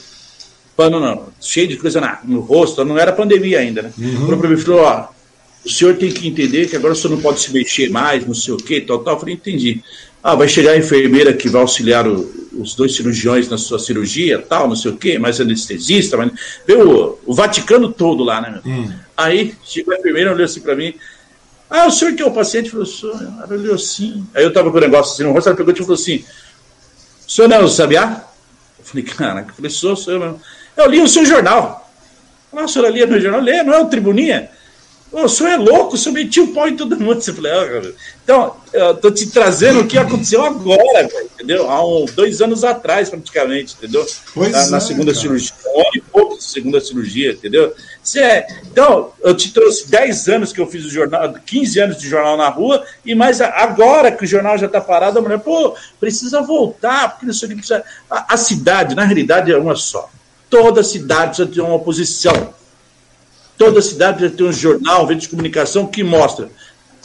pano 0.75 0.99
não, 0.99 1.29
cheio 1.39 1.69
de 1.69 1.77
coisa 1.77 2.01
na, 2.01 2.19
no 2.25 2.41
rosto, 2.41 2.83
não 2.83 2.97
era 2.97 3.13
pandemia 3.13 3.59
ainda, 3.59 3.83
né? 3.83 3.93
Uhum. 3.97 4.25
Falou 4.25 4.37
pra 4.37 4.49
mim, 4.49 4.57
falou, 4.57 4.81
ó, 4.81 5.07
o 5.65 5.69
senhor 5.69 5.95
tem 5.95 6.11
que 6.11 6.27
entender 6.27 6.67
que 6.67 6.75
agora 6.75 6.91
o 6.91 6.95
senhor 6.95 7.15
não 7.15 7.21
pode 7.21 7.39
se 7.39 7.53
mexer 7.53 7.89
mais, 7.89 8.27
não 8.27 8.33
sei 8.33 8.53
o 8.53 8.57
que, 8.57 8.81
tal, 8.81 8.99
tal. 8.99 9.13
Eu 9.13 9.19
falei, 9.21 9.35
entendi. 9.35 9.81
Ah, 10.21 10.35
vai 10.35 10.49
chegar 10.49 10.71
a 10.71 10.77
enfermeira 10.77 11.31
que 11.31 11.47
vai 11.47 11.61
auxiliar 11.61 12.05
o, 12.05 12.44
os 12.57 12.75
dois 12.75 12.95
cirurgiões 12.95 13.49
na 13.49 13.57
sua 13.57 13.79
cirurgia, 13.79 14.39
tal, 14.41 14.67
não 14.67 14.75
sei 14.75 14.91
o 14.91 14.97
quê, 14.97 15.19
mais 15.19 15.39
anestesista, 15.39 16.17
mas 16.17 16.31
veio 16.65 17.19
o, 17.25 17.33
Vaticano 17.33 17.91
todo 17.91 18.23
lá, 18.23 18.41
né? 18.41 18.61
Hum. 18.65 18.91
Aí 19.15 19.55
chegou 19.63 19.93
a 19.93 19.97
enfermeira, 19.97 20.31
olhou 20.31 20.45
assim 20.45 20.61
para 20.61 20.75
mim. 20.75 20.93
Ah, 21.69 21.87
o 21.87 21.91
senhor 21.91 22.13
que 22.13 22.21
é 22.21 22.25
o 22.25 22.31
paciente? 22.31 22.69
Falou, 22.69 22.85
senhor, 22.85 23.21
ela 23.21 23.47
olhou 23.49 23.75
assim. 23.75 24.25
Aí 24.33 24.43
eu 24.43 24.53
tava 24.53 24.71
com 24.71 24.77
o 24.77 24.81
negócio 24.81 25.13
assim 25.13 25.23
no 25.23 25.31
rosto, 25.31 25.47
ela 25.47 25.57
pegou 25.57 25.73
e 25.73 25.77
falou 25.77 25.93
assim: 25.93 26.23
o 27.27 27.31
senhor 27.31 27.47
não 27.47 27.57
é 27.57 27.63
o 27.63 27.67
Sabiá? 27.67 28.23
Eu 28.77 28.85
falei, 28.85 29.03
caraca, 29.03 29.49
eu 29.51 29.55
falei, 29.55 29.71
sou, 29.71 29.95
sou 29.95 30.13
eu 30.13 30.19
mesmo. 30.19 30.41
Eu 30.77 30.89
li 30.89 31.01
o 31.01 31.07
seu 31.07 31.25
jornal. 31.25 31.91
Ah, 32.53 32.63
a 32.63 32.67
senhora 32.67 32.91
lia 32.91 33.07
meu 33.07 33.19
jornal? 33.19 33.41
Lê, 33.41 33.63
não 33.63 33.73
é 33.73 33.79
o 33.81 33.85
Tribuninha? 33.85 34.49
O 35.23 35.29
senhor 35.29 35.49
é 35.49 35.57
louco, 35.57 35.95
o 35.95 35.97
senhor 35.97 36.13
metia 36.13 36.43
o 36.43 36.53
pau 36.53 36.67
em 36.67 36.75
todo 36.75 36.99
mundo. 36.99 37.21
Você 37.21 37.31
falou, 37.31 37.51
ah, 37.51 37.91
então, 38.23 38.55
eu 38.73 38.95
tô 38.95 39.09
te 39.09 39.27
trazendo 39.27 39.79
o 39.79 39.87
que 39.87 39.97
aconteceu 39.97 40.43
agora, 40.43 41.07
entendeu? 41.33 41.69
Há 41.69 41.85
um, 41.85 42.05
dois 42.05 42.41
anos 42.41 42.63
atrás, 42.63 43.09
praticamente, 43.09 43.75
entendeu? 43.77 44.05
Pois 44.33 44.51
na, 44.51 44.63
é, 44.63 44.69
na 44.71 44.79
segunda 44.81 45.13
cara. 45.13 45.21
cirurgia, 45.21 45.53
um 45.73 45.79
ano 45.79 45.89
e 45.95 46.01
pouco 46.01 46.37
de 46.37 46.43
segunda 46.43 46.81
cirurgia, 46.81 47.31
entendeu? 47.31 47.73
É, 48.17 48.47
então, 48.69 49.13
eu 49.21 49.33
te 49.33 49.53
trouxe 49.53 49.89
10 49.89 50.27
anos 50.27 50.51
que 50.51 50.59
eu 50.59 50.67
fiz 50.67 50.83
o 50.83 50.89
jornal, 50.89 51.33
15 51.45 51.79
anos 51.79 51.97
de 51.97 52.09
jornal 52.09 52.35
na 52.35 52.49
rua, 52.49 52.85
e 53.05 53.15
mais 53.15 53.39
agora 53.39 54.11
que 54.11 54.25
o 54.25 54.27
jornal 54.27 54.57
já 54.57 54.65
está 54.65 54.81
parado, 54.81 55.19
a 55.19 55.21
mulher, 55.21 55.39
pô, 55.39 55.75
precisa 55.99 56.41
voltar, 56.41 57.11
porque 57.11 57.25
não 57.25 57.33
sei 57.33 57.47
o 57.47 57.49
que 57.51 57.55
precisa. 57.55 57.83
A, 58.09 58.33
a 58.33 58.37
cidade, 58.37 58.95
na 58.95 59.05
realidade, 59.05 59.51
é 59.51 59.57
uma 59.57 59.75
só. 59.75 60.09
Toda 60.49 60.83
cidade 60.83 61.37
precisa 61.37 61.47
ter 61.47 61.61
uma 61.61 61.75
oposição 61.75 62.53
Toda 63.57 63.81
cidade 63.81 64.21
já 64.21 64.29
tem 64.29 64.45
um 64.45 64.51
jornal, 64.51 65.03
um 65.03 65.07
veículo 65.07 65.21
de 65.21 65.29
comunicação 65.29 65.87
que 65.87 66.03
mostra 66.03 66.49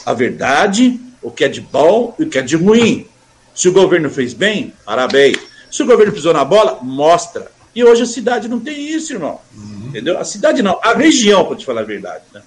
a 0.05 0.13
verdade, 0.13 0.99
o 1.21 1.31
que 1.31 1.43
é 1.43 1.47
de 1.47 1.61
bom 1.61 2.15
e 2.19 2.23
o 2.23 2.29
que 2.29 2.37
é 2.37 2.41
de 2.41 2.55
ruim. 2.55 3.07
Se 3.53 3.69
o 3.69 3.71
governo 3.71 4.09
fez 4.09 4.33
bem, 4.33 4.73
parabéns. 4.85 5.37
Se 5.69 5.83
o 5.83 5.85
governo 5.85 6.11
pisou 6.11 6.33
na 6.33 6.43
bola, 6.43 6.79
mostra. 6.81 7.51
E 7.73 7.83
hoje 7.83 8.03
a 8.03 8.05
cidade 8.05 8.47
não 8.47 8.59
tem 8.59 8.89
isso, 8.89 9.13
irmão. 9.13 9.39
Uhum. 9.55 9.87
Entendeu? 9.87 10.19
A 10.19 10.25
cidade 10.25 10.61
não, 10.61 10.79
a 10.83 10.93
região, 10.93 11.45
para 11.45 11.55
te 11.55 11.65
falar 11.65 11.81
a 11.81 11.85
verdade. 11.85 12.23
Né? 12.33 12.41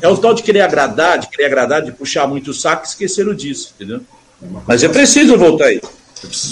É 0.00 0.08
o 0.08 0.16
tal 0.16 0.34
de 0.34 0.42
querer 0.42 0.62
agradar, 0.62 1.18
de 1.18 1.28
querer 1.28 1.46
agradar, 1.46 1.82
de 1.82 1.92
puxar 1.92 2.26
muito 2.26 2.50
o 2.50 2.54
saco 2.54 2.84
e 2.84 2.88
esqueceram 2.88 3.34
disso, 3.34 3.74
entendeu? 3.74 4.00
É 4.42 4.46
Mas 4.66 4.82
é 4.82 4.88
preciso 4.88 5.36
voltar 5.36 5.66
aí. 5.66 5.80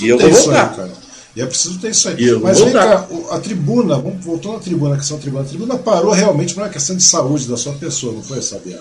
e 0.00 0.08
eu 0.08 0.18
vou 0.18 0.30
voltar. 0.30 0.74
Aí, 0.78 0.90
e 1.36 1.42
é 1.42 1.44
preciso 1.44 1.78
ter 1.78 1.90
isso 1.90 2.08
aí. 2.08 2.32
Mas 2.40 2.58
vem 2.58 2.72
cá, 2.72 3.06
a 3.30 3.38
tribuna, 3.38 3.96
vamos 3.96 4.24
voltando 4.24 4.56
à 4.56 4.58
tribuna, 4.58 4.94
a 4.94 4.98
questão 4.98 5.18
da 5.18 5.22
tribuna. 5.22 5.44
A 5.44 5.46
tribuna 5.46 5.76
parou 5.76 6.10
realmente 6.10 6.54
por 6.54 6.62
uma 6.62 6.70
questão 6.70 6.96
de 6.96 7.02
saúde 7.02 7.46
da 7.46 7.58
sua 7.58 7.74
pessoa, 7.74 8.14
não 8.14 8.22
foi, 8.22 8.40
Sabiá? 8.40 8.78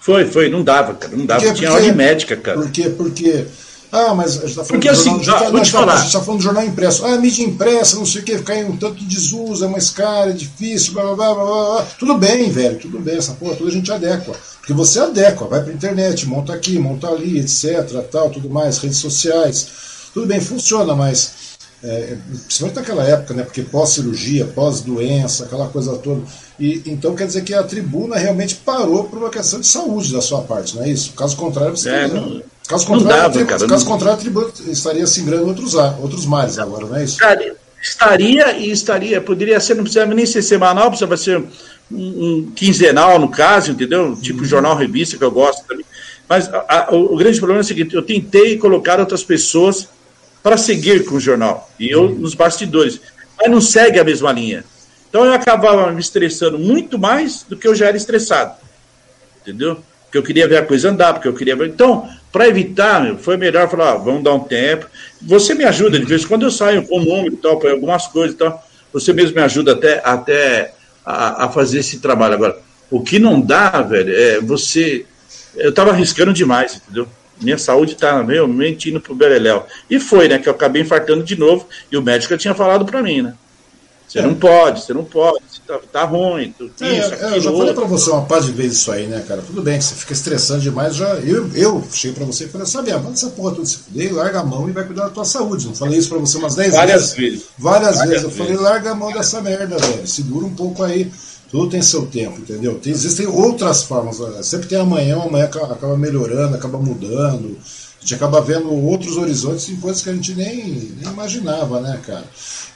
Foi, 0.00 0.24
foi, 0.26 0.48
não 0.50 0.64
dava, 0.64 0.94
cara. 0.94 1.16
Não 1.16 1.24
dava. 1.24 1.40
Porque, 1.40 1.54
Tinha 1.54 1.72
ordem 1.72 1.94
médica, 1.94 2.36
cara. 2.36 2.60
Por 2.60 2.68
quê? 2.72 2.88
Porque. 2.90 3.44
Ah, 3.92 4.12
mas 4.12 4.38
a 4.38 4.40
gente 4.40 4.50
está 4.50 4.64
falando, 4.64 4.82
Porque, 4.82 4.88
assim, 4.88 5.22
jornal, 5.22 5.46
ah, 5.46 5.50
vou 5.50 5.62
te 5.62 5.70
falar. 5.70 5.92
A 5.92 5.96
gente 5.98 6.06
está 6.06 6.20
falando 6.20 6.40
do 6.40 6.44
jornal 6.44 6.64
impresso. 6.64 7.06
Ah, 7.06 7.16
mídia 7.16 7.44
impressa, 7.44 7.96
não 7.96 8.04
sei 8.04 8.22
o 8.22 8.24
que, 8.24 8.38
ficar 8.38 8.56
em 8.56 8.64
um 8.64 8.76
tanto 8.76 8.96
de 8.96 9.04
desuso, 9.04 9.64
é 9.64 9.68
mais 9.68 9.90
caro, 9.90 10.30
é 10.30 10.32
difícil, 10.32 10.94
blá, 10.94 11.04
blá, 11.04 11.14
blá, 11.14 11.34
blá, 11.34 11.44
blá. 11.44 11.86
Tudo 11.96 12.18
bem, 12.18 12.50
velho, 12.50 12.76
tudo 12.78 12.98
bem, 12.98 13.16
essa 13.16 13.34
porra 13.34 13.54
toda 13.54 13.70
a 13.70 13.72
gente 13.72 13.90
adequa. 13.90 14.34
Porque 14.58 14.72
você 14.72 14.98
adequa, 14.98 15.46
vai 15.46 15.62
para 15.62 15.72
internet, 15.72 16.26
monta 16.26 16.52
aqui, 16.52 16.76
monta 16.76 17.06
ali, 17.06 17.38
etc, 17.38 17.88
tal, 18.10 18.30
tudo 18.30 18.50
mais, 18.50 18.78
redes 18.78 18.98
sociais. 18.98 19.95
Tudo 20.16 20.28
bem, 20.28 20.40
funciona, 20.40 20.94
mas 20.94 21.58
é, 21.84 22.16
principalmente 22.46 22.76
naquela 22.76 23.04
época, 23.04 23.34
né, 23.34 23.42
porque 23.42 23.60
pós-cirurgia, 23.60 24.46
pós-doença, 24.46 25.44
aquela 25.44 25.68
coisa 25.68 25.94
toda. 25.98 26.22
E, 26.58 26.80
então 26.86 27.14
quer 27.14 27.26
dizer 27.26 27.44
que 27.44 27.52
a 27.52 27.62
tribuna 27.62 28.16
realmente 28.16 28.54
parou 28.54 29.04
por 29.04 29.18
uma 29.18 29.28
questão 29.28 29.60
de 29.60 29.66
saúde 29.66 30.14
da 30.14 30.22
sua 30.22 30.40
parte, 30.40 30.74
não 30.74 30.84
é 30.84 30.88
isso? 30.88 31.12
Caso 31.12 31.36
contrário, 31.36 31.76
você 31.76 31.90
é, 31.90 32.08
não, 32.08 32.42
caso 32.66 32.86
contrário, 32.86 33.14
dava, 33.14 33.26
a 33.26 33.30
tribuna, 33.30 33.58
cara, 33.58 33.68
caso 33.68 33.84
não... 33.84 33.92
contrário, 33.92 34.16
a 34.16 34.20
tribuna 34.22 34.50
estaria 34.68 35.06
singrando 35.06 35.46
outros, 35.48 35.74
outros 35.74 36.24
mares 36.24 36.58
agora, 36.58 36.86
não 36.86 36.96
é 36.96 37.04
isso? 37.04 37.18
Estaria 37.82 38.56
e 38.56 38.70
estaria, 38.70 39.20
poderia 39.20 39.60
ser, 39.60 39.74
não 39.74 39.82
precisava 39.82 40.14
nem 40.14 40.24
ser 40.24 40.40
semanal, 40.40 40.88
precisava 40.88 41.18
ser 41.18 41.40
um, 41.40 41.46
um 41.92 42.52
quinzenal 42.56 43.18
no 43.18 43.28
caso, 43.28 43.70
entendeu? 43.70 44.16
Tipo 44.16 44.38
uhum. 44.38 44.44
jornal, 44.46 44.78
revista 44.78 45.18
que 45.18 45.24
eu 45.24 45.30
gosto 45.30 45.62
também. 45.68 45.84
Mas 46.26 46.48
a, 46.48 46.64
a, 46.68 46.94
o, 46.94 47.12
o 47.12 47.16
grande 47.18 47.36
problema 47.36 47.60
é 47.60 47.64
o 47.64 47.66
seguinte: 47.66 47.94
eu 47.94 48.02
tentei 48.02 48.56
colocar 48.56 48.98
outras 48.98 49.22
pessoas 49.22 49.86
para 50.46 50.56
seguir 50.56 51.04
com 51.04 51.16
o 51.16 51.20
jornal. 51.20 51.68
E 51.76 51.90
eu 51.90 52.08
nos 52.08 52.32
bastidores. 52.32 53.00
Mas 53.36 53.50
não 53.50 53.60
segue 53.60 53.98
a 53.98 54.04
mesma 54.04 54.30
linha. 54.30 54.64
Então 55.08 55.24
eu 55.24 55.32
acabava 55.32 55.90
me 55.90 56.00
estressando 56.00 56.56
muito 56.56 56.96
mais 56.96 57.42
do 57.42 57.56
que 57.56 57.66
eu 57.66 57.74
já 57.74 57.88
era 57.88 57.96
estressado. 57.96 58.54
Entendeu? 59.42 59.82
Porque 60.04 60.16
eu 60.16 60.22
queria 60.22 60.46
ver 60.46 60.58
a 60.58 60.64
coisa 60.64 60.88
andar, 60.88 61.14
porque 61.14 61.26
eu 61.26 61.34
queria 61.34 61.56
ver. 61.56 61.70
Então, 61.70 62.08
para 62.30 62.46
evitar, 62.46 63.16
foi 63.16 63.36
melhor 63.36 63.68
falar, 63.68 63.94
ah, 63.94 63.96
vamos 63.96 64.22
dar 64.22 64.34
um 64.34 64.44
tempo. 64.44 64.86
Você 65.20 65.52
me 65.52 65.64
ajuda, 65.64 65.98
de 65.98 66.04
vez 66.04 66.22
em 66.22 66.28
quando 66.28 66.44
eu 66.44 66.50
saio 66.52 66.86
com 66.86 67.00
o 67.00 67.04
número 67.04 67.34
e 67.34 67.38
tal, 67.38 67.58
para 67.58 67.72
algumas 67.72 68.06
coisas 68.06 68.36
e 68.36 68.38
tal. 68.38 68.64
Você 68.92 69.12
mesmo 69.12 69.34
me 69.34 69.42
ajuda 69.42 69.72
até, 69.72 70.00
até 70.04 70.74
a, 71.04 71.46
a 71.46 71.48
fazer 71.48 71.80
esse 71.80 71.98
trabalho. 71.98 72.34
Agora, 72.34 72.56
o 72.88 73.00
que 73.00 73.18
não 73.18 73.40
dá, 73.40 73.82
velho, 73.82 74.14
é 74.14 74.40
você. 74.40 75.06
Eu 75.56 75.70
estava 75.70 75.90
arriscando 75.90 76.32
demais, 76.32 76.76
entendeu? 76.76 77.08
Minha 77.40 77.58
saúde 77.58 77.92
está 77.92 78.22
realmente 78.22 78.90
indo 78.90 79.00
para 79.00 79.12
o 79.12 79.16
Beleléu. 79.16 79.66
E 79.88 80.00
foi, 80.00 80.28
né? 80.28 80.38
Que 80.38 80.48
eu 80.48 80.52
acabei 80.52 80.82
infartando 80.82 81.22
de 81.22 81.36
novo 81.36 81.66
e 81.90 81.96
o 81.96 82.02
médico 82.02 82.32
já 82.34 82.38
tinha 82.38 82.54
falado 82.54 82.84
para 82.84 83.02
mim, 83.02 83.22
né? 83.22 83.34
Você 84.08 84.20
é. 84.20 84.22
não 84.22 84.34
pode, 84.36 84.82
você 84.82 84.94
não 84.94 85.04
pode, 85.04 85.42
tá, 85.66 85.80
tá 85.92 86.04
ruim. 86.04 86.54
Tu, 86.56 86.70
é, 86.80 86.98
isso, 86.98 87.14
é, 87.14 87.36
eu 87.36 87.40
já 87.40 87.50
falei 87.50 87.74
para 87.74 87.84
você 87.84 88.08
uma 88.10 88.24
par 88.24 88.40
de 88.40 88.52
vezes 88.52 88.78
isso 88.78 88.92
aí, 88.92 89.06
né, 89.06 89.24
cara? 89.26 89.42
Tudo 89.42 89.60
bem 89.62 89.78
que 89.78 89.84
você 89.84 89.94
fica 89.96 90.12
estressando 90.12 90.60
demais. 90.60 90.94
Já, 90.94 91.14
eu, 91.16 91.50
eu 91.54 91.84
cheguei 91.92 92.16
para 92.16 92.24
você 92.24 92.44
e 92.44 92.48
falei, 92.48 92.66
sabe, 92.68 92.92
manda 92.92 93.10
essa 93.10 93.30
porra 93.30 93.56
tudo 93.56 93.66
se 93.66 93.78
fuder, 93.78 94.14
larga 94.14 94.40
a 94.40 94.44
mão 94.44 94.68
e 94.68 94.72
vai 94.72 94.84
cuidar 94.84 95.04
da 95.04 95.10
tua 95.10 95.24
saúde. 95.24 95.66
Não 95.66 95.74
falei 95.74 95.98
isso 95.98 96.08
para 96.08 96.18
você 96.18 96.38
umas 96.38 96.54
10 96.54 96.66
vezes. 96.68 96.78
Várias 96.78 97.12
vezes. 97.14 97.46
Várias, 97.58 98.00
vezes. 98.02 98.22
Eu 98.22 98.30
falei, 98.30 98.54
larga 98.54 98.92
a 98.92 98.94
mão 98.94 99.12
dessa 99.12 99.42
merda, 99.42 99.76
velho. 99.76 100.06
Segura 100.06 100.46
um 100.46 100.54
pouco 100.54 100.84
aí. 100.84 101.10
Tudo 101.50 101.70
tem 101.70 101.82
seu 101.82 102.06
tempo, 102.06 102.40
entendeu? 102.40 102.78
Tem, 102.78 102.92
existem 102.92 103.26
outras 103.26 103.84
formas. 103.84 104.18
Sempre 104.46 104.68
tem 104.68 104.78
amanhã, 104.78 105.22
amanhã 105.22 105.44
acaba 105.44 105.96
melhorando, 105.96 106.56
acaba 106.56 106.78
mudando. 106.78 107.56
A 107.98 108.00
gente 108.00 108.14
acaba 108.14 108.40
vendo 108.40 108.72
outros 108.72 109.16
horizontes 109.16 109.68
em 109.68 109.76
coisas 109.76 110.02
que 110.02 110.10
a 110.10 110.12
gente 110.12 110.34
nem, 110.34 110.64
nem 111.00 111.12
imaginava, 111.12 111.80
né, 111.80 111.98
cara? 112.04 112.24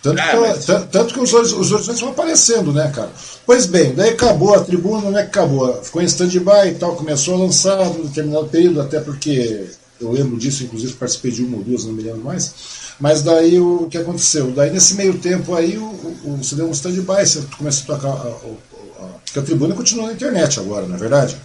Tanto, 0.02 0.18
é, 0.18 0.30
que, 0.30 0.36
mas... 0.36 0.64
tanto 0.90 1.14
que 1.14 1.20
os, 1.20 1.32
os 1.32 1.72
horizontes 1.72 2.00
vão 2.00 2.10
aparecendo, 2.10 2.72
né, 2.72 2.90
cara? 2.94 3.10
Pois 3.44 3.66
bem, 3.66 3.94
daí 3.94 4.10
acabou 4.10 4.54
a 4.54 4.64
tribuna, 4.64 5.10
não 5.10 5.18
é 5.18 5.22
que 5.22 5.28
acabou? 5.28 5.82
Ficou 5.82 6.00
em 6.00 6.06
stand-by 6.06 6.68
e 6.68 6.74
tal, 6.74 6.96
começou 6.96 7.34
a 7.34 7.38
lançar 7.38 7.86
em 7.86 8.02
determinado 8.02 8.46
período, 8.46 8.80
até 8.80 8.98
porque 9.00 9.68
eu 10.00 10.10
lembro 10.10 10.38
disso, 10.38 10.64
inclusive 10.64 10.94
participei 10.94 11.30
de 11.30 11.44
uma 11.44 11.58
ou 11.58 11.62
duas, 11.62 11.84
não 11.84 11.92
me 11.92 12.02
lembro 12.02 12.22
mais. 12.22 12.54
Mas 12.98 13.22
daí 13.22 13.58
o 13.58 13.86
que 13.90 13.98
aconteceu? 13.98 14.50
Daí 14.50 14.70
nesse 14.70 14.94
meio 14.94 15.18
tempo 15.18 15.54
aí 15.54 15.76
o, 15.76 15.84
o, 15.84 16.38
você 16.42 16.54
deu 16.54 16.66
um 16.66 16.70
stand-by, 16.70 17.26
você 17.26 17.42
começou 17.56 17.94
a 17.94 17.98
tocar. 17.98 18.08
A, 18.08 18.12
a, 18.12 19.04
a, 19.04 19.08
porque 19.24 19.38
a 19.38 19.42
tribuna 19.42 19.74
continua 19.74 20.06
na 20.06 20.12
internet 20.12 20.58
agora, 20.58 20.86
não 20.86 20.96
é 20.96 20.98
verdade? 20.98 21.36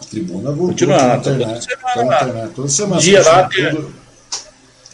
A 0.00 0.04
tribuna 0.04 0.50
voltou 0.50 0.68
continua, 0.68 1.02
na 1.02 1.16
internet. 1.16 1.66
Toda 1.66 1.92
semana, 1.92 2.32
tá. 2.32 2.48
Toda 2.54 2.68
semana. 2.68 3.00
Dia 3.00 3.22
lá 3.22 3.48
tem, 3.48 3.70
tudo, 3.70 3.94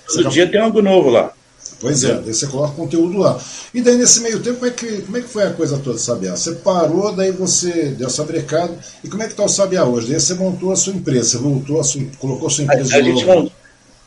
todo 0.07 0.29
dia 0.31 0.51
tem 0.51 0.61
algo 0.61 0.83
novo 0.83 1.11
lá. 1.11 1.33
Pois 1.81 2.05
é, 2.05 2.13
daí 2.13 2.35
você 2.35 2.47
coloca 2.47 2.75
conteúdo 2.75 3.17
lá. 3.17 3.41
E 3.73 3.81
daí 3.81 3.97
nesse 3.97 4.21
meio 4.21 4.39
tempo, 4.41 4.59
como 4.59 4.71
é 4.71 4.75
que, 4.75 5.01
como 5.03 5.17
é 5.17 5.21
que 5.23 5.29
foi 5.29 5.45
a 5.45 5.51
coisa 5.51 5.79
toda, 5.79 5.99
Sabiá? 5.99 6.37
Você 6.37 6.53
parou, 6.57 7.11
daí 7.13 7.33
você 7.33 7.89
deu 7.97 8.07
essa 8.07 8.23
brecada. 8.23 8.79
E 9.03 9.09
como 9.09 9.23
é 9.23 9.27
que 9.27 9.33
está 9.33 9.43
o 9.43 9.49
Sabiá 9.49 9.85
hoje? 9.85 10.11
Daí 10.11 10.21
você 10.21 10.35
montou 10.35 10.73
a 10.73 10.77
sua 10.77 10.93
empresa, 10.93 11.31
você 11.31 11.39
voltou 11.39 11.81
a 11.81 11.85
sua, 11.85 12.03
colocou 12.19 12.49
a 12.49 12.51
sua 12.51 12.65
empresa 12.65 12.95
a, 12.95 12.99
a 12.99 13.03
gente 13.03 13.25
montou, 13.25 13.53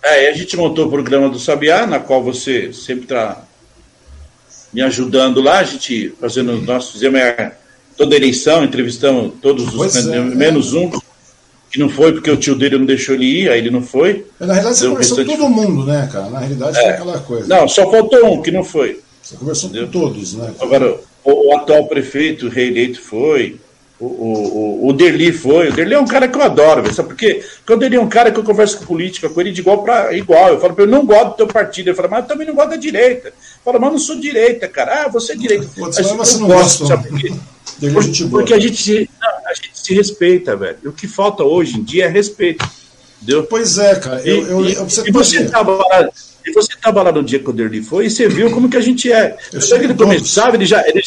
é, 0.03 0.29
a 0.29 0.33
gente 0.33 0.55
montou 0.55 0.85
o 0.85 0.89
programa 0.91 1.29
do 1.29 1.39
Sabiá, 1.39 1.87
na 1.87 1.99
qual 1.99 2.23
você 2.23 2.71
sempre 2.71 3.05
está 3.05 3.43
me 4.71 4.81
ajudando 4.81 5.41
lá, 5.41 5.59
a 5.59 5.63
gente 5.63 6.13
fazendo, 6.19 6.61
nós 6.61 6.91
fizemos 6.91 7.19
toda 7.97 8.15
a 8.15 8.17
eleição, 8.17 8.63
entrevistamos 8.63 9.33
todos 9.41 9.73
os 9.73 9.93
candidatos, 9.93 10.31
é, 10.31 10.35
menos 10.35 10.73
um, 10.73 10.91
que 11.73 11.79
não 11.79 11.89
foi 11.89 12.13
porque 12.13 12.29
o 12.29 12.37
tio 12.37 12.53
dele 12.53 12.77
não 12.77 12.85
deixou 12.85 13.15
ele 13.15 13.25
ir, 13.25 13.49
aí 13.49 13.57
ele 13.57 13.71
não 13.71 13.81
foi. 13.81 14.23
Na 14.39 14.45
realidade, 14.45 14.77
você 14.77 14.87
conversou 14.87 15.17
com 15.17 15.25
todo 15.25 15.49
mundo, 15.49 15.87
né, 15.87 16.07
cara? 16.11 16.29
Na 16.29 16.37
realidade, 16.37 16.77
é. 16.77 16.81
foi 16.81 16.89
aquela 16.91 17.19
coisa. 17.19 17.47
Não, 17.47 17.67
só 17.67 17.89
faltou 17.89 18.31
um 18.31 18.43
que 18.43 18.51
não 18.51 18.63
foi. 18.63 18.99
Você 19.19 19.35
conversou 19.35 19.71
Entendeu? 19.71 19.87
com 19.87 19.91
todos, 19.91 20.35
né? 20.35 20.53
Agora, 20.61 20.99
o, 21.23 21.49
o, 21.49 21.57
atual 21.57 21.87
prefeito 21.87 22.47
reeleito 22.47 23.01
foi, 23.01 23.59
o, 23.99 24.05
o, 24.05 24.87
o 24.87 24.93
Derli 24.93 25.31
foi. 25.31 25.69
O 25.69 25.73
Derli 25.73 25.95
é 25.95 25.99
um 25.99 26.05
cara 26.05 26.27
que 26.27 26.37
eu 26.37 26.43
adoro, 26.43 26.93
sabe 26.93 27.09
por 27.09 27.17
quê? 27.17 27.43
Porque 27.57 27.73
o 27.73 27.77
Derli 27.77 27.95
é 27.95 28.01
um 28.01 28.09
cara 28.09 28.31
que 28.31 28.39
eu 28.39 28.43
converso 28.43 28.77
com 28.77 28.85
política 28.85 29.27
com 29.27 29.41
ele 29.41 29.51
de 29.51 29.61
igual 29.61 29.81
para 29.81 30.13
igual. 30.15 30.49
Eu 30.49 30.59
falo 30.59 30.75
ele, 30.77 30.91
não 30.91 31.03
gosto 31.03 31.29
do 31.29 31.37
teu 31.37 31.47
partido. 31.47 31.87
Ele 31.87 31.95
fala, 31.95 32.07
mas 32.07 32.19
eu 32.19 32.27
também 32.27 32.45
não 32.45 32.53
gosto 32.53 32.69
da 32.69 32.75
direita. 32.75 33.29
Eu 33.29 33.33
falo, 33.65 33.79
mas 33.79 33.87
eu 33.87 33.93
não 33.93 33.99
sou 33.99 34.15
direita, 34.17 34.67
cara. 34.67 35.05
Ah, 35.05 35.07
você 35.07 35.33
é 35.33 35.35
direita. 35.35 35.67
Pode 35.75 35.95
ser, 35.95 36.03
mas 36.13 36.29
você 36.29 36.37
não 36.37 36.47
gosta, 36.47 36.85
sabe 36.85 37.07
por 37.07 37.19
quê? 37.19 37.33
Por, 37.79 38.29
porque 38.29 38.53
a 38.53 38.59
gente, 38.59 39.09
a 39.53 39.55
gente 39.55 39.79
se 39.79 39.93
respeita, 39.93 40.55
velho. 40.55 40.77
E 40.83 40.87
o 40.87 40.93
que 40.93 41.07
falta 41.07 41.43
hoje 41.43 41.77
em 41.77 41.83
dia 41.83 42.05
é 42.05 42.09
respeito. 42.09 42.67
Entendeu? 43.21 43.43
Pois 43.43 43.77
é, 43.77 43.95
cara. 43.95 44.21
Eu, 44.27 44.47
eu, 44.47 44.65
eu, 44.65 44.87
eu 44.87 45.07
e, 45.07 45.11
você 45.11 45.45
tava 45.45 45.75
lá, 45.77 46.09
e 46.45 46.51
você 46.51 46.75
tava 46.75 47.01
lá 47.01 47.11
no 47.11 47.23
dia 47.23 47.39
que 47.39 47.49
o 47.49 47.53
Derli 47.53 47.81
foi 47.81 48.07
e 48.07 48.09
você 48.09 48.27
viu 48.27 48.51
como 48.51 48.69
que 48.69 48.77
a 48.77 48.81
gente 48.81 49.11
é. 49.11 49.37
Eu 49.51 49.61
sei 49.61 49.79
que 49.79 49.85
ele 49.85 49.93
começava, 49.93 50.55
ele 50.55 50.65
já. 50.65 50.85
Ele, 50.87 51.01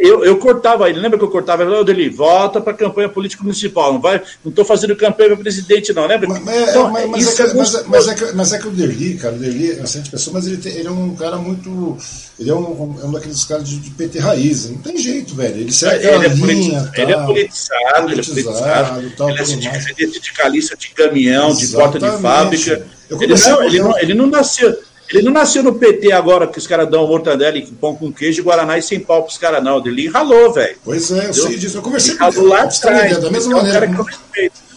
eu, 0.00 0.24
eu 0.24 0.36
cortava 0.38 0.88
ele, 0.88 0.98
lembra 0.98 1.18
que 1.18 1.24
eu 1.24 1.30
cortava 1.30 1.62
ele? 1.62 1.84
Deli, 1.84 2.08
volta 2.08 2.60
para 2.60 2.72
a 2.72 2.76
campanha 2.76 3.08
política 3.08 3.42
municipal, 3.42 3.92
não 3.92 4.00
vai, 4.00 4.20
não 4.44 4.50
estou 4.50 4.64
fazendo 4.64 4.96
campanha 4.96 5.30
para 5.30 5.38
presidente, 5.38 5.92
não, 5.92 6.06
lembra? 6.06 6.28
Mas, 6.28 6.40
é 6.40 7.34
que, 7.34 8.24
é, 8.24 8.26
é 8.26 8.62
é 8.62 8.66
o 8.66 8.70
Derli, 8.70 9.14
cara, 9.14 9.34
o 9.34 9.38
Derli 9.38 9.72
é 9.72 9.74
uma 9.74 9.84
excelente 9.84 10.10
pessoa, 10.10 10.34
mas 10.34 10.46
ele, 10.46 10.56
tem, 10.56 10.72
ele 10.72 10.88
é 10.88 10.90
um 10.90 11.14
cara 11.14 11.36
muito. 11.36 11.96
Ele 12.38 12.50
é 12.50 12.54
um, 12.54 12.98
é 13.00 13.06
um 13.06 13.12
daqueles 13.12 13.44
caras 13.44 13.68
de, 13.68 13.78
de 13.78 13.90
PT 13.90 14.18
raiz, 14.18 14.70
não 14.70 14.78
tem 14.78 14.98
jeito, 14.98 15.34
velho. 15.34 15.60
Ele 15.60 15.72
segue 15.72 16.06
aquela 16.06 16.24
ele 16.24 16.32
é 16.32 16.46
linha. 16.46 16.90
Ele 16.94 17.12
é 17.12 17.24
politizado, 17.24 18.10
ele 18.10 18.20
é 18.20 18.24
politizado, 18.24 19.12
tal, 19.16 19.30
ele 19.30 19.40
é 19.40 19.44
sindicalista 19.44 20.76
de 20.76 20.90
caminhão, 20.90 21.54
de 21.54 21.68
porta 21.68 21.98
de 21.98 22.10
fábrica. 22.20 22.86
Ele 23.10 23.34
não, 23.34 23.62
ele, 23.64 23.78
não, 23.78 23.98
ele 23.98 24.14
não 24.14 24.26
nasceu. 24.26 24.76
Ele 25.10 25.22
não 25.22 25.32
nasceu 25.32 25.62
no 25.62 25.74
PT 25.74 26.12
agora 26.12 26.46
que 26.46 26.58
os 26.58 26.66
caras 26.66 26.90
dão 26.90 27.06
mortadela 27.06 27.56
e 27.56 27.66
pão 27.66 27.94
com 27.94 28.12
queijo, 28.12 28.42
Guaraná 28.42 28.76
e 28.76 28.82
sem 28.82 28.98
pau 28.98 29.22
pros 29.22 29.38
caras, 29.38 29.62
não. 29.62 29.84
Ele 29.86 30.08
ralou, 30.08 30.52
velho. 30.52 30.76
Pois 30.84 31.10
é, 31.10 31.14
eu 31.14 31.18
Entendeu? 31.30 31.46
sei 31.46 31.56
disso. 31.56 31.78
Eu 31.78 31.82
conversei 31.82 32.16
com 32.16 32.24
ele 32.24 32.40
lá 32.40 32.62
atrás, 32.62 33.18
da 33.18 33.30
mesma 33.30 33.56
maneira. 33.56 33.86
Como... 33.86 34.08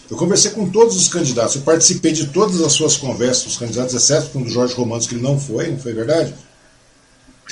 Eu 0.10 0.18
conversei 0.18 0.52
com 0.52 0.70
todos 0.70 0.96
os 0.96 1.08
candidatos. 1.08 1.56
Eu 1.56 1.62
participei 1.62 2.12
de 2.12 2.28
todas 2.28 2.62
as 2.62 2.74
suas 2.74 2.98
conversas, 2.98 3.48
os 3.48 3.58
candidatos, 3.58 3.94
exceto 3.94 4.30
com 4.30 4.40
o 4.40 4.44
do 4.44 4.50
Jorge 4.50 4.74
Romanos, 4.74 5.08
que 5.08 5.16
ele 5.16 5.24
não 5.24 5.40
foi, 5.40 5.68
não 5.70 5.80
foi 5.80 5.94
verdade? 5.94 6.34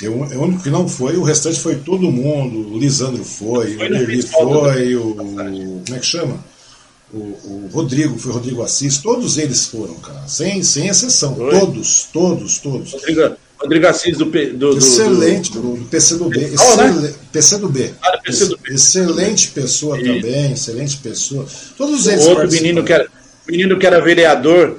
Eu, 0.00 0.14
o 0.14 0.42
único 0.42 0.62
que 0.62 0.70
não 0.70 0.88
foi, 0.88 1.16
o 1.16 1.22
restante 1.22 1.58
foi 1.58 1.76
todo 1.76 2.10
mundo. 2.10 2.72
O 2.74 2.78
Lisandro 2.78 3.24
foi, 3.24 3.74
foi 3.76 3.86
o 3.86 3.90
Derli 3.90 4.22
foi, 4.22 4.94
o. 4.96 5.14
Como 5.14 5.82
é 5.90 5.98
que 5.98 6.06
chama? 6.06 6.38
O, 7.12 7.16
o, 7.16 7.70
Rodrigo, 7.72 8.18
foi 8.18 8.32
Rodrigo 8.32 8.62
Assis, 8.62 8.98
todos 8.98 9.38
eles 9.38 9.66
foram, 9.66 9.94
cara, 9.94 10.26
sem, 10.28 10.62
sem 10.62 10.88
exceção, 10.88 11.34
todos, 11.34 12.08
todos, 12.12 12.58
todos. 12.58 12.92
Rodrigo, 12.92 13.36
Rodrigo 13.58 13.86
Assis 13.86 14.18
do, 14.18 14.26
do, 14.26 14.76
Excelente, 14.76 15.52
do, 15.52 15.60
do, 15.60 15.76
do 15.76 15.84
PCdoB, 15.86 16.38
excel, 16.44 17.14
PCdoB. 17.32 17.94
Ah, 18.02 18.16
do 18.16 18.22
PCdoB. 18.22 18.74
Excelente 18.74 19.48
pessoa 19.48 19.98
e... 19.98 20.04
também, 20.04 20.52
excelente 20.52 20.98
pessoa. 20.98 21.46
Todos 21.76 22.06
eles 22.06 22.26
o 22.26 22.30
outro 22.30 22.50
menino 22.50 22.84
que, 22.84 22.92
era, 22.92 23.08
menino 23.48 23.78
que 23.78 23.86
era 23.86 24.00
vereador, 24.00 24.76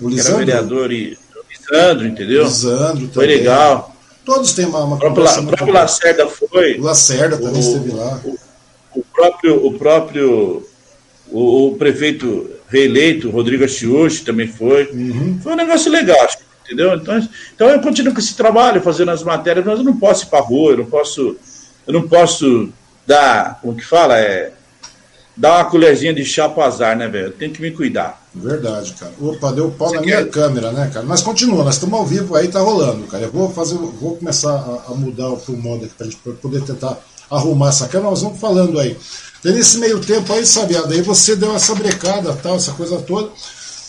o 0.00 0.08
Lisandro? 0.08 0.44
Que 0.44 0.50
era 0.50 0.62
vereador 0.62 0.92
e 0.92 1.18
o 1.36 1.74
Lisandro, 1.74 2.06
entendeu? 2.06 2.44
Lisandro 2.44 3.10
Foi 3.12 3.24
também. 3.24 3.36
legal. 3.36 3.94
Todos 4.24 4.52
têm 4.52 4.64
uma, 4.64 4.84
uma 4.84 4.96
O 4.96 4.98
próprio, 4.98 5.24
La, 5.24 5.42
próprio 5.42 5.72
Lacerda 5.74 6.26
foi. 6.28 6.78
O 6.78 6.82
Lacerda 6.82 7.36
também 7.36 7.56
o, 7.56 7.60
esteve 7.60 7.90
lá. 7.92 8.20
O, 8.24 8.38
o 8.96 9.04
próprio, 9.04 9.66
o 9.66 9.78
próprio 9.78 10.69
o, 11.32 11.68
o 11.68 11.76
prefeito 11.76 12.50
reeleito, 12.68 13.30
Rodrigo 13.30 13.64
Achiuchi, 13.64 14.24
também 14.24 14.46
foi. 14.46 14.90
Uhum. 14.92 15.38
Foi 15.42 15.52
um 15.52 15.56
negócio 15.56 15.90
legal, 15.90 16.28
entendeu? 16.64 16.94
Então, 16.94 17.28
então 17.54 17.68
eu 17.68 17.80
continuo 17.80 18.12
com 18.12 18.20
esse 18.20 18.36
trabalho, 18.36 18.80
fazendo 18.80 19.10
as 19.10 19.22
matérias, 19.22 19.64
mas 19.64 19.78
eu 19.78 19.84
não 19.84 19.96
posso 19.96 20.24
ir 20.24 20.28
para 20.28 20.40
rua, 20.40 20.72
eu 20.72 20.78
não 20.78 20.86
posso, 20.86 21.36
eu 21.86 21.92
não 21.92 22.08
posso 22.08 22.72
dar, 23.06 23.58
como 23.60 23.76
que 23.76 23.84
fala, 23.84 24.18
é 24.18 24.52
dar 25.36 25.56
uma 25.56 25.64
colherzinha 25.64 26.12
de 26.12 26.24
chá 26.24 26.48
pro 26.48 26.62
azar, 26.62 26.96
né, 26.96 27.08
velho? 27.08 27.32
Tem 27.32 27.50
que 27.50 27.62
me 27.62 27.70
cuidar. 27.70 28.22
Verdade, 28.34 28.92
cara. 28.92 29.12
Opa, 29.20 29.50
deu 29.52 29.70
pau 29.70 29.88
Você 29.88 29.96
na 29.96 30.02
minha 30.02 30.26
câmera, 30.26 30.70
né, 30.70 30.90
cara? 30.92 31.04
Mas 31.06 31.22
continua, 31.22 31.64
nós 31.64 31.74
estamos 31.74 31.98
ao 31.98 32.06
vivo 32.06 32.36
aí, 32.36 32.46
tá 32.46 32.60
rolando, 32.60 33.06
cara. 33.06 33.24
Eu 33.24 33.32
vou 33.32 33.50
fazer, 33.50 33.74
vou 33.74 34.16
começar 34.16 34.52
a, 34.52 34.92
a 34.92 34.94
mudar 34.94 35.30
pro 35.36 35.56
modo 35.56 35.86
aqui 35.86 35.94
pra 35.94 36.06
gente 36.06 36.16
poder 36.16 36.62
tentar 36.62 36.98
arrumar 37.30 37.70
essa 37.70 37.88
câmera, 37.88 38.10
nós 38.10 38.22
vamos 38.22 38.38
falando 38.38 38.78
aí. 38.78 38.96
Daí 39.42 39.54
nesse 39.54 39.78
meio 39.78 40.00
tempo 40.00 40.32
aí, 40.32 40.44
Sabiá, 40.44 40.82
daí 40.82 41.02
você 41.02 41.34
deu 41.34 41.54
essa 41.54 41.74
brecada, 41.74 42.32
tal, 42.34 42.56
essa 42.56 42.72
coisa 42.72 42.98
toda. 43.00 43.30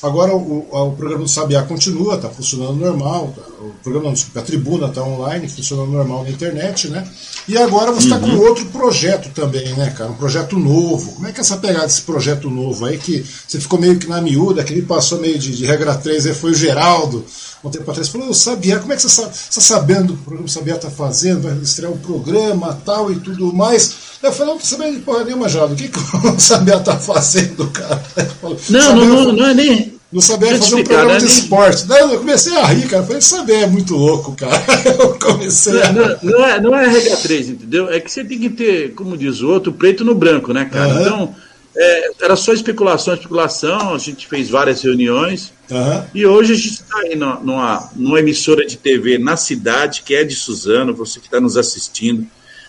Agora 0.03 0.33
o, 0.35 0.67
o 0.71 0.91
programa 0.93 1.23
do 1.23 1.29
Sabiá 1.29 1.61
continua, 1.61 2.15
está 2.15 2.27
funcionando 2.27 2.73
normal. 2.73 3.33
Tá, 3.35 3.43
o 3.63 3.71
programa, 3.83 4.07
não, 4.07 4.13
desculpa, 4.13 4.39
a 4.39 4.43
tribuna 4.43 4.87
está 4.87 5.03
online, 5.03 5.47
funcionando 5.47 5.91
normal 5.91 6.23
na 6.23 6.31
internet, 6.31 6.87
né? 6.87 7.07
E 7.47 7.55
agora 7.55 7.91
você 7.91 8.07
está 8.07 8.17
uhum. 8.17 8.37
com 8.37 8.43
outro 8.43 8.65
projeto 8.65 9.29
também, 9.29 9.73
né, 9.75 9.93
cara? 9.95 10.09
Um 10.09 10.15
projeto 10.15 10.57
novo. 10.57 11.11
Como 11.13 11.27
é 11.27 11.31
que 11.31 11.39
é 11.39 11.41
essa 11.41 11.57
pegada 11.57 11.85
desse 11.85 12.01
projeto 12.01 12.49
novo 12.49 12.85
aí, 12.85 12.97
que 12.97 13.23
você 13.47 13.59
ficou 13.59 13.79
meio 13.79 13.99
que 13.99 14.07
na 14.07 14.19
miúda, 14.21 14.63
que 14.63 14.73
ele 14.73 14.81
passou 14.81 15.19
meio 15.19 15.37
de, 15.37 15.55
de 15.55 15.65
regra 15.65 15.93
3, 15.93 16.25
aí 16.25 16.33
foi 16.33 16.51
o 16.51 16.55
Geraldo, 16.55 17.23
um 17.63 17.69
tempo 17.69 17.89
atrás, 17.89 18.09
falou, 18.09 18.33
Sabiá, 18.33 18.79
como 18.79 18.91
é 18.91 18.95
que 18.95 19.03
você 19.03 19.21
está 19.21 19.61
sabendo 19.61 20.13
o 20.13 20.17
que 20.17 20.21
o 20.21 20.25
programa 20.25 20.47
Sabiá 20.47 20.75
está 20.75 20.89
fazendo, 20.89 21.41
vai 21.41 21.53
estrear 21.57 21.91
um 21.91 21.97
programa 21.97 22.79
tal 22.83 23.11
e 23.11 23.15
tudo 23.15 23.53
mais. 23.53 23.93
Eu 24.21 24.31
falei, 24.31 24.53
não 24.53 24.59
tô 24.59 24.65
sabendo 24.65 24.95
de 24.95 25.01
porra 25.01 25.23
nenhuma, 25.23 25.47
Jovem. 25.47 25.73
O 25.73 25.77
que, 25.77 25.87
que 25.87 25.99
o 25.99 26.39
Sabiá 26.39 26.79
tá 26.79 26.97
fazendo, 26.97 27.67
cara? 27.67 27.97
Falei, 28.41 28.57
não, 28.69 28.95
não, 28.95 29.05
não, 29.05 29.31
não 29.33 29.45
é 29.45 29.53
nem. 29.53 30.01
Não 30.11 30.19
sabia 30.19 30.57
fazer 30.57 30.75
um 30.75 30.83
programa 30.83 31.19
de 31.19 31.25
nem... 31.25 31.33
esporte. 31.33 31.87
Não, 31.87 32.11
eu 32.11 32.19
comecei 32.19 32.57
a 32.57 32.65
rir, 32.65 32.85
cara. 32.87 33.03
falei, 33.03 33.21
saber 33.21 33.61
é 33.61 33.67
muito 33.67 33.95
louco, 33.95 34.33
cara. 34.33 34.61
Eu 34.99 35.17
comecei 35.17 35.71
não, 35.71 35.81
a... 35.81 35.91
não, 35.93 36.17
não, 36.21 36.45
é, 36.45 36.61
não 36.61 36.75
é 36.75 36.87
regra 36.89 37.15
3, 37.15 37.49
entendeu? 37.49 37.89
É 37.89 37.97
que 37.97 38.11
você 38.11 38.25
tem 38.25 38.37
que 38.37 38.49
ter, 38.49 38.93
como 38.93 39.15
diz 39.15 39.39
o 39.39 39.47
outro, 39.47 39.71
preto 39.71 40.03
no 40.03 40.13
branco, 40.13 40.51
né, 40.51 40.65
cara? 40.65 40.93
Uhum. 40.93 41.01
Então, 41.01 41.35
é, 41.75 42.11
era 42.21 42.35
só 42.35 42.53
especulação, 42.53 43.13
especulação. 43.13 43.93
A 43.93 43.97
gente 43.97 44.27
fez 44.27 44.49
várias 44.49 44.81
reuniões. 44.81 45.53
Uhum. 45.69 46.03
E 46.13 46.25
hoje 46.25 46.53
a 46.53 46.55
gente 46.55 46.73
está 46.73 46.97
aí 46.99 47.15
numa, 47.15 47.89
numa 47.95 48.19
emissora 48.19 48.65
de 48.65 48.77
TV 48.77 49.17
na 49.17 49.37
cidade, 49.37 50.03
que 50.05 50.13
é 50.13 50.23
de 50.23 50.35
Suzano, 50.35 50.93
você 50.93 51.19
que 51.19 51.27
está 51.27 51.39
nos 51.39 51.57
assistindo 51.57 52.27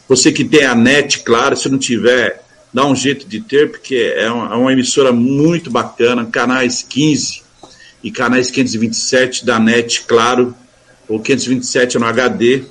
você 0.08 0.32
que 0.32 0.44
tem 0.44 0.64
a 0.64 0.74
net, 0.74 1.20
claro, 1.20 1.56
se 1.56 1.68
não 1.68 1.78
tiver, 1.78 2.42
dá 2.72 2.84
um 2.86 2.94
jeito 2.94 3.26
de 3.26 3.40
ter, 3.40 3.70
porque 3.70 4.12
é 4.14 4.30
uma, 4.30 4.54
é 4.54 4.56
uma 4.56 4.72
emissora 4.72 5.12
muito 5.12 5.70
bacana, 5.70 6.26
canais 6.26 6.82
15 6.82 7.42
e 8.02 8.10
canais 8.10 8.50
527 8.50 9.46
da 9.46 9.58
net, 9.58 10.02
claro. 10.02 10.54
O 11.08 11.18
527 11.18 11.96
é 11.96 12.00
no 12.00 12.06
HD, 12.06 12.64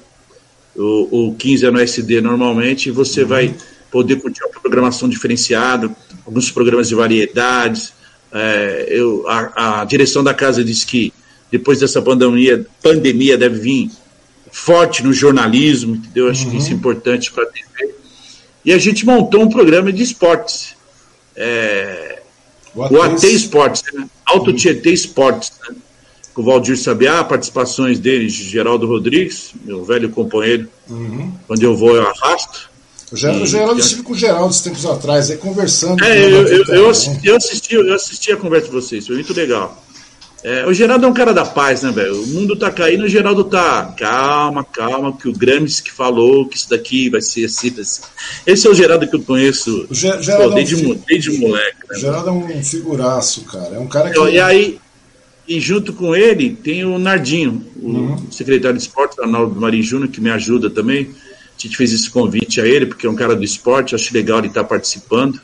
o, 0.75 1.29
o 1.29 1.35
15 1.35 1.65
é 1.65 1.71
no 1.71 1.79
SD 1.79 2.21
normalmente, 2.21 2.89
e 2.89 2.91
você 2.91 3.23
uhum. 3.23 3.27
vai 3.27 3.55
poder 3.89 4.17
curtir 4.17 4.43
uma 4.43 4.61
programação 4.61 5.09
diferenciada, 5.09 5.89
alguns 6.26 6.52
programas 6.52 6.88
de 6.88 6.95
variedades. 6.95 7.93
É, 8.34 8.88
eu, 8.89 9.26
a, 9.27 9.81
a, 9.81 9.85
direção 9.85 10.23
da 10.23 10.34
casa 10.34 10.64
diz 10.64 10.84
que 10.84 11.14
depois 11.52 11.80
dessa 11.80 12.02
pandemia, 12.02 12.65
pandemia 12.81 13.38
deve 13.38 13.60
vir 13.60 13.91
forte 14.52 15.03
no 15.03 15.14
jornalismo, 15.14 15.95
entendeu? 15.95 16.30
Acho 16.30 16.45
uhum. 16.45 16.52
que 16.52 16.57
isso 16.57 16.68
é 16.68 16.72
uhum. 16.72 16.77
importante 16.77 17.31
para 17.31 17.43
a 17.43 17.48
TV. 17.48 17.95
E 18.64 18.72
a 18.73 18.77
gente 18.77 19.06
montou 19.06 19.41
um 19.41 19.49
programa 19.49 19.91
de 19.91 20.03
esportes. 20.03 20.76
É, 21.35 22.22
O 22.73 23.02
AT, 23.02 23.23
Esportes, 23.23 23.84
né? 23.93 24.07
Alto 24.26 24.53
Tietê 24.53 24.91
Esportes, 24.91 25.52
né? 25.68 25.76
Com 26.34 26.41
o 26.41 26.45
Valdir 26.45 26.77
Sabiá, 26.77 27.23
participações 27.23 27.99
dele, 27.99 28.30
Geraldo 28.30 28.88
Rodrigues, 28.88 29.52
meu 29.65 29.84
velho 29.84 30.10
companheiro. 30.10 30.69
Uhum. 30.89 31.34
Quando 31.45 31.64
eu 31.64 31.76
vou, 31.76 31.95
eu 31.95 32.07
arrasto. 32.07 32.70
O 33.11 33.17
Geraldo, 33.17 33.43
e, 33.43 33.47
Geraldo 33.47 33.73
eu 33.73 33.79
estive 33.79 34.03
com 34.03 34.13
o 34.13 34.17
Geraldo 34.17 34.49
esses 34.49 34.61
tempos 34.61 34.85
atrás, 34.85 35.29
aí 35.29 35.38
conversando. 35.38 36.03
É, 36.03 36.23
eu, 36.23 36.47
eu, 36.47 36.65
eu, 36.65 36.89
assisti, 36.89 37.27
eu, 37.27 37.35
assisti, 37.35 37.75
eu 37.75 37.93
assisti 37.93 38.31
a 38.31 38.38
conversa 38.38 38.67
de 38.67 38.73
vocês, 38.73 39.05
foi 39.05 39.15
muito 39.15 39.33
legal. 39.33 39.83
É, 40.43 40.65
o 40.65 40.73
Geraldo 40.73 41.05
é 41.05 41.07
um 41.07 41.13
cara 41.13 41.33
da 41.33 41.45
paz, 41.45 41.83
né, 41.83 41.91
velho? 41.91 42.19
O 42.19 42.27
mundo 42.27 42.55
tá 42.55 42.71
caindo, 42.71 43.03
o 43.03 43.07
Geraldo 43.07 43.43
tá. 43.43 43.93
Calma, 43.97 44.63
calma, 44.63 45.15
que 45.15 45.29
o 45.29 45.33
Gramsci 45.33 45.83
que 45.83 45.91
falou 45.91 46.47
que 46.47 46.57
isso 46.57 46.67
daqui 46.67 47.11
vai 47.11 47.21
ser 47.21 47.45
assim, 47.45 47.71
assim. 47.79 48.01
Esse 48.45 48.65
é 48.65 48.69
o 48.69 48.73
Geraldo 48.73 49.07
que 49.07 49.15
eu 49.15 49.21
conheço 49.21 49.85
o 49.88 49.93
Ger 49.93 50.19
Geraldo 50.21 50.49
pô, 50.49 50.55
desde, 50.55 50.83
é 50.83 50.88
um 50.88 50.95
desde 51.07 51.38
moleque. 51.38 51.77
Né, 51.88 51.95
o 51.95 51.99
Geraldo 51.99 52.29
é 52.29 52.31
um 52.31 52.63
figuraço, 52.63 53.43
cara. 53.43 53.75
É 53.75 53.79
um 53.79 53.88
cara 53.88 54.09
que. 54.09 54.19
E 54.19 54.39
aí, 54.39 54.79
e 55.47 55.59
junto 55.59 55.93
com 55.93 56.15
ele 56.15 56.55
tem 56.55 56.85
o 56.85 56.97
Nardinho, 56.97 57.63
o 57.79 57.89
uhum. 57.89 58.31
secretário 58.31 58.77
de 58.77 58.83
esporte 58.83 59.17
da 59.17 59.27
Nova 59.27 59.53
do 59.53 59.61
Marinho 59.61 59.83
Júnior, 59.83 60.09
que 60.09 60.19
me 60.19 60.31
ajuda 60.31 60.71
também. 60.71 61.11
Gente 61.63 61.77
fez 61.77 61.93
esse 61.93 62.09
convite 62.09 62.59
a 62.59 62.65
ele, 62.65 62.85
porque 62.85 63.05
é 63.05 63.09
um 63.09 63.15
cara 63.15 63.35
do 63.35 63.43
esporte, 63.43 63.95
acho 63.95 64.13
legal 64.13 64.39
ele 64.39 64.47
estar 64.47 64.63
tá 64.63 64.67
participando. 64.67 65.39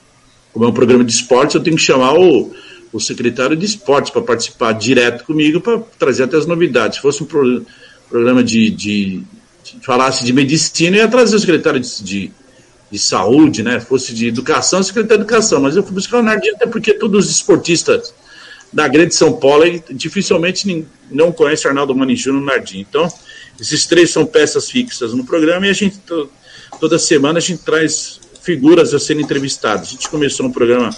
Como 0.53 0.65
é 0.65 0.68
um 0.68 0.73
programa 0.73 1.03
de 1.03 1.11
esporte, 1.11 1.56
eu 1.56 1.64
tenho 1.64 1.76
que 1.76 1.81
chamar 1.81 2.14
o 2.14 2.52
o 2.91 2.99
secretário 2.99 3.56
de 3.56 3.65
esportes 3.65 4.11
para 4.11 4.22
participar 4.22 4.73
direto 4.73 5.23
comigo 5.23 5.60
para 5.60 5.80
trazer 5.99 6.23
até 6.23 6.38
as 6.38 6.45
novidades. 6.45 6.98
Se 6.98 7.02
fosse 7.02 7.23
um 7.23 7.26
pro, 7.26 7.65
programa 8.10 8.44
de, 8.44 8.69
de, 8.69 9.22
de, 9.64 9.77
falasse 9.81 10.26
de 10.26 10.34
medicina, 10.34 10.98
eu 10.98 11.03
ia 11.03 11.07
trazer 11.07 11.35
o 11.35 11.39
secretário 11.39 11.80
de, 11.80 12.03
de, 12.03 12.31
de 12.89 12.99
saúde, 12.99 13.64
né? 13.64 13.80
Se 13.80 13.85
fosse 13.85 14.14
de 14.14 14.27
educação, 14.27 14.80
o 14.80 14.84
secretário 14.84 15.18
de 15.18 15.23
educação. 15.23 15.61
Mas 15.61 15.76
eu 15.76 15.84
fui 15.84 15.94
buscar 15.94 16.19
o 16.19 16.23
Nardinho 16.23 16.56
até 16.56 16.65
porque 16.65 16.94
todos 16.94 17.26
os 17.26 17.31
esportistas 17.31 18.14
da 18.72 18.88
grande 18.88 19.15
São 19.15 19.34
Paulo 19.34 19.64
dificilmente 19.91 20.85
não 21.10 21.31
conhecem 21.31 21.69
Arnaldo 21.69 21.95
Manichu 21.95 22.34
no 22.34 22.41
Nardinho. 22.41 22.85
Então, 22.88 23.11
esses 23.60 23.86
três 23.86 24.12
são 24.12 24.26
peças 24.26 24.70
fixas 24.70 25.14
no 25.14 25.26
programa 25.26 25.68
e 25.68 25.70
a 25.70 25.74
gente 25.74 26.00
toda 26.80 27.00
semana 27.00 27.40
a 27.40 27.42
gente 27.42 27.64
traz 27.64 28.20
figuras 28.42 28.94
a 28.94 29.00
serem 29.00 29.24
entrevistadas. 29.24 29.90
A 29.90 29.92
gente 29.92 30.10
começou 30.10 30.46
um 30.46 30.52
programa 30.52 30.90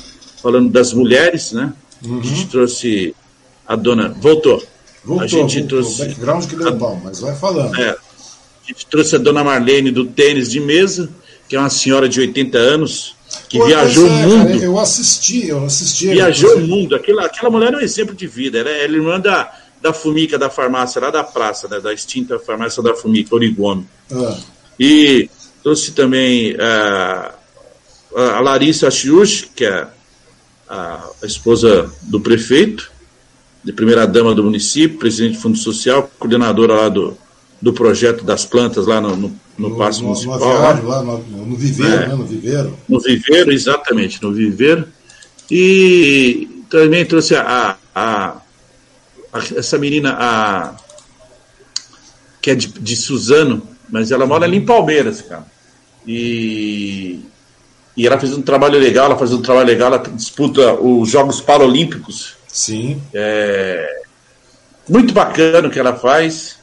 falando 0.42 0.70
das 0.70 0.94
mulheres, 0.94 1.52
né? 1.52 1.74
Uhum. 2.04 2.20
A 2.20 2.24
gente 2.24 2.48
trouxe 2.48 3.16
a 3.68 3.76
dona. 3.76 4.10
Voltou. 4.10 4.64
Voltou, 5.04 5.26
a 5.26 5.28
gente 5.28 5.62
voltou. 5.62 5.68
trouxe. 5.68 6.02
O 6.02 6.06
background 6.06 6.46
que 6.46 6.56
deu 6.56 6.68
a... 6.68 6.72
pau, 6.74 7.02
mas 7.04 7.20
vai 7.20 7.36
falando. 7.36 7.76
É, 7.80 7.90
a 7.90 8.68
gente 8.68 8.86
trouxe 8.86 9.16
a 9.16 9.20
dona 9.20 9.44
Marlene 9.44 9.92
do 9.92 10.06
tênis 10.06 10.52
de 10.52 10.60
mesa, 10.60 11.10
que 11.48 11.56
é 11.56 11.60
uma 11.60 11.70
senhora 11.70 12.08
de 12.08 12.20
80 12.20 12.58
anos, 12.58 13.16
que 13.48 13.58
Pô, 13.58 13.66
viajou 13.66 14.06
o 14.06 14.08
é, 14.08 14.26
mundo. 14.26 14.48
Cara, 14.48 14.64
eu 14.64 14.80
assisti, 14.80 15.48
eu 15.48 15.66
assisti. 15.66 16.10
Viajou 16.10 16.58
o 16.58 16.68
mundo. 16.68 16.96
Aquela, 16.96 17.26
aquela 17.26 17.50
mulher 17.50 17.74
é 17.74 17.78
um 17.78 17.82
exemplo 17.82 18.16
de 18.16 18.28
vida. 18.28 18.60
Ela, 18.60 18.70
ela 18.70 18.94
é 18.94 18.96
irmã 18.96 19.20
da, 19.20 19.52
da 19.82 19.94
Fumica 19.94 20.38
da 20.38 20.50
farmácia, 20.50 21.02
lá 21.02 21.10
da 21.10 21.24
praça, 21.24 21.68
né, 21.68 21.80
da 21.80 21.94
extinta 21.94 22.40
farmácia 22.40 22.84
da 22.84 22.94
Fumica, 22.94 23.36
Origome. 23.36 23.88
Ah. 24.12 24.38
E 24.80 25.30
trouxe 25.64 25.92
também 25.92 26.54
uh, 26.54 27.34
a 28.16 28.40
Larissa 28.40 28.90
Chiuch, 28.90 29.50
que 29.56 29.66
é 29.66 29.88
a, 30.68 31.10
esposa 31.24 31.92
do 32.04 32.20
prefeito, 32.20 32.92
de 33.64 33.74
primeira 33.74 34.06
dama 34.08 34.34
do 34.34 34.44
município, 34.44 35.00
presidente 35.00 35.36
do 35.36 35.42
Fundo 35.42 35.58
Social, 35.58 36.10
coordenadora 36.18 36.74
lá 36.74 36.90
do, 36.90 37.18
do 37.62 37.74
projeto 37.74 38.24
das 38.24 38.46
plantas 38.46 38.88
lá 38.88 39.02
no, 39.02 39.16
no, 39.16 39.40
no, 39.58 39.70
no 39.70 39.78
Passo 39.78 40.02
no, 40.02 40.08
Municipal. 40.08 40.40
No 40.40 40.46
aviário, 40.46 40.88
lá 40.88 41.04
no, 41.04 41.46
no 41.46 41.56
Viveiro, 41.56 41.94
é, 41.94 42.08
né? 42.08 42.16
No 42.16 42.26
Viveiro. 42.26 42.78
No 42.88 43.00
Viveiro, 43.00 43.52
exatamente, 43.52 44.22
no 44.22 44.34
Viveiro. 44.34 44.88
E 45.52 46.64
também 46.70 47.04
trouxe 47.06 47.36
a, 47.36 47.76
a 47.94 48.42
essa 49.34 49.78
menina, 49.78 50.16
a, 50.20 50.76
que 52.42 52.52
é 52.52 52.56
de, 52.56 52.68
de 52.68 52.96
Suzano, 52.96 53.68
mas 53.90 54.12
ela 54.12 54.26
mora 54.26 54.46
ali 54.46 54.58
em 54.58 54.66
Palmeiras, 54.66 55.22
cara. 55.22 55.46
E 56.08 57.22
e 58.00 58.08
ela 58.08 58.18
fez 58.18 58.34
um 58.34 58.42
trabalho 58.42 58.80
legal, 58.80 59.08
ela 59.08 59.18
faz 59.18 59.34
um 59.34 59.42
trabalho 59.42 59.68
legal, 59.68 59.94
ela 59.94 60.02
disputa 60.16 60.74
os 60.74 61.10
Jogos 61.10 61.42
Paralímpicos. 61.42 62.38
Sim. 62.48 63.02
É, 63.14 64.04
muito 64.88 65.14
bacana 65.14 65.68
o 65.68 65.70
que 65.70 65.78
ela 65.78 65.94
faz. 65.94 66.56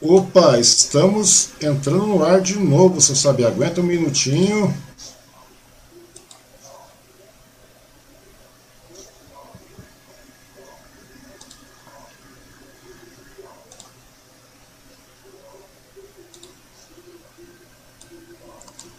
Opa, 0.00 0.58
estamos 0.58 1.50
entrando 1.60 2.06
no 2.06 2.24
ar 2.24 2.40
de 2.40 2.58
novo, 2.58 3.02
você 3.02 3.14
sabe. 3.14 3.44
Aguenta 3.44 3.82
um 3.82 3.84
minutinho. 3.84 4.74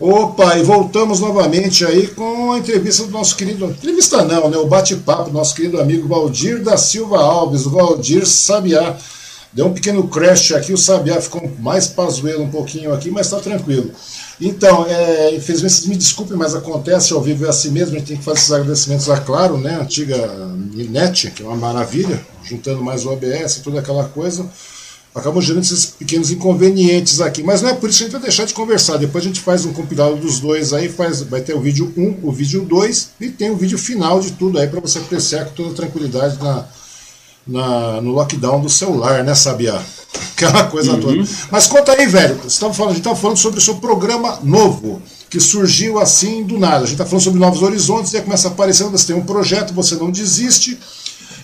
Opa, 0.07 0.56
e 0.60 0.61
voltamos 0.61 1.19
novamente 1.19 1.84
aí 1.84 2.06
com 2.06 2.52
a 2.52 2.60
entrevista 2.60 3.06
do 3.06 3.10
nosso 3.10 3.36
querido. 3.36 3.65
Entrevista 3.65 4.23
não, 4.23 4.52
né? 4.52 4.56
O 4.56 4.68
bate-papo 4.68 5.32
do 5.32 5.34
nosso 5.34 5.56
querido 5.56 5.82
amigo 5.82 6.07
Valdir 6.07 6.61
da 6.61 6.77
Silva 6.77 7.18
Alves, 7.18 7.65
o 7.65 7.72
Valdir 7.72 8.23
Sabiá. 8.23 8.95
Deu 9.52 9.65
um 9.65 9.73
pequeno 9.73 10.07
crash 10.07 10.52
aqui, 10.52 10.72
o 10.72 10.77
Sabiá 10.77 11.19
ficou 11.19 11.52
mais 11.57 11.88
pazuelo 11.88 12.44
um 12.44 12.52
pouquinho 12.52 12.94
aqui, 12.94 13.10
mas 13.10 13.32
tá 13.32 13.40
tranquilo. 13.40 13.90
Então, 14.40 14.86
é, 14.86 15.34
infelizmente, 15.34 15.90
me 15.90 15.95
desculpem, 15.95 16.38
mas 16.38 16.53
acontece 16.53 17.11
ao 17.11 17.19
vivo 17.19 17.44
é 17.48 17.49
assim 17.49 17.72
mesmo, 17.72 17.95
a 17.95 17.98
gente 17.98 18.10
tem 18.10 18.18
que 18.18 18.23
fazer 18.23 18.38
esses 18.38 18.52
agradecimentos 18.52 19.10
a 19.10 19.18
Claro, 19.18 19.57
né? 19.57 19.80
Antiga 19.82 20.18
Net, 20.72 21.32
que 21.32 21.41
é 21.41 21.45
uma 21.48 21.56
maravilha, 21.56 22.23
juntando 22.44 22.84
mais 22.84 23.07
o 23.07 23.11
OBS 23.11 23.57
e 23.57 23.61
toda 23.61 23.80
aquela 23.80 24.03
coisa 24.03 24.48
acabam 25.15 25.41
gerando 25.41 25.63
esses 25.63 25.85
pequenos 25.85 26.29
inconvenientes 26.29 27.21
aqui. 27.21 27.41
Mas 27.41 27.61
não 27.61 27.69
é 27.69 27.73
por 27.73 27.89
isso 27.89 27.99
que 27.99 28.03
a 28.03 28.07
gente 28.07 28.13
vai 28.13 28.21
deixar 28.21 28.45
de 28.45 28.53
conversar. 28.53 28.97
Depois 28.97 29.23
a 29.23 29.27
gente 29.27 29.39
faz 29.39 29.65
um 29.65 29.71
compilado 29.71 30.17
dos 30.17 30.41
dois 30.41 30.73
aí, 30.73 30.89
faz, 30.89 31.21
vai 31.21 31.39
ter 31.39 31.55
o 31.55 31.61
vídeo 31.61 31.93
1, 31.95 32.01
um, 32.01 32.19
o 32.23 32.31
vídeo 32.31 32.63
2 32.63 33.09
e 33.21 33.29
tem 33.29 33.49
o 33.49 33.55
vídeo 33.55 33.77
final 33.77 34.19
de 34.19 34.31
tudo 34.31 34.59
aí 34.59 34.67
para 34.67 34.81
você 34.81 34.99
apreciar 34.99 35.45
com 35.45 35.51
toda 35.51 35.73
tranquilidade 35.73 36.37
na, 36.43 36.67
na, 37.47 38.01
no 38.01 38.11
lockdown 38.11 38.59
do 38.59 38.69
celular, 38.69 39.23
né, 39.23 39.33
Sabiá? 39.33 39.81
Aquela 40.33 40.65
coisa 40.65 40.93
uhum. 40.93 40.99
toda. 40.99 41.23
Mas 41.49 41.67
conta 41.67 41.93
aí, 41.93 42.05
velho. 42.07 42.35
Você 42.43 42.59
tava 42.59 42.73
falando, 42.73 42.91
a 42.91 42.93
gente 42.95 43.01
estava 43.01 43.19
falando 43.19 43.37
sobre 43.37 43.59
o 43.59 43.61
seu 43.61 43.75
programa 43.75 44.39
novo, 44.43 45.01
que 45.29 45.39
surgiu 45.39 45.97
assim 45.97 46.43
do 46.43 46.59
nada. 46.59 46.77
A 46.77 46.79
gente 46.81 46.93
está 46.93 47.05
falando 47.05 47.23
sobre 47.23 47.39
novos 47.39 47.61
horizontes 47.61 48.11
e 48.11 48.17
aí 48.17 48.23
começa 48.23 48.49
aparecendo, 48.49 48.91
você 48.91 49.07
tem 49.07 49.15
um 49.15 49.25
projeto, 49.25 49.73
você 49.73 49.95
não 49.95 50.11
desiste. 50.11 50.77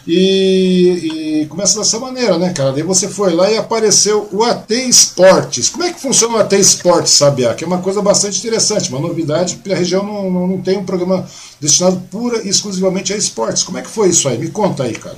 E, 0.08 1.42
e, 1.44 1.46
começa 1.46 1.78
dessa 1.78 2.00
maneira, 2.00 2.38
né, 2.38 2.52
cara? 2.54 2.72
Daí 2.72 2.82
você 2.82 3.08
foi 3.08 3.34
lá 3.34 3.52
e 3.52 3.58
apareceu 3.58 4.28
o 4.32 4.44
AT 4.44 4.72
Esportes. 4.72 5.70
Como 5.70 5.84
é 5.84 5.94
que 5.94 6.02
funciona 6.02 6.36
o 6.36 6.38
AT 6.40 6.54
Esportes, 6.54 7.14
Sabiá? 7.14 7.54
Que 7.54 7.64
é 7.64 7.68
uma 7.68 7.82
coisa 7.82 8.02
bastante 8.02 8.40
interessante, 8.40 8.90
uma 8.90 9.00
novidade, 9.00 9.56
porque 9.56 9.72
a 9.72 9.78
região 9.78 10.04
não, 10.04 10.32
não, 10.32 10.48
não, 10.48 10.62
tem 10.62 10.78
um 10.78 10.86
programa 10.86 11.28
destinado 11.60 12.02
pura 12.10 12.42
e 12.44 12.50
exclusivamente 12.50 13.14
a 13.14 13.18
esportes. 13.18 13.62
Como 13.64 13.78
é 13.78 13.82
que 13.82 13.90
foi 13.90 14.10
isso 14.10 14.28
aí? 14.28 14.38
Me 14.38 14.50
conta 14.50 14.84
aí, 14.84 14.94
cara. 14.94 15.18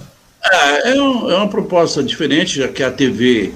É, 0.52 0.92
é, 0.92 1.02
um, 1.02 1.32
é 1.32 1.38
uma 1.38 1.48
proposta 1.48 2.04
diferente, 2.04 2.58
já 2.58 2.68
que 2.68 2.84
a 2.84 2.92
TV, 2.92 3.54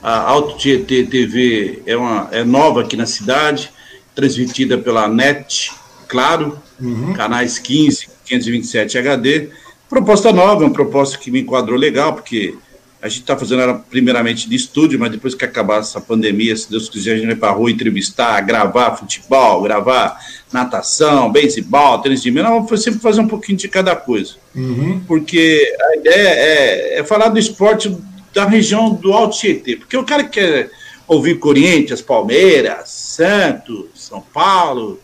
a 0.00 0.20
Alto 0.20 0.56
Tietê 0.58 1.02
TV 1.02 1.82
é, 1.86 1.96
uma, 1.96 2.28
é 2.30 2.44
nova 2.44 2.82
aqui 2.82 2.96
na 2.96 3.06
cidade, 3.06 3.70
transmitida 4.14 4.78
pela 4.78 5.08
NET, 5.08 5.72
claro, 6.06 6.56
uhum. 6.80 7.12
canais 7.14 7.58
15, 7.58 8.08
527 8.24 8.96
HD 8.96 9.50
Proposta 9.88 10.32
nova, 10.32 10.64
uma 10.64 10.72
proposta 10.72 11.16
que 11.16 11.30
me 11.30 11.40
enquadrou 11.40 11.78
legal, 11.78 12.12
porque 12.12 12.54
a 13.00 13.08
gente 13.08 13.20
está 13.20 13.36
fazendo 13.36 13.62
ela 13.62 13.74
primeiramente 13.74 14.48
de 14.48 14.56
estúdio, 14.56 14.98
mas 14.98 15.10
depois 15.10 15.34
que 15.34 15.44
acabar 15.44 15.80
essa 15.80 16.00
pandemia, 16.00 16.56
se 16.56 16.68
Deus 16.68 16.88
quiser, 16.88 17.12
a 17.12 17.16
gente 17.16 17.26
vai 17.26 17.36
para 17.36 17.50
a 17.50 17.52
rua 17.52 17.70
entrevistar, 17.70 18.40
gravar 18.40 18.96
futebol, 18.96 19.62
gravar 19.62 20.18
natação, 20.52 21.30
beisebol, 21.30 22.00
tênis 22.00 22.22
de 22.22 22.30
mesa. 22.30 22.48
Não, 22.48 22.76
sempre 22.76 23.00
fazer 23.00 23.20
um 23.20 23.28
pouquinho 23.28 23.56
de 23.56 23.68
cada 23.68 23.94
coisa. 23.94 24.34
Uhum. 24.54 25.00
Porque 25.06 25.74
a 25.80 25.96
ideia 25.96 26.28
é, 26.28 26.98
é, 26.98 27.04
falar 27.04 27.28
do 27.28 27.38
esporte 27.38 27.96
da 28.34 28.44
região 28.44 28.92
do 28.92 29.12
Alto 29.12 29.38
Tietê. 29.38 29.76
Porque 29.76 29.96
o 29.96 30.04
cara 30.04 30.24
que 30.24 30.40
quer 30.40 30.70
ouvir 31.06 31.38
Corinthians, 31.38 32.02
Palmeiras, 32.02 32.90
Santos, 32.90 33.86
São 33.94 34.20
Paulo, 34.20 35.00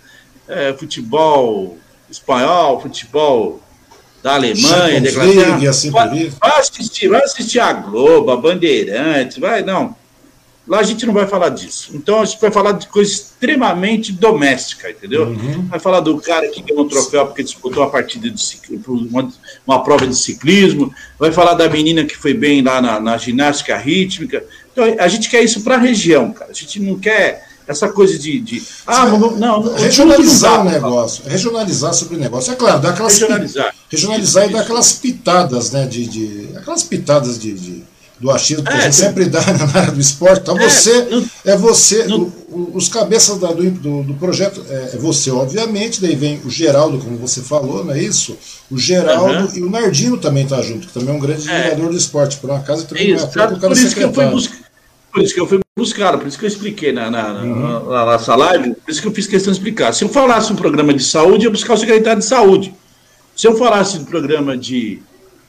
é, 0.49 0.73
futebol 0.75 1.79
espanhol, 2.11 2.81
futebol 2.81 3.63
da 4.25 4.37
Alemanha, 4.37 5.03
da 5.03 5.11
Inglaterra. 5.11 5.69
Assim 5.69 5.91
vai, 5.91 6.09
vai, 6.41 6.59
assistir, 6.59 7.09
vai 7.09 7.23
assistir 7.23 7.61
a 7.61 7.75
Globo, 7.75 8.31
a 8.31 8.37
Bandeirantes, 8.39 9.37
vai, 9.37 9.63
não. 9.63 9.95
Lá 10.67 10.79
a 10.79 10.83
gente 10.83 11.05
não 11.05 11.13
vai 11.13 11.27
falar 11.27 11.51
disso. 11.51 11.91
Então 11.93 12.23
a 12.23 12.25
gente 12.25 12.41
vai 12.41 12.51
falar 12.51 12.73
de 12.73 12.89
coisa 12.89 13.13
extremamente 13.13 14.13
doméstica, 14.13 14.91
entendeu? 14.91 15.25
Uhum. 15.25 15.67
Vai 15.67 15.79
falar 15.79 16.01
do 16.01 16.19
cara 16.23 16.49
que 16.49 16.63
ganhou 16.63 16.87
um 16.87 16.89
troféu 16.89 17.27
porque 17.27 17.43
disputou 17.43 17.83
a 17.83 17.91
partida 17.91 18.31
de 18.31 18.41
ciclismo, 18.41 19.07
uma, 19.11 19.31
uma, 19.67 19.85
prova 19.85 20.07
de 20.07 20.17
ciclismo, 20.17 20.91
vai 21.19 21.31
falar 21.31 21.53
da 21.53 21.69
menina 21.69 22.07
que 22.07 22.17
foi 22.17 22.33
bem 22.33 22.63
lá 22.63 22.81
na, 22.81 22.99
na 22.99 23.19
ginástica 23.19 23.77
rítmica. 23.77 24.43
Então 24.73 24.85
a 24.99 25.07
gente 25.07 25.29
quer 25.29 25.43
isso 25.43 25.63
para 25.63 25.75
a 25.75 25.79
região, 25.79 26.33
cara. 26.33 26.51
A 26.51 26.55
gente 26.55 26.81
não 26.81 26.99
quer 26.99 27.47
essa 27.67 27.89
coisa 27.89 28.19
de. 28.19 28.41
de 28.41 28.63
ah, 28.87 29.07
não, 29.07 29.37
não, 29.37 29.75
regionalizar 29.75 30.61
o 30.61 30.65
negócio. 30.65 31.23
Regionalizar 31.27 31.95
sobre 31.95 32.17
o 32.17 32.19
negócio. 32.19 32.53
É 32.53 32.57
claro, 32.57 32.81
dar 32.81 32.91
aquelas. 32.91 33.13
Regionalizar. 33.13 33.75
Regionalizar 33.89 34.49
e 34.49 34.53
dar 34.53 34.61
aquelas 34.61 34.93
pitadas, 34.93 35.71
né? 35.71 35.87
De, 35.87 36.07
de 36.07 36.49
aquelas 36.57 36.83
pitadas 36.83 37.39
de, 37.39 37.53
de 37.53 37.85
do 38.19 38.31
achismo 38.31 38.65
que 38.65 38.73
é, 38.73 38.77
a 38.77 38.81
gente 38.81 38.97
sempre 38.97 39.27
dá 39.27 39.41
na 39.53 39.81
área 39.81 39.93
do 39.93 40.01
esporte. 40.01 40.41
Então 40.41 40.59
é, 40.59 40.69
você 40.69 41.07
é 41.45 41.57
você, 41.57 42.05
no, 42.05 42.33
o, 42.49 42.71
os 42.75 42.89
cabeças 42.89 43.39
da, 43.39 43.49
do, 43.49 43.71
do, 43.71 44.03
do, 44.03 44.15
projeto 44.15 44.65
é, 44.69 44.91
é, 44.95 44.97
você, 44.99 45.31
obviamente, 45.31 46.01
daí 46.01 46.15
vem 46.15 46.41
o 46.45 46.51
Geraldo, 46.51 46.99
como 46.99 47.17
você 47.19 47.43
falou, 47.43 47.85
não 47.85 47.93
é 47.93 48.01
isso? 48.01 48.37
O 48.71 48.79
Geraldo 48.79 49.49
uhum. 49.49 49.57
e 49.57 49.63
o 49.63 49.71
Nardino 49.71 50.17
também 50.17 50.45
está 50.45 50.63
junto, 50.63 50.87
que 50.87 50.93
também 50.93 51.11
é 51.11 51.19
um 51.19 51.21
grande 51.21 51.49
é. 51.51 51.65
jogador 51.71 51.91
de 51.91 51.97
esporte, 51.97 52.37
por 52.39 52.51
uma 52.51 52.61
casa 52.61 52.85
também 52.85 53.11
isso, 53.11 53.29
não 53.35 53.45
é 53.45 53.47
por, 53.49 53.59
por 53.59 53.73
isso 53.73 53.95
que 53.95 54.03
eu 54.03 54.13
fui 54.13 54.27
buscar, 54.27 54.57
Por 55.15 55.23
isso 55.23 55.33
que 55.33 55.41
eu 55.41 55.47
fui 55.47 55.61
buscar, 55.79 56.19
por 56.19 56.27
isso 56.27 56.37
que 56.37 56.45
eu 56.45 56.49
expliquei 56.49 56.91
na, 56.91 57.09
na, 57.09 57.29
uhum. 57.35 57.89
na, 57.89 58.05
nossa 58.05 58.35
live, 58.35 58.75
por 58.75 58.91
isso 58.91 59.01
que 59.01 59.07
eu 59.07 59.13
fiz 59.13 59.29
questão 59.29 59.53
de 59.53 59.59
explicar. 59.59 59.93
Se 59.95 60.03
eu 60.03 60.09
falasse 60.09 60.53
um 60.53 60.57
programa 60.57 60.93
de 60.93 61.05
saúde, 61.05 61.45
eu 61.45 61.49
ia 61.49 61.51
buscar 61.51 61.75
o 61.75 61.77
secretário 61.77 62.19
de 62.19 62.27
saúde. 62.27 62.75
Se 63.37 63.47
eu 63.47 63.57
falasse 63.57 63.97
um 63.99 64.05
programa 64.05 64.57
de 64.57 65.01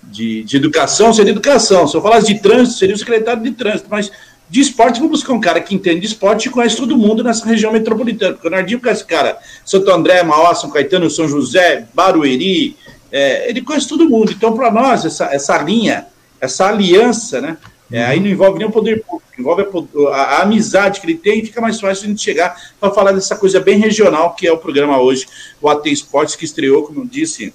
de, 0.04 0.44
de 0.44 0.58
educação 0.58 1.14
seria 1.14 1.32
educação. 1.32 1.88
Se 1.88 1.96
eu 1.96 2.02
falasse 2.02 2.28
de 2.28 2.40
trânsito, 2.40 2.78
seria 2.78 2.96
o 2.96 2.98
secretário 2.98 3.42
de 3.42 3.52
trânsito. 3.52 3.88
Mas 3.90 4.12
de 4.48 4.62
esporte, 4.62 5.00
vou 5.00 5.10
buscar 5.10 5.34
um 5.34 5.40
cara 5.40 5.60
que 5.60 5.74
entende 5.74 6.02
de 6.02 6.08
esporte 6.08 6.48
e 6.48 6.52
conhece 6.52 6.78
todo 6.78 6.98
mundo 6.98 7.24
nessa 7.24 7.46
região 7.46 7.72
metropolitana. 7.72 8.34
Porque 8.34 8.48
o 8.48 8.52
Nardinho 8.52 8.80
conhece 8.80 9.04
cara, 9.04 9.40
Santo 9.66 9.90
André, 9.90 10.22
Mauá, 10.24 10.54
São 10.54 10.70
Caetano, 10.70 11.10
São 11.10 11.28
José, 11.28 11.88
Barueri, 11.94 12.78
é, 13.12 13.50
ele 13.50 13.62
conhece 13.62 13.88
todo 13.88 14.10
mundo. 14.10 14.32
Então, 14.32 14.54
para 14.54 14.72
nós, 14.72 15.04
essa, 15.04 15.26
essa 15.34 15.58
linha, 15.58 16.06
essa 16.40 16.68
aliança, 16.68 17.42
né? 17.42 17.58
É, 17.92 18.04
aí 18.04 18.20
não 18.20 18.28
envolve 18.28 18.58
nem 18.58 18.68
o 18.68 18.72
poder 18.72 19.04
público, 19.04 19.32
envolve 19.38 19.62
a, 19.62 20.10
a, 20.10 20.22
a, 20.22 20.42
amizade 20.42 21.00
que 21.00 21.06
ele 21.06 21.18
tem 21.18 21.40
e 21.40 21.46
fica 21.46 21.62
mais 21.62 21.80
fácil 21.80 22.06
a 22.06 22.08
gente 22.10 22.22
chegar 22.22 22.60
para 22.80 22.92
falar 22.92 23.12
dessa 23.12 23.36
coisa 23.36 23.60
bem 23.60 23.78
regional 23.78 24.34
que 24.34 24.48
é 24.48 24.52
o 24.52 24.58
programa 24.58 25.00
hoje, 25.00 25.28
o 25.62 25.70
AT 25.70 25.86
Esportes, 25.86 26.36
que 26.36 26.46
estreou, 26.46 26.84
como 26.84 27.02
eu 27.02 27.06
disse, 27.06 27.54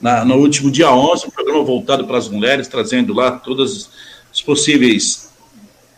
na, 0.00 0.22
no 0.22 0.36
último 0.36 0.70
dia 0.70 0.92
11, 0.92 1.26
um 1.26 1.30
programa 1.30 1.64
voltado 1.64 2.06
para 2.06 2.18
as 2.18 2.28
mulheres, 2.28 2.68
trazendo 2.68 3.14
lá 3.14 3.32
todas 3.32 3.88
as 4.30 4.42
possíveis 4.42 5.29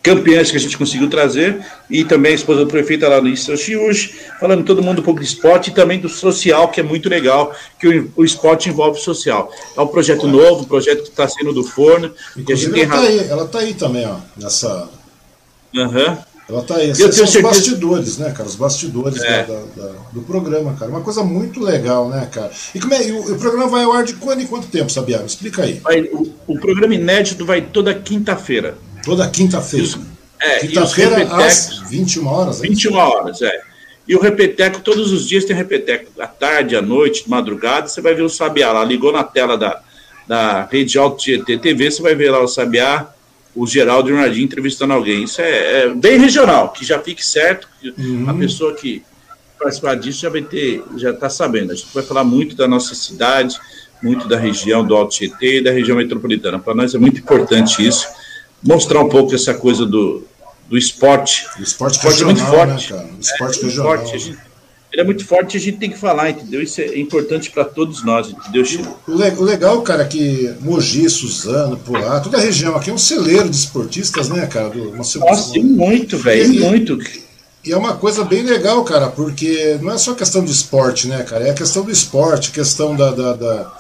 campeãs 0.03 0.51
que 0.51 0.57
a 0.57 0.61
gente 0.61 0.77
conseguiu 0.77 1.09
trazer, 1.09 1.65
e 1.89 2.05
também 2.05 2.33
a 2.33 2.35
esposa 2.35 2.65
do 2.65 2.67
prefeito 2.67 3.07
lá 3.07 3.21
no 3.21 3.35
Chiush, 3.37 4.15
falando 4.41 4.65
todo 4.65 4.83
mundo 4.83 5.01
um 5.01 5.05
pouco 5.05 5.21
de 5.21 5.27
esporte 5.27 5.71
e 5.71 5.75
também 5.75 6.01
do 6.01 6.09
social, 6.09 6.69
que 6.69 6.81
é 6.81 6.83
muito 6.83 7.09
legal, 7.09 7.55
que 7.79 7.87
o, 7.87 8.13
o 8.17 8.25
esporte 8.25 8.69
envolve 8.69 8.99
o 8.99 9.03
social. 9.03 9.51
É 9.77 9.81
um 9.81 9.87
projeto 9.87 10.27
novo, 10.27 10.63
um 10.63 10.65
projeto 10.65 11.05
que 11.05 11.11
está 11.11 11.29
sendo 11.29 11.53
do 11.53 11.63
forno. 11.63 12.13
Inclusive, 12.37 12.83
ela 12.83 13.07
está 13.07 13.39
aí, 13.39 13.49
tá 13.49 13.59
aí 13.61 13.75
também, 13.75 14.07
ó, 14.07 14.17
nessa... 14.37 14.89
Uhum. 15.75 16.19
Ela 16.49 16.63
tá 16.63 16.77
aí. 16.77 16.91
Esses 16.91 17.01
eu 17.01 17.13
são 17.13 17.25
os 17.25 17.41
bastidores, 17.41 18.19
né, 18.19 18.31
cara? 18.31 18.49
Os 18.49 18.57
bastidores 18.57 19.23
é. 19.23 19.45
da, 19.45 19.55
da, 19.55 19.87
da, 19.89 19.93
do 20.13 20.23
programa, 20.23 20.75
cara. 20.75 20.91
Uma 20.91 21.01
coisa 21.01 21.23
muito 21.23 21.61
legal, 21.61 22.09
né, 22.09 22.29
cara? 22.31 22.51
E 22.75 22.81
como 22.81 22.93
é, 22.93 23.01
o, 23.11 23.33
o, 23.33 23.39
programa 23.39 23.69
vai 23.69 23.85
ao 23.85 23.93
ar 23.93 24.05
de 24.05 24.15
quando 24.15 24.43
em 24.43 24.47
quanto 24.47 24.67
tempo, 24.67 24.91
Sabiá? 24.91 25.21
Me 25.21 25.27
explica 25.27 25.63
aí. 25.63 25.75
Vai, 25.75 26.03
o, 26.03 26.35
o, 26.47 26.59
programa 26.59 26.95
inédito 26.95 27.47
vai 27.47 27.63
toda 27.63 27.95
quinta-feira. 27.95 28.77
Toda 29.05 29.29
quinta-feira. 29.29 29.89
É, 30.41 30.59
quinta-feira 30.61 31.23
às 31.35 31.81
21 31.89 32.27
horas. 32.27 32.59
É 32.59 32.63
21 32.69 32.95
horas, 32.95 33.43
é. 33.43 33.61
E 34.07 34.17
o 34.17 34.21
Repeteco, 34.21 34.81
todos 34.81 35.13
os 35.13 35.29
dias 35.29 35.45
tem 35.45 35.55
Repeteco. 35.55 36.11
À 36.21 36.27
tarde, 36.27 36.75
à 36.75 36.83
noite, 36.83 37.25
de 37.25 37.31
madrugada, 37.31 37.89
você 37.89 38.01
vai 38.01 38.15
ver 38.15 38.23
o 38.23 38.29
Sabiá 38.29 38.73
lá. 38.73 38.85
Ligou 38.85 39.13
na 39.13 39.23
tela 39.23 39.57
da, 39.57 39.81
da 40.27 40.65
Rede 40.65 40.99
Alto 40.99 41.23
GT 41.23 41.59
TV, 41.59 41.91
você 41.91 42.03
vai 42.03 42.15
ver 42.15 42.31
lá 42.31 42.41
o 42.41 42.49
Sabiá 42.49 43.13
o 43.55 43.67
Geraldo 43.67 44.09
e 44.09 44.13
o 44.13 44.17
Ronaldinho 44.17 44.45
entrevistando 44.45 44.93
alguém. 44.93 45.25
Isso 45.25 45.41
é, 45.41 45.83
é, 45.83 45.89
bem 45.89 46.19
regional, 46.19 46.71
que 46.71 46.85
já 46.85 46.99
fique 46.99 47.25
certo, 47.25 47.69
que 47.81 47.95
uhum. 47.99 48.29
a 48.29 48.35
pessoa 48.35 48.75
que 48.75 49.03
participar 49.59 49.95
disso 49.95 50.21
já 50.21 50.31
vai 50.31 50.43
ter, 50.43 50.83
já 50.97 51.11
está 51.11 51.29
sabendo. 51.29 51.73
A 51.73 51.75
gente 51.75 51.93
vai 51.95 52.03
falar 52.03 52.25
muito 52.25 52.57
da 52.57 52.67
nossa 52.67 52.95
cidade, 52.95 53.57
muito 54.03 54.27
da 54.27 54.37
região 54.37 54.85
do 54.85 54.97
Alto 54.97 55.15
Tietê 55.15 55.59
e 55.59 55.63
da 55.63 55.71
região 55.71 55.97
metropolitana. 55.97 56.59
Para 56.59 56.75
nós 56.75 56.95
é 56.95 56.99
muito 56.99 57.21
importante 57.21 57.87
isso, 57.87 58.07
mostrar 58.63 59.01
um 59.01 59.09
pouco 59.09 59.35
essa 59.35 59.55
coisa 59.55 59.85
do, 59.85 60.25
do 60.69 60.79
esporte. 60.79 61.47
O 61.59 61.63
esporte, 61.63 61.95
o 61.95 62.11
esporte 62.11 62.25
regional, 62.25 62.55
é 62.61 62.67
muito 62.67 62.83
forte. 62.83 62.93
Né, 62.93 62.99
cara? 62.99 63.11
O 63.15 63.21
esporte 63.21 63.59
é, 63.59 63.63
regional. 63.63 63.95
Esporte, 63.95 64.19
gente, 64.19 64.39
ele 64.93 65.01
é 65.01 65.05
muito 65.05 65.25
forte 65.25 65.55
e 65.55 65.57
a 65.57 65.61
gente 65.61 65.79
tem 65.79 65.91
que 65.91 65.99
falar, 65.99 66.31
entendeu? 66.31 66.61
Isso 66.61 66.81
é 66.83 66.99
importante 66.99 67.51
para 67.51 67.65
todos 67.65 68.05
nós, 68.05 68.29
entendeu, 68.29 68.63
Chico? 68.63 69.01
O, 69.09 69.13
o, 69.13 69.43
legal, 69.43 69.81
cara, 69.81 70.03
é 70.03 70.07
que 70.07 70.55
Mogi, 70.61 71.09
Suzano, 71.09 71.79
por 71.79 71.99
lá, 71.99 72.21
toda 72.21 72.37
a 72.37 72.41
região 72.41 72.77
aqui 72.77 72.91
é 72.91 72.93
um 72.93 72.99
celeiro 72.99 73.49
de 73.49 73.57
esportistas, 73.57 74.29
né, 74.29 74.47
cara? 74.47 74.69
Do, 74.69 74.91
uma, 74.91 74.99
Nossa, 74.99 75.19
uma, 75.19 75.33
muito, 75.63 76.19
velho, 76.19 76.61
muito. 76.69 76.99
E 77.65 77.73
é 77.73 77.77
uma 77.77 77.95
coisa 77.95 78.23
bem 78.23 78.43
legal, 78.43 78.85
cara, 78.85 79.09
porque 79.09 79.79
não 79.81 79.93
é 79.93 79.97
só 79.97 80.15
questão 80.15 80.45
de 80.45 80.51
esporte, 80.51 81.09
né, 81.09 81.23
cara? 81.23 81.49
É 81.49 81.51
a 81.53 81.55
questão 81.55 81.85
do 81.85 81.91
esporte, 81.91 82.51
questão 82.51 82.95
da, 82.95 83.13
da, 83.13 83.33
da 83.33 83.73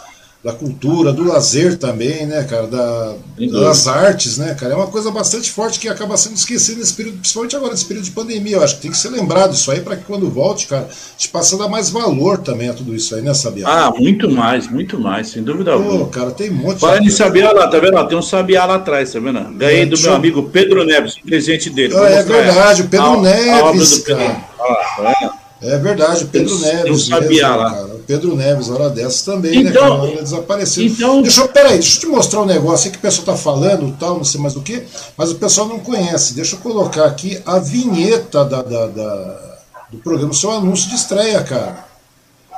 da 0.44 0.52
cultura, 0.52 1.12
do 1.12 1.22
lazer 1.22 1.78
também, 1.78 2.26
né, 2.26 2.42
cara, 2.42 2.66
da, 2.66 3.14
das 3.38 3.86
artes, 3.86 4.38
né, 4.38 4.56
cara, 4.58 4.72
é 4.72 4.76
uma 4.76 4.88
coisa 4.88 5.08
bastante 5.08 5.48
forte 5.48 5.78
que 5.78 5.88
acaba 5.88 6.16
sendo 6.16 6.34
esquecida 6.34 6.80
nesse 6.80 6.94
período, 6.94 7.18
principalmente 7.18 7.54
agora 7.54 7.70
nesse 7.70 7.84
período 7.84 8.06
de 8.06 8.10
pandemia, 8.10 8.56
eu 8.56 8.62
acho 8.62 8.74
que 8.76 8.82
tem 8.82 8.90
que 8.90 8.96
ser 8.96 9.10
lembrado 9.10 9.54
isso 9.54 9.70
aí 9.70 9.80
para 9.80 9.96
que 9.96 10.02
quando 10.02 10.28
volte, 10.28 10.66
cara, 10.66 10.88
a 10.90 11.12
gente 11.16 11.28
passe 11.28 11.54
a 11.54 11.58
dar 11.58 11.68
mais 11.68 11.90
valor 11.90 12.38
também 12.38 12.68
a 12.68 12.74
tudo 12.74 12.92
isso 12.92 13.14
aí, 13.14 13.22
né, 13.22 13.32
Sabiá? 13.34 13.68
Ah, 13.68 13.92
muito 13.96 14.28
mais, 14.28 14.68
muito 14.68 14.98
mais, 14.98 15.28
sem 15.28 15.44
dúvida 15.44 15.76
Pô, 15.76 15.78
alguma. 15.78 16.08
cara, 16.08 16.32
tem 16.32 16.50
um 16.50 16.54
monte 16.54 16.80
Fala 16.80 17.00
de 17.00 17.12
Sabiá 17.12 17.52
lá, 17.52 17.68
tá 17.68 17.78
vendo? 17.78 18.08
Tem 18.08 18.18
um 18.18 18.22
Sabiá 18.22 18.64
lá 18.64 18.74
atrás, 18.74 19.12
tá 19.12 19.20
vendo? 19.20 19.40
Ganhei 19.56 19.82
é, 19.82 19.86
do 19.86 20.00
meu 20.00 20.12
amigo 20.12 20.42
Pedro 20.50 20.84
Neves, 20.84 21.14
presente 21.24 21.70
dele. 21.70 21.94
Ah, 21.96 22.08
é 22.08 22.22
verdade, 22.24 22.82
o 22.82 22.88
Pedro 22.88 23.12
a, 23.12 23.22
Neves, 23.22 24.00
a 24.00 24.06
cara. 24.06 24.44
Ah, 24.58 24.96
tá 24.96 25.38
é 25.62 25.78
verdade, 25.78 26.24
Pedro 26.24 26.58
Neves. 26.58 26.90
Não 26.90 26.98
sabia 26.98 27.28
mesmo, 27.28 27.56
lá. 27.56 27.70
Cara. 27.70 27.91
Pedro 28.06 28.36
Neves, 28.36 28.68
hora 28.68 28.90
dessas 28.90 29.22
também, 29.22 29.64
né, 29.64 29.70
então, 29.70 30.02
né? 30.02 30.10
Cara? 30.10 30.22
Desapareceu. 30.22 30.84
Então, 30.84 31.22
deixa 31.22 31.40
eu, 31.40 31.48
peraí, 31.48 31.74
deixa 31.74 31.96
eu 31.96 32.00
te 32.00 32.06
mostrar 32.06 32.42
um 32.42 32.46
negócio 32.46 32.86
aí 32.86 32.92
que 32.92 32.98
o 32.98 33.00
pessoal 33.00 33.26
tá 33.26 33.36
falando, 33.36 33.96
tal, 33.98 34.16
não 34.16 34.24
sei 34.24 34.40
mais 34.40 34.56
o 34.56 34.62
que, 34.62 34.82
mas 35.16 35.30
o 35.30 35.36
pessoal 35.36 35.68
não 35.68 35.78
conhece. 35.78 36.34
Deixa 36.34 36.56
eu 36.56 36.60
colocar 36.60 37.04
aqui 37.06 37.40
a 37.46 37.58
vinheta 37.58 38.44
da, 38.44 38.62
da, 38.62 38.86
da 38.86 39.52
do 39.92 39.98
programa, 39.98 40.32
seu 40.32 40.50
anúncio 40.50 40.88
de 40.88 40.96
estreia, 40.96 41.42
cara. 41.42 41.92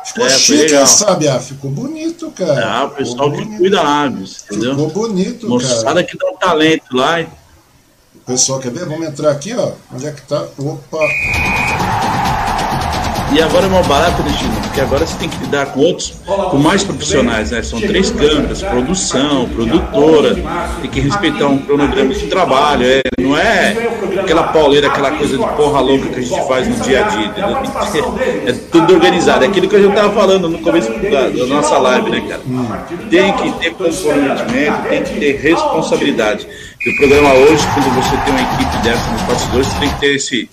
Ficou 0.04 0.26
é, 0.26 0.30
chique, 0.30 0.86
sabe? 0.86 1.26
Ah, 1.28 1.40
ficou 1.40 1.70
bonito, 1.70 2.30
cara. 2.30 2.66
Ah, 2.66 2.84
o 2.84 2.90
pessoal 2.90 3.32
que 3.32 3.44
cuida 3.56 3.82
lá, 3.82 4.06
entendeu? 4.06 4.76
Ficou 4.76 4.90
bonito, 4.90 5.48
Moçada 5.48 5.68
cara. 5.68 5.82
Moçada 5.82 6.04
que 6.04 6.18
dá 6.18 6.26
um 6.28 6.36
talento 6.36 6.96
lá. 6.96 7.20
O 8.14 8.18
pessoal 8.26 8.60
quer 8.60 8.70
ver? 8.70 8.84
Vamos 8.86 9.06
entrar 9.06 9.30
aqui, 9.30 9.54
ó. 9.54 9.72
Onde 9.92 10.06
é 10.06 10.12
que 10.12 10.22
tá? 10.22 10.46
Opa! 10.58 10.98
E 13.34 13.42
agora 13.42 13.66
é 13.66 13.68
mal 13.68 13.82
barato, 13.82 14.22
né, 14.22 14.32
Chino? 14.38 14.52
Porque 14.62 14.80
agora 14.80 15.04
você 15.04 15.18
tem 15.18 15.28
que 15.28 15.36
lidar 15.38 15.66
com 15.66 15.80
outros, 15.80 16.14
com 16.24 16.56
mais 16.56 16.84
profissionais, 16.84 17.50
né? 17.50 17.64
São 17.64 17.80
três 17.80 18.08
câmeras, 18.12 18.62
produção, 18.62 19.48
produtora, 19.48 20.36
tem 20.80 20.88
que 20.88 21.00
respeitar 21.00 21.48
um 21.48 21.58
cronograma 21.58 22.14
de 22.14 22.28
trabalho. 22.28 22.86
É, 22.86 23.02
não 23.20 23.36
é 23.36 23.88
aquela 24.20 24.44
pauleira, 24.44 24.86
aquela 24.86 25.10
coisa 25.10 25.36
de 25.36 25.44
porra 25.56 25.80
louca 25.80 26.10
que 26.10 26.20
a 26.20 26.22
gente 26.22 26.46
faz 26.46 26.68
no 26.68 26.76
dia 26.84 27.04
a 27.04 27.08
dia. 27.08 27.34
É 28.46 28.52
tudo 28.70 28.94
organizado. 28.94 29.44
É 29.44 29.48
aquilo 29.48 29.68
que 29.68 29.74
a 29.74 29.80
gente 29.80 29.94
tava 29.96 30.12
falando 30.14 30.48
no 30.48 30.60
começo 30.60 30.92
da, 30.92 31.28
da 31.28 31.46
nossa 31.46 31.76
live, 31.76 32.10
né, 32.10 32.20
cara? 32.28 32.42
Tem 33.10 33.32
que 33.32 33.52
ter 33.58 33.70
comprometimento, 33.70 34.88
tem 34.88 35.02
que 35.02 35.18
ter 35.18 35.40
responsabilidade. 35.40 36.46
E 36.86 36.88
o 36.88 36.96
programa 36.98 37.34
hoje, 37.34 37.66
quando 37.74 37.94
você 37.96 38.16
tem 38.18 38.32
uma 38.32 38.42
equipe 38.42 38.78
dessa 38.84 39.10
nos 39.10 39.22
bastidores, 39.22 39.66
você 39.66 39.80
tem 39.80 39.88
que 39.88 40.00
ter 40.00 40.14
esse 40.14 40.48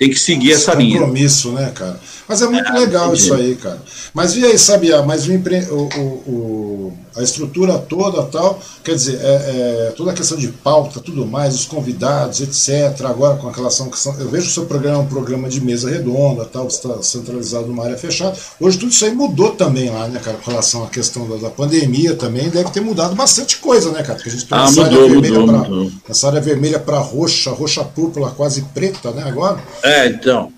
tem 0.00 0.08
que 0.08 0.18
seguir 0.18 0.52
essa 0.52 0.72
linha. 0.72 0.98
Compromisso, 0.98 1.52
né, 1.52 1.70
cara? 1.74 2.00
Mas 2.26 2.40
é 2.40 2.48
muito 2.48 2.72
é, 2.72 2.78
legal 2.78 3.08
entendi. 3.08 3.22
isso 3.22 3.34
aí, 3.34 3.54
cara. 3.54 3.82
Mas 4.14 4.34
e 4.34 4.46
aí, 4.46 4.58
sabia? 4.58 5.02
Mas 5.02 5.28
o, 5.28 5.32
o, 5.74 6.00
o, 6.00 6.98
a 7.16 7.22
estrutura 7.22 7.78
toda 7.78 8.22
tal, 8.24 8.60
quer 8.84 8.94
dizer, 8.94 9.18
é, 9.20 9.88
é, 9.88 9.92
toda 9.96 10.10
a 10.12 10.14
questão 10.14 10.38
de 10.38 10.48
pauta, 10.48 11.00
tudo 11.00 11.26
mais, 11.26 11.54
os 11.54 11.64
convidados, 11.64 12.40
etc. 12.40 13.04
Agora 13.04 13.36
com 13.36 13.48
a 13.48 13.52
relação 13.52 13.90
que 13.90 13.96
eu 14.18 14.28
vejo 14.28 14.48
o 14.48 14.50
seu 14.50 14.66
programa 14.66 15.00
um 15.00 15.06
programa 15.06 15.48
de 15.48 15.60
mesa 15.60 15.90
redonda, 15.90 16.44
tal, 16.44 16.66
está 16.66 17.02
centralizado 17.02 17.66
numa 17.66 17.84
área 17.84 17.96
fechada. 17.96 18.36
Hoje 18.60 18.78
tudo 18.78 18.92
isso 18.92 19.04
aí 19.04 19.14
mudou 19.14 19.50
também 19.50 19.90
lá, 19.90 20.08
né, 20.08 20.20
cara, 20.20 20.36
com 20.36 20.50
relação 20.50 20.84
à 20.84 20.88
questão 20.88 21.28
da, 21.28 21.36
da 21.36 21.50
pandemia 21.50 22.14
também, 22.14 22.48
deve 22.48 22.70
ter 22.70 22.80
mudado 22.80 23.14
bastante 23.14 23.58
coisa, 23.58 23.90
né, 23.90 24.02
cara? 24.02 24.14
Porque 24.14 24.28
a 24.28 24.32
gente 24.32 24.46
tem 24.46 24.58
ah, 24.58 24.64
essa, 24.64 24.82
mudou, 24.82 25.04
área 25.04 25.08
vermelha 25.08 25.40
mudou, 25.40 25.60
pra, 25.60 25.68
mudou. 25.68 25.92
essa 26.08 26.26
área 26.28 26.40
vermelha 26.40 26.78
para 26.78 26.98
roxa, 26.98 27.50
roxa 27.50 27.84
púrpura, 27.84 28.30
quase 28.30 28.62
preta, 28.74 29.10
né, 29.10 29.24
agora. 29.26 29.58
É, 29.82 30.06
então. 30.06 30.52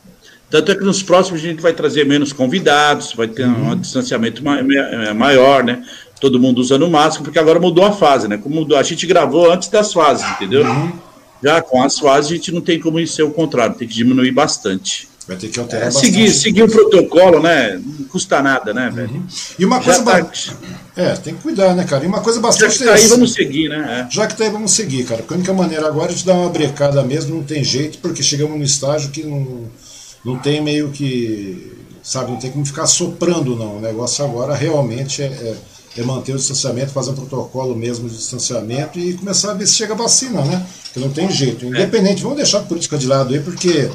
Tanto 0.53 0.71
é 0.71 0.75
que 0.75 0.85
nos 0.85 1.03
próximos 1.03 1.41
a 1.41 1.45
gente 1.45 1.63
vai 1.63 1.73
trazer 1.73 2.05
menos 2.05 2.31
convidados, 2.31 3.15
vai 3.15 3.27
ter 3.27 3.47
uhum. 3.47 3.71
um 3.71 3.77
distanciamento 3.77 4.45
maior, 4.45 5.65
né? 5.65 5.83
Todo 6.23 6.39
mundo 6.39 6.61
usando 6.61 6.89
máscara, 6.89 7.25
porque 7.25 7.39
agora 7.41 7.59
mudou 7.59 7.85
a 7.85 7.91
fase, 7.91 8.29
né? 8.29 8.39
Como 8.39 8.55
mudou, 8.55 8.79
a 8.79 8.83
gente 8.85 9.05
gravou 9.09 9.51
antes 9.51 9.69
das 9.69 9.93
fases, 9.93 10.25
entendeu? 10.31 10.65
Uhum. 10.65 10.93
Já 11.43 11.61
com 11.61 11.83
as 11.83 11.99
fases 11.99 12.31
a 12.31 12.35
gente 12.37 12.53
não 12.53 12.61
tem 12.61 12.79
como 12.79 13.05
ser 13.09 13.25
o 13.25 13.33
contrário, 13.33 13.75
tem 13.75 13.89
que 13.89 13.95
diminuir 13.95 14.31
bastante. 14.31 15.09
Vai 15.27 15.37
ter 15.37 15.49
que 15.49 15.59
alterar 15.59 15.89
é, 15.89 15.91
seguir, 15.91 16.31
seguir 16.31 16.63
o 16.63 16.69
protocolo, 16.69 17.41
né? 17.43 17.75
Não 17.75 18.07
custa 18.07 18.41
nada, 18.41 18.73
né, 18.73 18.89
velho? 18.89 19.15
Uhum. 19.15 19.27
E 19.59 19.65
uma 19.65 19.81
coisa. 19.81 20.05
Tá... 20.05 20.31
É, 20.95 21.15
tem 21.15 21.35
que 21.35 21.43
cuidar, 21.43 21.75
né, 21.75 21.83
cara? 21.83 22.05
E 22.05 22.07
uma 22.07 22.21
coisa 22.21 22.39
bastante. 22.39 22.73
Já 22.73 22.79
que 22.79 22.85
tá 22.85 22.95
aí, 22.95 23.07
vamos 23.09 23.33
seguir, 23.33 23.69
né? 23.69 24.07
É. 24.09 24.15
Já 24.15 24.29
que 24.29 24.37
tá 24.37 24.45
aí, 24.45 24.51
vamos 24.51 24.71
seguir, 24.71 25.03
cara. 25.03 25.23
Porque 25.23 25.35
a 25.35 25.37
única 25.39 25.53
maneira 25.53 25.89
agora 25.89 26.13
é 26.13 26.15
de 26.15 26.25
dar 26.25 26.35
uma 26.35 26.51
brecada 26.51 27.03
mesmo, 27.03 27.35
não 27.35 27.43
tem 27.43 27.65
jeito, 27.65 27.99
porque 27.99 28.23
chegamos 28.23 28.57
num 28.57 28.63
estágio 28.63 29.11
que 29.11 29.25
não, 29.25 29.65
não 30.25 30.39
tem 30.39 30.63
meio 30.63 30.91
que. 30.91 31.73
Sabe, 32.01 32.31
não 32.31 32.39
tem 32.39 32.53
como 32.53 32.65
ficar 32.65 32.87
soprando, 32.87 33.57
não. 33.57 33.79
O 33.79 33.81
negócio 33.81 34.25
agora 34.25 34.55
realmente 34.55 35.23
é, 35.23 35.27
é, 35.27 35.57
é 35.97 36.03
manter 36.03 36.35
o 36.35 36.39
distanciamento, 36.39 36.93
fazer 36.93 37.11
um 37.11 37.15
protocolo 37.15 37.75
mesmo 37.75 38.09
de 38.09 38.17
distanciamento 38.17 38.99
e 38.99 39.15
começar 39.15 39.51
a 39.51 39.55
ver 39.55 39.67
se 39.67 39.75
chega 39.75 39.93
a 39.95 39.97
vacina, 39.97 40.43
né? 40.43 40.67
Porque 40.85 41.01
não 41.01 41.11
tem 41.11 41.31
jeito. 41.31 41.67
É. 41.67 41.69
Independente, 41.69 42.23
vamos 42.23 42.39
deixar 42.39 42.59
a 42.59 42.63
política 42.63 42.97
de 42.97 43.07
lado 43.07 43.35
aí, 43.35 43.41
porque 43.41 43.91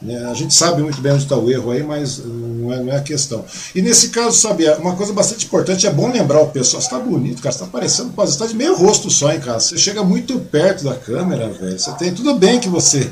né? 0.00 0.26
A 0.30 0.34
gente 0.34 0.52
sabe 0.52 0.82
muito 0.82 1.00
bem 1.00 1.12
onde 1.12 1.22
está 1.22 1.36
o 1.36 1.50
erro 1.50 1.70
aí, 1.70 1.82
mas 1.82 2.18
não 2.18 2.72
é, 2.72 2.82
não 2.82 2.92
é 2.92 2.96
a 2.96 3.02
questão. 3.02 3.44
E 3.74 3.80
nesse 3.80 4.10
caso, 4.10 4.36
sabe, 4.36 4.68
uma 4.74 4.94
coisa 4.94 5.12
bastante 5.12 5.46
importante, 5.46 5.86
é 5.86 5.90
bom 5.90 6.10
lembrar 6.10 6.40
o 6.40 6.48
pessoal, 6.48 6.80
você 6.80 6.88
está 6.88 6.98
bonito, 6.98 7.42
cara, 7.42 7.52
você 7.52 7.62
está 7.62 7.70
parecendo 7.70 8.10
quase, 8.10 8.32
está 8.32 8.46
de 8.46 8.54
meio 8.54 8.76
rosto 8.76 9.10
só, 9.10 9.32
hein, 9.32 9.40
cara. 9.40 9.58
Você 9.58 9.78
chega 9.78 10.02
muito 10.02 10.38
perto 10.38 10.84
da 10.84 10.94
câmera, 10.94 11.48
velho. 11.48 11.78
Você 11.78 11.92
tem 11.92 12.12
tudo 12.12 12.34
bem 12.34 12.60
que 12.60 12.68
você. 12.68 13.08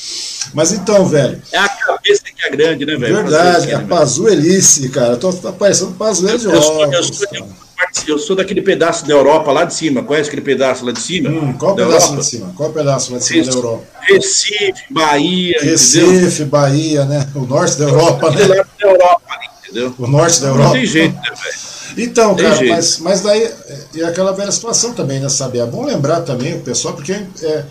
Mas 0.54 0.72
então, 0.72 1.04
velho. 1.06 1.42
É 1.52 1.58
a 1.58 1.68
cabeça 1.68 2.22
que 2.22 2.42
é 2.42 2.50
grande, 2.50 2.86
né, 2.86 2.96
velho? 2.96 3.16
Verdade, 3.16 3.74
a 3.74 3.80
Pazuelice, 3.80 4.88
cara. 4.88 5.16
Tô, 5.16 5.32
tá 5.32 5.52
parecendo 5.52 5.92
Pazuelo 5.92 6.38
de 6.38 6.48
óculos. 6.48 7.22
Eu, 7.32 7.40
eu, 7.40 7.67
eu 8.06 8.18
sou 8.18 8.34
daquele 8.34 8.62
pedaço 8.62 9.06
da 9.06 9.14
Europa 9.14 9.52
lá 9.52 9.64
de 9.64 9.74
cima. 9.74 10.02
Conhece 10.02 10.28
aquele 10.28 10.42
pedaço 10.42 10.84
lá 10.84 10.92
de 10.92 11.00
cima? 11.00 11.30
Hum, 11.30 11.52
qual 11.52 11.74
pedaço 11.74 11.92
Europa? 11.92 12.14
lá 12.14 12.20
de 12.20 12.26
cima? 12.26 12.52
Qual 12.56 12.72
pedaço 12.72 13.12
lá 13.12 13.18
de 13.18 13.24
cima 13.24 13.38
Recife, 13.38 13.50
da 13.50 13.66
Europa? 13.68 13.84
Recife, 14.00 14.82
Bahia. 14.90 15.58
Recife? 15.60 16.44
Bahia, 16.44 17.04
né? 17.04 17.28
O 17.34 17.40
norte 17.40 17.78
da 17.78 17.84
Europa, 17.84 18.30
né? 18.30 18.46
Da 18.46 18.64
Europa, 18.80 19.22
entendeu? 19.62 19.94
O 19.98 20.06
norte 20.06 20.40
da 20.40 20.48
Europa. 20.48 20.68
Não 20.68 20.72
tem 20.72 20.86
jeito, 20.86 21.14
né, 21.14 21.22
velho? 21.22 21.68
Então, 21.96 22.34
tem 22.34 22.44
cara, 22.44 22.56
jeito. 22.56 22.74
mas, 22.74 22.98
mas 22.98 23.20
daí 23.22 23.50
é 23.96 24.04
aquela 24.04 24.32
velha 24.32 24.52
situação 24.52 24.92
também, 24.92 25.18
né, 25.20 25.28
sabe? 25.28 25.58
É 25.58 25.66
bom 25.66 25.84
lembrar 25.84 26.20
também 26.20 26.54
o 26.54 26.60
pessoal, 26.60 26.94
porque 26.94 27.12
é, 27.12 27.64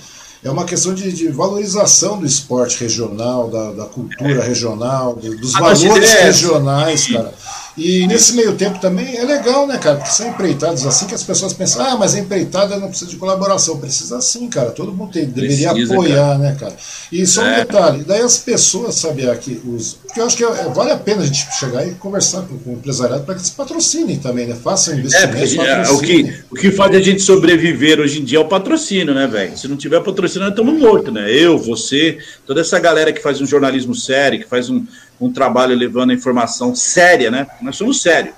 é 0.43 0.51
uma 0.51 0.65
questão 0.65 0.93
de, 0.93 1.11
de 1.13 1.29
valorização 1.29 2.19
do 2.19 2.25
esporte 2.25 2.79
regional, 2.79 3.49
da, 3.49 3.71
da 3.71 3.85
cultura 3.85 4.43
é. 4.43 4.45
regional, 4.45 5.15
dos 5.15 5.53
valores 5.53 6.13
é 6.13 6.23
regionais, 6.23 7.07
cara. 7.07 7.33
E 7.77 8.07
nesse 8.07 8.35
meio 8.35 8.55
tempo 8.55 8.79
também 8.79 9.15
é 9.17 9.23
legal, 9.23 9.67
né, 9.67 9.77
cara? 9.77 9.97
Porque 9.97 10.09
são 10.09 10.27
empreitados 10.27 10.83
assim 10.85 11.05
que 11.05 11.13
as 11.13 11.23
pessoas 11.23 11.53
pensam, 11.53 11.85
ah, 11.85 11.95
mas 11.95 12.15
a 12.15 12.19
empreitada 12.19 12.75
não 12.77 12.89
precisa 12.89 13.11
de 13.11 13.17
colaboração. 13.17 13.77
Precisa 13.77 14.19
sim, 14.19 14.49
cara. 14.49 14.71
Todo 14.71 14.91
mundo 14.91 15.11
tem, 15.11 15.25
deveria 15.25 15.69
precisa, 15.69 15.93
apoiar, 15.93 16.15
cara. 16.15 16.37
né, 16.39 16.57
cara? 16.59 16.75
E 17.11 17.25
só 17.27 17.43
um 17.43 17.45
é. 17.45 17.59
detalhe, 17.59 18.03
daí 18.03 18.21
as 18.21 18.39
pessoas, 18.39 18.95
sabe, 18.95 19.29
aqui, 19.29 19.61
os. 19.63 19.93
Porque 19.93 20.19
eu 20.19 20.25
acho 20.25 20.35
que 20.35 20.43
é, 20.43 20.69
vale 20.73 20.91
a 20.91 20.97
pena 20.97 21.21
a 21.21 21.25
gente 21.25 21.45
chegar 21.59 21.87
e 21.87 21.91
conversar 21.93 22.41
com, 22.41 22.57
com 22.57 22.71
o 22.71 22.73
empresariado 22.73 23.23
para 23.23 23.35
que 23.35 23.41
eles 23.41 23.51
patrocinem 23.51 24.17
também, 24.17 24.47
né? 24.47 24.55
Façam 24.55 24.95
é, 24.95 24.97
investimento. 24.97 25.61
É, 25.61 25.89
o, 25.91 25.99
que, 25.99 26.33
o 26.49 26.55
que 26.55 26.71
faz 26.71 26.95
a 26.95 26.99
gente 26.99 27.21
sobreviver 27.21 27.99
hoje 27.99 28.21
em 28.21 28.25
dia 28.25 28.39
é 28.39 28.41
o 28.41 28.47
patrocínio, 28.47 29.13
né, 29.13 29.27
velho? 29.27 29.55
Se 29.55 29.67
não 29.67 29.77
tiver 29.77 30.01
patrocínio, 30.01 30.47
nós 30.47 30.57
estamos 30.57 30.79
mortos, 30.79 31.13
né? 31.13 31.31
Eu, 31.31 31.59
você, 31.59 32.17
toda 32.45 32.61
essa 32.61 32.79
galera 32.79 33.13
que 33.13 33.21
faz 33.21 33.39
um 33.39 33.45
jornalismo 33.45 33.93
sério, 33.93 34.39
que 34.39 34.47
faz 34.47 34.67
um 34.67 34.83
um 35.19 35.31
trabalho 35.31 35.75
levando 35.75 36.11
a 36.11 36.13
informação 36.13 36.75
séria, 36.75 37.31
né? 37.31 37.47
Nós 37.61 37.75
somos 37.75 38.01
sérios. 38.01 38.35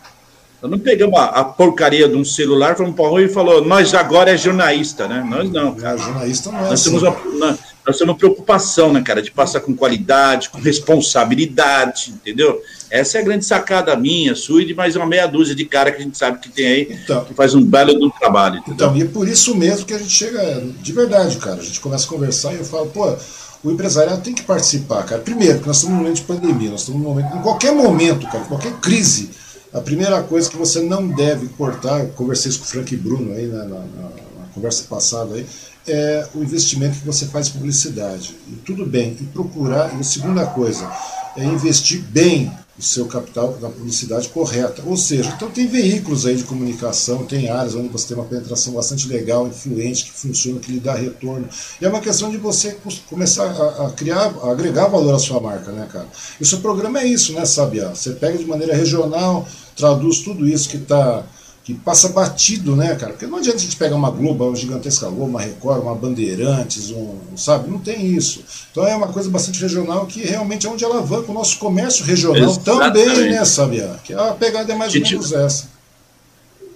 Nós 0.62 0.70
não 0.70 0.80
pegamos 0.80 1.18
a, 1.18 1.26
a, 1.26 1.44
porcaria 1.44 2.08
de 2.08 2.16
um 2.16 2.26
celular, 2.26 2.76
fomos 2.76 2.94
para 2.94 3.08
rua 3.08 3.22
e 3.22 3.30
falou, 3.30 3.64
nós 3.64 3.94
agora 3.94 4.32
é 4.32 4.38
jornalista, 4.38 5.08
né? 5.08 5.26
Nós 5.28 5.50
não, 5.50 5.74
cara. 5.74 5.96
É, 5.96 6.04
jornalista 6.04 6.52
não 6.52 6.60
é 6.60 6.62
nós, 6.64 6.74
assim. 6.74 6.90
temos 6.90 7.04
uma, 7.04 7.58
nós 7.88 7.98
temos 7.98 8.18
preocupação, 8.18 8.92
né, 8.92 9.02
cara, 9.02 9.22
de 9.22 9.32
passar 9.32 9.62
com 9.62 9.74
qualidade, 9.74 10.50
com 10.50 10.60
responsabilidade, 10.60 12.12
entendeu? 12.12 12.62
Essa 12.92 13.18
é 13.18 13.22
a 13.22 13.24
grande 13.24 13.46
sacada 13.46 13.96
minha, 13.96 14.36
sua 14.36 14.62
e 14.62 14.66
de 14.66 14.74
mais 14.74 14.96
uma 14.98 15.06
meia 15.06 15.28
dúzia 15.28 15.56
de 15.56 15.64
cara 15.64 15.92
que 15.92 16.02
a 16.02 16.04
gente 16.04 16.18
sabe 16.18 16.40
que 16.40 16.50
tem 16.50 16.68
aí, 16.68 17.00
então, 17.04 17.24
que 17.24 17.34
faz 17.34 17.56
um 17.56 17.64
belo 17.64 17.94
do 17.94 18.12
trabalho. 18.12 18.58
Entendeu? 18.58 18.74
Então, 18.76 18.98
e 18.98 19.02
é 19.04 19.06
por 19.06 19.28
isso 19.28 19.56
mesmo 19.56 19.86
que 19.86 19.94
a 19.94 19.98
gente 19.98 20.12
chega, 20.12 20.62
de 20.82 20.92
verdade, 20.92 21.38
cara, 21.38 21.62
a 21.62 21.64
gente 21.64 21.80
começa 21.80 22.06
a 22.06 22.10
conversar 22.10 22.54
e 22.54 22.58
eu 22.58 22.66
falo, 22.66 22.88
pô, 22.88 23.16
o 23.64 23.72
empresariado 23.72 24.22
tem 24.22 24.34
que 24.34 24.44
participar, 24.44 25.04
cara. 25.04 25.22
Primeiro, 25.22 25.56
porque 25.56 25.68
nós 25.68 25.78
estamos 25.78 25.98
num 25.98 26.04
momento 26.04 26.18
de 26.18 26.24
pandemia, 26.24 26.72
nós 26.72 26.82
estamos 26.82 27.02
num 27.02 27.10
momento, 27.10 27.36
em 27.36 27.42
qualquer 27.42 27.74
momento, 27.74 28.26
cara, 28.28 28.44
qualquer 28.46 28.74
crise, 28.80 29.32
a 29.74 29.82
primeira 29.82 30.22
coisa 30.24 30.50
que 30.50 30.58
você 30.58 30.82
não 30.82 31.08
deve 31.08 31.48
cortar, 31.50 32.06
conversei 32.08 32.50
isso 32.50 32.60
com 32.60 32.66
o 32.66 32.68
Frank 32.68 32.96
Bruno 32.98 33.34
aí 33.34 33.48
na, 33.48 33.64
na, 33.66 33.80
na 33.80 34.46
conversa 34.54 34.84
passada 34.90 35.36
aí, 35.36 35.46
é 35.88 36.28
o 36.36 36.42
investimento 36.42 37.00
que 37.00 37.06
você 37.06 37.26
faz 37.26 37.50
em 37.50 37.52
publicidade. 37.52 38.36
E 38.48 38.54
tudo 38.66 38.86
bem, 38.86 39.18
e 39.20 39.24
procurar, 39.26 39.96
e 39.96 40.00
a 40.00 40.04
segunda 40.04 40.46
coisa, 40.46 40.90
é 41.36 41.44
investir 41.44 42.02
bem 42.02 42.52
seu 42.80 43.06
capital 43.06 43.58
na 43.62 43.70
publicidade 43.70 44.30
correta. 44.30 44.82
Ou 44.86 44.96
seja, 44.96 45.34
então 45.36 45.50
tem 45.50 45.68
veículos 45.68 46.26
aí 46.26 46.36
de 46.36 46.44
comunicação, 46.44 47.26
tem 47.26 47.50
áreas 47.50 47.76
onde 47.76 47.90
você 47.90 48.08
tem 48.08 48.18
uma 48.18 48.26
penetração 48.26 48.74
bastante 48.74 49.08
legal, 49.08 49.48
influente, 49.48 50.06
que 50.06 50.12
funciona, 50.12 50.60
que 50.60 50.72
lhe 50.72 50.80
dá 50.80 50.96
retorno. 50.96 51.48
E 51.82 51.86
é 51.86 51.90
uma 51.90 52.00
questão 52.00 52.30
de 52.30 52.38
você 52.38 52.78
começar 53.10 53.46
a, 53.46 53.88
a 53.88 53.92
criar, 53.92 54.34
a 54.44 54.52
agregar 54.52 54.88
valor 54.88 55.14
à 55.14 55.20
sua 55.20 55.40
marca, 55.40 55.72
né, 55.72 55.88
cara? 55.92 56.08
E 56.40 56.44
o 56.44 56.46
seu 56.46 56.60
programa 56.60 57.00
é 57.00 57.08
isso, 57.08 57.34
né, 57.34 57.46
Sabiá? 57.46 57.90
Você 57.90 58.12
pega 58.12 58.38
de 58.38 58.46
maneira 58.46 58.76
regional, 58.76 59.48
traduz 59.76 60.20
tudo 60.20 60.48
isso 60.48 60.70
que 60.70 60.78
está 60.78 61.24
que 61.70 61.76
passa 61.76 62.10
batido, 62.10 62.76
né, 62.76 62.96
cara? 62.96 63.12
Porque 63.12 63.28
não 63.28 63.38
adianta 63.38 63.58
a 63.58 63.62
gente 63.62 63.76
pegar 63.76 63.96
uma 63.96 64.10
Globo, 64.10 64.48
uma 64.48 64.56
gigantesca 64.56 65.06
Globo, 65.06 65.26
uma 65.26 65.40
Record, 65.40 65.84
uma 65.84 65.94
Bandeirantes, 65.94 66.90
um, 66.90 67.16
sabe? 67.36 67.70
Não 67.70 67.78
tem 67.78 68.08
isso. 68.08 68.44
Então 68.72 68.88
é 68.88 68.96
uma 68.96 69.10
coisa 69.10 69.30
bastante 69.30 69.62
regional 69.62 70.08
que 70.08 70.22
realmente 70.22 70.66
é 70.66 70.70
onde 70.70 70.84
alavanca 70.84 71.30
o 71.30 71.34
nosso 71.34 71.60
comércio 71.60 72.04
regional 72.04 72.50
Exatamente. 72.50 73.06
também, 73.06 73.30
né, 73.30 73.46
Sabia? 73.46 74.00
Que 74.04 74.16
a 74.16 74.34
pegada 74.34 74.74
é 74.74 74.76
mais 74.76 74.96
ou 74.96 75.00
menos 75.00 75.32
essa. 75.32 75.68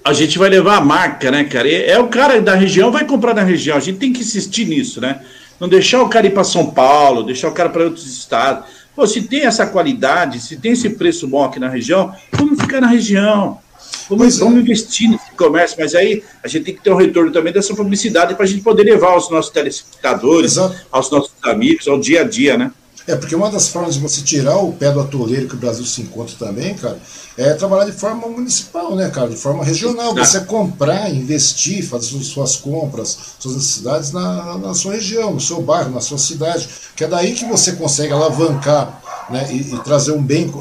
A 0.06 0.14
gente 0.14 0.38
vai 0.38 0.49
levar 0.49 0.78
a 0.78 0.82
marca, 0.82 1.32
né, 1.32 1.44
cara? 1.45 1.68
É 1.72 1.98
o 1.98 2.07
cara 2.07 2.40
da 2.40 2.53
região 2.53 2.91
vai 2.91 3.03
comprar 3.03 3.34
na 3.34 3.41
região. 3.41 3.76
A 3.76 3.80
gente 3.80 3.98
tem 3.98 4.14
que 4.14 4.22
insistir 4.22 4.65
nisso, 4.65 5.02
né? 5.02 5.22
Não 5.60 5.68
deixar 5.68 6.03
o 6.03 6.10
cara 6.10 6.28
ir 6.28 6.34
para 6.36 6.44
São 6.44 6.68
Paulo, 6.68 7.24
deixar 7.24 7.48
o 7.48 7.53
cara 7.53 7.70
para 7.70 7.86
outros 7.86 8.06
estados. 8.06 8.65
Pô, 8.95 9.07
se 9.07 9.24
tem 9.24 9.45
essa 9.48 9.65
qualidade, 9.65 10.40
se 10.40 10.56
tem 10.56 10.74
esse 10.74 10.91
preço 10.91 11.28
bom 11.28 11.44
aqui 11.44 11.60
na 11.60 11.68
região, 11.68 12.14
vamos 12.32 12.61
ficar 12.61 12.80
na 12.80 12.88
região. 12.88 13.57
Vamos, 14.10 14.38
vamos 14.38 14.61
investir 14.61 15.10
nesse 15.10 15.32
comércio, 15.38 15.78
mas 15.80 15.95
aí 15.95 16.24
a 16.44 16.48
gente 16.48 16.65
tem 16.65 16.76
que 16.76 16.82
ter 16.82 16.91
um 16.91 16.98
retorno 16.98 17.32
também 17.32 17.53
dessa 17.53 17.74
publicidade 17.76 18.36
para 18.36 18.44
a 18.44 18.48
gente 18.48 18.61
poder 18.61 18.84
levar 18.84 19.11
aos 19.11 19.30
nossos 19.30 19.52
telespectadores, 19.52 20.53
Exato. 20.53 20.76
aos 20.91 21.10
nossos 21.10 21.32
amigos, 21.44 21.88
ao 21.88 21.99
dia 21.99 22.22
a 22.22 22.24
dia, 22.24 22.57
né? 22.57 22.72
É, 23.06 23.15
porque 23.15 23.36
uma 23.36 23.52
das 23.52 23.68
formas 23.68 23.95
de 23.95 23.99
você 23.99 24.22
tirar 24.22 24.57
o 24.57 24.72
pé 24.72 24.90
do 24.90 25.02
atoleiro 25.02 25.48
que 25.48 25.56
o 25.56 25.57
Brasil 25.57 25.86
se 25.86 26.02
encontra 26.02 26.36
também, 26.40 26.74
cara, 26.74 26.98
é 27.38 27.53
trabalhar 27.53 27.86
de 27.86 27.91
forma 27.91 28.28
municipal, 28.28 28.95
né, 28.95 29.10
cara? 29.10 29.30
De 29.30 29.36
forma 29.36 29.64
regional. 29.64 30.15
Você 30.15 30.40
comprar, 30.41 31.14
investir, 31.14 31.86
fazer 31.86 32.07
suas 32.24 32.56
compras, 32.56 33.18
suas 33.40 33.56
necessidades 33.56 34.14
na, 34.14 34.57
na 34.57 34.74
sua 34.74 34.94
região, 34.94 35.34
no 35.34 35.41
seu 35.41 35.61
bairro, 35.61 35.91
na 35.91 35.99
sua 35.99 36.18
cidade. 36.18 36.70
Que 36.95 37.03
é 37.03 37.07
daí 37.07 37.34
que 37.34 37.44
você 37.44 37.74
consegue 37.74 38.14
alavancar 38.14 39.02
né, 39.30 39.48
e, 39.52 39.74
e, 39.74 39.84
trazer 39.84 40.12
um 40.12 40.22
bem, 40.22 40.52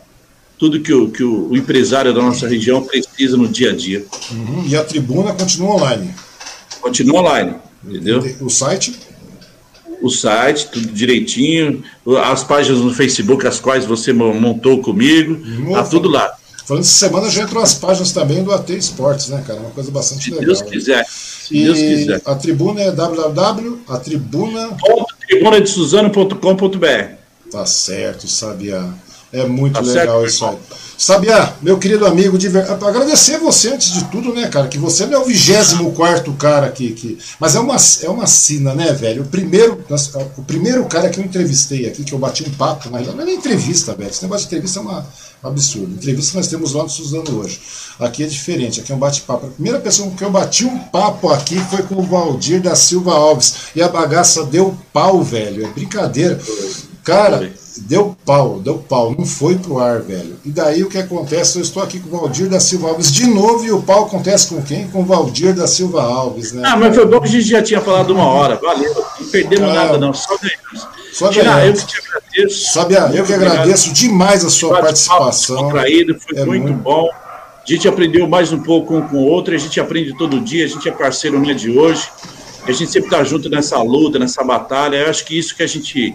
tudo 0.59 0.81
que 0.81 0.93
o, 0.93 1.11
que 1.11 1.23
o, 1.23 1.55
empresário 1.56 2.15
da 2.15 2.23
nossa 2.23 2.48
região 2.48 2.82
precisa 2.82 3.36
no 3.36 3.48
dia 3.48 3.70
a 3.70 3.77
dia. 3.77 4.05
Uhum. 4.31 4.65
E 4.66 4.77
a 4.77 4.85
tribuna 4.85 5.32
continua 5.32 5.74
online? 5.74 6.15
Continua 6.81 7.20
online, 7.20 7.55
entendeu? 7.82 8.23
O 8.40 8.48
site? 8.48 8.94
O 10.01 10.11
site, 10.11 10.69
tudo 10.70 10.86
direitinho, 10.89 11.82
as 12.24 12.44
páginas 12.44 12.81
no 12.81 12.93
Facebook, 12.93 13.47
as 13.47 13.59
quais 13.59 13.86
você 13.86 14.12
montou 14.12 14.81
comigo, 14.81 15.40
Nossa. 15.61 15.82
tá 15.82 15.85
tudo 15.85 16.09
lá. 16.09 16.32
Falando 16.66 16.82
de 16.82 16.89
semana, 16.89 17.28
já 17.28 17.43
entrou 17.43 17.62
as 17.62 17.74
páginas 17.74 18.12
também 18.12 18.43
do 18.43 18.51
AT 18.51 18.70
Esportes, 18.70 19.28
né, 19.28 19.45
cara? 19.47 19.61
Uma 19.61 19.70
coisa 19.70 19.91
bastante 19.91 20.24
se 20.24 20.31
legal. 20.31 20.47
Deus 20.47 20.62
quiser. 20.62 21.07
Se 21.07 21.55
e 21.55 21.65
Deus 21.65 21.78
quiser. 21.78 22.23
A 22.24 22.35
tribuna 22.35 22.81
é 22.81 22.91
www.atribuna. 22.91 24.70
Tá 27.51 27.66
certo, 27.66 28.27
sabia. 28.27 28.89
É 29.31 29.45
muito 29.45 29.74
tá 29.74 29.81
legal 29.81 30.20
certo, 30.20 30.31
isso 30.31 30.47
aí. 30.47 30.57
Sabiá, 30.97 31.57
meu 31.61 31.79
querido 31.79 32.07
amigo, 32.07 32.39
de 32.39 32.49
ver... 32.49 32.71
agradecer 32.71 33.39
você 33.39 33.73
antes 33.73 33.93
de 33.93 34.05
tudo, 34.05 34.33
né, 34.33 34.49
cara? 34.49 34.69
Que 34.69 34.79
você 34.79 35.05
não 35.07 35.15
é 35.15 35.19
o 35.19 35.25
24 35.25 36.33
cara 36.35 36.71
que, 36.71 36.93
que. 36.93 37.19
Mas 37.41 37.57
é 37.57 37.61
uma, 37.61 37.77
é 38.03 38.09
uma 38.09 38.27
sina, 38.27 38.75
né, 38.75 38.93
velho? 38.93 39.23
O 39.23 39.27
primeiro, 39.27 39.85
o 40.37 40.43
primeiro 40.43 40.85
cara 40.87 41.09
que 41.09 41.19
eu 41.19 41.25
entrevistei 41.25 41.87
aqui, 41.87 42.05
que 42.05 42.12
eu 42.12 42.19
bati 42.19 42.49
um 42.49 42.53
papo, 42.53 42.89
mas 42.91 43.07
não 43.07 43.21
é 43.21 43.25
nem 43.25 43.37
entrevista, 43.37 43.95
velho. 43.95 44.11
Esse 44.11 44.23
negócio 44.23 44.49
de 44.49 44.55
entrevista 44.55 44.79
é 44.79 44.83
uma, 44.83 45.07
um 45.43 45.49
absurdo. 45.49 45.95
Entrevista 45.95 46.39
nós 46.39 46.47
temos 46.47 46.73
lá 46.73 46.85
no 46.85 46.89
Suzano 46.89 47.41
hoje. 47.41 47.61
Aqui 47.99 48.23
é 48.23 48.27
diferente, 48.27 48.81
aqui 48.81 48.93
é 48.93 48.95
um 48.95 48.99
bate-papo. 48.99 49.47
A 49.47 49.51
primeira 49.51 49.81
pessoa 49.81 50.09
com 50.09 50.16
que 50.16 50.25
eu 50.25 50.31
bati 50.31 50.65
um 50.65 50.79
papo 50.79 51.29
aqui 51.31 51.59
foi 51.71 51.83
com 51.83 51.97
o 51.97 52.03
Valdir 52.03 52.62
da 52.62 52.77
Silva 52.77 53.12
Alves. 53.12 53.55
E 53.75 53.83
a 53.83 53.89
bagaça 53.89 54.45
deu 54.45 54.77
pau, 54.93 55.23
velho. 55.23 55.66
É 55.66 55.69
brincadeira. 55.71 56.41
Cara 57.03 57.53
deu 57.77 58.17
pau, 58.25 58.61
deu 58.61 58.79
pau, 58.79 59.15
não 59.17 59.27
foi 59.27 59.57
pro 59.57 59.79
ar, 59.79 60.01
velho. 60.01 60.37
E 60.45 60.51
daí 60.51 60.83
o 60.83 60.89
que 60.89 60.99
acontece? 60.99 61.59
Eu 61.59 61.63
estou 61.63 61.83
aqui 61.83 61.99
com 61.99 62.09
o 62.09 62.21
Valdir 62.21 62.49
da 62.49 62.61
Silva 62.61 62.89
Alves 62.89 63.11
de 63.11 63.27
novo 63.27 63.65
e 63.65 63.73
o 63.73 63.83
pau 63.83 64.05
acontece 64.05 64.49
com 64.49 64.63
quem? 64.63 64.89
Com 64.89 65.03
o 65.03 65.05
Valdir 65.05 65.55
da 65.55 65.67
Silva 65.67 66.03
Alves, 66.03 66.53
né? 66.53 66.63
Ah, 66.65 66.77
mas 66.77 66.95
foi 66.95 67.07
bom 67.07 67.21
que 67.21 67.29
a 67.29 67.31
gente 67.31 67.49
já 67.49 67.63
tinha 67.63 67.81
falado 67.81 68.11
uma 68.13 68.27
hora, 68.27 68.57
valeu. 68.57 68.95
Não 69.21 69.29
perdemos 69.29 69.69
ah, 69.69 69.75
nada, 69.75 69.99
não, 69.99 70.13
só 70.13 70.37
ganhamos. 70.37 70.89
Só 71.13 71.29
Tirar, 71.29 71.67
eu 71.67 71.73
que 71.73 71.87
te 71.87 71.97
agradeço. 71.99 72.73
Sabia, 72.73 72.99
eu 73.15 73.25
que 73.25 73.33
agradeço 73.33 73.93
demais 73.93 74.45
a 74.45 74.51
sua 74.51 74.81
participação. 74.81 75.65
Contraído, 75.65 76.19
foi 76.19 76.39
é 76.41 76.45
muito, 76.45 76.63
muito 76.65 76.83
bom. 76.83 77.09
A 77.13 77.73
gente 77.73 77.87
aprendeu 77.87 78.29
mais 78.29 78.53
um 78.53 78.61
pouco 78.61 78.97
um 78.97 79.09
com 79.09 79.17
o 79.19 79.27
outro, 79.27 79.55
a 79.55 79.59
gente 79.59 79.79
aprende 79.81 80.17
todo 80.19 80.41
dia, 80.41 80.65
a 80.65 80.69
gente 80.69 80.89
é 80.89 80.93
parceiro 80.93 81.39
no 81.39 81.45
dia 81.45 81.55
de 81.55 81.71
hoje. 81.71 82.09
A 82.67 82.73
gente 82.73 82.91
sempre 82.91 83.09
está 83.09 83.23
junto 83.23 83.49
nessa 83.49 83.81
luta, 83.81 84.19
nessa 84.19 84.43
batalha. 84.43 84.97
Eu 84.97 85.11
acho 85.11 85.25
que 85.25 85.39
isso 85.39 85.55
que 85.55 85.63
a 85.63 85.67
gente 85.67 86.15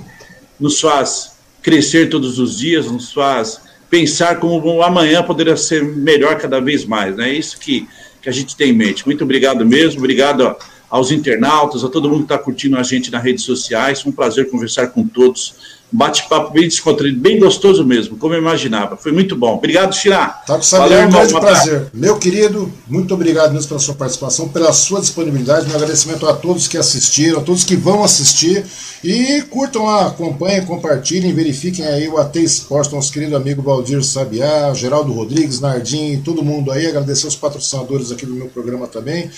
nos 0.59 0.81
faz 0.81 1.31
crescer 1.61 2.09
todos 2.09 2.39
os 2.39 2.57
dias, 2.57 2.89
nos 2.89 3.11
faz 3.11 3.61
pensar 3.89 4.39
como 4.39 4.61
o 4.63 4.83
amanhã 4.83 5.23
poderia 5.23 5.57
ser 5.57 5.83
melhor 5.83 6.37
cada 6.37 6.59
vez 6.59 6.85
mais. 6.85 7.15
Né? 7.15 7.29
É 7.29 7.33
isso 7.33 7.59
que, 7.59 7.87
que 8.21 8.29
a 8.29 8.31
gente 8.31 8.55
tem 8.55 8.69
em 8.69 8.73
mente. 8.73 9.05
Muito 9.05 9.23
obrigado 9.23 9.65
mesmo, 9.65 9.99
obrigado 9.99 10.55
aos 10.89 11.11
internautas, 11.11 11.83
a 11.83 11.89
todo 11.89 12.09
mundo 12.09 12.19
que 12.19 12.33
está 12.33 12.37
curtindo 12.37 12.77
a 12.77 12.83
gente 12.83 13.11
nas 13.11 13.23
redes 13.23 13.43
sociais. 13.43 14.01
Foi 14.01 14.11
um 14.11 14.15
prazer 14.15 14.49
conversar 14.49 14.87
com 14.87 15.07
todos 15.07 15.78
bate-papo 15.91 16.51
bem 16.51 16.63
descontraído, 16.63 17.19
bem 17.19 17.39
gostoso 17.39 17.85
mesmo, 17.85 18.17
como 18.17 18.33
eu 18.33 18.39
imaginava. 18.39 18.95
Foi 18.95 19.11
muito 19.11 19.35
bom. 19.35 19.55
Obrigado, 19.55 19.95
Xirá. 19.95 20.27
Tá 20.45 20.55
com 20.55 20.61
saber, 20.61 20.93
é 20.93 21.05
um 21.05 21.09
grande 21.09 21.33
prazer. 21.33 21.87
Meu 21.93 22.17
querido, 22.17 22.71
muito 22.87 23.13
obrigado 23.13 23.53
mesmo 23.53 23.67
pela 23.67 23.79
sua 23.79 23.95
participação, 23.95 24.49
pela 24.49 24.71
sua 24.71 25.01
disponibilidade. 25.01 25.67
Meu 25.67 25.75
agradecimento 25.75 26.27
a 26.27 26.33
todos 26.33 26.67
que 26.67 26.77
assistiram, 26.77 27.39
a 27.39 27.43
todos 27.43 27.63
que 27.63 27.75
vão 27.75 28.03
assistir. 28.03 28.63
E 29.03 29.41
curtam 29.43 29.85
lá, 29.85 30.07
acompanhem, 30.07 30.65
compartilhem, 30.65 31.33
verifiquem 31.33 31.85
aí 31.85 32.07
o 32.07 32.17
AT 32.17 32.35
Esporte, 32.35 32.93
nosso 32.93 33.11
querido 33.11 33.35
amigo 33.35 33.61
Valdir 33.61 34.03
Sabiá, 34.03 34.73
Geraldo 34.73 35.13
Rodrigues, 35.13 35.59
Nardim, 35.59 36.21
todo 36.23 36.43
mundo 36.43 36.71
aí. 36.71 36.85
Agradecer 36.85 37.27
os 37.27 37.35
patrocinadores 37.35 38.11
aqui 38.11 38.25
do 38.25 38.33
meu 38.33 38.47
programa 38.47 38.87
também. 38.87 39.29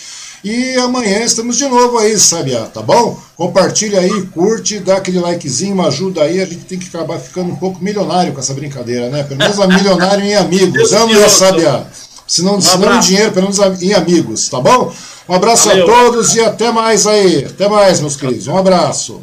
E 0.44 0.76
amanhã 0.78 1.24
estamos 1.24 1.56
de 1.56 1.68
novo 1.68 2.00
aí, 2.00 2.18
Sabiá, 2.18 2.66
tá 2.66 2.82
bom? 2.82 3.18
Compartilha 3.36 4.00
aí, 4.00 4.24
curte, 4.34 4.80
dá 4.80 4.98
aquele 4.98 5.20
likezinho, 5.20 5.76
uma 5.76 5.88
ajuda 5.88 6.24
aí. 6.24 6.42
A 6.42 6.46
gente 6.46 6.66
tem 6.66 6.80
que 6.80 6.88
acabar 6.88 7.20
ficando 7.20 7.52
um 7.52 7.56
pouco 7.56 7.84
milionário 7.84 8.34
com 8.34 8.40
essa 8.40 8.54
brincadeira, 8.54 9.10
né? 9.10 9.24
Pelo 9.24 9.38
menos 9.38 9.60
a 9.60 9.68
milionário 9.68 10.26
em 10.26 10.36
amigos. 10.36 10.94
Amo 10.94 11.14
eu, 11.14 11.30
Sabiá. 11.30 11.86
Se 12.28 12.42
não, 12.42 12.56
um 12.56 12.62
se 12.62 12.78
não 12.78 12.96
em 12.96 13.00
dinheiro, 13.00 13.32
pelo 13.34 13.52
menos 13.52 13.82
em 13.82 13.94
amigos, 13.94 14.50
tá 14.50 14.60
bom? 14.60 14.92
Um 15.30 15.36
abraço 15.36 15.68
Valeu. 15.68 15.84
a 15.84 15.88
todos 15.88 16.34
e 16.36 16.42
até 16.42 16.72
mais 16.72 17.06
aí. 17.06 17.46
Até 17.46 17.68
mais, 17.70 18.00
meus 18.00 18.16
queridos. 18.16 18.48
Um 18.48 18.58
abraço. 18.58 19.22